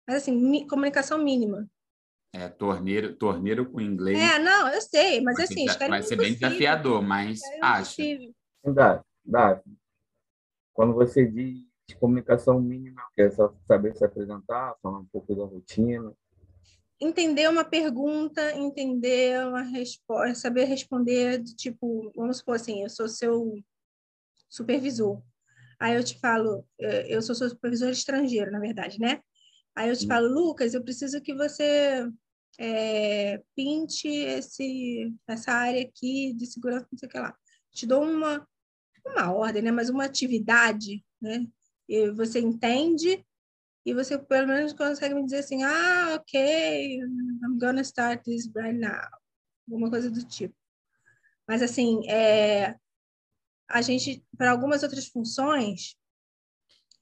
mas 0.07 0.17
assim, 0.17 0.31
mi, 0.31 0.67
comunicação 0.67 1.17
mínima. 1.23 1.67
É, 2.33 2.49
torneiro, 2.49 3.15
torneiro 3.15 3.65
com 3.65 3.79
inglês. 3.79 4.17
É, 4.17 4.39
não, 4.39 4.67
eu 4.67 4.81
sei, 4.81 5.21
mas 5.21 5.39
assim, 5.39 5.65
vai 5.87 6.03
ser 6.03 6.17
bem 6.17 6.33
desafiador, 6.33 7.01
mas 7.01 7.39
acho. 7.61 8.01
Dá, 8.63 9.03
dá. 9.23 9.61
Quando 10.73 10.93
você 10.93 11.25
diz 11.25 11.63
comunicação 11.99 12.59
mínima, 12.59 13.01
é 13.17 13.29
só 13.29 13.53
saber 13.67 13.95
se 13.95 14.03
apresentar, 14.03 14.75
falar 14.81 14.99
um 14.99 15.05
pouco 15.05 15.33
da 15.35 15.45
rotina. 15.45 16.11
entender 16.99 17.47
uma 17.49 17.63
pergunta, 17.63 18.53
entender 18.57 19.45
uma 19.47 19.61
resposta, 19.61 20.35
saber 20.35 20.65
responder, 20.65 21.43
tipo, 21.55 22.11
vamos 22.15 22.37
supor 22.37 22.55
assim, 22.55 22.83
eu 22.83 22.89
sou 22.89 23.07
seu 23.07 23.53
supervisor. 24.49 25.21
Aí 25.79 25.95
eu 25.95 26.03
te 26.03 26.19
falo, 26.19 26.65
eh, 26.79 27.13
eu 27.13 27.21
sou 27.21 27.35
seu 27.35 27.49
supervisor 27.49 27.89
estrangeiro, 27.89 28.51
na 28.51 28.59
verdade, 28.59 28.99
né? 28.99 29.21
Aí 29.75 29.89
eu 29.89 29.97
te 29.97 30.07
falo, 30.07 30.27
Lucas, 30.27 30.73
eu 30.73 30.83
preciso 30.83 31.21
que 31.21 31.33
você 31.33 32.09
é, 32.57 33.43
pinte 33.55 34.07
esse, 34.07 35.13
essa 35.27 35.51
área 35.51 35.81
aqui 35.81 36.33
de 36.33 36.45
segurança, 36.45 36.87
não 36.91 36.97
sei 36.97 37.07
o 37.07 37.11
que 37.11 37.19
lá. 37.19 37.35
Te 37.71 37.85
dou 37.85 38.03
uma, 38.03 38.47
uma 39.05 39.33
ordem, 39.33 39.61
né? 39.61 39.71
Mas 39.71 39.89
uma 39.89 40.05
atividade, 40.05 41.03
né? 41.21 41.45
E 41.89 42.09
você 42.11 42.39
entende 42.39 43.23
e 43.85 43.93
você 43.93 44.17
pelo 44.17 44.47
menos 44.47 44.73
consegue 44.73 45.13
me 45.13 45.23
dizer 45.23 45.39
assim, 45.39 45.63
ah, 45.63 46.15
ok, 46.15 46.99
I'm 46.99 47.59
gonna 47.59 47.81
start 47.81 48.23
this 48.23 48.49
right 48.55 48.77
now. 48.77 49.07
Alguma 49.67 49.89
coisa 49.89 50.09
do 50.09 50.23
tipo. 50.23 50.55
Mas, 51.47 51.61
assim, 51.61 52.07
é, 52.09 52.75
a 53.69 53.81
gente, 53.81 54.25
para 54.37 54.51
algumas 54.51 54.81
outras 54.81 55.07
funções, 55.07 55.95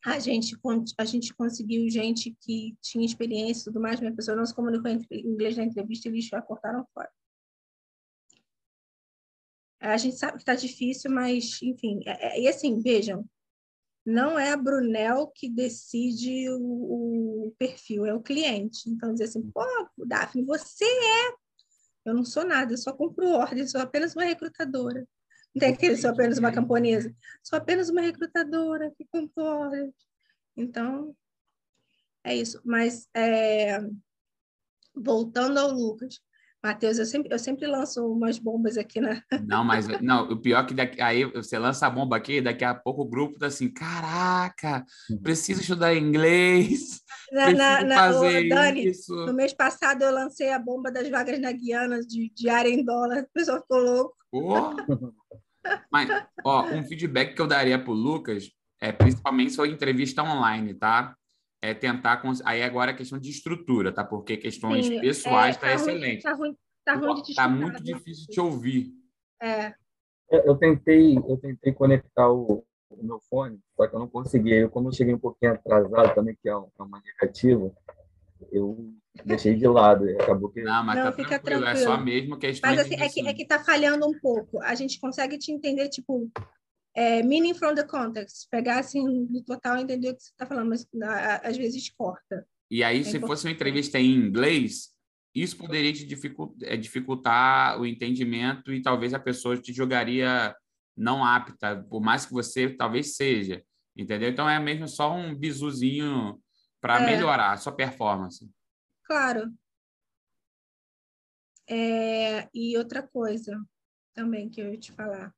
a 0.06 0.20
gente, 0.20 0.58
a 0.98 1.06
gente 1.06 1.34
conseguiu 1.34 1.90
gente 1.90 2.36
que 2.42 2.78
tinha 2.82 3.06
experiência 3.06 3.62
e 3.62 3.64
tudo 3.66 3.80
mais, 3.80 4.02
mas 4.02 4.12
a 4.12 4.16
pessoa 4.16 4.36
não 4.36 4.46
se 4.46 4.54
comunicou 4.54 4.92
em 4.92 5.00
inglês 5.12 5.56
na 5.56 5.64
entrevista 5.64 6.08
e 6.08 6.12
eles 6.12 6.26
já 6.26 6.42
cortaram 6.42 6.86
fora. 6.94 7.10
A 9.80 9.98
gente 9.98 10.18
sabe 10.18 10.34
que 10.34 10.40
está 10.40 10.56
difícil, 10.56 11.12
mas, 11.12 11.62
enfim. 11.62 12.02
É, 12.06 12.38
é, 12.38 12.42
e 12.42 12.48
assim, 12.48 12.82
vejam, 12.82 13.26
não 14.06 14.38
é 14.38 14.52
a 14.52 14.58
Brunel 14.58 15.28
que 15.28 15.50
decide 15.50 16.50
o, 16.50 17.48
o, 17.48 17.56
perfil, 17.58 18.06
é 18.06 18.14
o 18.14 18.22
cliente. 18.22 18.90
Então, 18.90 19.14
dizer 19.14 19.26
assim, 19.26 19.42
pô, 19.52 19.64
Daphne, 20.06 20.44
você 20.44 20.86
é. 20.86 21.34
Eu 22.06 22.14
não 22.14 22.26
sou 22.26 22.46
nada, 22.46 22.74
eu 22.74 22.78
só 22.78 22.92
cumpro 22.92 23.30
ordem, 23.30 23.66
sou 23.68 23.80
apenas 23.80 24.14
uma 24.16 24.26
recrutadora. 24.26 25.08
Não 25.54 25.60
tem 25.60 25.74
aquele, 25.74 25.98
sou 25.98 26.10
apenas 26.10 26.38
uma 26.38 26.52
camponesa. 26.52 27.14
Sou 27.44 27.58
apenas 27.58 27.90
uma 27.90 28.02
recrutadora 28.02 28.92
que 28.92 29.06
ordem. 29.38 29.94
Então, 30.58 31.16
é 32.24 32.36
isso. 32.36 32.62
Mas, 32.66 33.08
é... 33.14 33.80
voltando 34.96 35.60
ao 35.60 35.72
Lucas, 35.72 36.20
Matheus, 36.64 36.98
eu 36.98 37.06
sempre, 37.06 37.34
eu 37.34 37.38
sempre 37.38 37.68
lanço 37.68 38.08
umas 38.08 38.40
bombas 38.40 38.78
aqui 38.78 39.02
na. 39.02 39.22
Não, 39.46 39.66
mas 39.66 39.86
não, 40.00 40.30
o 40.30 40.42
pior 40.42 40.64
é 40.64 40.66
que 40.66 40.74
daqui, 40.74 41.02
aí 41.02 41.26
você 41.26 41.60
lança 41.60 41.86
a 41.86 41.90
bomba 41.90 42.16
aqui, 42.16 42.40
daqui 42.40 42.64
a 42.64 42.74
pouco 42.74 43.02
o 43.02 43.10
grupo 43.10 43.38
tá 43.38 43.48
assim: 43.48 43.70
caraca, 43.70 44.86
preciso 45.22 45.60
estudar 45.60 45.94
inglês. 45.94 47.02
Na, 47.34 47.52
na, 47.52 47.84
na 47.84 47.96
fazer 47.96 48.48
Dani, 48.48 48.90
isso. 48.90 49.16
no 49.26 49.34
mês 49.34 49.54
passado 49.54 50.04
eu 50.04 50.14
lancei 50.14 50.52
a 50.52 50.60
bomba 50.60 50.92
das 50.92 51.10
vagas 51.10 51.40
na 51.40 51.52
Guiana 51.52 52.00
de 52.02 52.32
diária 52.36 52.70
em 52.70 52.86
dólar, 52.86 53.24
o 53.24 53.34
pessoal 53.34 53.60
ficou 53.60 53.80
louco. 53.80 54.16
Oh. 54.32 54.76
mas, 55.92 56.10
ó, 56.44 56.66
um 56.66 56.84
feedback 56.84 57.36
que 57.36 57.42
eu 57.42 57.48
daria 57.48 57.78
pro 57.78 57.94
Lucas 57.94 58.50
é 58.82 58.92
principalmente 58.92 59.54
sua 59.54 59.68
entrevista 59.68 60.24
online, 60.24 60.74
tá? 60.74 61.16
é 61.64 61.74
tentar. 61.74 62.22
Aí 62.44 62.62
agora 62.62 62.92
é 62.92 62.94
questão 62.94 63.18
de 63.18 63.30
estrutura, 63.30 63.94
tá? 63.94 64.04
Porque 64.04 64.36
questões 64.36 64.86
Sim, 64.86 65.00
pessoais 65.00 65.56
está 65.56 65.68
é, 65.68 65.70
tá 65.70 65.76
excelente. 65.76 66.18
Está 66.18 66.34
ruim, 66.34 66.58
tá 66.84 66.96
ruim 66.96 67.22
de 67.22 67.32
Está 67.32 67.48
muito 67.48 67.82
difícil 67.82 68.26
de 68.28 68.34
te 68.34 68.42
ouvir. 68.42 68.94
É. 69.42 69.74
Eu 70.30 70.58
tentei, 70.58 71.18
eu 71.18 71.38
tentei 71.38 71.72
conectar 71.72 72.30
o, 72.30 72.66
o, 72.90 73.04
meu 73.04 73.20
fone, 73.30 73.60
só 73.78 73.88
que 73.88 73.96
eu 73.96 74.00
não 74.00 74.10
consegui. 74.10 74.54
Eu, 74.54 74.70
como 74.70 74.90
eu 74.90 74.94
cheguei 74.94 75.14
um 75.14 75.20
pouquinho 75.20 75.54
atrasado 75.54 76.14
também, 76.14 76.36
que 76.42 76.50
é, 76.50 76.52
é 76.52 76.84
uma 76.84 77.02
negativa, 77.02 77.72
eu 78.52 78.94
deixei 79.26 79.56
de 79.56 79.68
lado 79.68 80.10
acabou 80.22 80.50
que... 80.50 80.62
Não, 80.62 80.84
mas 80.84 80.96
não, 80.98 81.04
tá 81.06 81.12
fica 81.12 81.40
tranquilo. 81.40 81.62
tranquilo. 81.66 81.92
É 81.92 81.96
só 81.96 82.04
mesmo 82.04 82.38
questão 82.38 82.70
Mas 82.70 82.80
assim, 82.80 82.96
é 82.96 83.10
que, 83.10 83.28
é 83.28 83.34
que 83.34 83.46
tá 83.46 83.64
falhando 83.64 84.08
um 84.08 84.18
pouco. 84.20 84.62
A 84.62 84.76
gente 84.76 85.00
consegue 85.00 85.38
te 85.38 85.52
entender, 85.52 85.90
tipo, 85.90 86.32
é, 86.96 87.22
meaning 87.24 87.54
from 87.54 87.74
the 87.74 87.84
context, 87.84 88.48
pegar 88.50 88.80
assim 88.80 89.04
no 89.30 89.44
total 89.44 89.78
e 89.78 89.82
entender 89.82 90.10
o 90.10 90.16
que 90.16 90.24
você 90.24 90.32
está 90.32 90.46
falando, 90.46 90.70
mas 90.70 90.88
às 91.44 91.58
vezes 91.58 91.90
corta. 91.90 92.46
E 92.70 92.84
aí, 92.84 93.02
é 93.02 93.04
se 93.04 93.20
fosse 93.20 93.46
uma 93.46 93.52
entrevista 93.52 94.00
em 94.00 94.12
inglês, 94.12 94.90
isso 95.34 95.58
poderia 95.58 95.92
te 95.92 96.06
dificultar, 96.06 96.70
é, 96.70 96.78
dificultar 96.78 97.80
o 97.80 97.86
entendimento 97.86 98.72
e 98.72 98.82
talvez 98.82 99.14
a 99.14 99.20
pessoa 99.20 99.58
te 99.58 99.74
jogaria 99.74 100.56
não 100.96 101.26
apta, 101.26 101.84
por 101.90 102.02
mais 102.02 102.26
que 102.26 102.34
você 102.34 102.70
talvez 102.70 103.16
seja, 103.16 103.64
entendeu? 103.98 104.30
Então 104.30 104.48
é 104.48 104.60
mesmo 104.60 104.88
só 104.88 105.12
um 105.12 105.34
bisuzinho 105.34 106.40
para 106.80 107.02
é. 107.02 107.06
melhorar 107.06 107.54
a 107.54 107.58
sua 107.58 107.72
performance. 107.72 108.48
Claro. 109.14 109.54
É, 111.70 112.50
e 112.52 112.76
outra 112.76 113.08
coisa 113.08 113.64
também 114.12 114.50
que 114.50 114.60
eu 114.60 114.72
ia 114.72 114.80
te 114.80 114.92
falar. 114.92 115.32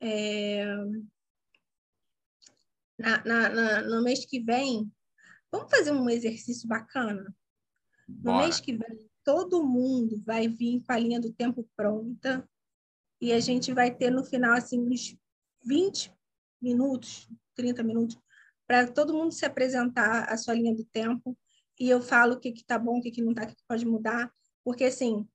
É, 0.00 0.66
na, 2.98 3.24
na, 3.24 3.48
na, 3.48 3.82
no 3.82 4.02
mês 4.02 4.26
que 4.26 4.40
vem, 4.40 4.92
vamos 5.52 5.70
fazer 5.70 5.92
um 5.92 6.10
exercício 6.10 6.66
bacana? 6.66 7.32
No 8.08 8.38
mês 8.38 8.58
que 8.58 8.76
vem, 8.76 9.08
todo 9.22 9.64
mundo 9.64 10.20
vai 10.26 10.48
vir 10.48 10.82
com 10.82 10.92
a 10.92 10.98
linha 10.98 11.20
do 11.20 11.32
tempo 11.32 11.62
pronta 11.76 12.44
e 13.20 13.32
a 13.32 13.38
gente 13.38 13.72
vai 13.72 13.94
ter 13.94 14.10
no 14.10 14.24
final, 14.24 14.54
assim, 14.54 14.80
uns 14.80 15.16
20 15.64 16.12
minutos, 16.60 17.30
30 17.54 17.84
minutos, 17.84 18.18
para 18.66 18.90
todo 18.90 19.14
mundo 19.14 19.30
se 19.30 19.46
apresentar 19.46 20.24
a 20.24 20.36
sua 20.36 20.54
linha 20.54 20.74
do 20.74 20.84
tempo 20.86 21.38
e 21.78 21.88
eu 21.88 22.00
falo 22.00 22.34
o 22.34 22.40
que 22.40 22.48
está 22.50 22.78
bom, 22.78 22.98
o 22.98 23.02
que, 23.02 23.10
que 23.10 23.22
não 23.22 23.32
está, 23.32 23.44
o 23.44 23.46
que, 23.46 23.56
que 23.56 23.64
pode 23.66 23.84
mudar, 23.86 24.30
porque, 24.64 24.84
assim, 24.84 25.26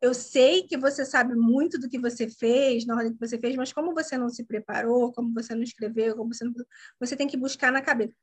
eu 0.00 0.12
sei 0.14 0.62
que 0.62 0.76
você 0.76 1.04
sabe 1.04 1.34
muito 1.34 1.78
do 1.78 1.88
que 1.88 1.98
você 1.98 2.28
fez, 2.28 2.84
na 2.86 2.96
hora 2.96 3.10
que 3.10 3.18
você 3.18 3.38
fez, 3.38 3.56
mas 3.56 3.72
como 3.72 3.94
você 3.94 4.18
não 4.18 4.28
se 4.28 4.44
preparou, 4.44 5.12
como 5.12 5.32
você 5.32 5.54
não 5.54 5.62
escreveu, 5.62 6.16
como 6.16 6.34
você 6.34 6.44
não... 6.44 6.52
você 7.00 7.16
tem 7.16 7.26
que 7.26 7.36
buscar 7.36 7.72
na 7.72 7.82
cabeça. 7.82 8.14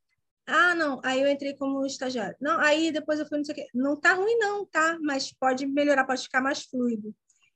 Ah, 0.46 0.76
não, 0.76 1.00
aí 1.04 1.22
eu 1.22 1.28
entrei 1.30 1.56
como 1.56 1.86
estagiário. 1.86 2.36
Não, 2.40 2.60
aí 2.60 2.92
depois 2.92 3.20
eu 3.20 3.26
fui 3.26 3.38
não 3.38 3.46
sei 3.46 3.54
o 3.54 3.56
quê. 3.56 3.68
Não 3.74 4.00
tá 4.00 4.14
ruim 4.14 4.38
não, 4.38 4.66
tá? 4.66 4.98
Mas 5.02 5.32
pode 5.34 5.66
melhorar, 5.66 6.06
pode 6.06 6.24
ficar 6.24 6.42
mais 6.42 6.64
fluido. 6.64 7.16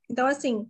Então, 0.10 0.26
assim, 0.26 0.66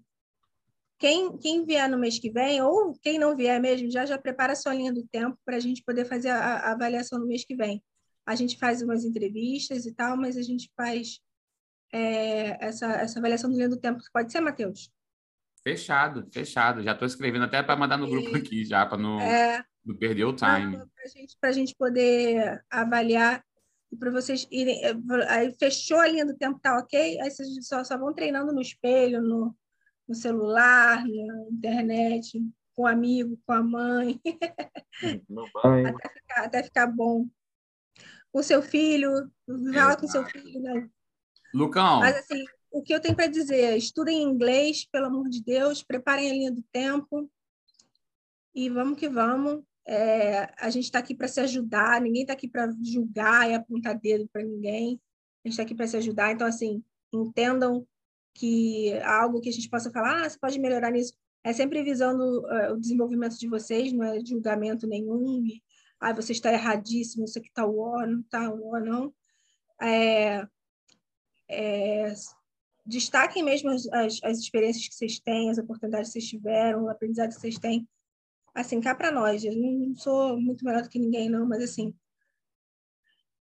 quem, 0.99 1.37
quem 1.37 1.63
vier 1.63 1.87
no 1.89 1.97
mês 1.97 2.17
que 2.19 2.31
vem, 2.31 2.61
ou 2.61 2.93
quem 3.01 3.19
não 3.19 3.35
vier 3.35 3.61
mesmo, 3.61 3.89
já 3.91 4.05
já 4.05 4.17
prepara 4.17 4.53
a 4.53 4.55
sua 4.55 4.73
linha 4.73 4.91
do 4.91 5.07
tempo 5.07 5.37
para 5.45 5.57
a 5.57 5.59
gente 5.59 5.83
poder 5.83 6.05
fazer 6.05 6.29
a, 6.29 6.39
a 6.57 6.71
avaliação 6.71 7.19
no 7.19 7.27
mês 7.27 7.45
que 7.45 7.55
vem. 7.55 7.83
A 8.27 8.35
gente 8.35 8.57
faz 8.57 8.81
umas 8.81 9.05
entrevistas 9.05 9.85
e 9.85 9.93
tal, 9.93 10.17
mas 10.17 10.35
a 10.35 10.41
gente 10.41 10.69
faz 10.75 11.21
é, 11.93 12.65
essa, 12.65 12.87
essa 12.87 13.19
avaliação 13.19 13.49
do 13.49 13.55
linha 13.55 13.69
do 13.69 13.79
tempo. 13.79 13.99
Pode 14.11 14.31
ser, 14.31 14.41
Matheus? 14.41 14.91
Fechado, 15.63 16.27
fechado. 16.31 16.83
Já 16.83 16.91
estou 16.91 17.05
escrevendo 17.05 17.45
até 17.45 17.63
para 17.63 17.75
mandar 17.75 17.97
no 17.97 18.09
grupo 18.09 18.35
aqui, 18.35 18.65
já, 18.65 18.85
para 18.85 18.97
não, 18.97 19.19
é, 19.21 19.63
não 19.85 19.95
perder 19.95 20.25
o 20.25 20.35
time. 20.35 20.77
Para 20.77 21.07
gente, 21.07 21.37
a 21.41 21.51
gente 21.51 21.75
poder 21.75 22.63
avaliar 22.69 23.43
e 23.91 23.95
para 23.95 24.11
vocês 24.11 24.47
irem. 24.51 24.83
É, 24.83 24.93
aí 25.29 25.55
fechou 25.57 25.99
a 25.99 26.07
linha 26.07 26.25
do 26.25 26.35
tempo, 26.35 26.59
tá 26.59 26.77
ok? 26.77 27.19
Aí 27.21 27.31
vocês 27.31 27.49
só, 27.65 27.83
só 27.83 27.97
vão 27.97 28.13
treinando 28.13 28.53
no 28.53 28.61
espelho, 28.61 29.21
no, 29.21 29.55
no 30.07 30.15
celular, 30.15 31.05
na 31.05 31.49
internet, 31.49 32.41
com 32.75 32.83
o 32.83 32.87
amigo, 32.87 33.39
com 33.45 33.53
a 33.53 33.63
mãe. 33.63 34.19
até, 35.93 36.09
ficar, 36.13 36.43
até 36.43 36.63
ficar 36.63 36.87
bom. 36.87 37.27
Com 38.38 38.43
seu 38.43 38.61
filho, 38.61 39.31
fala 39.73 39.97
com 39.97 40.07
seu 40.07 40.23
filho, 40.23 40.61
né? 40.61 40.88
Lucão. 41.51 42.01
Mas, 42.01 42.18
assim, 42.18 42.45
o 42.69 42.84
que 42.84 42.93
eu 42.93 42.99
tenho 42.99 43.15
para 43.15 43.26
dizer 43.26 43.59
é: 43.59 43.76
estudem 43.76 44.22
inglês, 44.22 44.85
pelo 44.85 45.07
amor 45.07 45.27
de 45.27 45.41
Deus, 45.41 45.81
preparem 45.81 46.30
a 46.30 46.34
linha 46.34 46.51
do 46.51 46.61
tempo 46.72 47.27
e 48.53 48.69
vamos 48.69 48.99
que 48.99 49.09
vamos. 49.09 49.64
É, 49.88 50.53
a 50.55 50.69
gente 50.69 50.84
está 50.84 50.99
aqui 50.99 51.15
para 51.15 51.27
se 51.27 51.39
ajudar, 51.39 51.99
ninguém 51.99 52.22
está 52.22 52.34
aqui 52.34 52.47
para 52.47 52.72
julgar 52.80 53.49
e 53.49 53.55
apontar 53.55 53.97
dedo 53.97 54.30
para 54.31 54.43
ninguém. 54.43 55.01
A 55.43 55.47
gente 55.47 55.53
está 55.53 55.64
aqui 55.64 55.73
para 55.73 55.88
se 55.88 55.97
ajudar. 55.97 56.31
Então, 56.31 56.45
assim, 56.45 56.84
entendam 57.11 57.88
que 58.35 58.93
algo 58.99 59.41
que 59.41 59.49
a 59.49 59.51
gente 59.51 59.68
possa 59.68 59.89
falar, 59.89 60.26
ah, 60.26 60.30
você 60.30 60.38
pode 60.38 60.59
melhorar 60.59 60.91
nisso, 60.91 61.11
é 61.43 61.53
sempre 61.53 61.81
visando 61.81 62.41
uh, 62.41 62.73
o 62.73 62.80
desenvolvimento 62.80 63.35
de 63.39 63.47
vocês, 63.47 63.91
não 63.91 64.03
é 64.03 64.23
julgamento 64.23 64.85
nenhum. 64.85 65.43
E, 65.43 65.59
ah, 65.99 66.14
você 66.14 66.32
está 66.32 66.52
erradíssimo, 66.52 67.26
isso 67.26 67.40
aqui 67.40 67.48
está 67.48 67.65
o 67.65 68.06
não 68.06 68.19
está 68.19 68.49
o 68.49 68.80
não. 68.80 69.14
É, 69.82 70.48
é, 71.49 72.14
destaquem 72.86 73.44
mesmo 73.44 73.69
as, 73.69 73.88
as, 73.88 74.19
as, 74.24 74.40
experiências 74.40 74.88
que 74.88 74.95
vocês 74.95 75.19
têm, 75.19 75.49
as 75.49 75.57
oportunidades 75.57 76.10
que 76.10 76.14
vocês 76.14 76.30
tiveram, 76.30 76.84
o 76.84 76.90
aprendizado 76.90 77.30
que 77.30 77.40
vocês 77.40 77.57
têm. 77.57 77.88
Assim, 78.53 78.82
cá 78.82 78.95
para 78.95 79.11
nós. 79.11 79.44
Eu 79.44 79.56
não 79.56 79.95
sou 79.95 80.40
muito 80.40 80.65
melhor 80.65 80.82
do 80.82 80.90
que 80.90 80.99
ninguém, 80.99 81.30
não, 81.30 81.48
mas 81.48 81.64
assim, 81.64 81.94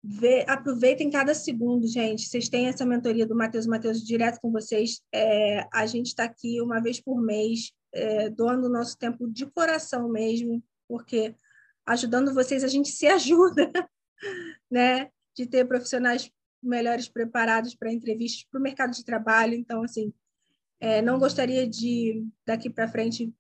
Vê, 0.03 0.45
aproveitem 0.49 1.11
cada 1.11 1.35
segundo, 1.35 1.87
gente. 1.87 2.27
Vocês 2.29 2.49
têm 2.49 2.69
essa 2.69 2.87
mentoria 2.87 3.27
do 3.27 3.35
Matheus 3.35 3.67
Matheus 3.67 4.03
direto 4.03 4.41
com 4.41 4.51
vocês. 4.51 5.03
É, 5.13 5.67
a 5.73 5.87
gente 5.87 6.07
está 6.07 6.25
aqui 6.25 6.61
uma 6.63 6.81
vez 6.81 7.01
por 7.01 7.21
mês, 7.21 7.73
é, 7.93 8.31
doando 8.31 8.69
o 8.69 8.71
nosso 8.71 8.97
tempo 8.97 9.29
de 9.29 9.45
coração 9.47 10.09
mesmo, 10.09 10.63
porque 10.87 11.35
ajudando 11.89 12.35
vocês 12.35 12.63
a 12.63 12.69
gente 12.69 12.91
se 12.91 13.07
ajuda, 13.07 13.71
né? 14.71 15.11
De 15.35 15.47
ter 15.47 15.67
profissionais 15.67 16.31
melhores 16.63 17.09
preparados 17.09 17.75
para 17.75 17.93
entrevistas 17.93 18.45
para 18.51 18.59
o 18.59 18.63
mercado 18.63 18.93
de 18.93 19.05
trabalho. 19.05 19.55
Então, 19.55 19.83
assim, 19.83 20.13
é, 20.81 21.01
não 21.01 21.19
gostaria 21.19 21.67
de, 21.69 22.27
daqui 22.45 22.69
para 22.69 22.89
frente, 22.89 23.33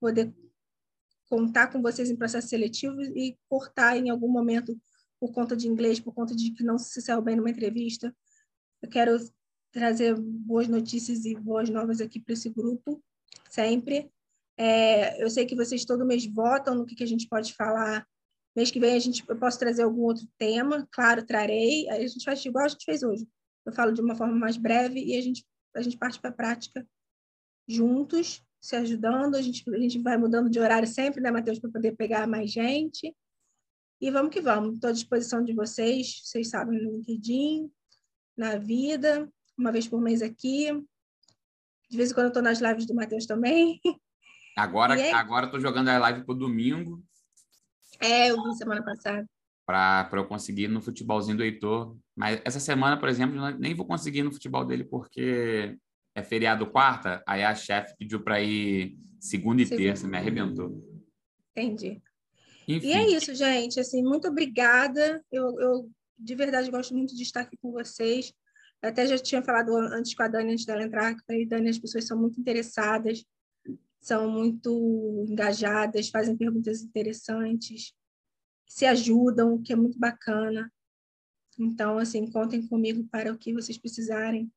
poder 0.00 0.32
contar 1.28 1.68
com 1.68 1.82
vocês 1.82 2.10
em 2.10 2.16
processo 2.16 2.48
seletivo 2.48 3.00
e 3.02 3.38
cortar 3.48 3.96
em 3.96 4.10
algum 4.10 4.28
momento 4.28 4.80
por 5.18 5.32
conta 5.32 5.56
de 5.56 5.68
inglês, 5.68 6.00
por 6.00 6.14
conta 6.14 6.34
de 6.34 6.52
que 6.52 6.64
não 6.64 6.78
se 6.78 7.02
saiu 7.02 7.20
bem 7.20 7.36
numa 7.36 7.50
entrevista. 7.50 8.14
Eu 8.80 8.88
quero 8.88 9.16
trazer 9.70 10.16
boas 10.18 10.66
notícias 10.66 11.24
e 11.24 11.34
boas 11.34 11.68
novas 11.68 12.00
aqui 12.00 12.18
para 12.18 12.32
esse 12.32 12.48
grupo, 12.48 13.02
sempre. 13.48 14.10
É, 14.62 15.22
eu 15.22 15.30
sei 15.30 15.46
que 15.46 15.56
vocês 15.56 15.86
todo 15.86 16.04
mês 16.04 16.26
votam 16.26 16.74
no 16.74 16.84
que, 16.84 16.94
que 16.94 17.02
a 17.02 17.06
gente 17.06 17.26
pode 17.26 17.54
falar. 17.54 18.06
Mês 18.54 18.70
que 18.70 18.78
vem 18.78 18.94
a 18.94 18.98
gente, 18.98 19.24
eu 19.26 19.38
posso 19.38 19.58
trazer 19.58 19.84
algum 19.84 20.02
outro 20.02 20.28
tema, 20.36 20.86
claro, 20.92 21.24
trarei. 21.24 21.88
A 21.88 22.06
gente 22.06 22.22
faz 22.22 22.44
igual 22.44 22.66
a 22.66 22.68
gente 22.68 22.84
fez 22.84 23.02
hoje. 23.02 23.26
Eu 23.64 23.72
falo 23.72 23.90
de 23.90 24.02
uma 24.02 24.14
forma 24.14 24.34
mais 24.34 24.58
breve 24.58 25.02
e 25.02 25.16
a 25.16 25.22
gente, 25.22 25.46
a 25.74 25.80
gente 25.80 25.96
parte 25.96 26.20
para 26.20 26.28
a 26.28 26.34
prática 26.34 26.86
juntos, 27.66 28.44
se 28.60 28.76
ajudando. 28.76 29.34
A 29.34 29.40
gente, 29.40 29.64
a 29.74 29.78
gente 29.78 29.98
vai 29.98 30.18
mudando 30.18 30.50
de 30.50 30.60
horário 30.60 30.86
sempre, 30.86 31.22
né, 31.22 31.30
Matheus, 31.30 31.58
para 31.58 31.70
poder 31.70 31.96
pegar 31.96 32.26
mais 32.26 32.50
gente. 32.50 33.16
E 33.98 34.10
vamos 34.10 34.30
que 34.30 34.42
vamos. 34.42 34.74
Estou 34.74 34.90
à 34.90 34.92
disposição 34.92 35.42
de 35.42 35.54
vocês. 35.54 36.20
Vocês 36.22 36.50
sabem 36.50 36.82
no 36.82 36.96
LinkedIn, 36.96 37.72
na 38.36 38.58
vida, 38.58 39.26
uma 39.56 39.72
vez 39.72 39.88
por 39.88 40.02
mês 40.02 40.20
aqui. 40.20 40.66
De 41.88 41.96
vez 41.96 42.10
em 42.10 42.14
quando 42.14 42.26
eu 42.26 42.28
estou 42.28 42.42
nas 42.42 42.60
lives 42.60 42.84
do 42.84 42.94
Matheus 42.94 43.24
também. 43.24 43.80
Agora, 44.56 44.98
é... 44.98 45.12
agora 45.12 45.46
estou 45.46 45.60
jogando 45.60 45.88
a 45.88 45.98
live 45.98 46.24
para 46.24 46.34
o 46.34 46.38
domingo. 46.38 47.02
É, 48.00 48.30
eu 48.30 48.42
vi 48.42 48.54
semana 48.54 48.82
passada. 48.82 49.26
Para 49.66 50.08
eu 50.14 50.26
conseguir 50.26 50.68
no 50.68 50.80
futebolzinho 50.80 51.36
do 51.36 51.44
Heitor. 51.44 51.96
Mas 52.16 52.40
essa 52.44 52.58
semana, 52.58 52.98
por 52.98 53.08
exemplo, 53.08 53.38
nem 53.58 53.74
vou 53.74 53.86
conseguir 53.86 54.22
no 54.22 54.32
futebol 54.32 54.64
dele 54.64 54.84
porque 54.84 55.76
é 56.14 56.22
feriado 56.22 56.70
quarta. 56.70 57.22
Aí 57.26 57.44
a 57.44 57.54
chefe 57.54 57.96
pediu 57.96 58.20
para 58.22 58.40
ir 58.40 58.98
segunda 59.20 59.62
e 59.62 59.68
terça, 59.68 60.08
me 60.08 60.16
arrebentou. 60.16 60.82
Entendi. 61.56 62.02
Enfim. 62.66 62.86
E 62.86 62.92
é 62.92 63.08
isso, 63.08 63.34
gente. 63.34 63.78
Assim, 63.78 64.02
muito 64.02 64.28
obrigada. 64.28 65.22
Eu, 65.30 65.60
eu 65.60 65.90
de 66.18 66.34
verdade 66.34 66.70
gosto 66.70 66.94
muito 66.94 67.14
de 67.14 67.22
estar 67.22 67.40
aqui 67.40 67.56
com 67.56 67.72
vocês. 67.72 68.32
Eu 68.82 68.88
até 68.88 69.06
já 69.06 69.18
tinha 69.18 69.42
falado 69.42 69.76
antes 69.76 70.14
com 70.14 70.22
a 70.22 70.28
Dani, 70.28 70.52
antes 70.52 70.64
dela 70.64 70.82
entrar, 70.82 71.14
que 71.14 71.24
falei, 71.26 71.46
Dani, 71.46 71.68
as 71.68 71.78
pessoas 71.78 72.06
são 72.06 72.18
muito 72.18 72.40
interessadas, 72.40 73.24
são 74.00 74.30
muito 74.30 75.26
engajadas, 75.28 76.08
fazem 76.08 76.36
perguntas 76.36 76.82
interessantes, 76.82 77.92
se 78.66 78.86
ajudam, 78.86 79.60
que 79.60 79.72
é 79.72 79.76
muito 79.76 79.98
bacana. 79.98 80.72
Então, 81.58 81.98
assim, 81.98 82.30
contem 82.30 82.66
comigo 82.66 83.06
para 83.10 83.32
o 83.32 83.38
que 83.38 83.52
vocês 83.52 83.76
precisarem, 83.76 84.50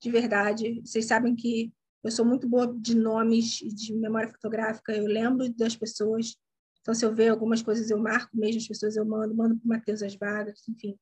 de 0.00 0.10
verdade. 0.10 0.80
Vocês 0.80 1.04
sabem 1.04 1.36
que 1.36 1.72
eu 2.02 2.10
sou 2.10 2.24
muito 2.24 2.48
boa 2.48 2.72
de 2.78 2.94
nomes 2.94 3.60
e 3.60 3.68
de 3.68 3.94
memória 3.94 4.30
fotográfica, 4.30 4.96
eu 4.96 5.04
lembro 5.04 5.52
das 5.52 5.76
pessoas. 5.76 6.36
Então, 6.80 6.94
se 6.94 7.04
eu 7.04 7.14
ver 7.14 7.28
algumas 7.28 7.60
coisas, 7.60 7.90
eu 7.90 7.98
marco 7.98 8.34
mesmo 8.34 8.60
as 8.62 8.68
pessoas, 8.68 8.96
eu 8.96 9.04
mando, 9.04 9.34
mando 9.34 9.56
para 9.56 9.66
o 9.66 9.68
Matheus 9.68 10.02
as 10.02 10.14
vagas, 10.14 10.66
enfim. 10.66 10.98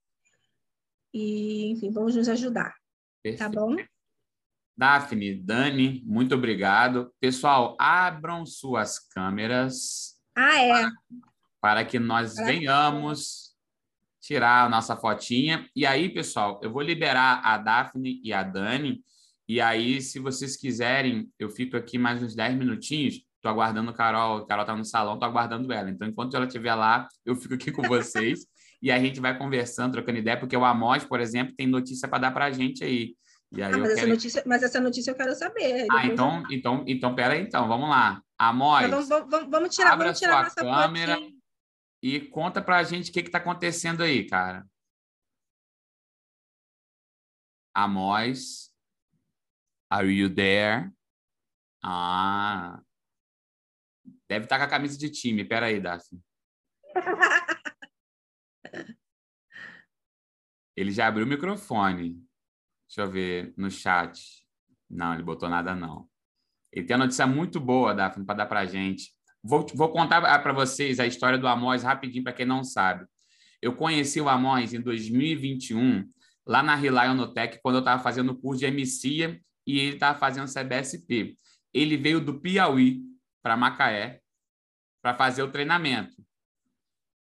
E, 1.15 1.71
enfim, 1.71 1.93
vamos 1.93 2.17
nos 2.17 2.29
ajudar. 2.29 2.71
Tá 2.71 2.79
Perfeito. 3.23 3.39
Tá 3.39 3.49
bom? 3.49 3.77
Daphne, 4.79 5.35
Dani, 5.35 6.05
muito 6.07 6.37
obrigado. 6.37 7.13
Pessoal, 7.19 7.77
abram 7.81 8.47
suas 8.47 9.01
câmeras. 9.01 10.15
Ah, 10.37 10.63
é. 10.63 10.71
Para, 10.71 10.93
para 11.61 11.85
que 11.85 11.99
nós 11.99 12.37
venhamos 12.37 13.57
tirar 14.21 14.67
a 14.67 14.69
nossa 14.69 14.97
fotinha. 14.97 15.69
E 15.75 15.85
aí, 15.85 16.09
pessoal, 16.09 16.61
eu 16.63 16.73
vou 16.73 16.81
liberar 16.81 17.41
a 17.45 17.59
Daphne 17.59 18.21
e 18.23 18.33
a 18.33 18.45
Dani. 18.45 19.03
E 19.49 19.61
aí, 19.61 20.01
se 20.01 20.21
vocês 20.21 20.57
quiserem, 20.57 21.29
eu 21.41 21.51
fico 21.51 21.77
aqui 21.77 21.99
mais 21.99 22.23
uns 22.23 22.37
10 22.37 22.55
minutinhos. 22.57 23.15
Estou 23.15 23.51
aguardando 23.51 23.91
a 23.91 23.95
Carol. 23.95 24.39
A 24.39 24.47
Carol 24.47 24.63
está 24.63 24.77
no 24.77 24.85
salão, 24.85 25.15
estou 25.15 25.29
aguardando 25.29 25.73
ela. 25.73 25.91
Então, 25.91 26.07
enquanto 26.07 26.37
ela 26.37 26.47
estiver 26.47 26.77
lá, 26.77 27.09
eu 27.27 27.35
fico 27.35 27.55
aqui 27.55 27.73
com 27.73 27.83
vocês. 27.83 28.47
e 28.81 28.93
a 28.93 28.99
gente 29.01 29.19
vai 29.19 29.37
conversando, 29.37 29.95
trocando 29.95 30.19
ideia, 30.19 30.39
porque 30.39 30.57
o 30.57 30.65
Amos, 30.65 31.05
por 31.05 31.19
exemplo, 31.19 31.53
tem 31.57 31.67
notícia 31.67 32.07
para 32.07 32.19
dar 32.19 32.31
para 32.31 32.45
a 32.45 32.53
gente 32.53 32.85
aí. 32.85 33.17
E 33.53 33.63
aí 33.63 33.73
ah, 33.73 33.79
mas, 33.79 33.89
quero... 33.89 33.99
essa 33.99 34.07
notícia, 34.07 34.43
mas 34.47 34.63
essa 34.63 34.81
notícia 34.81 35.11
eu 35.11 35.15
quero 35.15 35.35
saber. 35.35 35.87
Ah, 35.91 36.07
então, 36.07 36.43
eu... 36.43 36.47
então, 36.51 36.85
então, 36.87 37.15
pera 37.15 37.35
aí, 37.35 37.41
então, 37.41 37.67
vamos 37.67 37.89
lá. 37.89 38.23
Amos, 38.39 38.89
vamos, 38.89 39.09
vamos, 39.09 39.51
vamos, 39.51 39.75
tirar, 39.75 39.93
abra 39.93 40.07
vamos 40.07 40.19
tirar 40.19 40.51
sua 40.51 40.63
câmera 40.63 41.19
e 42.03 42.21
conta 42.21 42.63
para 42.63 42.79
a 42.79 42.83
gente 42.83 43.11
o 43.11 43.13
que 43.13 43.21
está 43.21 43.39
acontecendo 43.39 44.03
aí, 44.03 44.27
cara. 44.27 44.67
Amos, 47.75 48.73
are 49.91 50.09
you 50.09 50.33
there? 50.33 50.91
Ah, 51.83 52.81
deve 54.29 54.45
estar 54.45 54.59
tá 54.59 54.59
com 54.59 54.67
a 54.67 54.71
camisa 54.71 54.99
de 54.99 55.11
time. 55.11 55.45
Pera 55.45 55.67
aí, 55.67 55.81
Daphne. 55.81 56.21
Ele 60.77 60.93
já 60.93 61.09
abriu 61.09 61.25
o 61.25 61.29
microfone. 61.29 62.28
Deixa 62.89 63.03
eu 63.03 63.11
ver 63.11 63.53
no 63.57 63.71
chat. 63.71 64.19
Não, 64.89 65.15
ele 65.15 65.23
botou 65.23 65.49
nada, 65.49 65.75
não. 65.75 66.09
Ele 66.73 66.87
tem 66.87 66.97
uma 66.97 67.05
notícia 67.05 67.27
muito 67.27 67.61
boa, 67.61 67.95
Daphne, 67.95 68.25
para 68.25 68.37
dar 68.37 68.47
para 68.47 68.61
a 68.61 68.67
gente. 68.67 69.13
Vou, 69.43 69.67
vou 69.75 69.91
contar 69.91 70.21
para 70.41 70.53
vocês 70.53 70.99
a 70.99 71.07
história 71.07 71.39
do 71.39 71.47
Amós 71.47 71.83
rapidinho, 71.83 72.25
para 72.25 72.33
quem 72.33 72.47
não 72.47 72.65
sabe. 72.65 73.07
Eu 73.61 73.75
conheci 73.75 74.21
o 74.21 74.29
Amós 74.29 74.73
em 74.73 74.81
2021, 74.81 76.09
lá 76.47 76.63
na 76.63 76.75
Relion 76.75 77.15
no 77.15 77.33
Tech, 77.33 77.59
quando 77.63 77.77
eu 77.77 77.81
estava 77.81 78.03
fazendo 78.03 78.33
o 78.33 78.37
curso 78.37 78.61
de 78.61 78.67
MC 78.67 79.41
e 79.67 79.79
ele 79.79 79.95
estava 79.95 80.19
fazendo 80.19 80.53
CBSP. 80.53 81.37
Ele 81.75 81.97
veio 81.97 82.21
do 82.21 82.41
Piauí 82.41 83.03
para 83.43 83.57
Macaé 83.57 84.21
para 85.03 85.15
fazer 85.15 85.43
o 85.43 85.51
treinamento. 85.51 86.17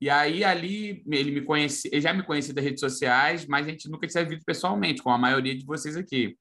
E 0.03 0.11
aí 0.11 0.43
ali 0.43 1.01
ele 1.09 1.31
me 1.31 1.43
conhece, 1.43 1.89
ele 1.93 2.01
já 2.01 2.13
me 2.13 2.25
conhecia 2.25 2.53
das 2.53 2.65
redes 2.65 2.81
sociais, 2.81 3.47
mas 3.47 3.65
a 3.65 3.71
gente 3.71 3.89
nunca 3.89 4.05
tinha 4.05 4.25
visto 4.25 4.45
pessoalmente, 4.45 5.01
com 5.01 5.11
a 5.11 5.17
maioria 5.17 5.57
de 5.57 5.65
vocês 5.65 5.97
aqui. 5.97 6.37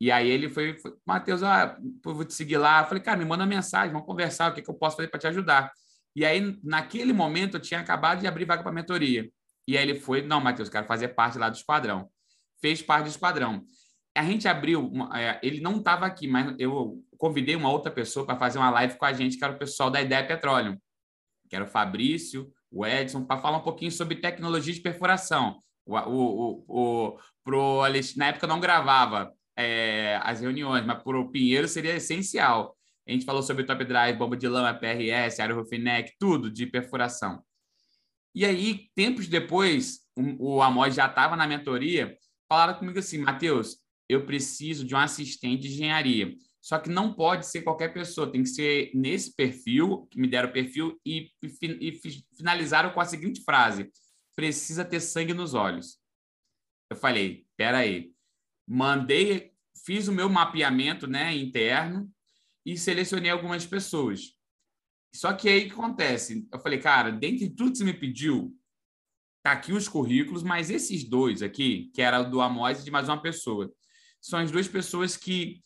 E 0.00 0.10
aí 0.10 0.28
ele 0.28 0.48
foi, 0.48 0.76
foi 0.76 0.92
Matheus, 1.06 1.40
ah, 1.44 1.78
vou 2.04 2.24
te 2.24 2.34
seguir 2.34 2.56
lá. 2.56 2.80
Eu 2.80 2.86
falei, 2.86 3.00
cara, 3.00 3.16
me 3.16 3.24
manda 3.24 3.44
uma 3.44 3.48
mensagem, 3.48 3.92
vamos 3.92 4.08
conversar, 4.08 4.50
o 4.50 4.54
que, 4.56 4.60
que 4.60 4.68
eu 4.68 4.74
posso 4.74 4.96
fazer 4.96 5.06
para 5.06 5.20
te 5.20 5.28
ajudar. 5.28 5.70
E 6.16 6.24
aí, 6.24 6.58
naquele 6.64 7.12
momento, 7.12 7.58
eu 7.58 7.60
tinha 7.60 7.78
acabado 7.78 8.18
de 8.18 8.26
abrir 8.26 8.44
vaga 8.44 8.64
para 8.64 8.72
mentoria. 8.72 9.30
E 9.68 9.78
aí 9.78 9.88
ele 9.88 10.00
foi, 10.00 10.22
não, 10.22 10.40
Matheus, 10.40 10.68
quero 10.68 10.88
fazer 10.88 11.06
parte 11.10 11.38
lá 11.38 11.48
do 11.48 11.54
esquadrão. 11.54 12.10
Fez 12.60 12.82
parte 12.82 13.04
do 13.04 13.10
esquadrão. 13.10 13.64
A 14.16 14.24
gente 14.24 14.48
abriu, 14.48 14.90
é, 15.14 15.38
ele 15.44 15.60
não 15.60 15.76
estava 15.76 16.06
aqui, 16.06 16.26
mas 16.26 16.56
eu 16.58 17.00
convidei 17.16 17.54
uma 17.54 17.70
outra 17.70 17.92
pessoa 17.92 18.26
para 18.26 18.36
fazer 18.36 18.58
uma 18.58 18.70
live 18.70 18.98
com 18.98 19.04
a 19.04 19.12
gente, 19.12 19.38
que 19.38 19.44
era 19.44 19.54
o 19.54 19.58
pessoal 19.58 19.92
da 19.92 20.02
Ideia 20.02 20.26
Petróleo, 20.26 20.76
que 21.48 21.54
era 21.54 21.64
o 21.64 21.68
Fabrício, 21.68 22.52
o 22.76 22.86
Edson, 22.86 23.24
para 23.24 23.40
falar 23.40 23.58
um 23.58 23.62
pouquinho 23.62 23.90
sobre 23.90 24.16
tecnologia 24.16 24.74
de 24.74 24.80
perfuração. 24.80 25.58
O, 25.84 25.96
o, 25.96 26.64
o, 26.68 27.18
pro 27.44 27.82
na 28.16 28.26
época 28.26 28.46
não 28.46 28.60
gravava 28.60 29.32
é, 29.56 30.20
as 30.22 30.40
reuniões, 30.40 30.84
mas 30.84 31.02
para 31.02 31.18
o 31.18 31.30
Pinheiro 31.30 31.68
seria 31.68 31.96
essencial. 31.96 32.76
A 33.06 33.12
gente 33.12 33.24
falou 33.24 33.42
sobre 33.42 33.64
top 33.64 33.84
drive, 33.84 34.18
bomba 34.18 34.36
de 34.36 34.48
lama, 34.48 34.74
PRS, 34.74 35.40
área 35.40 35.54
Rufinec, 35.54 36.12
tudo 36.18 36.50
de 36.50 36.66
perfuração. 36.66 37.42
E 38.34 38.44
aí, 38.44 38.88
tempos 38.94 39.28
depois, 39.28 40.00
o, 40.14 40.56
o 40.56 40.62
Amós 40.62 40.94
já 40.94 41.06
estava 41.06 41.36
na 41.36 41.46
mentoria, 41.46 42.16
falaram 42.48 42.78
comigo 42.78 42.98
assim, 42.98 43.18
Matheus, 43.18 43.76
eu 44.08 44.26
preciso 44.26 44.84
de 44.84 44.94
um 44.94 44.98
assistente 44.98 45.62
de 45.62 45.68
engenharia. 45.68 46.34
Só 46.66 46.80
que 46.80 46.90
não 46.90 47.14
pode 47.14 47.46
ser 47.46 47.62
qualquer 47.62 47.94
pessoa, 47.94 48.28
tem 48.28 48.42
que 48.42 48.48
ser 48.48 48.90
nesse 48.92 49.32
perfil, 49.36 50.08
que 50.10 50.18
me 50.18 50.26
deram 50.26 50.48
o 50.48 50.52
perfil, 50.52 51.00
e, 51.06 51.30
e, 51.40 51.88
e 51.88 52.00
finalizaram 52.36 52.90
com 52.90 53.00
a 53.00 53.04
seguinte 53.04 53.40
frase: 53.44 53.88
precisa 54.34 54.84
ter 54.84 54.98
sangue 54.98 55.32
nos 55.32 55.54
olhos. 55.54 56.00
Eu 56.90 56.96
falei, 56.96 57.46
peraí. 57.56 58.12
Mandei, 58.66 59.52
fiz 59.84 60.08
o 60.08 60.12
meu 60.12 60.28
mapeamento 60.28 61.06
né, 61.06 61.32
interno 61.36 62.12
e 62.64 62.76
selecionei 62.76 63.30
algumas 63.30 63.64
pessoas. 63.64 64.32
Só 65.14 65.32
que 65.34 65.48
aí 65.48 65.66
o 65.66 65.68
que 65.68 65.72
acontece? 65.72 66.48
Eu 66.52 66.58
falei, 66.58 66.80
cara, 66.80 67.12
dentre 67.12 67.48
tudo 67.48 67.70
que 67.70 67.78
você 67.78 67.84
me 67.84 67.94
pediu, 67.94 68.52
tá 69.40 69.52
aqui 69.52 69.72
os 69.72 69.88
currículos, 69.88 70.42
mas 70.42 70.68
esses 70.68 71.08
dois 71.08 71.42
aqui, 71.42 71.92
que 71.94 72.02
era 72.02 72.24
do 72.24 72.40
Amós 72.40 72.80
e 72.80 72.84
de 72.84 72.90
mais 72.90 73.08
uma 73.08 73.22
pessoa, 73.22 73.72
são 74.20 74.40
as 74.40 74.50
duas 74.50 74.66
pessoas 74.66 75.16
que 75.16 75.64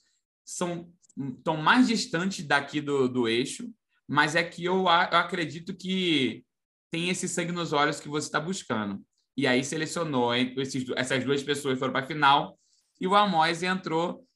são 0.50 0.92
estão 1.16 1.56
mais 1.56 1.88
distantes 1.88 2.46
daqui 2.46 2.80
do, 2.80 3.08
do 3.08 3.28
eixo, 3.28 3.70
mas 4.06 4.34
é 4.34 4.42
que 4.42 4.64
eu, 4.64 4.84
eu 4.84 4.86
acredito 4.86 5.74
que 5.74 6.44
tem 6.90 7.08
esse 7.08 7.28
sangue 7.28 7.52
nos 7.52 7.72
olhos 7.72 8.00
que 8.00 8.08
você 8.08 8.26
está 8.26 8.40
buscando. 8.40 9.04
E 9.36 9.46
aí 9.46 9.62
selecionou 9.62 10.34
esses, 10.34 10.88
essas 10.96 11.24
duas 11.24 11.42
pessoas 11.42 11.78
foram 11.78 11.92
para 11.92 12.04
a 12.04 12.06
final 12.06 12.58
e 13.00 13.06
o 13.06 13.14
Amós 13.14 13.62
entrou. 13.62 14.26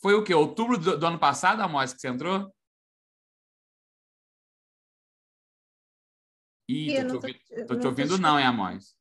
Foi 0.00 0.14
o 0.14 0.22
que? 0.22 0.34
Outubro 0.34 0.78
do, 0.78 0.98
do 0.98 1.06
ano 1.06 1.18
passado, 1.18 1.62
Amós, 1.62 1.92
que 1.92 2.00
você 2.00 2.08
entrou? 2.08 2.52
Ih, 6.68 6.94
tô, 7.06 7.06
te, 7.06 7.14
ouvindo, 7.14 7.38
tô, 7.48 7.66
tô 7.66 7.78
te 7.78 7.86
ouvindo, 7.86 8.18
não, 8.18 8.38
hein, 8.38 8.46
Amós? 8.46 8.96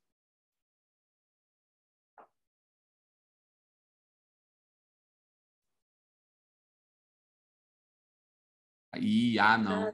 Ih, 8.98 9.40
ah, 9.40 9.58
não. 9.58 9.94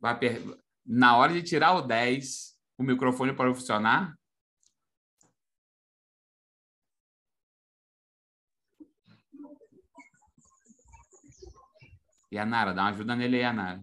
Vai 0.00 0.18
per... 0.18 0.42
Na 0.84 1.16
hora 1.16 1.32
de 1.32 1.42
tirar 1.42 1.74
o 1.74 1.82
10, 1.82 2.56
o 2.78 2.82
microfone 2.82 3.34
pode 3.34 3.54
funcionar? 3.54 4.14
E 12.30 12.38
a 12.38 12.44
Nara, 12.44 12.74
dá 12.74 12.82
uma 12.82 12.90
ajuda 12.90 13.16
nele 13.16 13.36
aí, 13.36 13.44
Anara. 13.44 13.82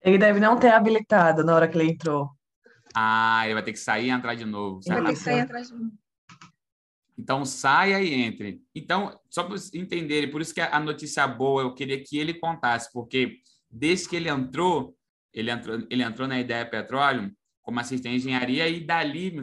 Ele 0.00 0.16
deve 0.16 0.40
não 0.40 0.58
ter 0.58 0.72
habilitado 0.72 1.44
na 1.44 1.54
hora 1.54 1.68
que 1.68 1.76
ele 1.76 1.90
entrou. 1.90 2.30
Ah, 2.94 3.42
ele 3.44 3.54
vai 3.54 3.62
ter 3.62 3.72
que 3.72 3.78
sair 3.78 4.06
e 4.06 4.10
entrar 4.10 4.34
de 4.34 4.44
novo. 4.44 4.80
Vai 4.86 5.02
ter 5.04 5.10
que 5.10 5.16
sair 5.16 5.40
atrás 5.40 5.68
de 5.68 5.74
mim. 5.76 5.92
Então 7.18 7.44
saia 7.44 8.00
e 8.00 8.14
entre. 8.14 8.62
Então, 8.74 9.20
só 9.28 9.42
para 9.42 9.52
vocês 9.52 9.74
entenderem, 9.74 10.30
por 10.30 10.40
isso 10.40 10.54
que 10.54 10.60
a 10.60 10.80
notícia 10.80 11.26
boa 11.26 11.62
eu 11.62 11.74
queria 11.74 12.02
que 12.02 12.16
ele 12.18 12.34
contasse, 12.34 12.90
porque 12.92 13.41
desde 13.72 14.08
que 14.08 14.16
ele 14.16 14.28
entrou, 14.28 14.94
ele 15.32 15.50
entrou, 15.50 15.78
ele 15.90 16.02
entrou 16.02 16.28
na 16.28 16.38
ideia 16.38 16.68
petróleo 16.68 17.34
como 17.62 17.80
assistente 17.80 18.20
de 18.20 18.28
engenharia 18.28 18.68
e 18.68 18.80
dali 18.80 19.34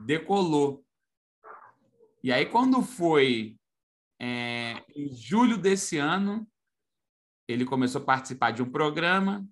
decolou. 0.00 0.84
E 2.24 2.32
aí, 2.32 2.46
quando 2.46 2.82
foi 2.82 3.56
é, 4.20 4.82
em 4.96 5.14
julho 5.14 5.56
desse 5.56 5.98
ano, 5.98 6.46
ele 7.46 7.64
começou 7.64 8.00
a 8.02 8.04
participar 8.04 8.50
de 8.52 8.62
um 8.62 8.70
programa. 8.70 9.46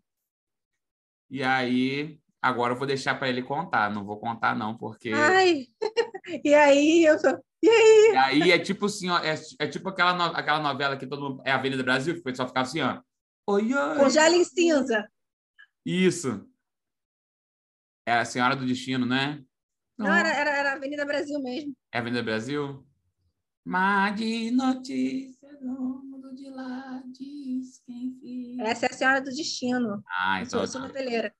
E 1.28 1.42
aí, 1.42 2.18
agora 2.40 2.72
eu 2.74 2.78
vou 2.78 2.86
deixar 2.86 3.16
para 3.16 3.28
ele 3.28 3.42
contar. 3.42 3.90
Não 3.90 4.04
vou 4.04 4.18
contar, 4.18 4.56
não, 4.56 4.76
porque. 4.76 5.12
Ai! 5.12 5.66
E 6.44 6.54
aí, 6.54 7.04
eu 7.04 7.18
sou. 7.18 7.42
E 7.62 7.68
aí? 7.68 8.12
E 8.12 8.16
aí 8.16 8.50
é 8.52 8.58
tipo 8.58 8.86
assim, 8.86 9.08
ó, 9.08 9.18
é, 9.18 9.34
é 9.58 9.66
tipo 9.66 9.88
aquela, 9.88 10.12
no- 10.12 10.36
aquela 10.36 10.60
novela 10.60 10.96
que 10.96 11.06
todo 11.06 11.22
mundo. 11.22 11.42
É 11.44 11.50
Avenida 11.50 11.82
Brasil, 11.82 12.14
que 12.14 12.20
o 12.20 12.22
pessoal 12.22 12.46
ficava 12.46 12.68
assim, 12.68 12.80
ó. 12.80 13.00
Oi, 13.50 13.74
oi. 13.74 13.96
Congela 13.98 14.36
em 14.36 14.44
cinza. 14.44 15.10
Isso. 15.84 16.48
É 18.06 18.12
a 18.12 18.24
Senhora 18.24 18.54
do 18.54 18.64
Destino, 18.64 19.04
né? 19.04 19.44
Não, 19.98 20.12
era, 20.14 20.28
era, 20.28 20.50
era 20.50 20.72
Avenida 20.74 21.04
Brasil 21.04 21.40
mesmo. 21.40 21.74
É 21.92 21.98
Avenida 21.98 22.22
Brasil? 22.22 22.86
Mar 23.64 24.14
de 24.14 24.50
notícias 24.52 25.60
no 25.60 26.02
mundo 26.04 26.34
de 26.34 26.48
lá, 26.48 27.02
diz 27.06 27.82
quem 27.84 28.16
fiz. 28.20 28.58
Essa 28.60 28.86
é 28.86 28.90
a 28.90 28.96
Senhora 28.96 29.20
do 29.20 29.30
Destino. 29.30 30.02
Ah, 30.06 30.40
Eu 30.40 30.46
sou, 30.46 30.46
então. 30.46 30.60
eu 30.60 30.66
sou 30.68 30.80
noveleira. 30.82 31.34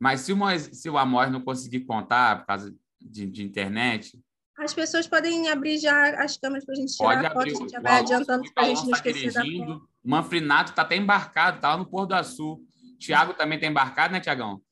Mas 0.00 0.20
se 0.22 0.32
o, 0.32 0.36
Mois- 0.36 0.70
se 0.72 0.88
o 0.90 0.98
Amós 0.98 1.30
não 1.30 1.42
conseguir 1.44 1.84
contar 1.84 2.40
por 2.40 2.46
causa 2.46 2.74
de, 3.00 3.26
de 3.26 3.42
internet, 3.44 4.18
As 4.62 4.72
pessoas 4.72 5.08
podem 5.08 5.50
abrir 5.50 5.78
já 5.78 6.22
as 6.22 6.36
câmeras 6.36 6.64
para 6.64 6.74
a 6.74 6.76
gente 6.76 6.96
pode 6.96 7.16
tirar 7.18 7.30
a 7.30 7.32
foto. 7.32 7.40
abrir. 7.40 7.52
A 7.52 7.58
gente 7.58 7.70
já 7.72 7.80
vai 7.80 7.98
adiantando 7.98 8.52
para 8.54 8.62
a 8.62 8.66
gente 8.66 8.82
não 8.82 8.90
tá 8.90 8.96
esquecer 8.96 9.32
da 9.32 9.40
foto. 9.40 9.44
dirigindo. 9.44 9.88
O 10.04 10.10
Manfrinato 10.10 10.70
está 10.70 10.82
até 10.82 10.96
embarcado, 10.96 11.60
tá 11.60 11.70
lá 11.70 11.76
no 11.76 11.86
Porto 11.86 12.10
do 12.10 12.14
Açu. 12.14 12.64
Tiago 12.98 13.34
também 13.34 13.56
está 13.56 13.66
embarcado, 13.66 14.12
né, 14.12 14.20
Tiagão? 14.20 14.62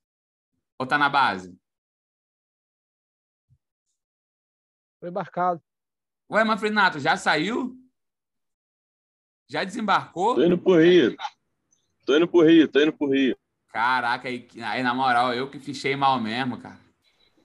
Ou 0.79 0.87
tá 0.87 0.97
na 0.97 1.09
base? 1.09 1.59
Foi 5.01 5.09
embarcado. 5.09 5.61
Ué, 6.31 6.45
Manfrinato, 6.45 7.01
já 7.01 7.17
saiu? 7.17 7.77
Já 9.49 9.65
desembarcou? 9.65 10.37
Tô 10.37 10.45
indo 10.45 10.57
pro 10.57 10.79
Rio. 10.81 11.17
Tô 12.07 12.17
indo 12.17 12.29
pro 12.29 12.47
Rio, 12.47 12.69
tô 12.69 12.81
indo 12.81 12.93
pro 12.93 13.09
Rio. 13.09 13.37
Caraca, 13.69 14.29
aí, 14.29 14.49
aí 14.63 14.83
na 14.85 14.95
moral, 14.95 15.35
eu 15.35 15.51
que 15.51 15.59
fichei 15.59 15.97
mal 15.97 16.21
mesmo, 16.21 16.59
cara. 16.59 16.79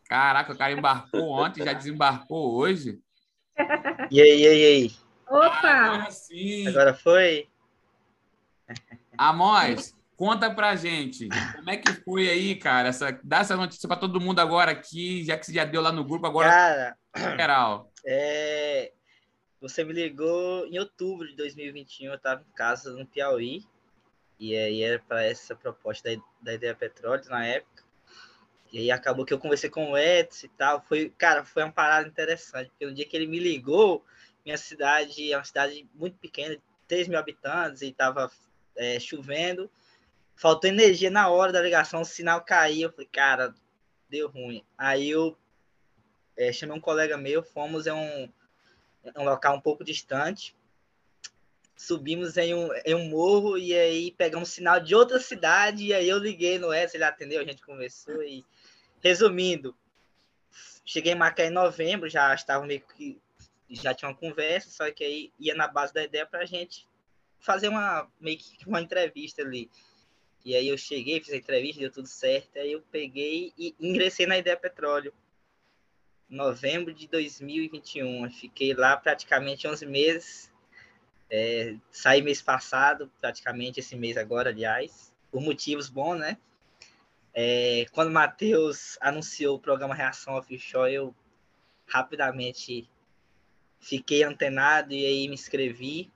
Caraca, 0.07 0.53
o 0.53 0.57
cara 0.57 0.71
embarcou 0.71 1.29
ontem, 1.29 1.63
já 1.63 1.73
desembarcou 1.73 2.53
hoje. 2.55 2.99
E 4.11 4.21
aí, 4.21 4.41
e 4.41 4.47
aí, 4.47 4.61
e 4.61 4.65
aí? 4.65 4.95
Opa! 5.27 5.67
Agora 5.67 6.11
sim. 6.11 6.67
Agora 6.67 6.93
foi? 6.93 7.49
Amós, 9.17 9.95
conta 10.15 10.53
pra 10.53 10.75
gente, 10.75 11.29
como 11.55 11.69
é 11.69 11.77
que 11.77 11.93
foi 12.03 12.29
aí, 12.29 12.55
cara? 12.55 12.89
Essa, 12.89 13.19
dá 13.23 13.39
essa 13.39 13.55
notícia 13.55 13.87
pra 13.87 13.97
todo 13.97 14.21
mundo 14.21 14.39
agora 14.39 14.71
aqui, 14.71 15.23
já 15.23 15.37
que 15.37 15.45
você 15.45 15.53
já 15.53 15.65
deu 15.65 15.81
lá 15.81 15.91
no 15.91 16.03
grupo, 16.03 16.27
agora 16.27 16.49
Cara, 16.49 16.97
geral. 17.37 17.91
é, 18.05 18.91
você 19.59 19.83
me 19.83 19.93
ligou 19.93 20.67
em 20.67 20.77
outubro 20.79 21.27
de 21.27 21.35
2021, 21.35 22.09
eu 22.09 22.15
estava 22.15 22.41
em 22.41 22.55
casa 22.55 22.91
no 22.91 23.05
Piauí, 23.05 23.63
e 24.39 24.55
aí 24.55 24.83
era 24.83 24.99
para 24.99 25.23
essa 25.23 25.55
proposta 25.55 26.09
da, 26.09 26.21
da 26.41 26.53
Ideia 26.53 26.75
Petróleo 26.75 27.23
na 27.29 27.45
época. 27.45 27.84
E 28.75 28.79
aí 28.79 28.91
acabou 28.91 29.23
que 29.23 29.33
eu 29.33 29.39
conversei 29.39 29.69
com 29.69 29.91
o 29.91 29.97
Edson 29.97 30.47
e 30.47 30.49
tal. 30.49 30.81
Foi, 30.81 31.09
cara, 31.17 31.45
foi 31.45 31.63
uma 31.63 31.71
parada 31.71 32.09
interessante, 32.09 32.69
porque 32.71 32.85
no 32.85 32.93
dia 32.93 33.05
que 33.05 33.15
ele 33.15 33.25
me 33.25 33.39
ligou, 33.39 34.03
minha 34.43 34.57
cidade 34.57 35.31
é 35.31 35.37
uma 35.37 35.45
cidade 35.45 35.87
muito 35.93 36.17
pequena, 36.17 36.57
3 36.85 37.07
mil 37.07 37.17
habitantes, 37.17 37.81
e 37.81 37.87
estava 37.87 38.29
chovendo. 38.99 39.71
Faltou 40.35 40.69
energia 40.69 41.09
na 41.09 41.29
hora 41.29 41.53
da 41.53 41.61
ligação, 41.61 42.01
o 42.01 42.05
sinal 42.05 42.41
caiu. 42.41 42.89
Eu 42.89 42.91
falei, 42.91 43.07
cara, 43.09 43.55
deu 44.09 44.27
ruim. 44.27 44.61
Aí 44.77 45.09
eu 45.09 45.37
é, 46.35 46.51
chamei 46.51 46.75
um 46.75 46.81
colega 46.81 47.15
meu, 47.15 47.41
fomos 47.41 47.87
em 47.87 47.93
um, 47.93 48.29
um 49.15 49.23
local 49.23 49.55
um 49.55 49.61
pouco 49.61 49.85
distante, 49.85 50.53
subimos 51.77 52.35
em 52.35 52.53
um, 52.53 52.67
em 52.85 52.93
um 52.93 53.07
morro 53.07 53.57
e 53.57 53.73
aí 53.73 54.11
pegamos 54.11 54.49
sinal 54.49 54.81
de 54.81 54.93
outra 54.93 55.17
cidade 55.17 55.85
e 55.85 55.93
aí 55.93 56.09
eu 56.09 56.17
liguei 56.17 56.59
no 56.59 56.73
Edson, 56.73 56.97
ele 56.97 57.05
atendeu, 57.05 57.39
a 57.39 57.45
gente 57.45 57.65
conversou 57.65 58.21
e 58.21 58.43
resumindo, 59.05 59.77
cheguei 60.83 61.11
em 61.11 61.15
Macaé 61.15 61.45
em 61.45 61.51
novembro, 61.51 62.09
já 62.09 62.33
estava 62.33 62.65
meio 62.65 62.81
que 62.81 63.21
já 63.69 63.93
tinha 63.93 64.09
uma 64.09 64.17
conversa, 64.17 64.71
só 64.71 64.91
que 64.91 65.03
aí 65.03 65.31
ia 65.39 65.53
na 65.53 65.67
base 65.67 65.93
da 65.93 66.03
ideia 66.03 66.25
para 66.25 66.39
a 66.39 66.45
gente 66.45 66.87
fazer 67.39 67.67
uma 67.67 68.11
meio 68.19 68.39
que 68.39 68.67
uma 68.67 68.81
entrevista 68.81 69.43
ali. 69.43 69.69
E 70.43 70.55
aí 70.55 70.67
eu 70.67 70.75
cheguei, 70.75 71.21
fiz 71.21 71.33
a 71.33 71.37
entrevista, 71.37 71.81
deu 71.81 71.91
tudo 71.91 72.07
certo, 72.07 72.57
aí 72.57 72.71
eu 72.71 72.81
peguei 72.91 73.53
e 73.55 73.75
ingressei 73.79 74.25
na 74.25 74.39
Ideia 74.39 74.57
Petróleo 74.57 75.13
novembro 76.27 76.91
de 76.91 77.07
2021. 77.07 78.31
Fiquei 78.31 78.73
lá 78.73 78.97
praticamente 78.97 79.67
11 79.67 79.85
meses. 79.85 80.51
É, 81.29 81.75
saí 81.91 82.23
mês 82.23 82.41
passado, 82.41 83.11
praticamente 83.21 83.79
esse 83.79 83.95
mês 83.95 84.17
agora, 84.17 84.49
aliás, 84.49 85.13
por 85.31 85.41
motivos 85.41 85.89
bons, 85.89 86.17
né? 86.17 86.39
É, 87.37 87.85
quando 87.91 88.07
o 88.07 88.13
Matheus 88.13 88.97
anunciou 89.01 89.57
o 89.57 89.59
programa 89.59 89.93
Reação 89.93 90.35
Offshore, 90.35 90.93
eu 90.93 91.13
rapidamente 91.85 92.89
fiquei 93.77 94.23
antenado 94.23 94.93
e 94.93 95.05
aí 95.05 95.27
me 95.27 95.33
inscrevi. 95.33 96.09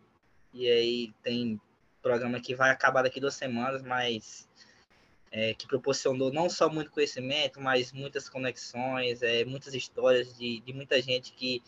E 0.53 0.65
aí 0.71 1.13
tem 1.21 1.59
programa 2.01 2.39
que 2.39 2.55
vai 2.55 2.71
acabar 2.71 3.03
daqui 3.03 3.19
duas 3.19 3.35
semanas, 3.35 3.83
mas 3.83 4.47
é, 5.29 5.53
que 5.53 5.67
proporcionou 5.67 6.31
não 6.31 6.49
só 6.49 6.69
muito 6.69 6.89
conhecimento, 6.89 7.59
mas 7.59 7.91
muitas 7.91 8.29
conexões, 8.29 9.21
é, 9.21 9.43
muitas 9.43 9.73
histórias 9.73 10.37
de, 10.37 10.61
de 10.61 10.71
muita 10.71 11.01
gente 11.01 11.33
que, 11.33 11.61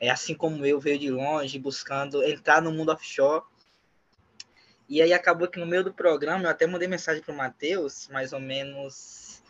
é, 0.00 0.10
assim 0.10 0.34
como 0.34 0.66
eu, 0.66 0.80
veio 0.80 0.98
de 0.98 1.08
longe 1.08 1.56
buscando 1.56 2.22
entrar 2.24 2.60
no 2.60 2.72
mundo 2.72 2.90
offshore. 2.90 3.44
E 4.92 5.00
aí 5.00 5.14
acabou 5.14 5.48
que 5.48 5.58
no 5.58 5.64
meio 5.64 5.82
do 5.82 5.90
programa, 5.90 6.44
eu 6.44 6.50
até 6.50 6.66
mandei 6.66 6.86
mensagem 6.86 7.22
para 7.22 7.32
o 7.32 7.36
Matheus, 7.36 8.08
mais 8.08 8.34
ou 8.34 8.38
menos, 8.38 9.42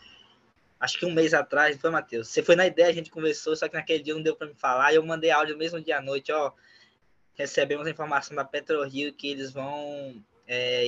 acho 0.79 0.97
que 0.97 1.05
um 1.05 1.13
mês 1.13 1.35
atrás, 1.35 1.77
foi, 1.81 1.91
Matheus? 1.91 2.29
Você 2.29 2.45
foi 2.45 2.55
na 2.55 2.65
ideia, 2.65 2.89
a 2.89 2.93
gente 2.93 3.11
conversou, 3.11 3.57
só 3.57 3.69
que 3.69 3.75
naquele 3.75 4.05
dia 4.05 4.15
não 4.15 4.23
deu 4.23 4.37
para 4.37 4.47
me 4.47 4.55
falar, 4.55 4.93
e 4.93 4.95
eu 4.95 5.05
mandei 5.05 5.33
áudio 5.33 5.59
mesmo 5.59 5.81
dia 5.81 5.99
à 5.99 6.01
noite, 6.01 6.31
ó, 6.31 6.53
recebemos 7.35 7.89
a 7.89 7.91
informação 7.91 8.37
da 8.37 8.45
PetroRio 8.45 9.13
que 9.13 9.33
eles 9.33 9.51
vão 9.51 10.25
é, 10.47 10.85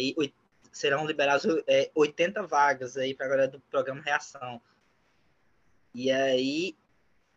serão 0.70 1.04
liberados 1.04 1.44
é, 1.66 1.90
80 1.92 2.46
vagas 2.46 2.96
aí 2.96 3.12
para 3.12 3.26
a 3.26 3.28
galera 3.30 3.48
do 3.48 3.58
programa 3.58 4.02
Reação. 4.02 4.62
E 5.92 6.12
aí, 6.12 6.76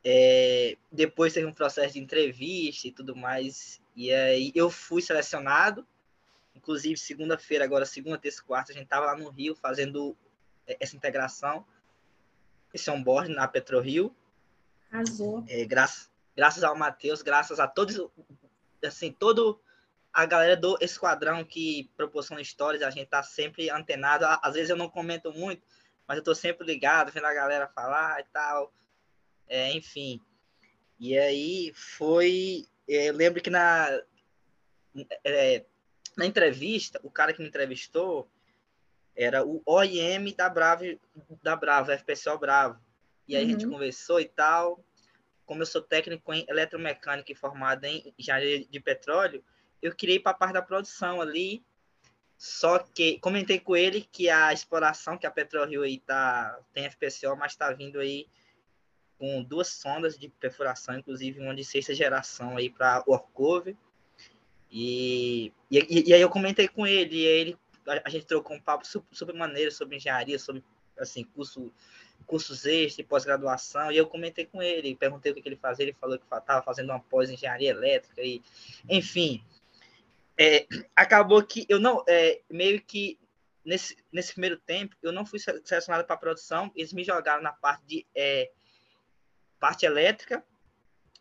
é, 0.03 0.77
depois 0.91 1.34
teve 1.34 1.48
um 1.48 1.52
processo 1.52 1.95
de 1.95 1.99
entrevista 1.99 2.88
e 2.88 2.91
tudo 2.91 3.15
mais. 3.15 3.81
E 3.95 4.14
aí 4.14 4.52
eu 4.53 4.69
fui 4.69 5.02
selecionado. 5.02 5.84
Inclusive, 6.57 6.97
segunda-feira, 6.97 7.63
agora, 7.63 7.85
segunda, 7.85 8.17
terça 8.17 8.41
e 8.41 8.43
quarta, 8.43 8.71
a 8.71 8.75
gente 8.75 8.85
estava 8.85 9.05
lá 9.05 9.15
no 9.15 9.29
Rio 9.29 9.55
fazendo 9.55 10.17
essa 10.65 10.95
integração, 10.95 11.65
esse 12.73 12.89
onboard 12.89 13.29
na 13.29 13.47
PetroRio. 13.47 14.13
Arrasou. 14.91 15.45
É, 15.47 15.63
graças, 15.65 16.11
graças 16.35 16.63
ao 16.63 16.75
Matheus, 16.75 17.21
graças 17.21 17.59
a 17.59 17.67
todos, 17.67 17.95
assim, 18.84 19.11
todo 19.11 19.61
a 20.11 20.25
galera 20.25 20.57
do 20.57 20.77
esquadrão 20.81 21.43
que 21.43 21.91
proporciona 21.95 22.41
histórias, 22.41 22.81
a 22.81 22.89
gente 22.89 23.07
tá 23.07 23.21
sempre 23.21 23.69
antenado. 23.69 24.25
Às 24.25 24.55
vezes 24.55 24.71
eu 24.71 24.75
não 24.75 24.89
comento 24.89 25.31
muito, 25.31 25.61
mas 26.07 26.17
eu 26.17 26.23
tô 26.23 26.34
sempre 26.34 26.65
ligado, 26.65 27.11
vendo 27.11 27.27
a 27.27 27.34
galera 27.34 27.67
falar 27.67 28.19
e 28.19 28.23
tal. 28.34 28.73
É, 29.47 29.71
enfim. 29.73 30.19
E 30.99 31.15
aí 31.15 31.71
foi. 31.75 32.65
Eu 32.88 33.13
lembro 33.13 33.43
que 33.43 33.51
na, 33.51 33.89
é, 35.23 35.65
na 36.18 36.26
entrevista, 36.26 36.99
o 37.03 37.11
cara 37.11 37.31
que 37.31 37.41
me 37.41 37.48
entrevistou 37.48 38.27
era 39.15 39.45
o 39.45 39.61
OIM 39.65 40.34
da 40.35 40.49
Bravo, 40.49 40.84
da 41.44 41.56
Bravo, 41.56 41.91
FPCO 41.91 42.38
Bravo. 42.38 42.80
E 43.27 43.35
aí 43.35 43.44
uhum. 43.44 43.49
a 43.49 43.52
gente 43.52 43.68
conversou 43.68 44.19
e 44.19 44.26
tal. 44.26 44.84
Como 45.45 45.61
eu 45.61 45.65
sou 45.65 45.81
técnico 45.81 46.34
em 46.34 46.45
eletromecânica 46.49 47.31
e 47.31 47.35
formado 47.35 47.85
em 47.85 48.14
engenharia 48.18 48.65
de 48.65 48.80
petróleo, 48.80 49.44
eu 49.81 49.95
queria 49.95 50.15
ir 50.15 50.19
para 50.19 50.31
a 50.31 50.35
parte 50.35 50.53
da 50.53 50.61
produção 50.61 51.22
ali, 51.22 51.64
só 52.38 52.80
que 52.80 53.19
comentei 53.19 53.60
com 53.60 53.76
ele 53.76 54.02
que 54.11 54.30
a 54.30 54.52
exploração 54.52 55.18
que 55.18 55.26
a 55.26 55.31
PetroRio 55.31 55.84
aí 55.84 55.99
tá, 55.99 56.60
tem 56.73 56.89
FPSO, 56.89 57.35
mas 57.35 57.53
está 57.53 57.72
vindo 57.72 57.99
aí 57.99 58.27
com 59.18 59.44
duas 59.44 59.68
sondas 59.69 60.18
de 60.18 60.30
perfuração, 60.30 60.98
inclusive 60.98 61.39
uma 61.39 61.56
de 61.56 61.64
sexta 61.64 61.94
geração 61.94 62.57
aí 62.57 62.69
para 62.69 63.03
Orcove. 63.07 63.77
E, 64.72 65.53
e, 65.72 66.10
e, 66.10 66.14
aí 66.14 66.22
eu 66.22 66.30
comentei 66.30 66.68
com 66.68 66.85
ele, 66.85 67.15
e 67.15 67.26
ele 67.26 67.57
a, 67.88 68.02
a 68.06 68.10
gente 68.10 68.26
trocou 68.26 68.56
um 68.56 68.61
papo 68.61 68.85
super, 68.85 69.15
super 69.15 69.34
maneiro 69.34 69.72
sobre 69.72 69.95
engenharia, 69.95 70.38
sobre 70.38 70.64
assim, 70.99 71.23
curso, 71.23 71.72
cursos 72.26 72.65
extras, 72.65 73.07
pós-graduação, 73.07 73.91
e 73.91 73.98
eu 73.98 74.07
comentei 74.07 74.45
com 74.45 74.61
ele, 74.61 74.95
perguntei 74.95 75.31
o 75.31 75.35
que 75.35 75.48
ele 75.48 75.56
fazia, 75.56 75.85
ele 75.85 75.94
falou 75.94 76.18
que 76.18 76.26
estava 76.26 76.64
fazendo 76.64 76.89
uma 76.89 76.99
pós-engenharia 76.99 77.69
elétrica, 77.69 78.22
e 78.22 78.41
enfim, 78.89 79.44
é, 80.38 80.68
acabou 80.95 81.41
que 81.44 81.65
eu 81.69 81.80
não, 81.80 82.03
é, 82.07 82.41
meio 82.49 82.81
que 82.81 83.18
nesse, 83.68 83.98
nesse 84.11 84.31
primeiro 84.31 84.57
tempo, 84.57 84.95
eu 85.02 85.11
não 85.11 85.26
fui 85.26 85.39
selecionado 85.39 86.06
para 86.06 86.15
produção, 86.15 86.72
eles 86.76 86.94
me 86.94 87.03
jogaram 87.03 87.44
na 87.44 87.52
parte 87.52 87.84
de 87.85 88.07
é, 88.15 88.49
parte 89.60 89.85
elétrica, 89.85 90.44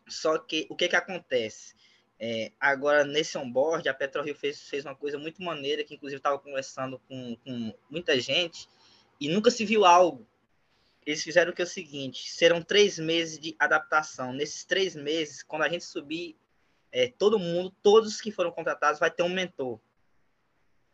só 0.07 0.37
que 0.37 0.65
o 0.69 0.75
que 0.75 0.87
que 0.87 0.95
acontece? 0.95 1.75
É, 2.19 2.51
agora, 2.59 3.03
nesse 3.03 3.37
onboard, 3.37 3.87
a 3.87 3.93
PetroRio 3.93 4.33
fez, 4.33 4.61
fez 4.61 4.83
uma 4.83 4.95
coisa 4.95 5.19
muito 5.19 5.41
maneira, 5.41 5.83
que 5.83 5.93
inclusive 5.93 6.19
estava 6.19 6.39
conversando 6.39 6.99
com, 7.07 7.35
com 7.37 7.73
muita 7.89 8.19
gente, 8.19 8.67
e 9.19 9.29
nunca 9.29 9.51
se 9.51 9.65
viu 9.65 9.85
algo. 9.85 10.27
Eles 11.05 11.23
fizeram 11.23 11.51
o 11.51 11.55
que 11.55 11.61
é 11.61 11.65
o 11.65 11.67
seguinte: 11.67 12.29
serão 12.29 12.61
três 12.61 12.97
meses 12.97 13.39
de 13.39 13.55
adaptação. 13.59 14.33
Nesses 14.33 14.65
três 14.65 14.95
meses, 14.95 15.43
quando 15.43 15.61
a 15.61 15.69
gente 15.69 15.85
subir, 15.85 16.35
é, 16.91 17.07
todo 17.07 17.39
mundo, 17.39 17.73
todos 17.83 18.19
que 18.19 18.31
foram 18.31 18.51
contratados, 18.51 18.99
vai 18.99 19.11
ter 19.11 19.23
um 19.23 19.29
mentor. 19.29 19.79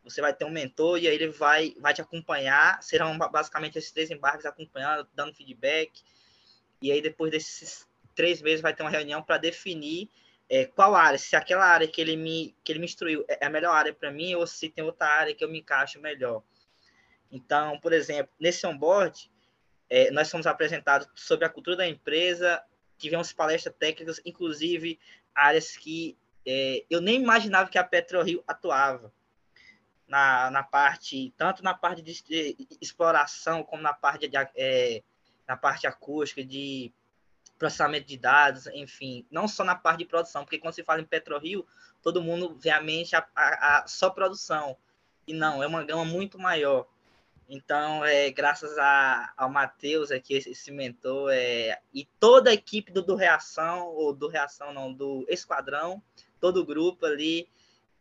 Você 0.04 0.20
vai 0.20 0.34
ter 0.34 0.44
um 0.44 0.52
mentor 0.52 1.00
e 1.00 1.08
aí 1.08 1.16
ele 1.16 1.30
vai, 1.30 1.74
vai 1.80 1.94
te 1.94 2.02
acompanhar. 2.02 2.84
Serão 2.84 3.18
basicamente 3.18 3.78
esses 3.78 3.92
três 3.92 4.12
embarques 4.12 4.46
acompanhando, 4.46 5.08
dando 5.16 5.34
feedback. 5.34 6.02
E 6.82 6.92
aí, 6.92 7.02
depois 7.02 7.32
desses 7.32 7.88
três 8.14 8.42
meses, 8.42 8.62
vai 8.62 8.76
ter 8.76 8.84
uma 8.84 8.90
reunião 8.90 9.24
para 9.24 9.38
definir 9.38 10.10
é, 10.54 10.66
qual 10.68 10.94
área, 10.94 11.18
se 11.18 11.36
aquela 11.36 11.66
área 11.66 11.88
que 11.88 12.00
ele 12.00 12.16
me, 12.16 12.56
que 12.64 12.72
ele 12.72 12.78
me 12.78 12.86
instruiu 12.86 13.26
é 13.28 13.44
a 13.44 13.50
melhor 13.50 13.74
área 13.74 13.92
para 13.92 14.12
mim 14.12 14.36
ou 14.36 14.46
se 14.46 14.70
tem 14.70 14.84
outra 14.84 15.08
área 15.08 15.34
que 15.34 15.44
eu 15.44 15.50
me 15.50 15.62
encaixo 15.62 16.00
melhor. 16.00 16.44
Então, 17.32 17.80
por 17.80 17.92
exemplo, 17.92 18.32
nesse 18.40 18.68
onboard, 18.68 19.32
é, 19.90 20.12
nós 20.12 20.30
fomos 20.30 20.46
apresentados 20.46 21.08
sobre 21.16 21.44
a 21.46 21.50
cultura 21.50 21.78
da 21.78 21.88
empresa, 21.88 22.64
tivemos 23.00 23.34
palestras 23.34 23.74
técnicas, 23.80 24.22
inclusive 24.24 25.00
áreas 25.34 25.76
que 25.76 26.16
é, 26.46 26.86
eu 26.88 27.02
nem 27.02 27.20
imaginava 27.20 27.68
que 27.68 27.80
a 27.80 27.84
PetroRio 27.84 28.44
atuava. 28.48 29.12
Na, 30.08 30.52
na 30.52 30.62
parte, 30.62 31.34
tanto 31.36 31.64
na 31.64 31.74
parte 31.74 32.04
de, 32.04 32.22
de 32.22 32.68
exploração, 32.80 33.64
como 33.64 33.82
na 33.82 33.94
parte, 33.94 34.28
de, 34.28 34.38
é, 34.56 35.02
na 35.48 35.58
parte 35.58 35.88
acústica, 35.88 36.44
de 36.44 36.94
processamento 37.64 38.06
de 38.06 38.18
dados, 38.18 38.68
enfim, 38.68 39.26
não 39.32 39.48
só 39.48 39.64
na 39.64 39.74
parte 39.74 40.00
de 40.00 40.06
produção, 40.06 40.44
porque 40.44 40.60
quando 40.60 40.74
se 40.74 40.84
fala 40.84 41.00
em 41.00 41.06
PetroRio, 41.06 41.66
todo 42.02 42.22
mundo 42.22 42.58
vê 42.60 42.70
a 42.70 42.82
mente 42.82 43.16
a, 43.16 43.26
a, 43.34 43.78
a 43.78 43.88
só 43.88 44.10
produção. 44.10 44.76
E 45.26 45.34
não, 45.34 45.64
é 45.64 45.68
uma 45.68 45.82
gama 45.86 46.04
muito 46.04 46.38
maior. 46.38 46.86
Então, 47.48 48.04
é, 48.04 48.30
graças 48.32 48.78
a, 48.78 49.32
ao 49.38 49.50
Matheus 49.50 50.12
aqui, 50.12 50.34
esse 50.34 50.72
mentor, 50.72 51.32
é, 51.32 51.80
e 51.94 52.04
toda 52.20 52.50
a 52.50 52.54
equipe 52.54 52.92
do, 52.92 53.02
do 53.02 53.16
Reação, 53.16 53.88
ou 53.88 54.14
do 54.14 54.28
Reação 54.28 54.74
não, 54.74 54.92
do 54.92 55.26
Esquadrão, 55.30 56.04
todo 56.42 56.58
o 56.58 56.66
grupo 56.66 57.06
ali, 57.06 57.48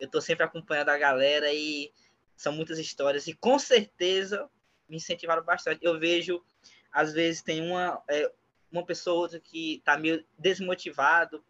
eu 0.01 0.07
estou 0.07 0.21
sempre 0.21 0.45
acompanhando 0.45 0.89
a 0.89 0.99
galera 0.99 1.53
e 1.53 1.93
são 2.37 2.53
muitas 2.53 2.81
histórias, 2.81 3.29
e 3.29 3.35
com 3.35 3.61
certeza 3.61 4.51
me 4.89 4.97
incentivaram 4.97 5.45
bastante. 5.45 5.85
Eu 5.85 6.01
vejo, 6.01 6.43
às 6.91 7.13
vezes, 7.13 7.43
tem 7.43 7.61
uma, 7.63 8.03
é, 8.09 8.29
uma 8.73 8.85
pessoa 8.85 9.17
ou 9.17 9.23
outra 9.23 9.39
que 9.39 9.77
está 9.77 9.97
meio 9.97 10.25
desmotivado, 10.39 11.45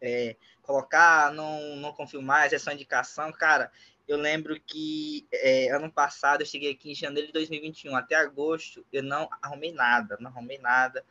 é, 0.00 0.36
colocar, 0.62 1.32
não, 1.32 1.76
não 1.76 1.92
confio 1.92 2.22
mais, 2.22 2.52
essa 2.52 2.72
indicação, 2.72 3.30
cara, 3.32 3.70
eu 4.08 4.16
lembro 4.16 4.58
que 4.60 5.26
é, 5.32 5.70
ano 5.70 5.90
passado 5.90 6.42
eu 6.42 6.46
cheguei 6.46 6.72
aqui 6.72 6.90
em 6.90 6.94
janeiro 6.94 7.28
de 7.28 7.32
2021, 7.32 7.94
até 7.96 8.14
agosto 8.16 8.84
eu 8.92 9.02
não 9.02 9.28
arrumei 9.40 9.72
nada, 9.72 10.16
não 10.20 10.30
arrumei 10.30 10.58
nada, 10.58 11.04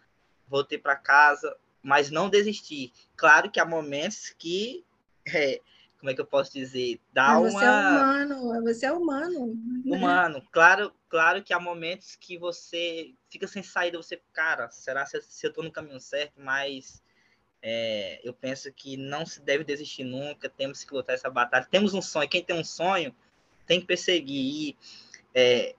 voltei 0.48 0.78
para 0.78 0.96
casa, 0.96 1.56
mas 1.82 2.12
não 2.12 2.30
desisti. 2.30 2.92
Claro 3.16 3.50
que 3.50 3.60
há 3.60 3.66
momentos 3.66 4.36
que, 4.38 4.86
é, 5.28 5.62
como 6.00 6.12
é 6.12 6.14
que 6.14 6.22
eu 6.22 6.26
posso 6.26 6.52
dizer, 6.52 7.00
dá 7.14 7.40
mas 7.40 7.54
você 7.54 7.58
uma... 7.58 7.66
é 7.66 8.26
humano, 8.26 8.64
você 8.64 8.86
é 8.86 8.92
humano. 8.92 9.60
Né? 9.86 9.98
Humano, 9.98 10.44
claro, 10.52 10.94
claro 11.08 11.44
que 11.44 11.54
há 11.54 11.60
momentos 11.60 12.16
que 12.16 12.38
você 12.38 13.14
fica 13.32 13.48
sem 13.48 13.64
saída, 13.64 13.98
você, 13.98 14.22
cara, 14.34 14.70
será 14.70 15.06
se, 15.06 15.22
se 15.22 15.46
eu 15.46 15.50
estou 15.50 15.64
no 15.64 15.72
caminho 15.72 16.00
certo, 16.02 16.34
mas 16.36 17.02
é, 17.62 18.20
eu 18.24 18.34
penso 18.34 18.72
que 18.74 18.98
não 18.98 19.26
se 19.26 19.42
deve 19.42 19.64
desistir 19.64 20.04
nunca, 20.04 20.50
temos 20.50 20.84
que 20.84 20.94
lutar 20.94 21.16
essa 21.16 21.30
batalha. 21.30 21.66
Temos 21.72 21.94
um 21.94 22.02
sonho, 22.02 22.30
quem 22.30 22.44
tem 22.44 22.60
um 22.60 22.64
sonho 22.64 23.16
tem 23.66 23.80
que 23.80 23.88
perseguir. 23.88 24.36
E, 24.36 24.78
é, 25.34 25.76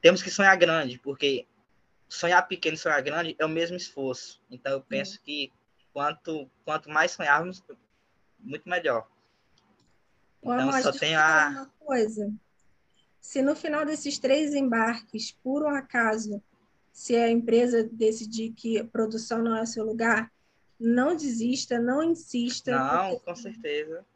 temos 0.00 0.22
que 0.22 0.30
sonhar 0.30 0.56
grande, 0.56 0.98
porque 0.98 1.46
sonhar 2.08 2.46
pequeno 2.48 2.74
e 2.74 2.78
sonhar 2.78 3.02
grande 3.02 3.36
é 3.38 3.44
o 3.44 3.48
mesmo 3.48 3.76
esforço. 3.76 4.40
Então, 4.50 4.72
eu 4.72 4.80
penso 4.80 5.20
que 5.20 5.52
quanto, 5.92 6.48
quanto 6.64 6.88
mais 6.88 7.12
sonharmos, 7.12 7.62
muito 8.38 8.68
melhor. 8.68 9.06
Então, 10.42 10.82
só 10.82 10.92
tenho 10.92 11.18
a. 11.18 11.48
Uma 11.48 11.72
coisa. 11.78 12.32
Se 13.20 13.40
no 13.40 13.56
final 13.56 13.86
desses 13.86 14.18
três 14.18 14.54
embarques, 14.54 15.32
por 15.32 15.62
um 15.62 15.74
acaso, 15.74 16.42
se 16.94 17.16
a 17.16 17.28
empresa 17.28 17.82
decidir 17.90 18.52
que 18.52 18.84
produção 18.84 19.42
não 19.42 19.56
é 19.56 19.62
o 19.62 19.66
seu 19.66 19.84
lugar, 19.84 20.30
não 20.78 21.16
desista, 21.16 21.76
não 21.76 22.04
insista. 22.04 22.70
Não, 22.70 23.18
com 23.18 23.34
certeza. 23.34 24.06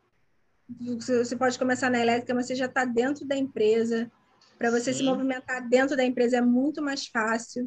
Você 0.96 1.34
pode 1.34 1.58
começar 1.58 1.90
na 1.90 1.98
elétrica, 1.98 2.32
mas 2.32 2.46
você 2.46 2.54
já 2.54 2.66
está 2.66 2.84
dentro 2.84 3.26
da 3.26 3.36
empresa. 3.36 4.08
Para 4.56 4.70
você 4.70 4.92
Sim. 4.92 5.00
se 5.00 5.04
movimentar 5.04 5.68
dentro 5.68 5.96
da 5.96 6.04
empresa 6.04 6.36
é 6.36 6.40
muito 6.40 6.80
mais 6.80 7.08
fácil. 7.08 7.64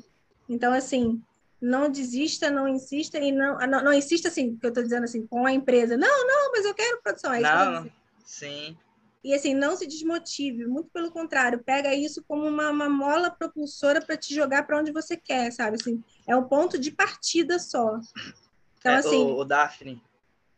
Então, 0.48 0.72
assim, 0.72 1.22
não 1.62 1.90
desista, 1.90 2.50
não 2.50 2.66
insista 2.66 3.20
e 3.20 3.34
não, 3.34 3.58
não, 3.68 3.84
não 3.84 3.94
insista 3.94 4.30
assim, 4.30 4.56
que 4.56 4.66
eu 4.66 4.70
estou 4.70 4.84
dizendo 4.84 5.04
assim, 5.04 5.28
com 5.28 5.46
a 5.46 5.52
empresa. 5.52 5.98
Não, 5.98 6.26
não, 6.26 6.52
mas 6.54 6.64
eu 6.64 6.74
quero 6.74 7.02
produção. 7.02 7.34
É 7.34 7.42
não, 7.42 7.92
sim. 8.24 8.78
E 9.24 9.34
assim, 9.34 9.54
não 9.54 9.76
se 9.76 9.86
desmotive, 9.86 10.66
muito 10.66 10.90
pelo 10.90 11.12
contrário, 11.12 11.64
pega 11.64 11.94
isso 11.94 12.24
como 12.28 12.48
uma, 12.48 12.70
uma 12.70 12.90
mola 12.90 13.30
propulsora 13.30 14.02
para 14.02 14.18
te 14.18 14.34
jogar 14.34 14.64
para 14.64 14.80
onde 14.80 14.92
você 14.92 15.16
quer, 15.16 15.52
sabe? 15.52 15.78
Assim, 15.80 16.04
é 16.28 16.36
um 16.36 16.44
ponto 16.44 16.80
de 16.80 16.92
partida 16.92 17.60
só. 17.60 18.00
Então, 18.80 18.92
é, 18.92 18.96
assim. 18.96 19.18
O, 19.18 19.38
o 19.38 19.46
Daphne. 19.46 20.02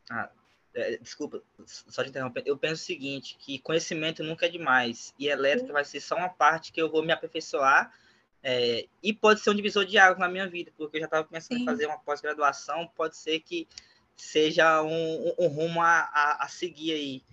Ah, 0.10 0.30
é, 0.74 0.98
desculpa, 0.98 1.42
só 1.66 2.04
te 2.04 2.10
interromper. 2.10 2.44
Eu 2.46 2.58
penso 2.58 2.82
o 2.82 2.86
seguinte: 2.86 3.36
que 3.38 3.60
conhecimento 3.60 4.24
nunca 4.24 4.46
é 4.46 4.50
demais. 4.50 5.14
E 5.20 5.28
elétrica 5.28 5.74
vai 5.74 5.86
ser 5.86 6.00
só 6.00 6.16
uma 6.16 6.30
parte 6.30 6.72
que 6.72 6.82
eu 6.82 6.90
vou 6.90 7.04
me 7.04 7.12
aperfeiçoar. 7.12 7.94
É, 8.46 8.88
e 9.02 9.14
pode 9.14 9.40
ser 9.40 9.52
um 9.52 9.56
divisor 9.56 9.86
de 9.86 9.98
águas 9.98 10.20
na 10.20 10.28
minha 10.28 10.48
vida, 10.48 10.72
porque 10.76 10.98
eu 10.98 11.02
já 11.02 11.06
estava 11.06 11.24
pensando 11.26 11.58
Sim. 11.58 11.64
em 11.64 11.66
fazer 11.66 11.86
uma 11.86 12.00
pós-graduação. 12.00 12.90
Pode 12.96 13.16
ser 13.16 13.40
que 13.40 13.68
seja 14.16 14.82
um, 14.82 15.28
um, 15.28 15.34
um 15.40 15.48
rumo 15.48 15.82
a, 15.82 16.10
a, 16.14 16.44
a, 16.44 16.48
seguir 16.48 16.94
aí. 16.94 17.24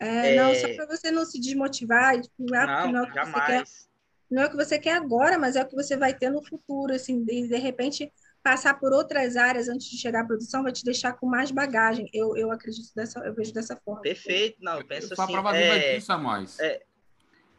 É, 0.00 0.36
não, 0.36 0.54
só 0.54 0.74
para 0.74 0.86
você 0.86 1.10
não 1.10 1.24
se 1.24 1.40
desmotivar, 1.40 2.20
tipo, 2.20 2.54
ah, 2.54 2.86
não, 2.86 2.92
não, 2.92 3.04
é 3.06 3.14
jamais. 3.14 3.88
não 4.30 4.42
é 4.42 4.46
o 4.46 4.50
que 4.50 4.56
você 4.56 4.78
quer 4.78 4.94
agora, 4.94 5.38
mas 5.38 5.56
é 5.56 5.62
o 5.62 5.66
que 5.66 5.74
você 5.74 5.96
vai 5.96 6.12
ter 6.12 6.30
no 6.30 6.44
futuro, 6.44 6.92
assim, 6.92 7.24
de, 7.24 7.48
de 7.48 7.56
repente 7.56 8.12
passar 8.42 8.78
por 8.78 8.92
outras 8.92 9.36
áreas 9.36 9.68
antes 9.68 9.90
de 9.90 9.98
chegar 9.98 10.20
à 10.20 10.24
produção 10.24 10.62
vai 10.62 10.70
te 10.70 10.84
deixar 10.84 11.14
com 11.14 11.26
mais 11.26 11.50
bagagem. 11.50 12.08
Eu, 12.12 12.36
eu 12.36 12.52
acredito 12.52 12.94
dessa, 12.94 13.18
eu 13.20 13.34
vejo 13.34 13.52
dessa 13.52 13.74
forma. 13.76 14.02
Perfeito, 14.02 14.58
não, 14.60 14.78
eu 14.78 14.86
penso 14.86 15.08
Só 15.08 15.22
assim. 15.22 15.32
Só 15.32 15.40
prova 15.40 15.56
é, 15.56 15.94
disso, 15.94 16.12
Amós. 16.12 16.60
É, 16.60 16.82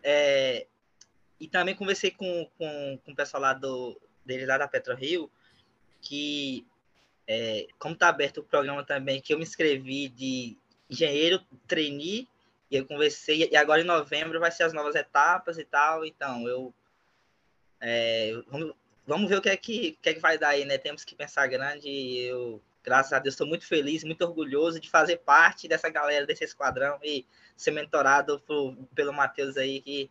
é, 0.01 0.67
e 1.39 1.47
também 1.47 1.75
conversei 1.75 2.11
com, 2.11 2.49
com, 2.57 2.99
com 3.03 3.11
o 3.11 3.15
pessoal 3.15 3.41
lá 3.41 3.53
do, 3.53 3.99
dele 4.25 4.45
lá 4.45 4.57
da 4.57 4.67
PetroRio, 4.67 5.29
que 6.01 6.65
é, 7.27 7.67
como 7.77 7.93
está 7.93 8.07
aberto 8.07 8.37
o 8.37 8.43
programa 8.43 8.83
também, 8.85 9.21
que 9.21 9.33
eu 9.33 9.37
me 9.37 9.43
inscrevi 9.43 10.07
de 10.07 10.57
engenheiro 10.89 11.41
trainee, 11.67 12.27
e 12.69 12.75
eu 12.75 12.85
conversei, 12.85 13.49
e 13.51 13.55
agora 13.55 13.81
em 13.81 13.85
novembro 13.85 14.39
vai 14.39 14.51
ser 14.51 14.63
as 14.63 14.73
novas 14.73 14.95
etapas 14.95 15.57
e 15.57 15.63
tal, 15.63 16.05
então 16.05 16.47
eu 16.47 16.73
é, 17.79 18.33
vamos, 18.47 18.73
vamos 19.05 19.29
ver 19.29 19.37
o 19.37 19.41
que 19.41 19.49
é 19.49 19.57
que, 19.57 19.97
que, 20.01 20.09
é 20.09 20.13
que 20.13 20.19
vai 20.19 20.37
dar 20.37 20.49
aí, 20.49 20.65
né? 20.65 20.77
Temos 20.77 21.03
que 21.03 21.15
pensar 21.15 21.47
grande 21.47 21.87
e 21.87 22.23
eu, 22.23 22.61
graças 22.83 23.13
a 23.13 23.19
Deus, 23.19 23.33
estou 23.33 23.47
muito 23.47 23.65
feliz, 23.65 24.03
muito 24.03 24.23
orgulhoso 24.23 24.79
de 24.79 24.89
fazer 24.89 25.17
parte 25.17 25.67
dessa 25.67 25.89
galera, 25.89 26.25
desse 26.25 26.43
esquadrão 26.43 26.99
e 27.03 27.25
ser 27.55 27.71
mentorado 27.71 28.39
por, 28.41 28.75
pelo 28.95 29.13
Matheus 29.13 29.57
aí, 29.57 29.81
que, 29.81 30.09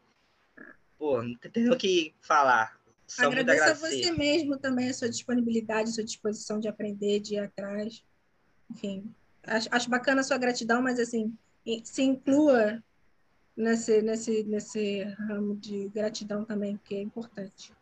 pô, 0.98 1.22
não 1.22 1.36
tem 1.36 1.70
o 1.70 1.76
que 1.76 2.14
falar. 2.20 2.78
Sou 3.06 3.26
Agradeço 3.26 3.62
a 3.62 3.74
você 3.74 4.10
mesmo 4.10 4.58
também, 4.58 4.88
a 4.88 4.94
sua 4.94 5.08
disponibilidade, 5.08 5.90
a 5.90 5.92
sua 5.92 6.04
disposição 6.04 6.58
de 6.58 6.66
aprender, 6.66 7.20
de 7.20 7.34
ir 7.34 7.38
atrás. 7.38 8.04
Enfim, 8.68 9.14
acho, 9.46 9.68
acho 9.70 9.90
bacana 9.90 10.20
a 10.20 10.24
sua 10.24 10.38
gratidão, 10.38 10.82
mas 10.82 10.98
assim, 10.98 11.36
se 11.84 12.02
inclua 12.02 12.82
nesse, 13.56 14.02
nesse, 14.02 14.44
nesse 14.44 15.02
ramo 15.28 15.56
de 15.56 15.88
gratidão 15.88 16.44
também, 16.44 16.78
que 16.84 16.94
é 16.94 17.02
importante. 17.02 17.72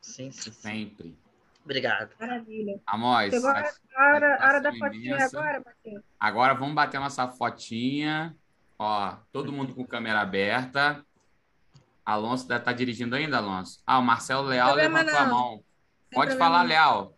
Sim, 0.00 0.30
sim. 0.30 0.52
Sempre. 0.52 1.16
Obrigado. 1.64 2.10
Maravilha. 2.18 2.80
Amós, 2.86 3.32
Chegou 3.32 3.48
a 3.48 3.54
hora, 3.54 3.74
a 3.96 4.14
hora, 4.14 4.36
a 4.36 4.48
hora 4.48 4.60
da 4.60 4.72
fotinha 4.74 5.24
agora, 5.24 5.62
Matheus. 5.64 6.04
Agora 6.18 6.54
vamos 6.54 6.74
bater 6.74 6.98
nossa 6.98 7.28
fotinha. 7.28 8.36
Ó, 8.78 9.16
todo 9.30 9.52
mundo 9.52 9.74
com 9.74 9.86
câmera 9.86 10.20
aberta. 10.20 11.04
Alonso 12.04 12.48
deve 12.48 12.60
estar 12.60 12.72
dirigindo 12.72 13.14
ainda, 13.14 13.38
Alonso. 13.38 13.80
Ah, 13.86 14.00
o 14.00 14.02
Marcelo 14.02 14.48
Leal 14.48 14.74
levantou 14.74 15.16
a 15.16 15.26
mão. 15.26 15.50
Sem 15.52 16.18
Pode 16.18 16.30
problema 16.30 16.38
falar. 16.38 16.62
Leal. 16.64 17.16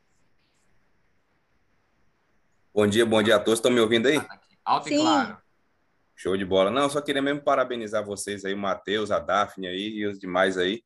Bom 2.74 2.88
dia, 2.88 3.06
bom 3.06 3.22
dia 3.22 3.36
a 3.36 3.38
todos. 3.38 3.60
Estão 3.60 3.70
me 3.70 3.78
ouvindo 3.78 4.08
aí? 4.08 4.20
Alto 4.64 4.88
Sim. 4.88 4.96
e 4.96 5.00
claro. 5.00 5.38
Show 6.16 6.36
de 6.36 6.44
bola. 6.44 6.72
Não, 6.72 6.90
só 6.90 7.00
queria 7.00 7.22
mesmo 7.22 7.40
parabenizar 7.40 8.04
vocês 8.04 8.44
aí, 8.44 8.52
o 8.52 8.58
Matheus, 8.58 9.12
a 9.12 9.20
Daphne 9.20 9.68
aí 9.68 9.90
e 9.90 10.04
os 10.04 10.18
demais 10.18 10.58
aí. 10.58 10.82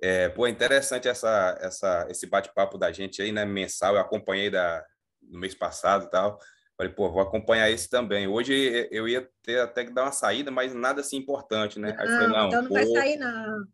É, 0.00 0.30
pô, 0.30 0.48
interessante 0.48 1.06
essa, 1.06 1.58
essa, 1.60 2.06
esse 2.08 2.26
bate-papo 2.26 2.78
da 2.78 2.90
gente 2.92 3.20
aí, 3.20 3.30
né, 3.30 3.44
mensal. 3.44 3.94
Eu 3.94 4.00
acompanhei 4.00 4.48
da, 4.48 4.82
no 5.20 5.38
mês 5.38 5.54
passado 5.54 6.06
e 6.06 6.10
tal. 6.10 6.38
Falei, 6.78 6.94
pô, 6.94 7.10
vou 7.10 7.20
acompanhar 7.20 7.70
esse 7.70 7.90
também. 7.90 8.26
Hoje 8.26 8.88
eu 8.90 9.06
ia 9.06 9.28
ter 9.42 9.60
até 9.60 9.84
que 9.84 9.92
dar 9.92 10.04
uma 10.04 10.12
saída, 10.12 10.50
mas 10.50 10.72
nada 10.72 11.02
assim 11.02 11.18
importante, 11.18 11.78
né? 11.78 11.94
Aí 11.98 12.06
eu 12.06 12.12
falei, 12.12 12.28
Não, 12.28 12.36
não, 12.36 12.46
então 12.46 12.62
não 12.62 12.70
vai 12.70 12.86
pô, 12.86 12.94
sair, 12.94 13.16
não. 13.20 13.66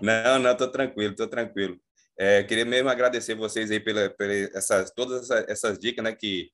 Não, 0.00 0.38
não, 0.38 0.56
tô 0.56 0.68
tranquilo, 0.68 1.16
tô 1.16 1.26
tranquilo. 1.26 1.76
É, 2.18 2.42
queria 2.44 2.64
mesmo 2.64 2.88
agradecer 2.88 3.34
vocês 3.34 3.70
aí 3.70 3.78
pela, 3.80 4.08
pela 4.10 4.32
essas, 4.56 4.90
todas 4.92 5.22
essa- 5.30 5.44
essas 5.50 5.78
dicas, 5.78 6.02
né, 6.04 6.14
que, 6.14 6.50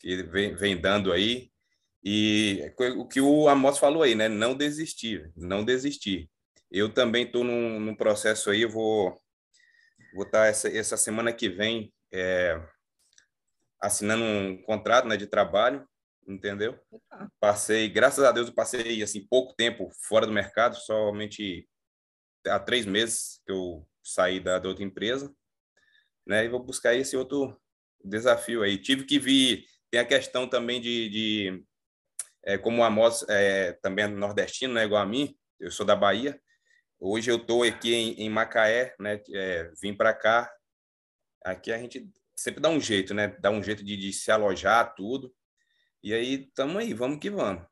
que 0.00 0.22
vem, 0.24 0.54
vem 0.54 0.80
dando 0.80 1.12
aí. 1.12 1.50
E 2.02 2.72
o 2.96 3.06
que 3.08 3.20
o 3.20 3.48
Amos 3.48 3.78
falou 3.78 4.02
aí, 4.02 4.14
né, 4.14 4.28
não 4.28 4.54
desistir, 4.56 5.32
não 5.36 5.64
desistir. 5.64 6.30
Eu 6.70 6.92
também 6.92 7.24
estou 7.24 7.42
num, 7.44 7.80
num 7.80 7.94
processo 7.96 8.50
aí, 8.50 8.64
vou 8.64 9.20
vou 10.14 10.24
estar 10.24 10.46
essa, 10.46 10.68
essa 10.68 10.96
semana 10.96 11.32
que 11.32 11.48
vem 11.48 11.92
é, 12.12 12.60
assinando 13.80 14.22
um 14.22 14.62
contrato, 14.62 15.08
né, 15.08 15.16
de 15.16 15.26
trabalho, 15.26 15.86
entendeu? 16.26 16.78
Passei, 17.40 17.88
graças 17.88 18.24
a 18.24 18.32
Deus, 18.32 18.48
eu 18.48 18.54
passei 18.54 19.02
assim 19.02 19.26
pouco 19.26 19.54
tempo 19.54 19.90
fora 20.02 20.26
do 20.26 20.32
mercado, 20.32 20.76
somente 20.76 21.68
há 22.46 22.58
três 22.60 22.86
meses 22.86 23.40
que 23.44 23.52
eu 23.52 23.86
saí 24.04 24.38
da, 24.38 24.58
da 24.58 24.68
outra 24.68 24.84
empresa, 24.84 25.34
né? 26.26 26.44
E 26.44 26.48
vou 26.48 26.62
buscar 26.62 26.94
esse 26.94 27.16
outro 27.16 27.60
desafio 28.04 28.62
aí. 28.62 28.78
Tive 28.78 29.04
que 29.04 29.18
vir, 29.18 29.64
tem 29.90 30.00
a 30.00 30.04
questão 30.04 30.48
também 30.48 30.80
de, 30.80 31.08
de 31.08 31.64
é, 32.44 32.58
como 32.58 32.82
o 32.82 32.84
Amos 32.84 33.24
é, 33.28 33.72
também 33.74 34.04
é 34.04 34.08
nordestino, 34.08 34.74
né? 34.74 34.84
Igual 34.84 35.02
a 35.02 35.06
mim, 35.06 35.36
eu 35.58 35.70
sou 35.70 35.86
da 35.86 35.96
Bahia. 35.96 36.40
Hoje 37.00 37.30
eu 37.30 37.36
estou 37.36 37.62
aqui 37.62 37.94
em, 37.94 38.12
em 38.22 38.30
Macaé, 38.30 38.94
né? 39.00 39.20
É, 39.32 39.70
vim 39.80 39.94
para 39.94 40.14
cá. 40.14 40.52
Aqui 41.44 41.72
a 41.72 41.78
gente 41.78 42.08
sempre 42.36 42.60
dá 42.60 42.68
um 42.68 42.80
jeito, 42.80 43.14
né? 43.14 43.28
Dá 43.40 43.50
um 43.50 43.62
jeito 43.62 43.84
de, 43.84 43.96
de 43.96 44.12
se 44.12 44.30
alojar, 44.30 44.94
tudo. 44.94 45.34
E 46.02 46.12
aí, 46.12 46.46
estamos 46.46 46.76
aí, 46.76 46.92
vamos 46.92 47.18
que 47.18 47.30
vamos. 47.30 47.64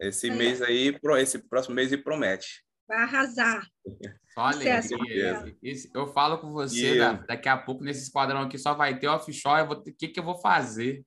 Esse 0.00 0.30
Aí. 0.30 0.36
mês 0.36 0.62
aí, 0.62 0.94
esse 1.20 1.38
próximo 1.38 1.74
mês 1.74 1.90
ele 1.90 2.02
promete. 2.02 2.64
Vai 2.88 2.98
arrasar. 3.02 3.66
Só 4.32 4.40
alegria. 4.40 5.54
Eu 5.94 6.06
falo 6.08 6.38
com 6.38 6.52
você, 6.52 6.96
da- 6.98 7.12
daqui 7.12 7.48
a 7.48 7.56
pouco, 7.56 7.84
nesse 7.84 8.02
esquadrão 8.04 8.40
aqui, 8.42 8.56
só 8.58 8.72
vai 8.74 8.98
ter 8.98 9.08
offshore. 9.08 9.68
O 9.70 9.82
que, 9.82 10.08
que 10.08 10.18
eu 10.18 10.24
vou 10.24 10.38
fazer? 10.40 11.04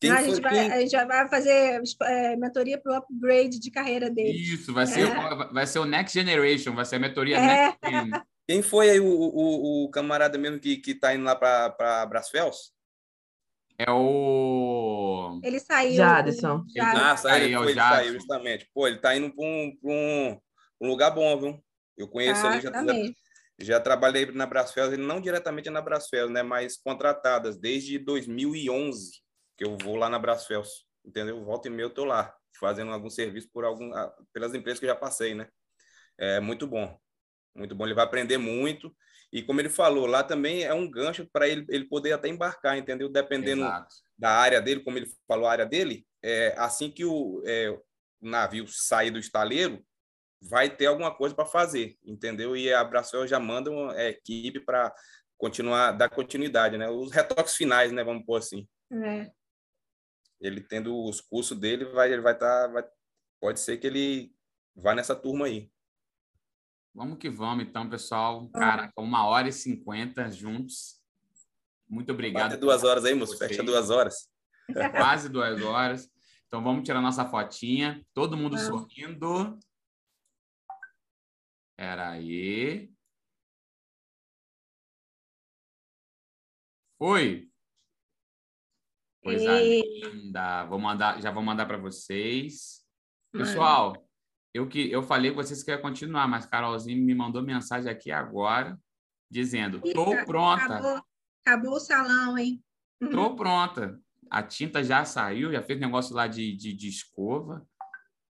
Quem 0.00 0.10
Não, 0.10 0.18
a, 0.18 0.22
gente 0.22 0.40
vai, 0.40 0.52
quem- 0.52 0.72
a 0.72 0.80
gente 0.80 0.90
já 0.90 1.04
vai 1.06 1.28
fazer 1.28 1.80
é, 2.02 2.36
mentoria 2.36 2.78
para 2.80 2.92
o 2.92 2.96
upgrade 2.96 3.60
de 3.60 3.70
carreira 3.70 4.10
dele. 4.10 4.36
Isso, 4.36 4.72
vai 4.74 4.86
ser, 4.86 5.08
É. 5.08 5.52
vai 5.52 5.66
ser 5.66 5.78
o 5.78 5.84
Next 5.84 6.18
Generation, 6.18 6.74
vai 6.74 6.84
ser 6.84 6.96
a 6.96 6.98
mentoria 6.98 7.36
É. 7.38 7.40
Next 7.68 7.78
Gen. 7.90 8.10
Quem 8.46 8.60
foi 8.60 8.90
aí 8.90 9.00
o, 9.00 9.06
o, 9.06 9.84
o 9.84 9.90
camarada 9.90 10.36
mesmo 10.36 10.58
que, 10.58 10.76
que 10.76 10.94
tá 10.94 11.14
indo 11.14 11.24
lá 11.24 11.34
para 11.36 12.04
Brasfels? 12.06 12.74
É 13.78 13.90
o. 13.90 15.40
Ele 15.42 15.58
saiu. 15.60 15.94
Jadson. 15.94 16.56
o 16.58 16.64
Jadson. 16.74 16.98
Ah, 17.04 17.16
saiu, 17.16 17.64
ele 17.64 17.74
saiu, 17.74 18.12
justamente. 18.14 18.68
Pô, 18.74 18.86
ele 18.86 18.98
tá 18.98 19.16
indo 19.16 19.34
para 19.34 19.44
um, 19.44 19.76
pra 19.80 19.90
um, 19.90 20.38
um 20.84 20.88
lugar 20.88 21.10
bom, 21.10 21.40
viu? 21.40 21.64
Eu 21.96 22.08
conheço 22.08 22.42
Tá, 22.42 22.50
ali, 22.50 22.60
já, 22.60 22.70
já, 22.70 22.94
já 23.58 23.80
trabalhei 23.80 24.26
na 24.26 24.46
Brasfels, 24.46 24.92
ele 24.92 25.02
não 25.02 25.20
diretamente 25.20 25.70
na 25.70 25.80
Brasfels, 25.80 26.30
né? 26.30 26.42
Mas 26.42 26.76
contratadas 26.76 27.56
desde 27.56 27.98
2011 27.98 29.24
que 29.56 29.64
eu 29.64 29.76
vou 29.78 29.96
lá 29.96 30.08
na 30.08 30.18
Brasfels, 30.18 30.86
entendeu? 31.04 31.44
Volta 31.44 31.68
e 31.68 31.70
meia 31.70 31.86
eu 31.86 31.90
tô 31.90 32.04
lá, 32.04 32.34
fazendo 32.58 32.92
algum 32.92 33.08
serviço 33.08 33.48
por 33.52 33.64
algum, 33.64 33.92
ah, 33.94 34.12
pelas 34.32 34.54
empresas 34.54 34.80
que 34.80 34.86
eu 34.86 34.90
já 34.90 34.96
passei, 34.96 35.34
né? 35.34 35.48
É 36.18 36.40
muito 36.40 36.66
bom, 36.66 36.98
muito 37.54 37.74
bom. 37.74 37.84
Ele 37.84 37.94
vai 37.94 38.04
aprender 38.04 38.38
muito. 38.38 38.94
E 39.32 39.42
como 39.42 39.60
ele 39.60 39.68
falou, 39.68 40.06
lá 40.06 40.22
também 40.22 40.62
é 40.62 40.72
um 40.72 40.88
gancho 40.88 41.28
para 41.32 41.48
ele, 41.48 41.64
ele 41.68 41.86
poder 41.86 42.12
até 42.12 42.28
embarcar, 42.28 42.76
entendeu? 42.76 43.08
Dependendo 43.08 43.62
Exato. 43.62 43.94
da 44.16 44.30
área 44.30 44.60
dele, 44.60 44.82
como 44.82 44.96
ele 44.96 45.08
falou, 45.26 45.46
a 45.46 45.52
área 45.52 45.66
dele, 45.66 46.06
é, 46.22 46.54
assim 46.56 46.90
que 46.90 47.04
o, 47.04 47.42
é, 47.44 47.70
o 47.70 47.82
navio 48.20 48.66
sair 48.68 49.10
do 49.10 49.18
estaleiro, 49.18 49.84
vai 50.48 50.68
ter 50.68 50.86
alguma 50.86 51.14
coisa 51.14 51.34
para 51.34 51.46
fazer, 51.46 51.96
entendeu? 52.04 52.56
E 52.56 52.72
a 52.72 52.84
Bracel 52.84 53.26
já 53.26 53.40
manda 53.40 53.70
uma 53.70 53.98
equipe 54.02 54.60
para 54.60 54.94
continuar, 55.36 55.92
dar 55.92 56.10
continuidade, 56.10 56.76
né? 56.76 56.88
Os 56.88 57.10
retoques 57.10 57.54
finais, 57.54 57.92
né? 57.92 58.04
Vamos 58.04 58.24
pôr 58.24 58.36
assim. 58.36 58.68
É. 58.92 59.30
Ele 60.40 60.60
tendo 60.60 60.96
os 61.02 61.20
cursos 61.20 61.58
dele, 61.58 61.86
vai, 61.86 62.12
ele 62.12 62.20
vai 62.20 62.34
estar, 62.34 62.68
vai, 62.68 62.84
pode 63.40 63.60
ser 63.60 63.78
que 63.78 63.86
ele 63.86 64.32
vá 64.76 64.94
nessa 64.94 65.16
turma 65.16 65.46
aí. 65.46 65.70
Vamos 66.94 67.18
que 67.18 67.28
vamos, 67.28 67.64
então, 67.64 67.88
pessoal. 67.88 68.48
Cara, 68.50 68.92
uma 68.96 69.26
hora 69.26 69.48
e 69.48 69.52
cinquenta 69.52 70.30
juntos. 70.30 71.02
Muito 71.88 72.12
obrigado. 72.12 72.50
Bate 72.50 72.60
duas 72.60 72.84
horas 72.84 73.04
aí, 73.04 73.14
moço. 73.14 73.36
Fecha 73.36 73.62
duas 73.62 73.90
horas. 73.90 74.28
Quase 74.92 75.28
duas 75.28 75.60
horas. 75.62 76.08
Então 76.46 76.62
vamos 76.62 76.84
tirar 76.84 77.00
nossa 77.00 77.28
fotinha. 77.28 78.04
Todo 78.14 78.36
mundo 78.36 78.56
Vamos. 78.56 78.66
sorrindo. 78.66 79.58
Pera 81.76 82.10
aí. 82.10 82.90
Foi. 86.98 87.48
Coisa 89.22 89.62
E- 89.62 89.82
linda. 90.02 90.64
Vou 90.66 90.78
mandar, 90.78 91.20
já 91.20 91.30
vou 91.30 91.42
mandar 91.42 91.66
para 91.66 91.78
vocês. 91.78 92.84
Pessoal, 93.32 94.06
eu 94.52 94.68
que 94.68 94.90
eu 94.90 95.02
falei 95.02 95.30
com 95.30 95.36
vocês 95.42 95.62
que 95.62 95.70
ia 95.70 95.78
continuar, 95.78 96.28
mas 96.28 96.46
Carolzinha 96.46 96.96
me 96.96 97.14
mandou 97.14 97.42
mensagem 97.42 97.90
aqui 97.90 98.12
agora 98.12 98.78
dizendo: 99.30 99.80
"Tô 99.80 100.24
pronta". 100.24 100.64
Acabou, 100.64 101.02
acabou 101.44 101.72
o 101.72 101.80
salão, 101.80 102.38
hein? 102.38 102.62
Tô 103.10 103.34
pronta. 103.34 104.00
A 104.30 104.42
tinta 104.42 104.82
já 104.84 105.04
saiu, 105.04 105.52
já 105.52 105.62
fez 105.62 105.80
negócio 105.80 106.14
lá 106.14 106.26
de, 106.26 106.54
de, 106.56 106.72
de 106.72 106.88
escova. 106.88 107.66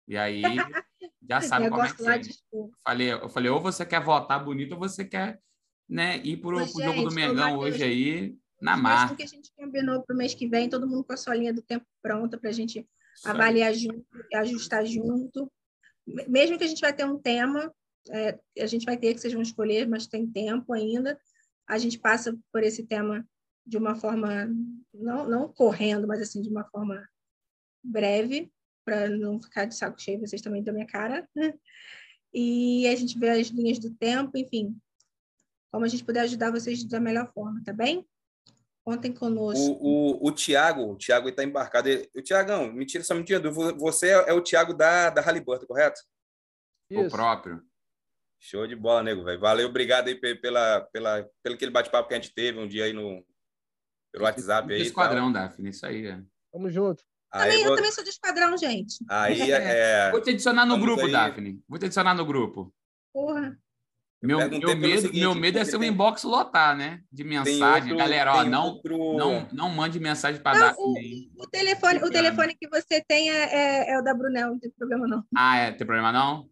E 0.08 0.16
aí 0.16 0.42
já 1.28 1.40
sabe 1.40 1.68
como 1.70 1.82
é 1.82 1.92
que 1.92 2.06
é. 2.06 2.18
de 2.18 2.30
escova. 2.30 2.70
Falei, 2.84 3.12
eu 3.12 3.28
falei, 3.28 3.50
ou 3.50 3.60
você 3.60 3.84
quer 3.86 4.02
votar 4.02 4.44
bonito, 4.44 4.72
ou 4.72 4.78
você 4.78 5.04
quer 5.04 5.40
né, 5.88 6.18
ir 6.18 6.38
pro, 6.38 6.62
Ô, 6.62 6.66
pro 6.66 6.82
jogo 6.82 7.02
do 7.08 7.14
Mengão 7.14 7.58
hoje 7.58 7.82
aí, 7.82 8.36
na 8.60 8.76
marca. 8.76 9.12
o 9.14 9.16
que 9.16 9.22
a 9.22 9.26
gente 9.26 9.50
combinou 9.56 10.02
para 10.02 10.14
o 10.14 10.16
mês 10.16 10.34
que 10.34 10.46
vem, 10.46 10.68
todo 10.68 10.86
mundo 10.88 11.04
com 11.04 11.12
a 11.12 11.16
sua 11.16 11.34
linha 11.34 11.52
do 11.52 11.62
tempo 11.62 11.84
pronta 12.02 12.38
para 12.38 12.50
a 12.50 12.52
gente 12.52 12.86
Isso 13.14 13.28
avaliar 13.28 13.74
junto, 13.74 14.04
ajustar 14.34 14.84
junto. 14.86 15.50
Me- 16.06 16.26
Mesmo 16.28 16.56
que 16.58 16.64
a 16.64 16.68
gente 16.68 16.80
vai 16.80 16.92
ter 16.92 17.04
um 17.04 17.18
tema, 17.18 17.72
é, 18.10 18.38
a 18.60 18.66
gente 18.66 18.84
vai 18.86 18.96
ter 18.96 19.12
que 19.14 19.20
vocês 19.20 19.32
vão 19.32 19.42
escolher, 19.42 19.86
mas 19.88 20.06
tem 20.06 20.26
tempo 20.26 20.72
ainda. 20.72 21.18
A 21.66 21.78
gente 21.78 21.98
passa 21.98 22.36
por 22.52 22.62
esse 22.62 22.84
tema 22.84 23.26
de 23.66 23.78
uma 23.78 23.94
forma, 23.94 24.46
não, 24.92 25.28
não 25.28 25.48
correndo, 25.52 26.06
mas 26.06 26.20
assim, 26.20 26.42
de 26.42 26.48
uma 26.50 26.64
forma 26.64 27.06
breve, 27.82 28.50
para 28.84 29.08
não 29.08 29.40
ficar 29.40 29.64
de 29.64 29.74
saco 29.76 30.00
cheio 30.00 30.20
vocês 30.20 30.42
também 30.42 30.62
da 30.62 30.72
minha 30.72 30.86
cara. 30.86 31.28
né? 31.34 31.54
E 32.32 32.86
a 32.88 32.94
gente 32.96 33.18
vê 33.18 33.30
as 33.30 33.48
linhas 33.48 33.78
do 33.78 33.90
tempo, 33.94 34.36
enfim, 34.36 34.76
como 35.72 35.84
a 35.84 35.88
gente 35.88 36.04
puder 36.04 36.20
ajudar 36.20 36.50
vocês 36.50 36.84
da 36.84 37.00
melhor 37.00 37.30
forma, 37.32 37.62
tá 37.64 37.72
bem? 37.72 38.06
Contem 38.84 39.12
conosco. 39.12 39.60
O, 39.80 40.26
o, 40.26 40.28
o 40.28 40.32
Thiago, 40.32 40.92
o 40.92 40.96
Thiago 40.96 41.28
está 41.28 41.42
embarcado. 41.42 41.88
Ele- 41.88 42.10
O 42.14 42.20
Thiagão, 42.22 42.70
mentira, 42.72 43.02
só 43.02 43.14
mentira. 43.14 43.40
Você 43.50 44.08
é, 44.08 44.30
é 44.30 44.32
o 44.34 44.42
Thiago 44.42 44.74
da, 44.74 45.08
da 45.10 45.22
Halliburton, 45.22 45.66
correto? 45.66 46.00
O 46.90 47.00
Isso. 47.00 47.10
próprio. 47.10 47.62
Show 48.38 48.66
de 48.66 48.76
bola, 48.76 49.02
nego, 49.02 49.24
velho. 49.24 49.40
Valeu, 49.40 49.68
obrigado 49.68 50.08
aí 50.08 50.14
pe- 50.14 50.34
pela, 50.34 50.82
pela, 50.92 51.26
pelo 51.42 51.54
aquele 51.54 51.70
bate-papo 51.70 52.08
que 52.08 52.14
a 52.14 52.20
gente 52.20 52.34
teve 52.34 52.58
um 52.58 52.68
dia 52.68 52.84
aí 52.84 52.92
no 52.92 53.24
pelo 54.12 54.24
WhatsApp 54.24 54.70
aí. 54.70 54.82
Esquadrão, 54.82 55.32
Daphne, 55.32 55.70
isso 55.70 55.86
aí. 55.86 56.06
é. 56.06 56.22
Tamo 56.52 56.68
junto. 56.70 57.02
Aí, 57.34 57.48
Também, 57.50 57.62
eu 57.62 57.66
vou- 57.66 57.76
também 57.76 57.90
sou 57.90 58.04
do 58.04 58.10
esquadrão, 58.10 58.56
gente. 58.56 59.04
aí 59.08 59.34
é, 59.50 60.10
Vou 60.12 60.20
te 60.20 60.30
adicionar 60.30 60.64
no 60.64 60.74
Vamos 60.74 60.86
grupo, 60.86 61.06
aí. 61.06 61.10
Daphne. 61.12 61.60
Vou 61.68 61.78
te 61.80 61.86
adicionar 61.86 62.14
no 62.14 62.24
grupo. 62.24 62.72
Porra. 63.12 63.58
Meu, 64.22 64.38
meu, 64.38 64.76
medo, 64.76 65.00
seguinte, 65.02 65.20
meu 65.20 65.34
medo 65.34 65.58
é 65.58 65.64
ser 65.64 65.76
o 65.76 65.80
tem... 65.80 65.90
inbox 65.90 66.22
lotar, 66.22 66.74
né? 66.76 67.02
De 67.12 67.24
mensagem. 67.24 67.92
Outro, 67.92 67.96
Galera, 67.98 68.36
ó, 68.36 68.44
não, 68.44 68.66
outro... 68.68 69.16
não, 69.16 69.48
não 69.52 69.68
mande 69.68 69.98
mensagem 70.00 70.40
para 70.40 70.58
dar. 70.58 70.74
O, 70.78 70.94
o, 71.36 71.46
telefone, 71.48 71.98
o 71.98 72.10
telefone 72.10 72.54
que 72.54 72.68
você 72.68 73.02
tem 73.06 73.30
é, 73.30 73.52
é, 73.52 73.90
é, 73.90 73.98
o 73.98 74.02
da 74.02 74.14
Brunel, 74.14 74.52
não 74.52 74.58
tem 74.58 74.70
problema 74.70 75.06
não. 75.06 75.24
Ah, 75.36 75.58
é? 75.58 75.72
Tem 75.72 75.86
problema 75.86 76.10
não? 76.10 76.48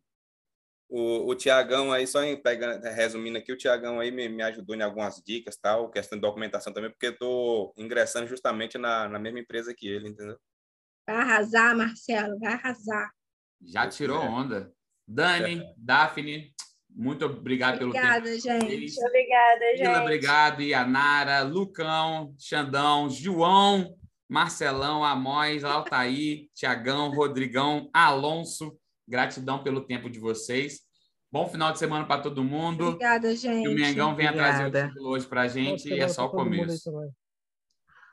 O, 0.91 1.31
o 1.31 1.35
Tiagão 1.35 1.91
aí, 1.93 2.07
só 2.07 2.23
em, 2.23 2.37
pegando, 2.37 2.83
resumindo 2.83 3.39
aqui, 3.39 3.51
o 3.53 3.57
Tiagão 3.57 4.01
aí 4.01 4.11
me, 4.11 4.29
me 4.29 4.43
ajudou 4.43 4.77
em 4.77 4.83
algumas 4.83 5.23
dicas, 5.25 5.57
tal, 5.57 5.89
questão 5.89 6.19
de 6.19 6.23
documentação 6.23 6.75
também, 6.75 6.91
porque 6.91 7.07
eu 7.07 7.17
tô 7.17 7.73
ingressando 7.79 8.27
justamente 8.27 8.77
na, 8.77 9.09
na 9.09 9.19
mesma 9.19 9.41
empresa 9.41 9.73
que 9.75 9.89
ele, 9.89 10.11
entendeu? 10.11 10.37
Vai 11.07 11.16
arrasar, 11.16 11.77
Marcelo, 11.77 12.39
vai 12.39 12.53
arrasar. 12.53 13.11
Já 13.61 13.89
tirou 13.89 14.23
é. 14.23 14.29
onda. 14.29 14.73
Dani, 15.07 15.61
é. 15.61 15.74
Daphne, 15.77 16.53
muito 16.95 17.24
obrigado 17.24 17.74
Obrigada, 17.74 17.79
pelo 17.79 17.93
tempo. 17.93 18.07
Obrigada, 18.07 18.41
gente. 18.41 19.01
Obrigada, 19.01 19.65
gente. 19.77 19.83
Mila, 19.83 20.03
obrigado. 20.03 20.62
Yanara, 20.62 21.43
Lucão, 21.43 22.35
Xandão, 22.39 23.09
João, 23.09 23.97
Marcelão, 24.29 25.05
Amós, 25.05 25.65
Altair, 25.65 26.49
Tiagão, 26.55 27.11
Rodrigão, 27.11 27.91
Alonso. 27.93 28.77
Gratidão 29.09 29.62
pelo 29.62 29.85
tempo 29.85 30.09
de 30.09 30.20
vocês. 30.20 30.81
Bom 31.31 31.49
final 31.49 31.73
de 31.73 31.79
semana 31.79 32.07
para 32.07 32.23
todo 32.23 32.45
mundo. 32.45 32.89
Obrigada, 32.89 33.35
gente. 33.35 33.62
Que 33.62 33.69
o 33.69 33.74
Mengão 33.74 34.15
venha 34.15 34.31
Obrigada. 34.31 34.70
trazer 34.70 34.87
o 34.87 34.89
título 34.89 35.09
hoje 35.11 35.27
para 35.27 35.43
a 35.43 35.49
gente 35.49 35.89
e 35.89 35.99
é 35.99 36.09
só 36.09 36.27
o 36.27 36.31
começo. 36.31 36.93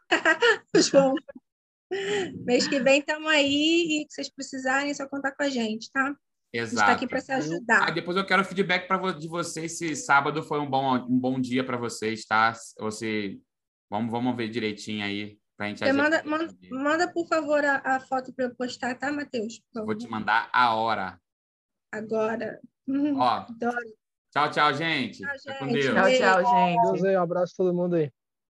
João. 0.90 1.14
Mês 2.46 2.68
que 2.68 2.80
vem 2.80 3.00
estamos 3.00 3.28
aí 3.28 4.02
e 4.02 4.06
se 4.10 4.16
vocês 4.16 4.30
precisarem, 4.30 4.92
é 4.92 4.94
só 4.94 5.08
contar 5.08 5.32
com 5.32 5.44
a 5.44 5.50
gente, 5.50 5.92
tá? 5.92 6.16
Exato. 6.52 6.82
está 6.82 6.92
aqui 6.94 7.08
para 7.08 7.22
se 7.22 7.32
ajudar. 7.32 7.88
Ah, 7.88 7.92
depois 7.92 8.18
eu 8.18 8.26
quero 8.26 8.44
feedback 8.44 8.88
pra, 8.88 8.98
de 9.12 9.28
vocês 9.28 9.78
se 9.78 9.96
sábado 9.96 10.42
foi 10.42 10.60
um 10.60 10.70
bom, 10.70 10.96
um 10.96 11.20
bom 11.20 11.40
dia 11.40 11.64
para 11.64 11.78
vocês, 11.78 12.26
tá? 12.26 12.54
Você 12.80 13.40
vamos, 13.90 14.12
vamos 14.12 14.36
ver 14.36 14.50
direitinho 14.50 15.04
aí 15.04 15.38
para 15.56 15.66
a 15.66 15.70
gente 15.70 15.92
manda, 15.92 16.24
manda, 16.24 16.58
manda, 16.72 17.12
por 17.12 17.28
favor, 17.28 17.64
a, 17.66 17.82
a 17.84 18.00
foto 18.00 18.34
para 18.34 18.46
eu 18.46 18.56
postar, 18.56 18.98
tá, 18.98 19.12
Matheus? 19.12 19.62
Vou 19.74 19.94
te 19.94 20.08
mandar 20.08 20.50
a 20.54 20.74
hora. 20.74 21.20
Agora. 21.92 22.60
Ó, 22.88 23.28
Adoro. 23.46 24.00
Tchau, 24.32 24.52
tchau, 24.52 24.74
gente. 24.74 25.20
Tchau, 25.20 25.38
gente. 25.38 25.82
Tchau, 25.82 26.04
tchau, 26.18 26.46
gente. 26.46 26.82
Deus 26.84 27.04
aí, 27.04 27.18
um 27.18 27.22
abraço 27.22 27.54
a 27.54 27.58
todo 27.58 27.76
mundo 27.76 27.96
aí. 27.96 28.10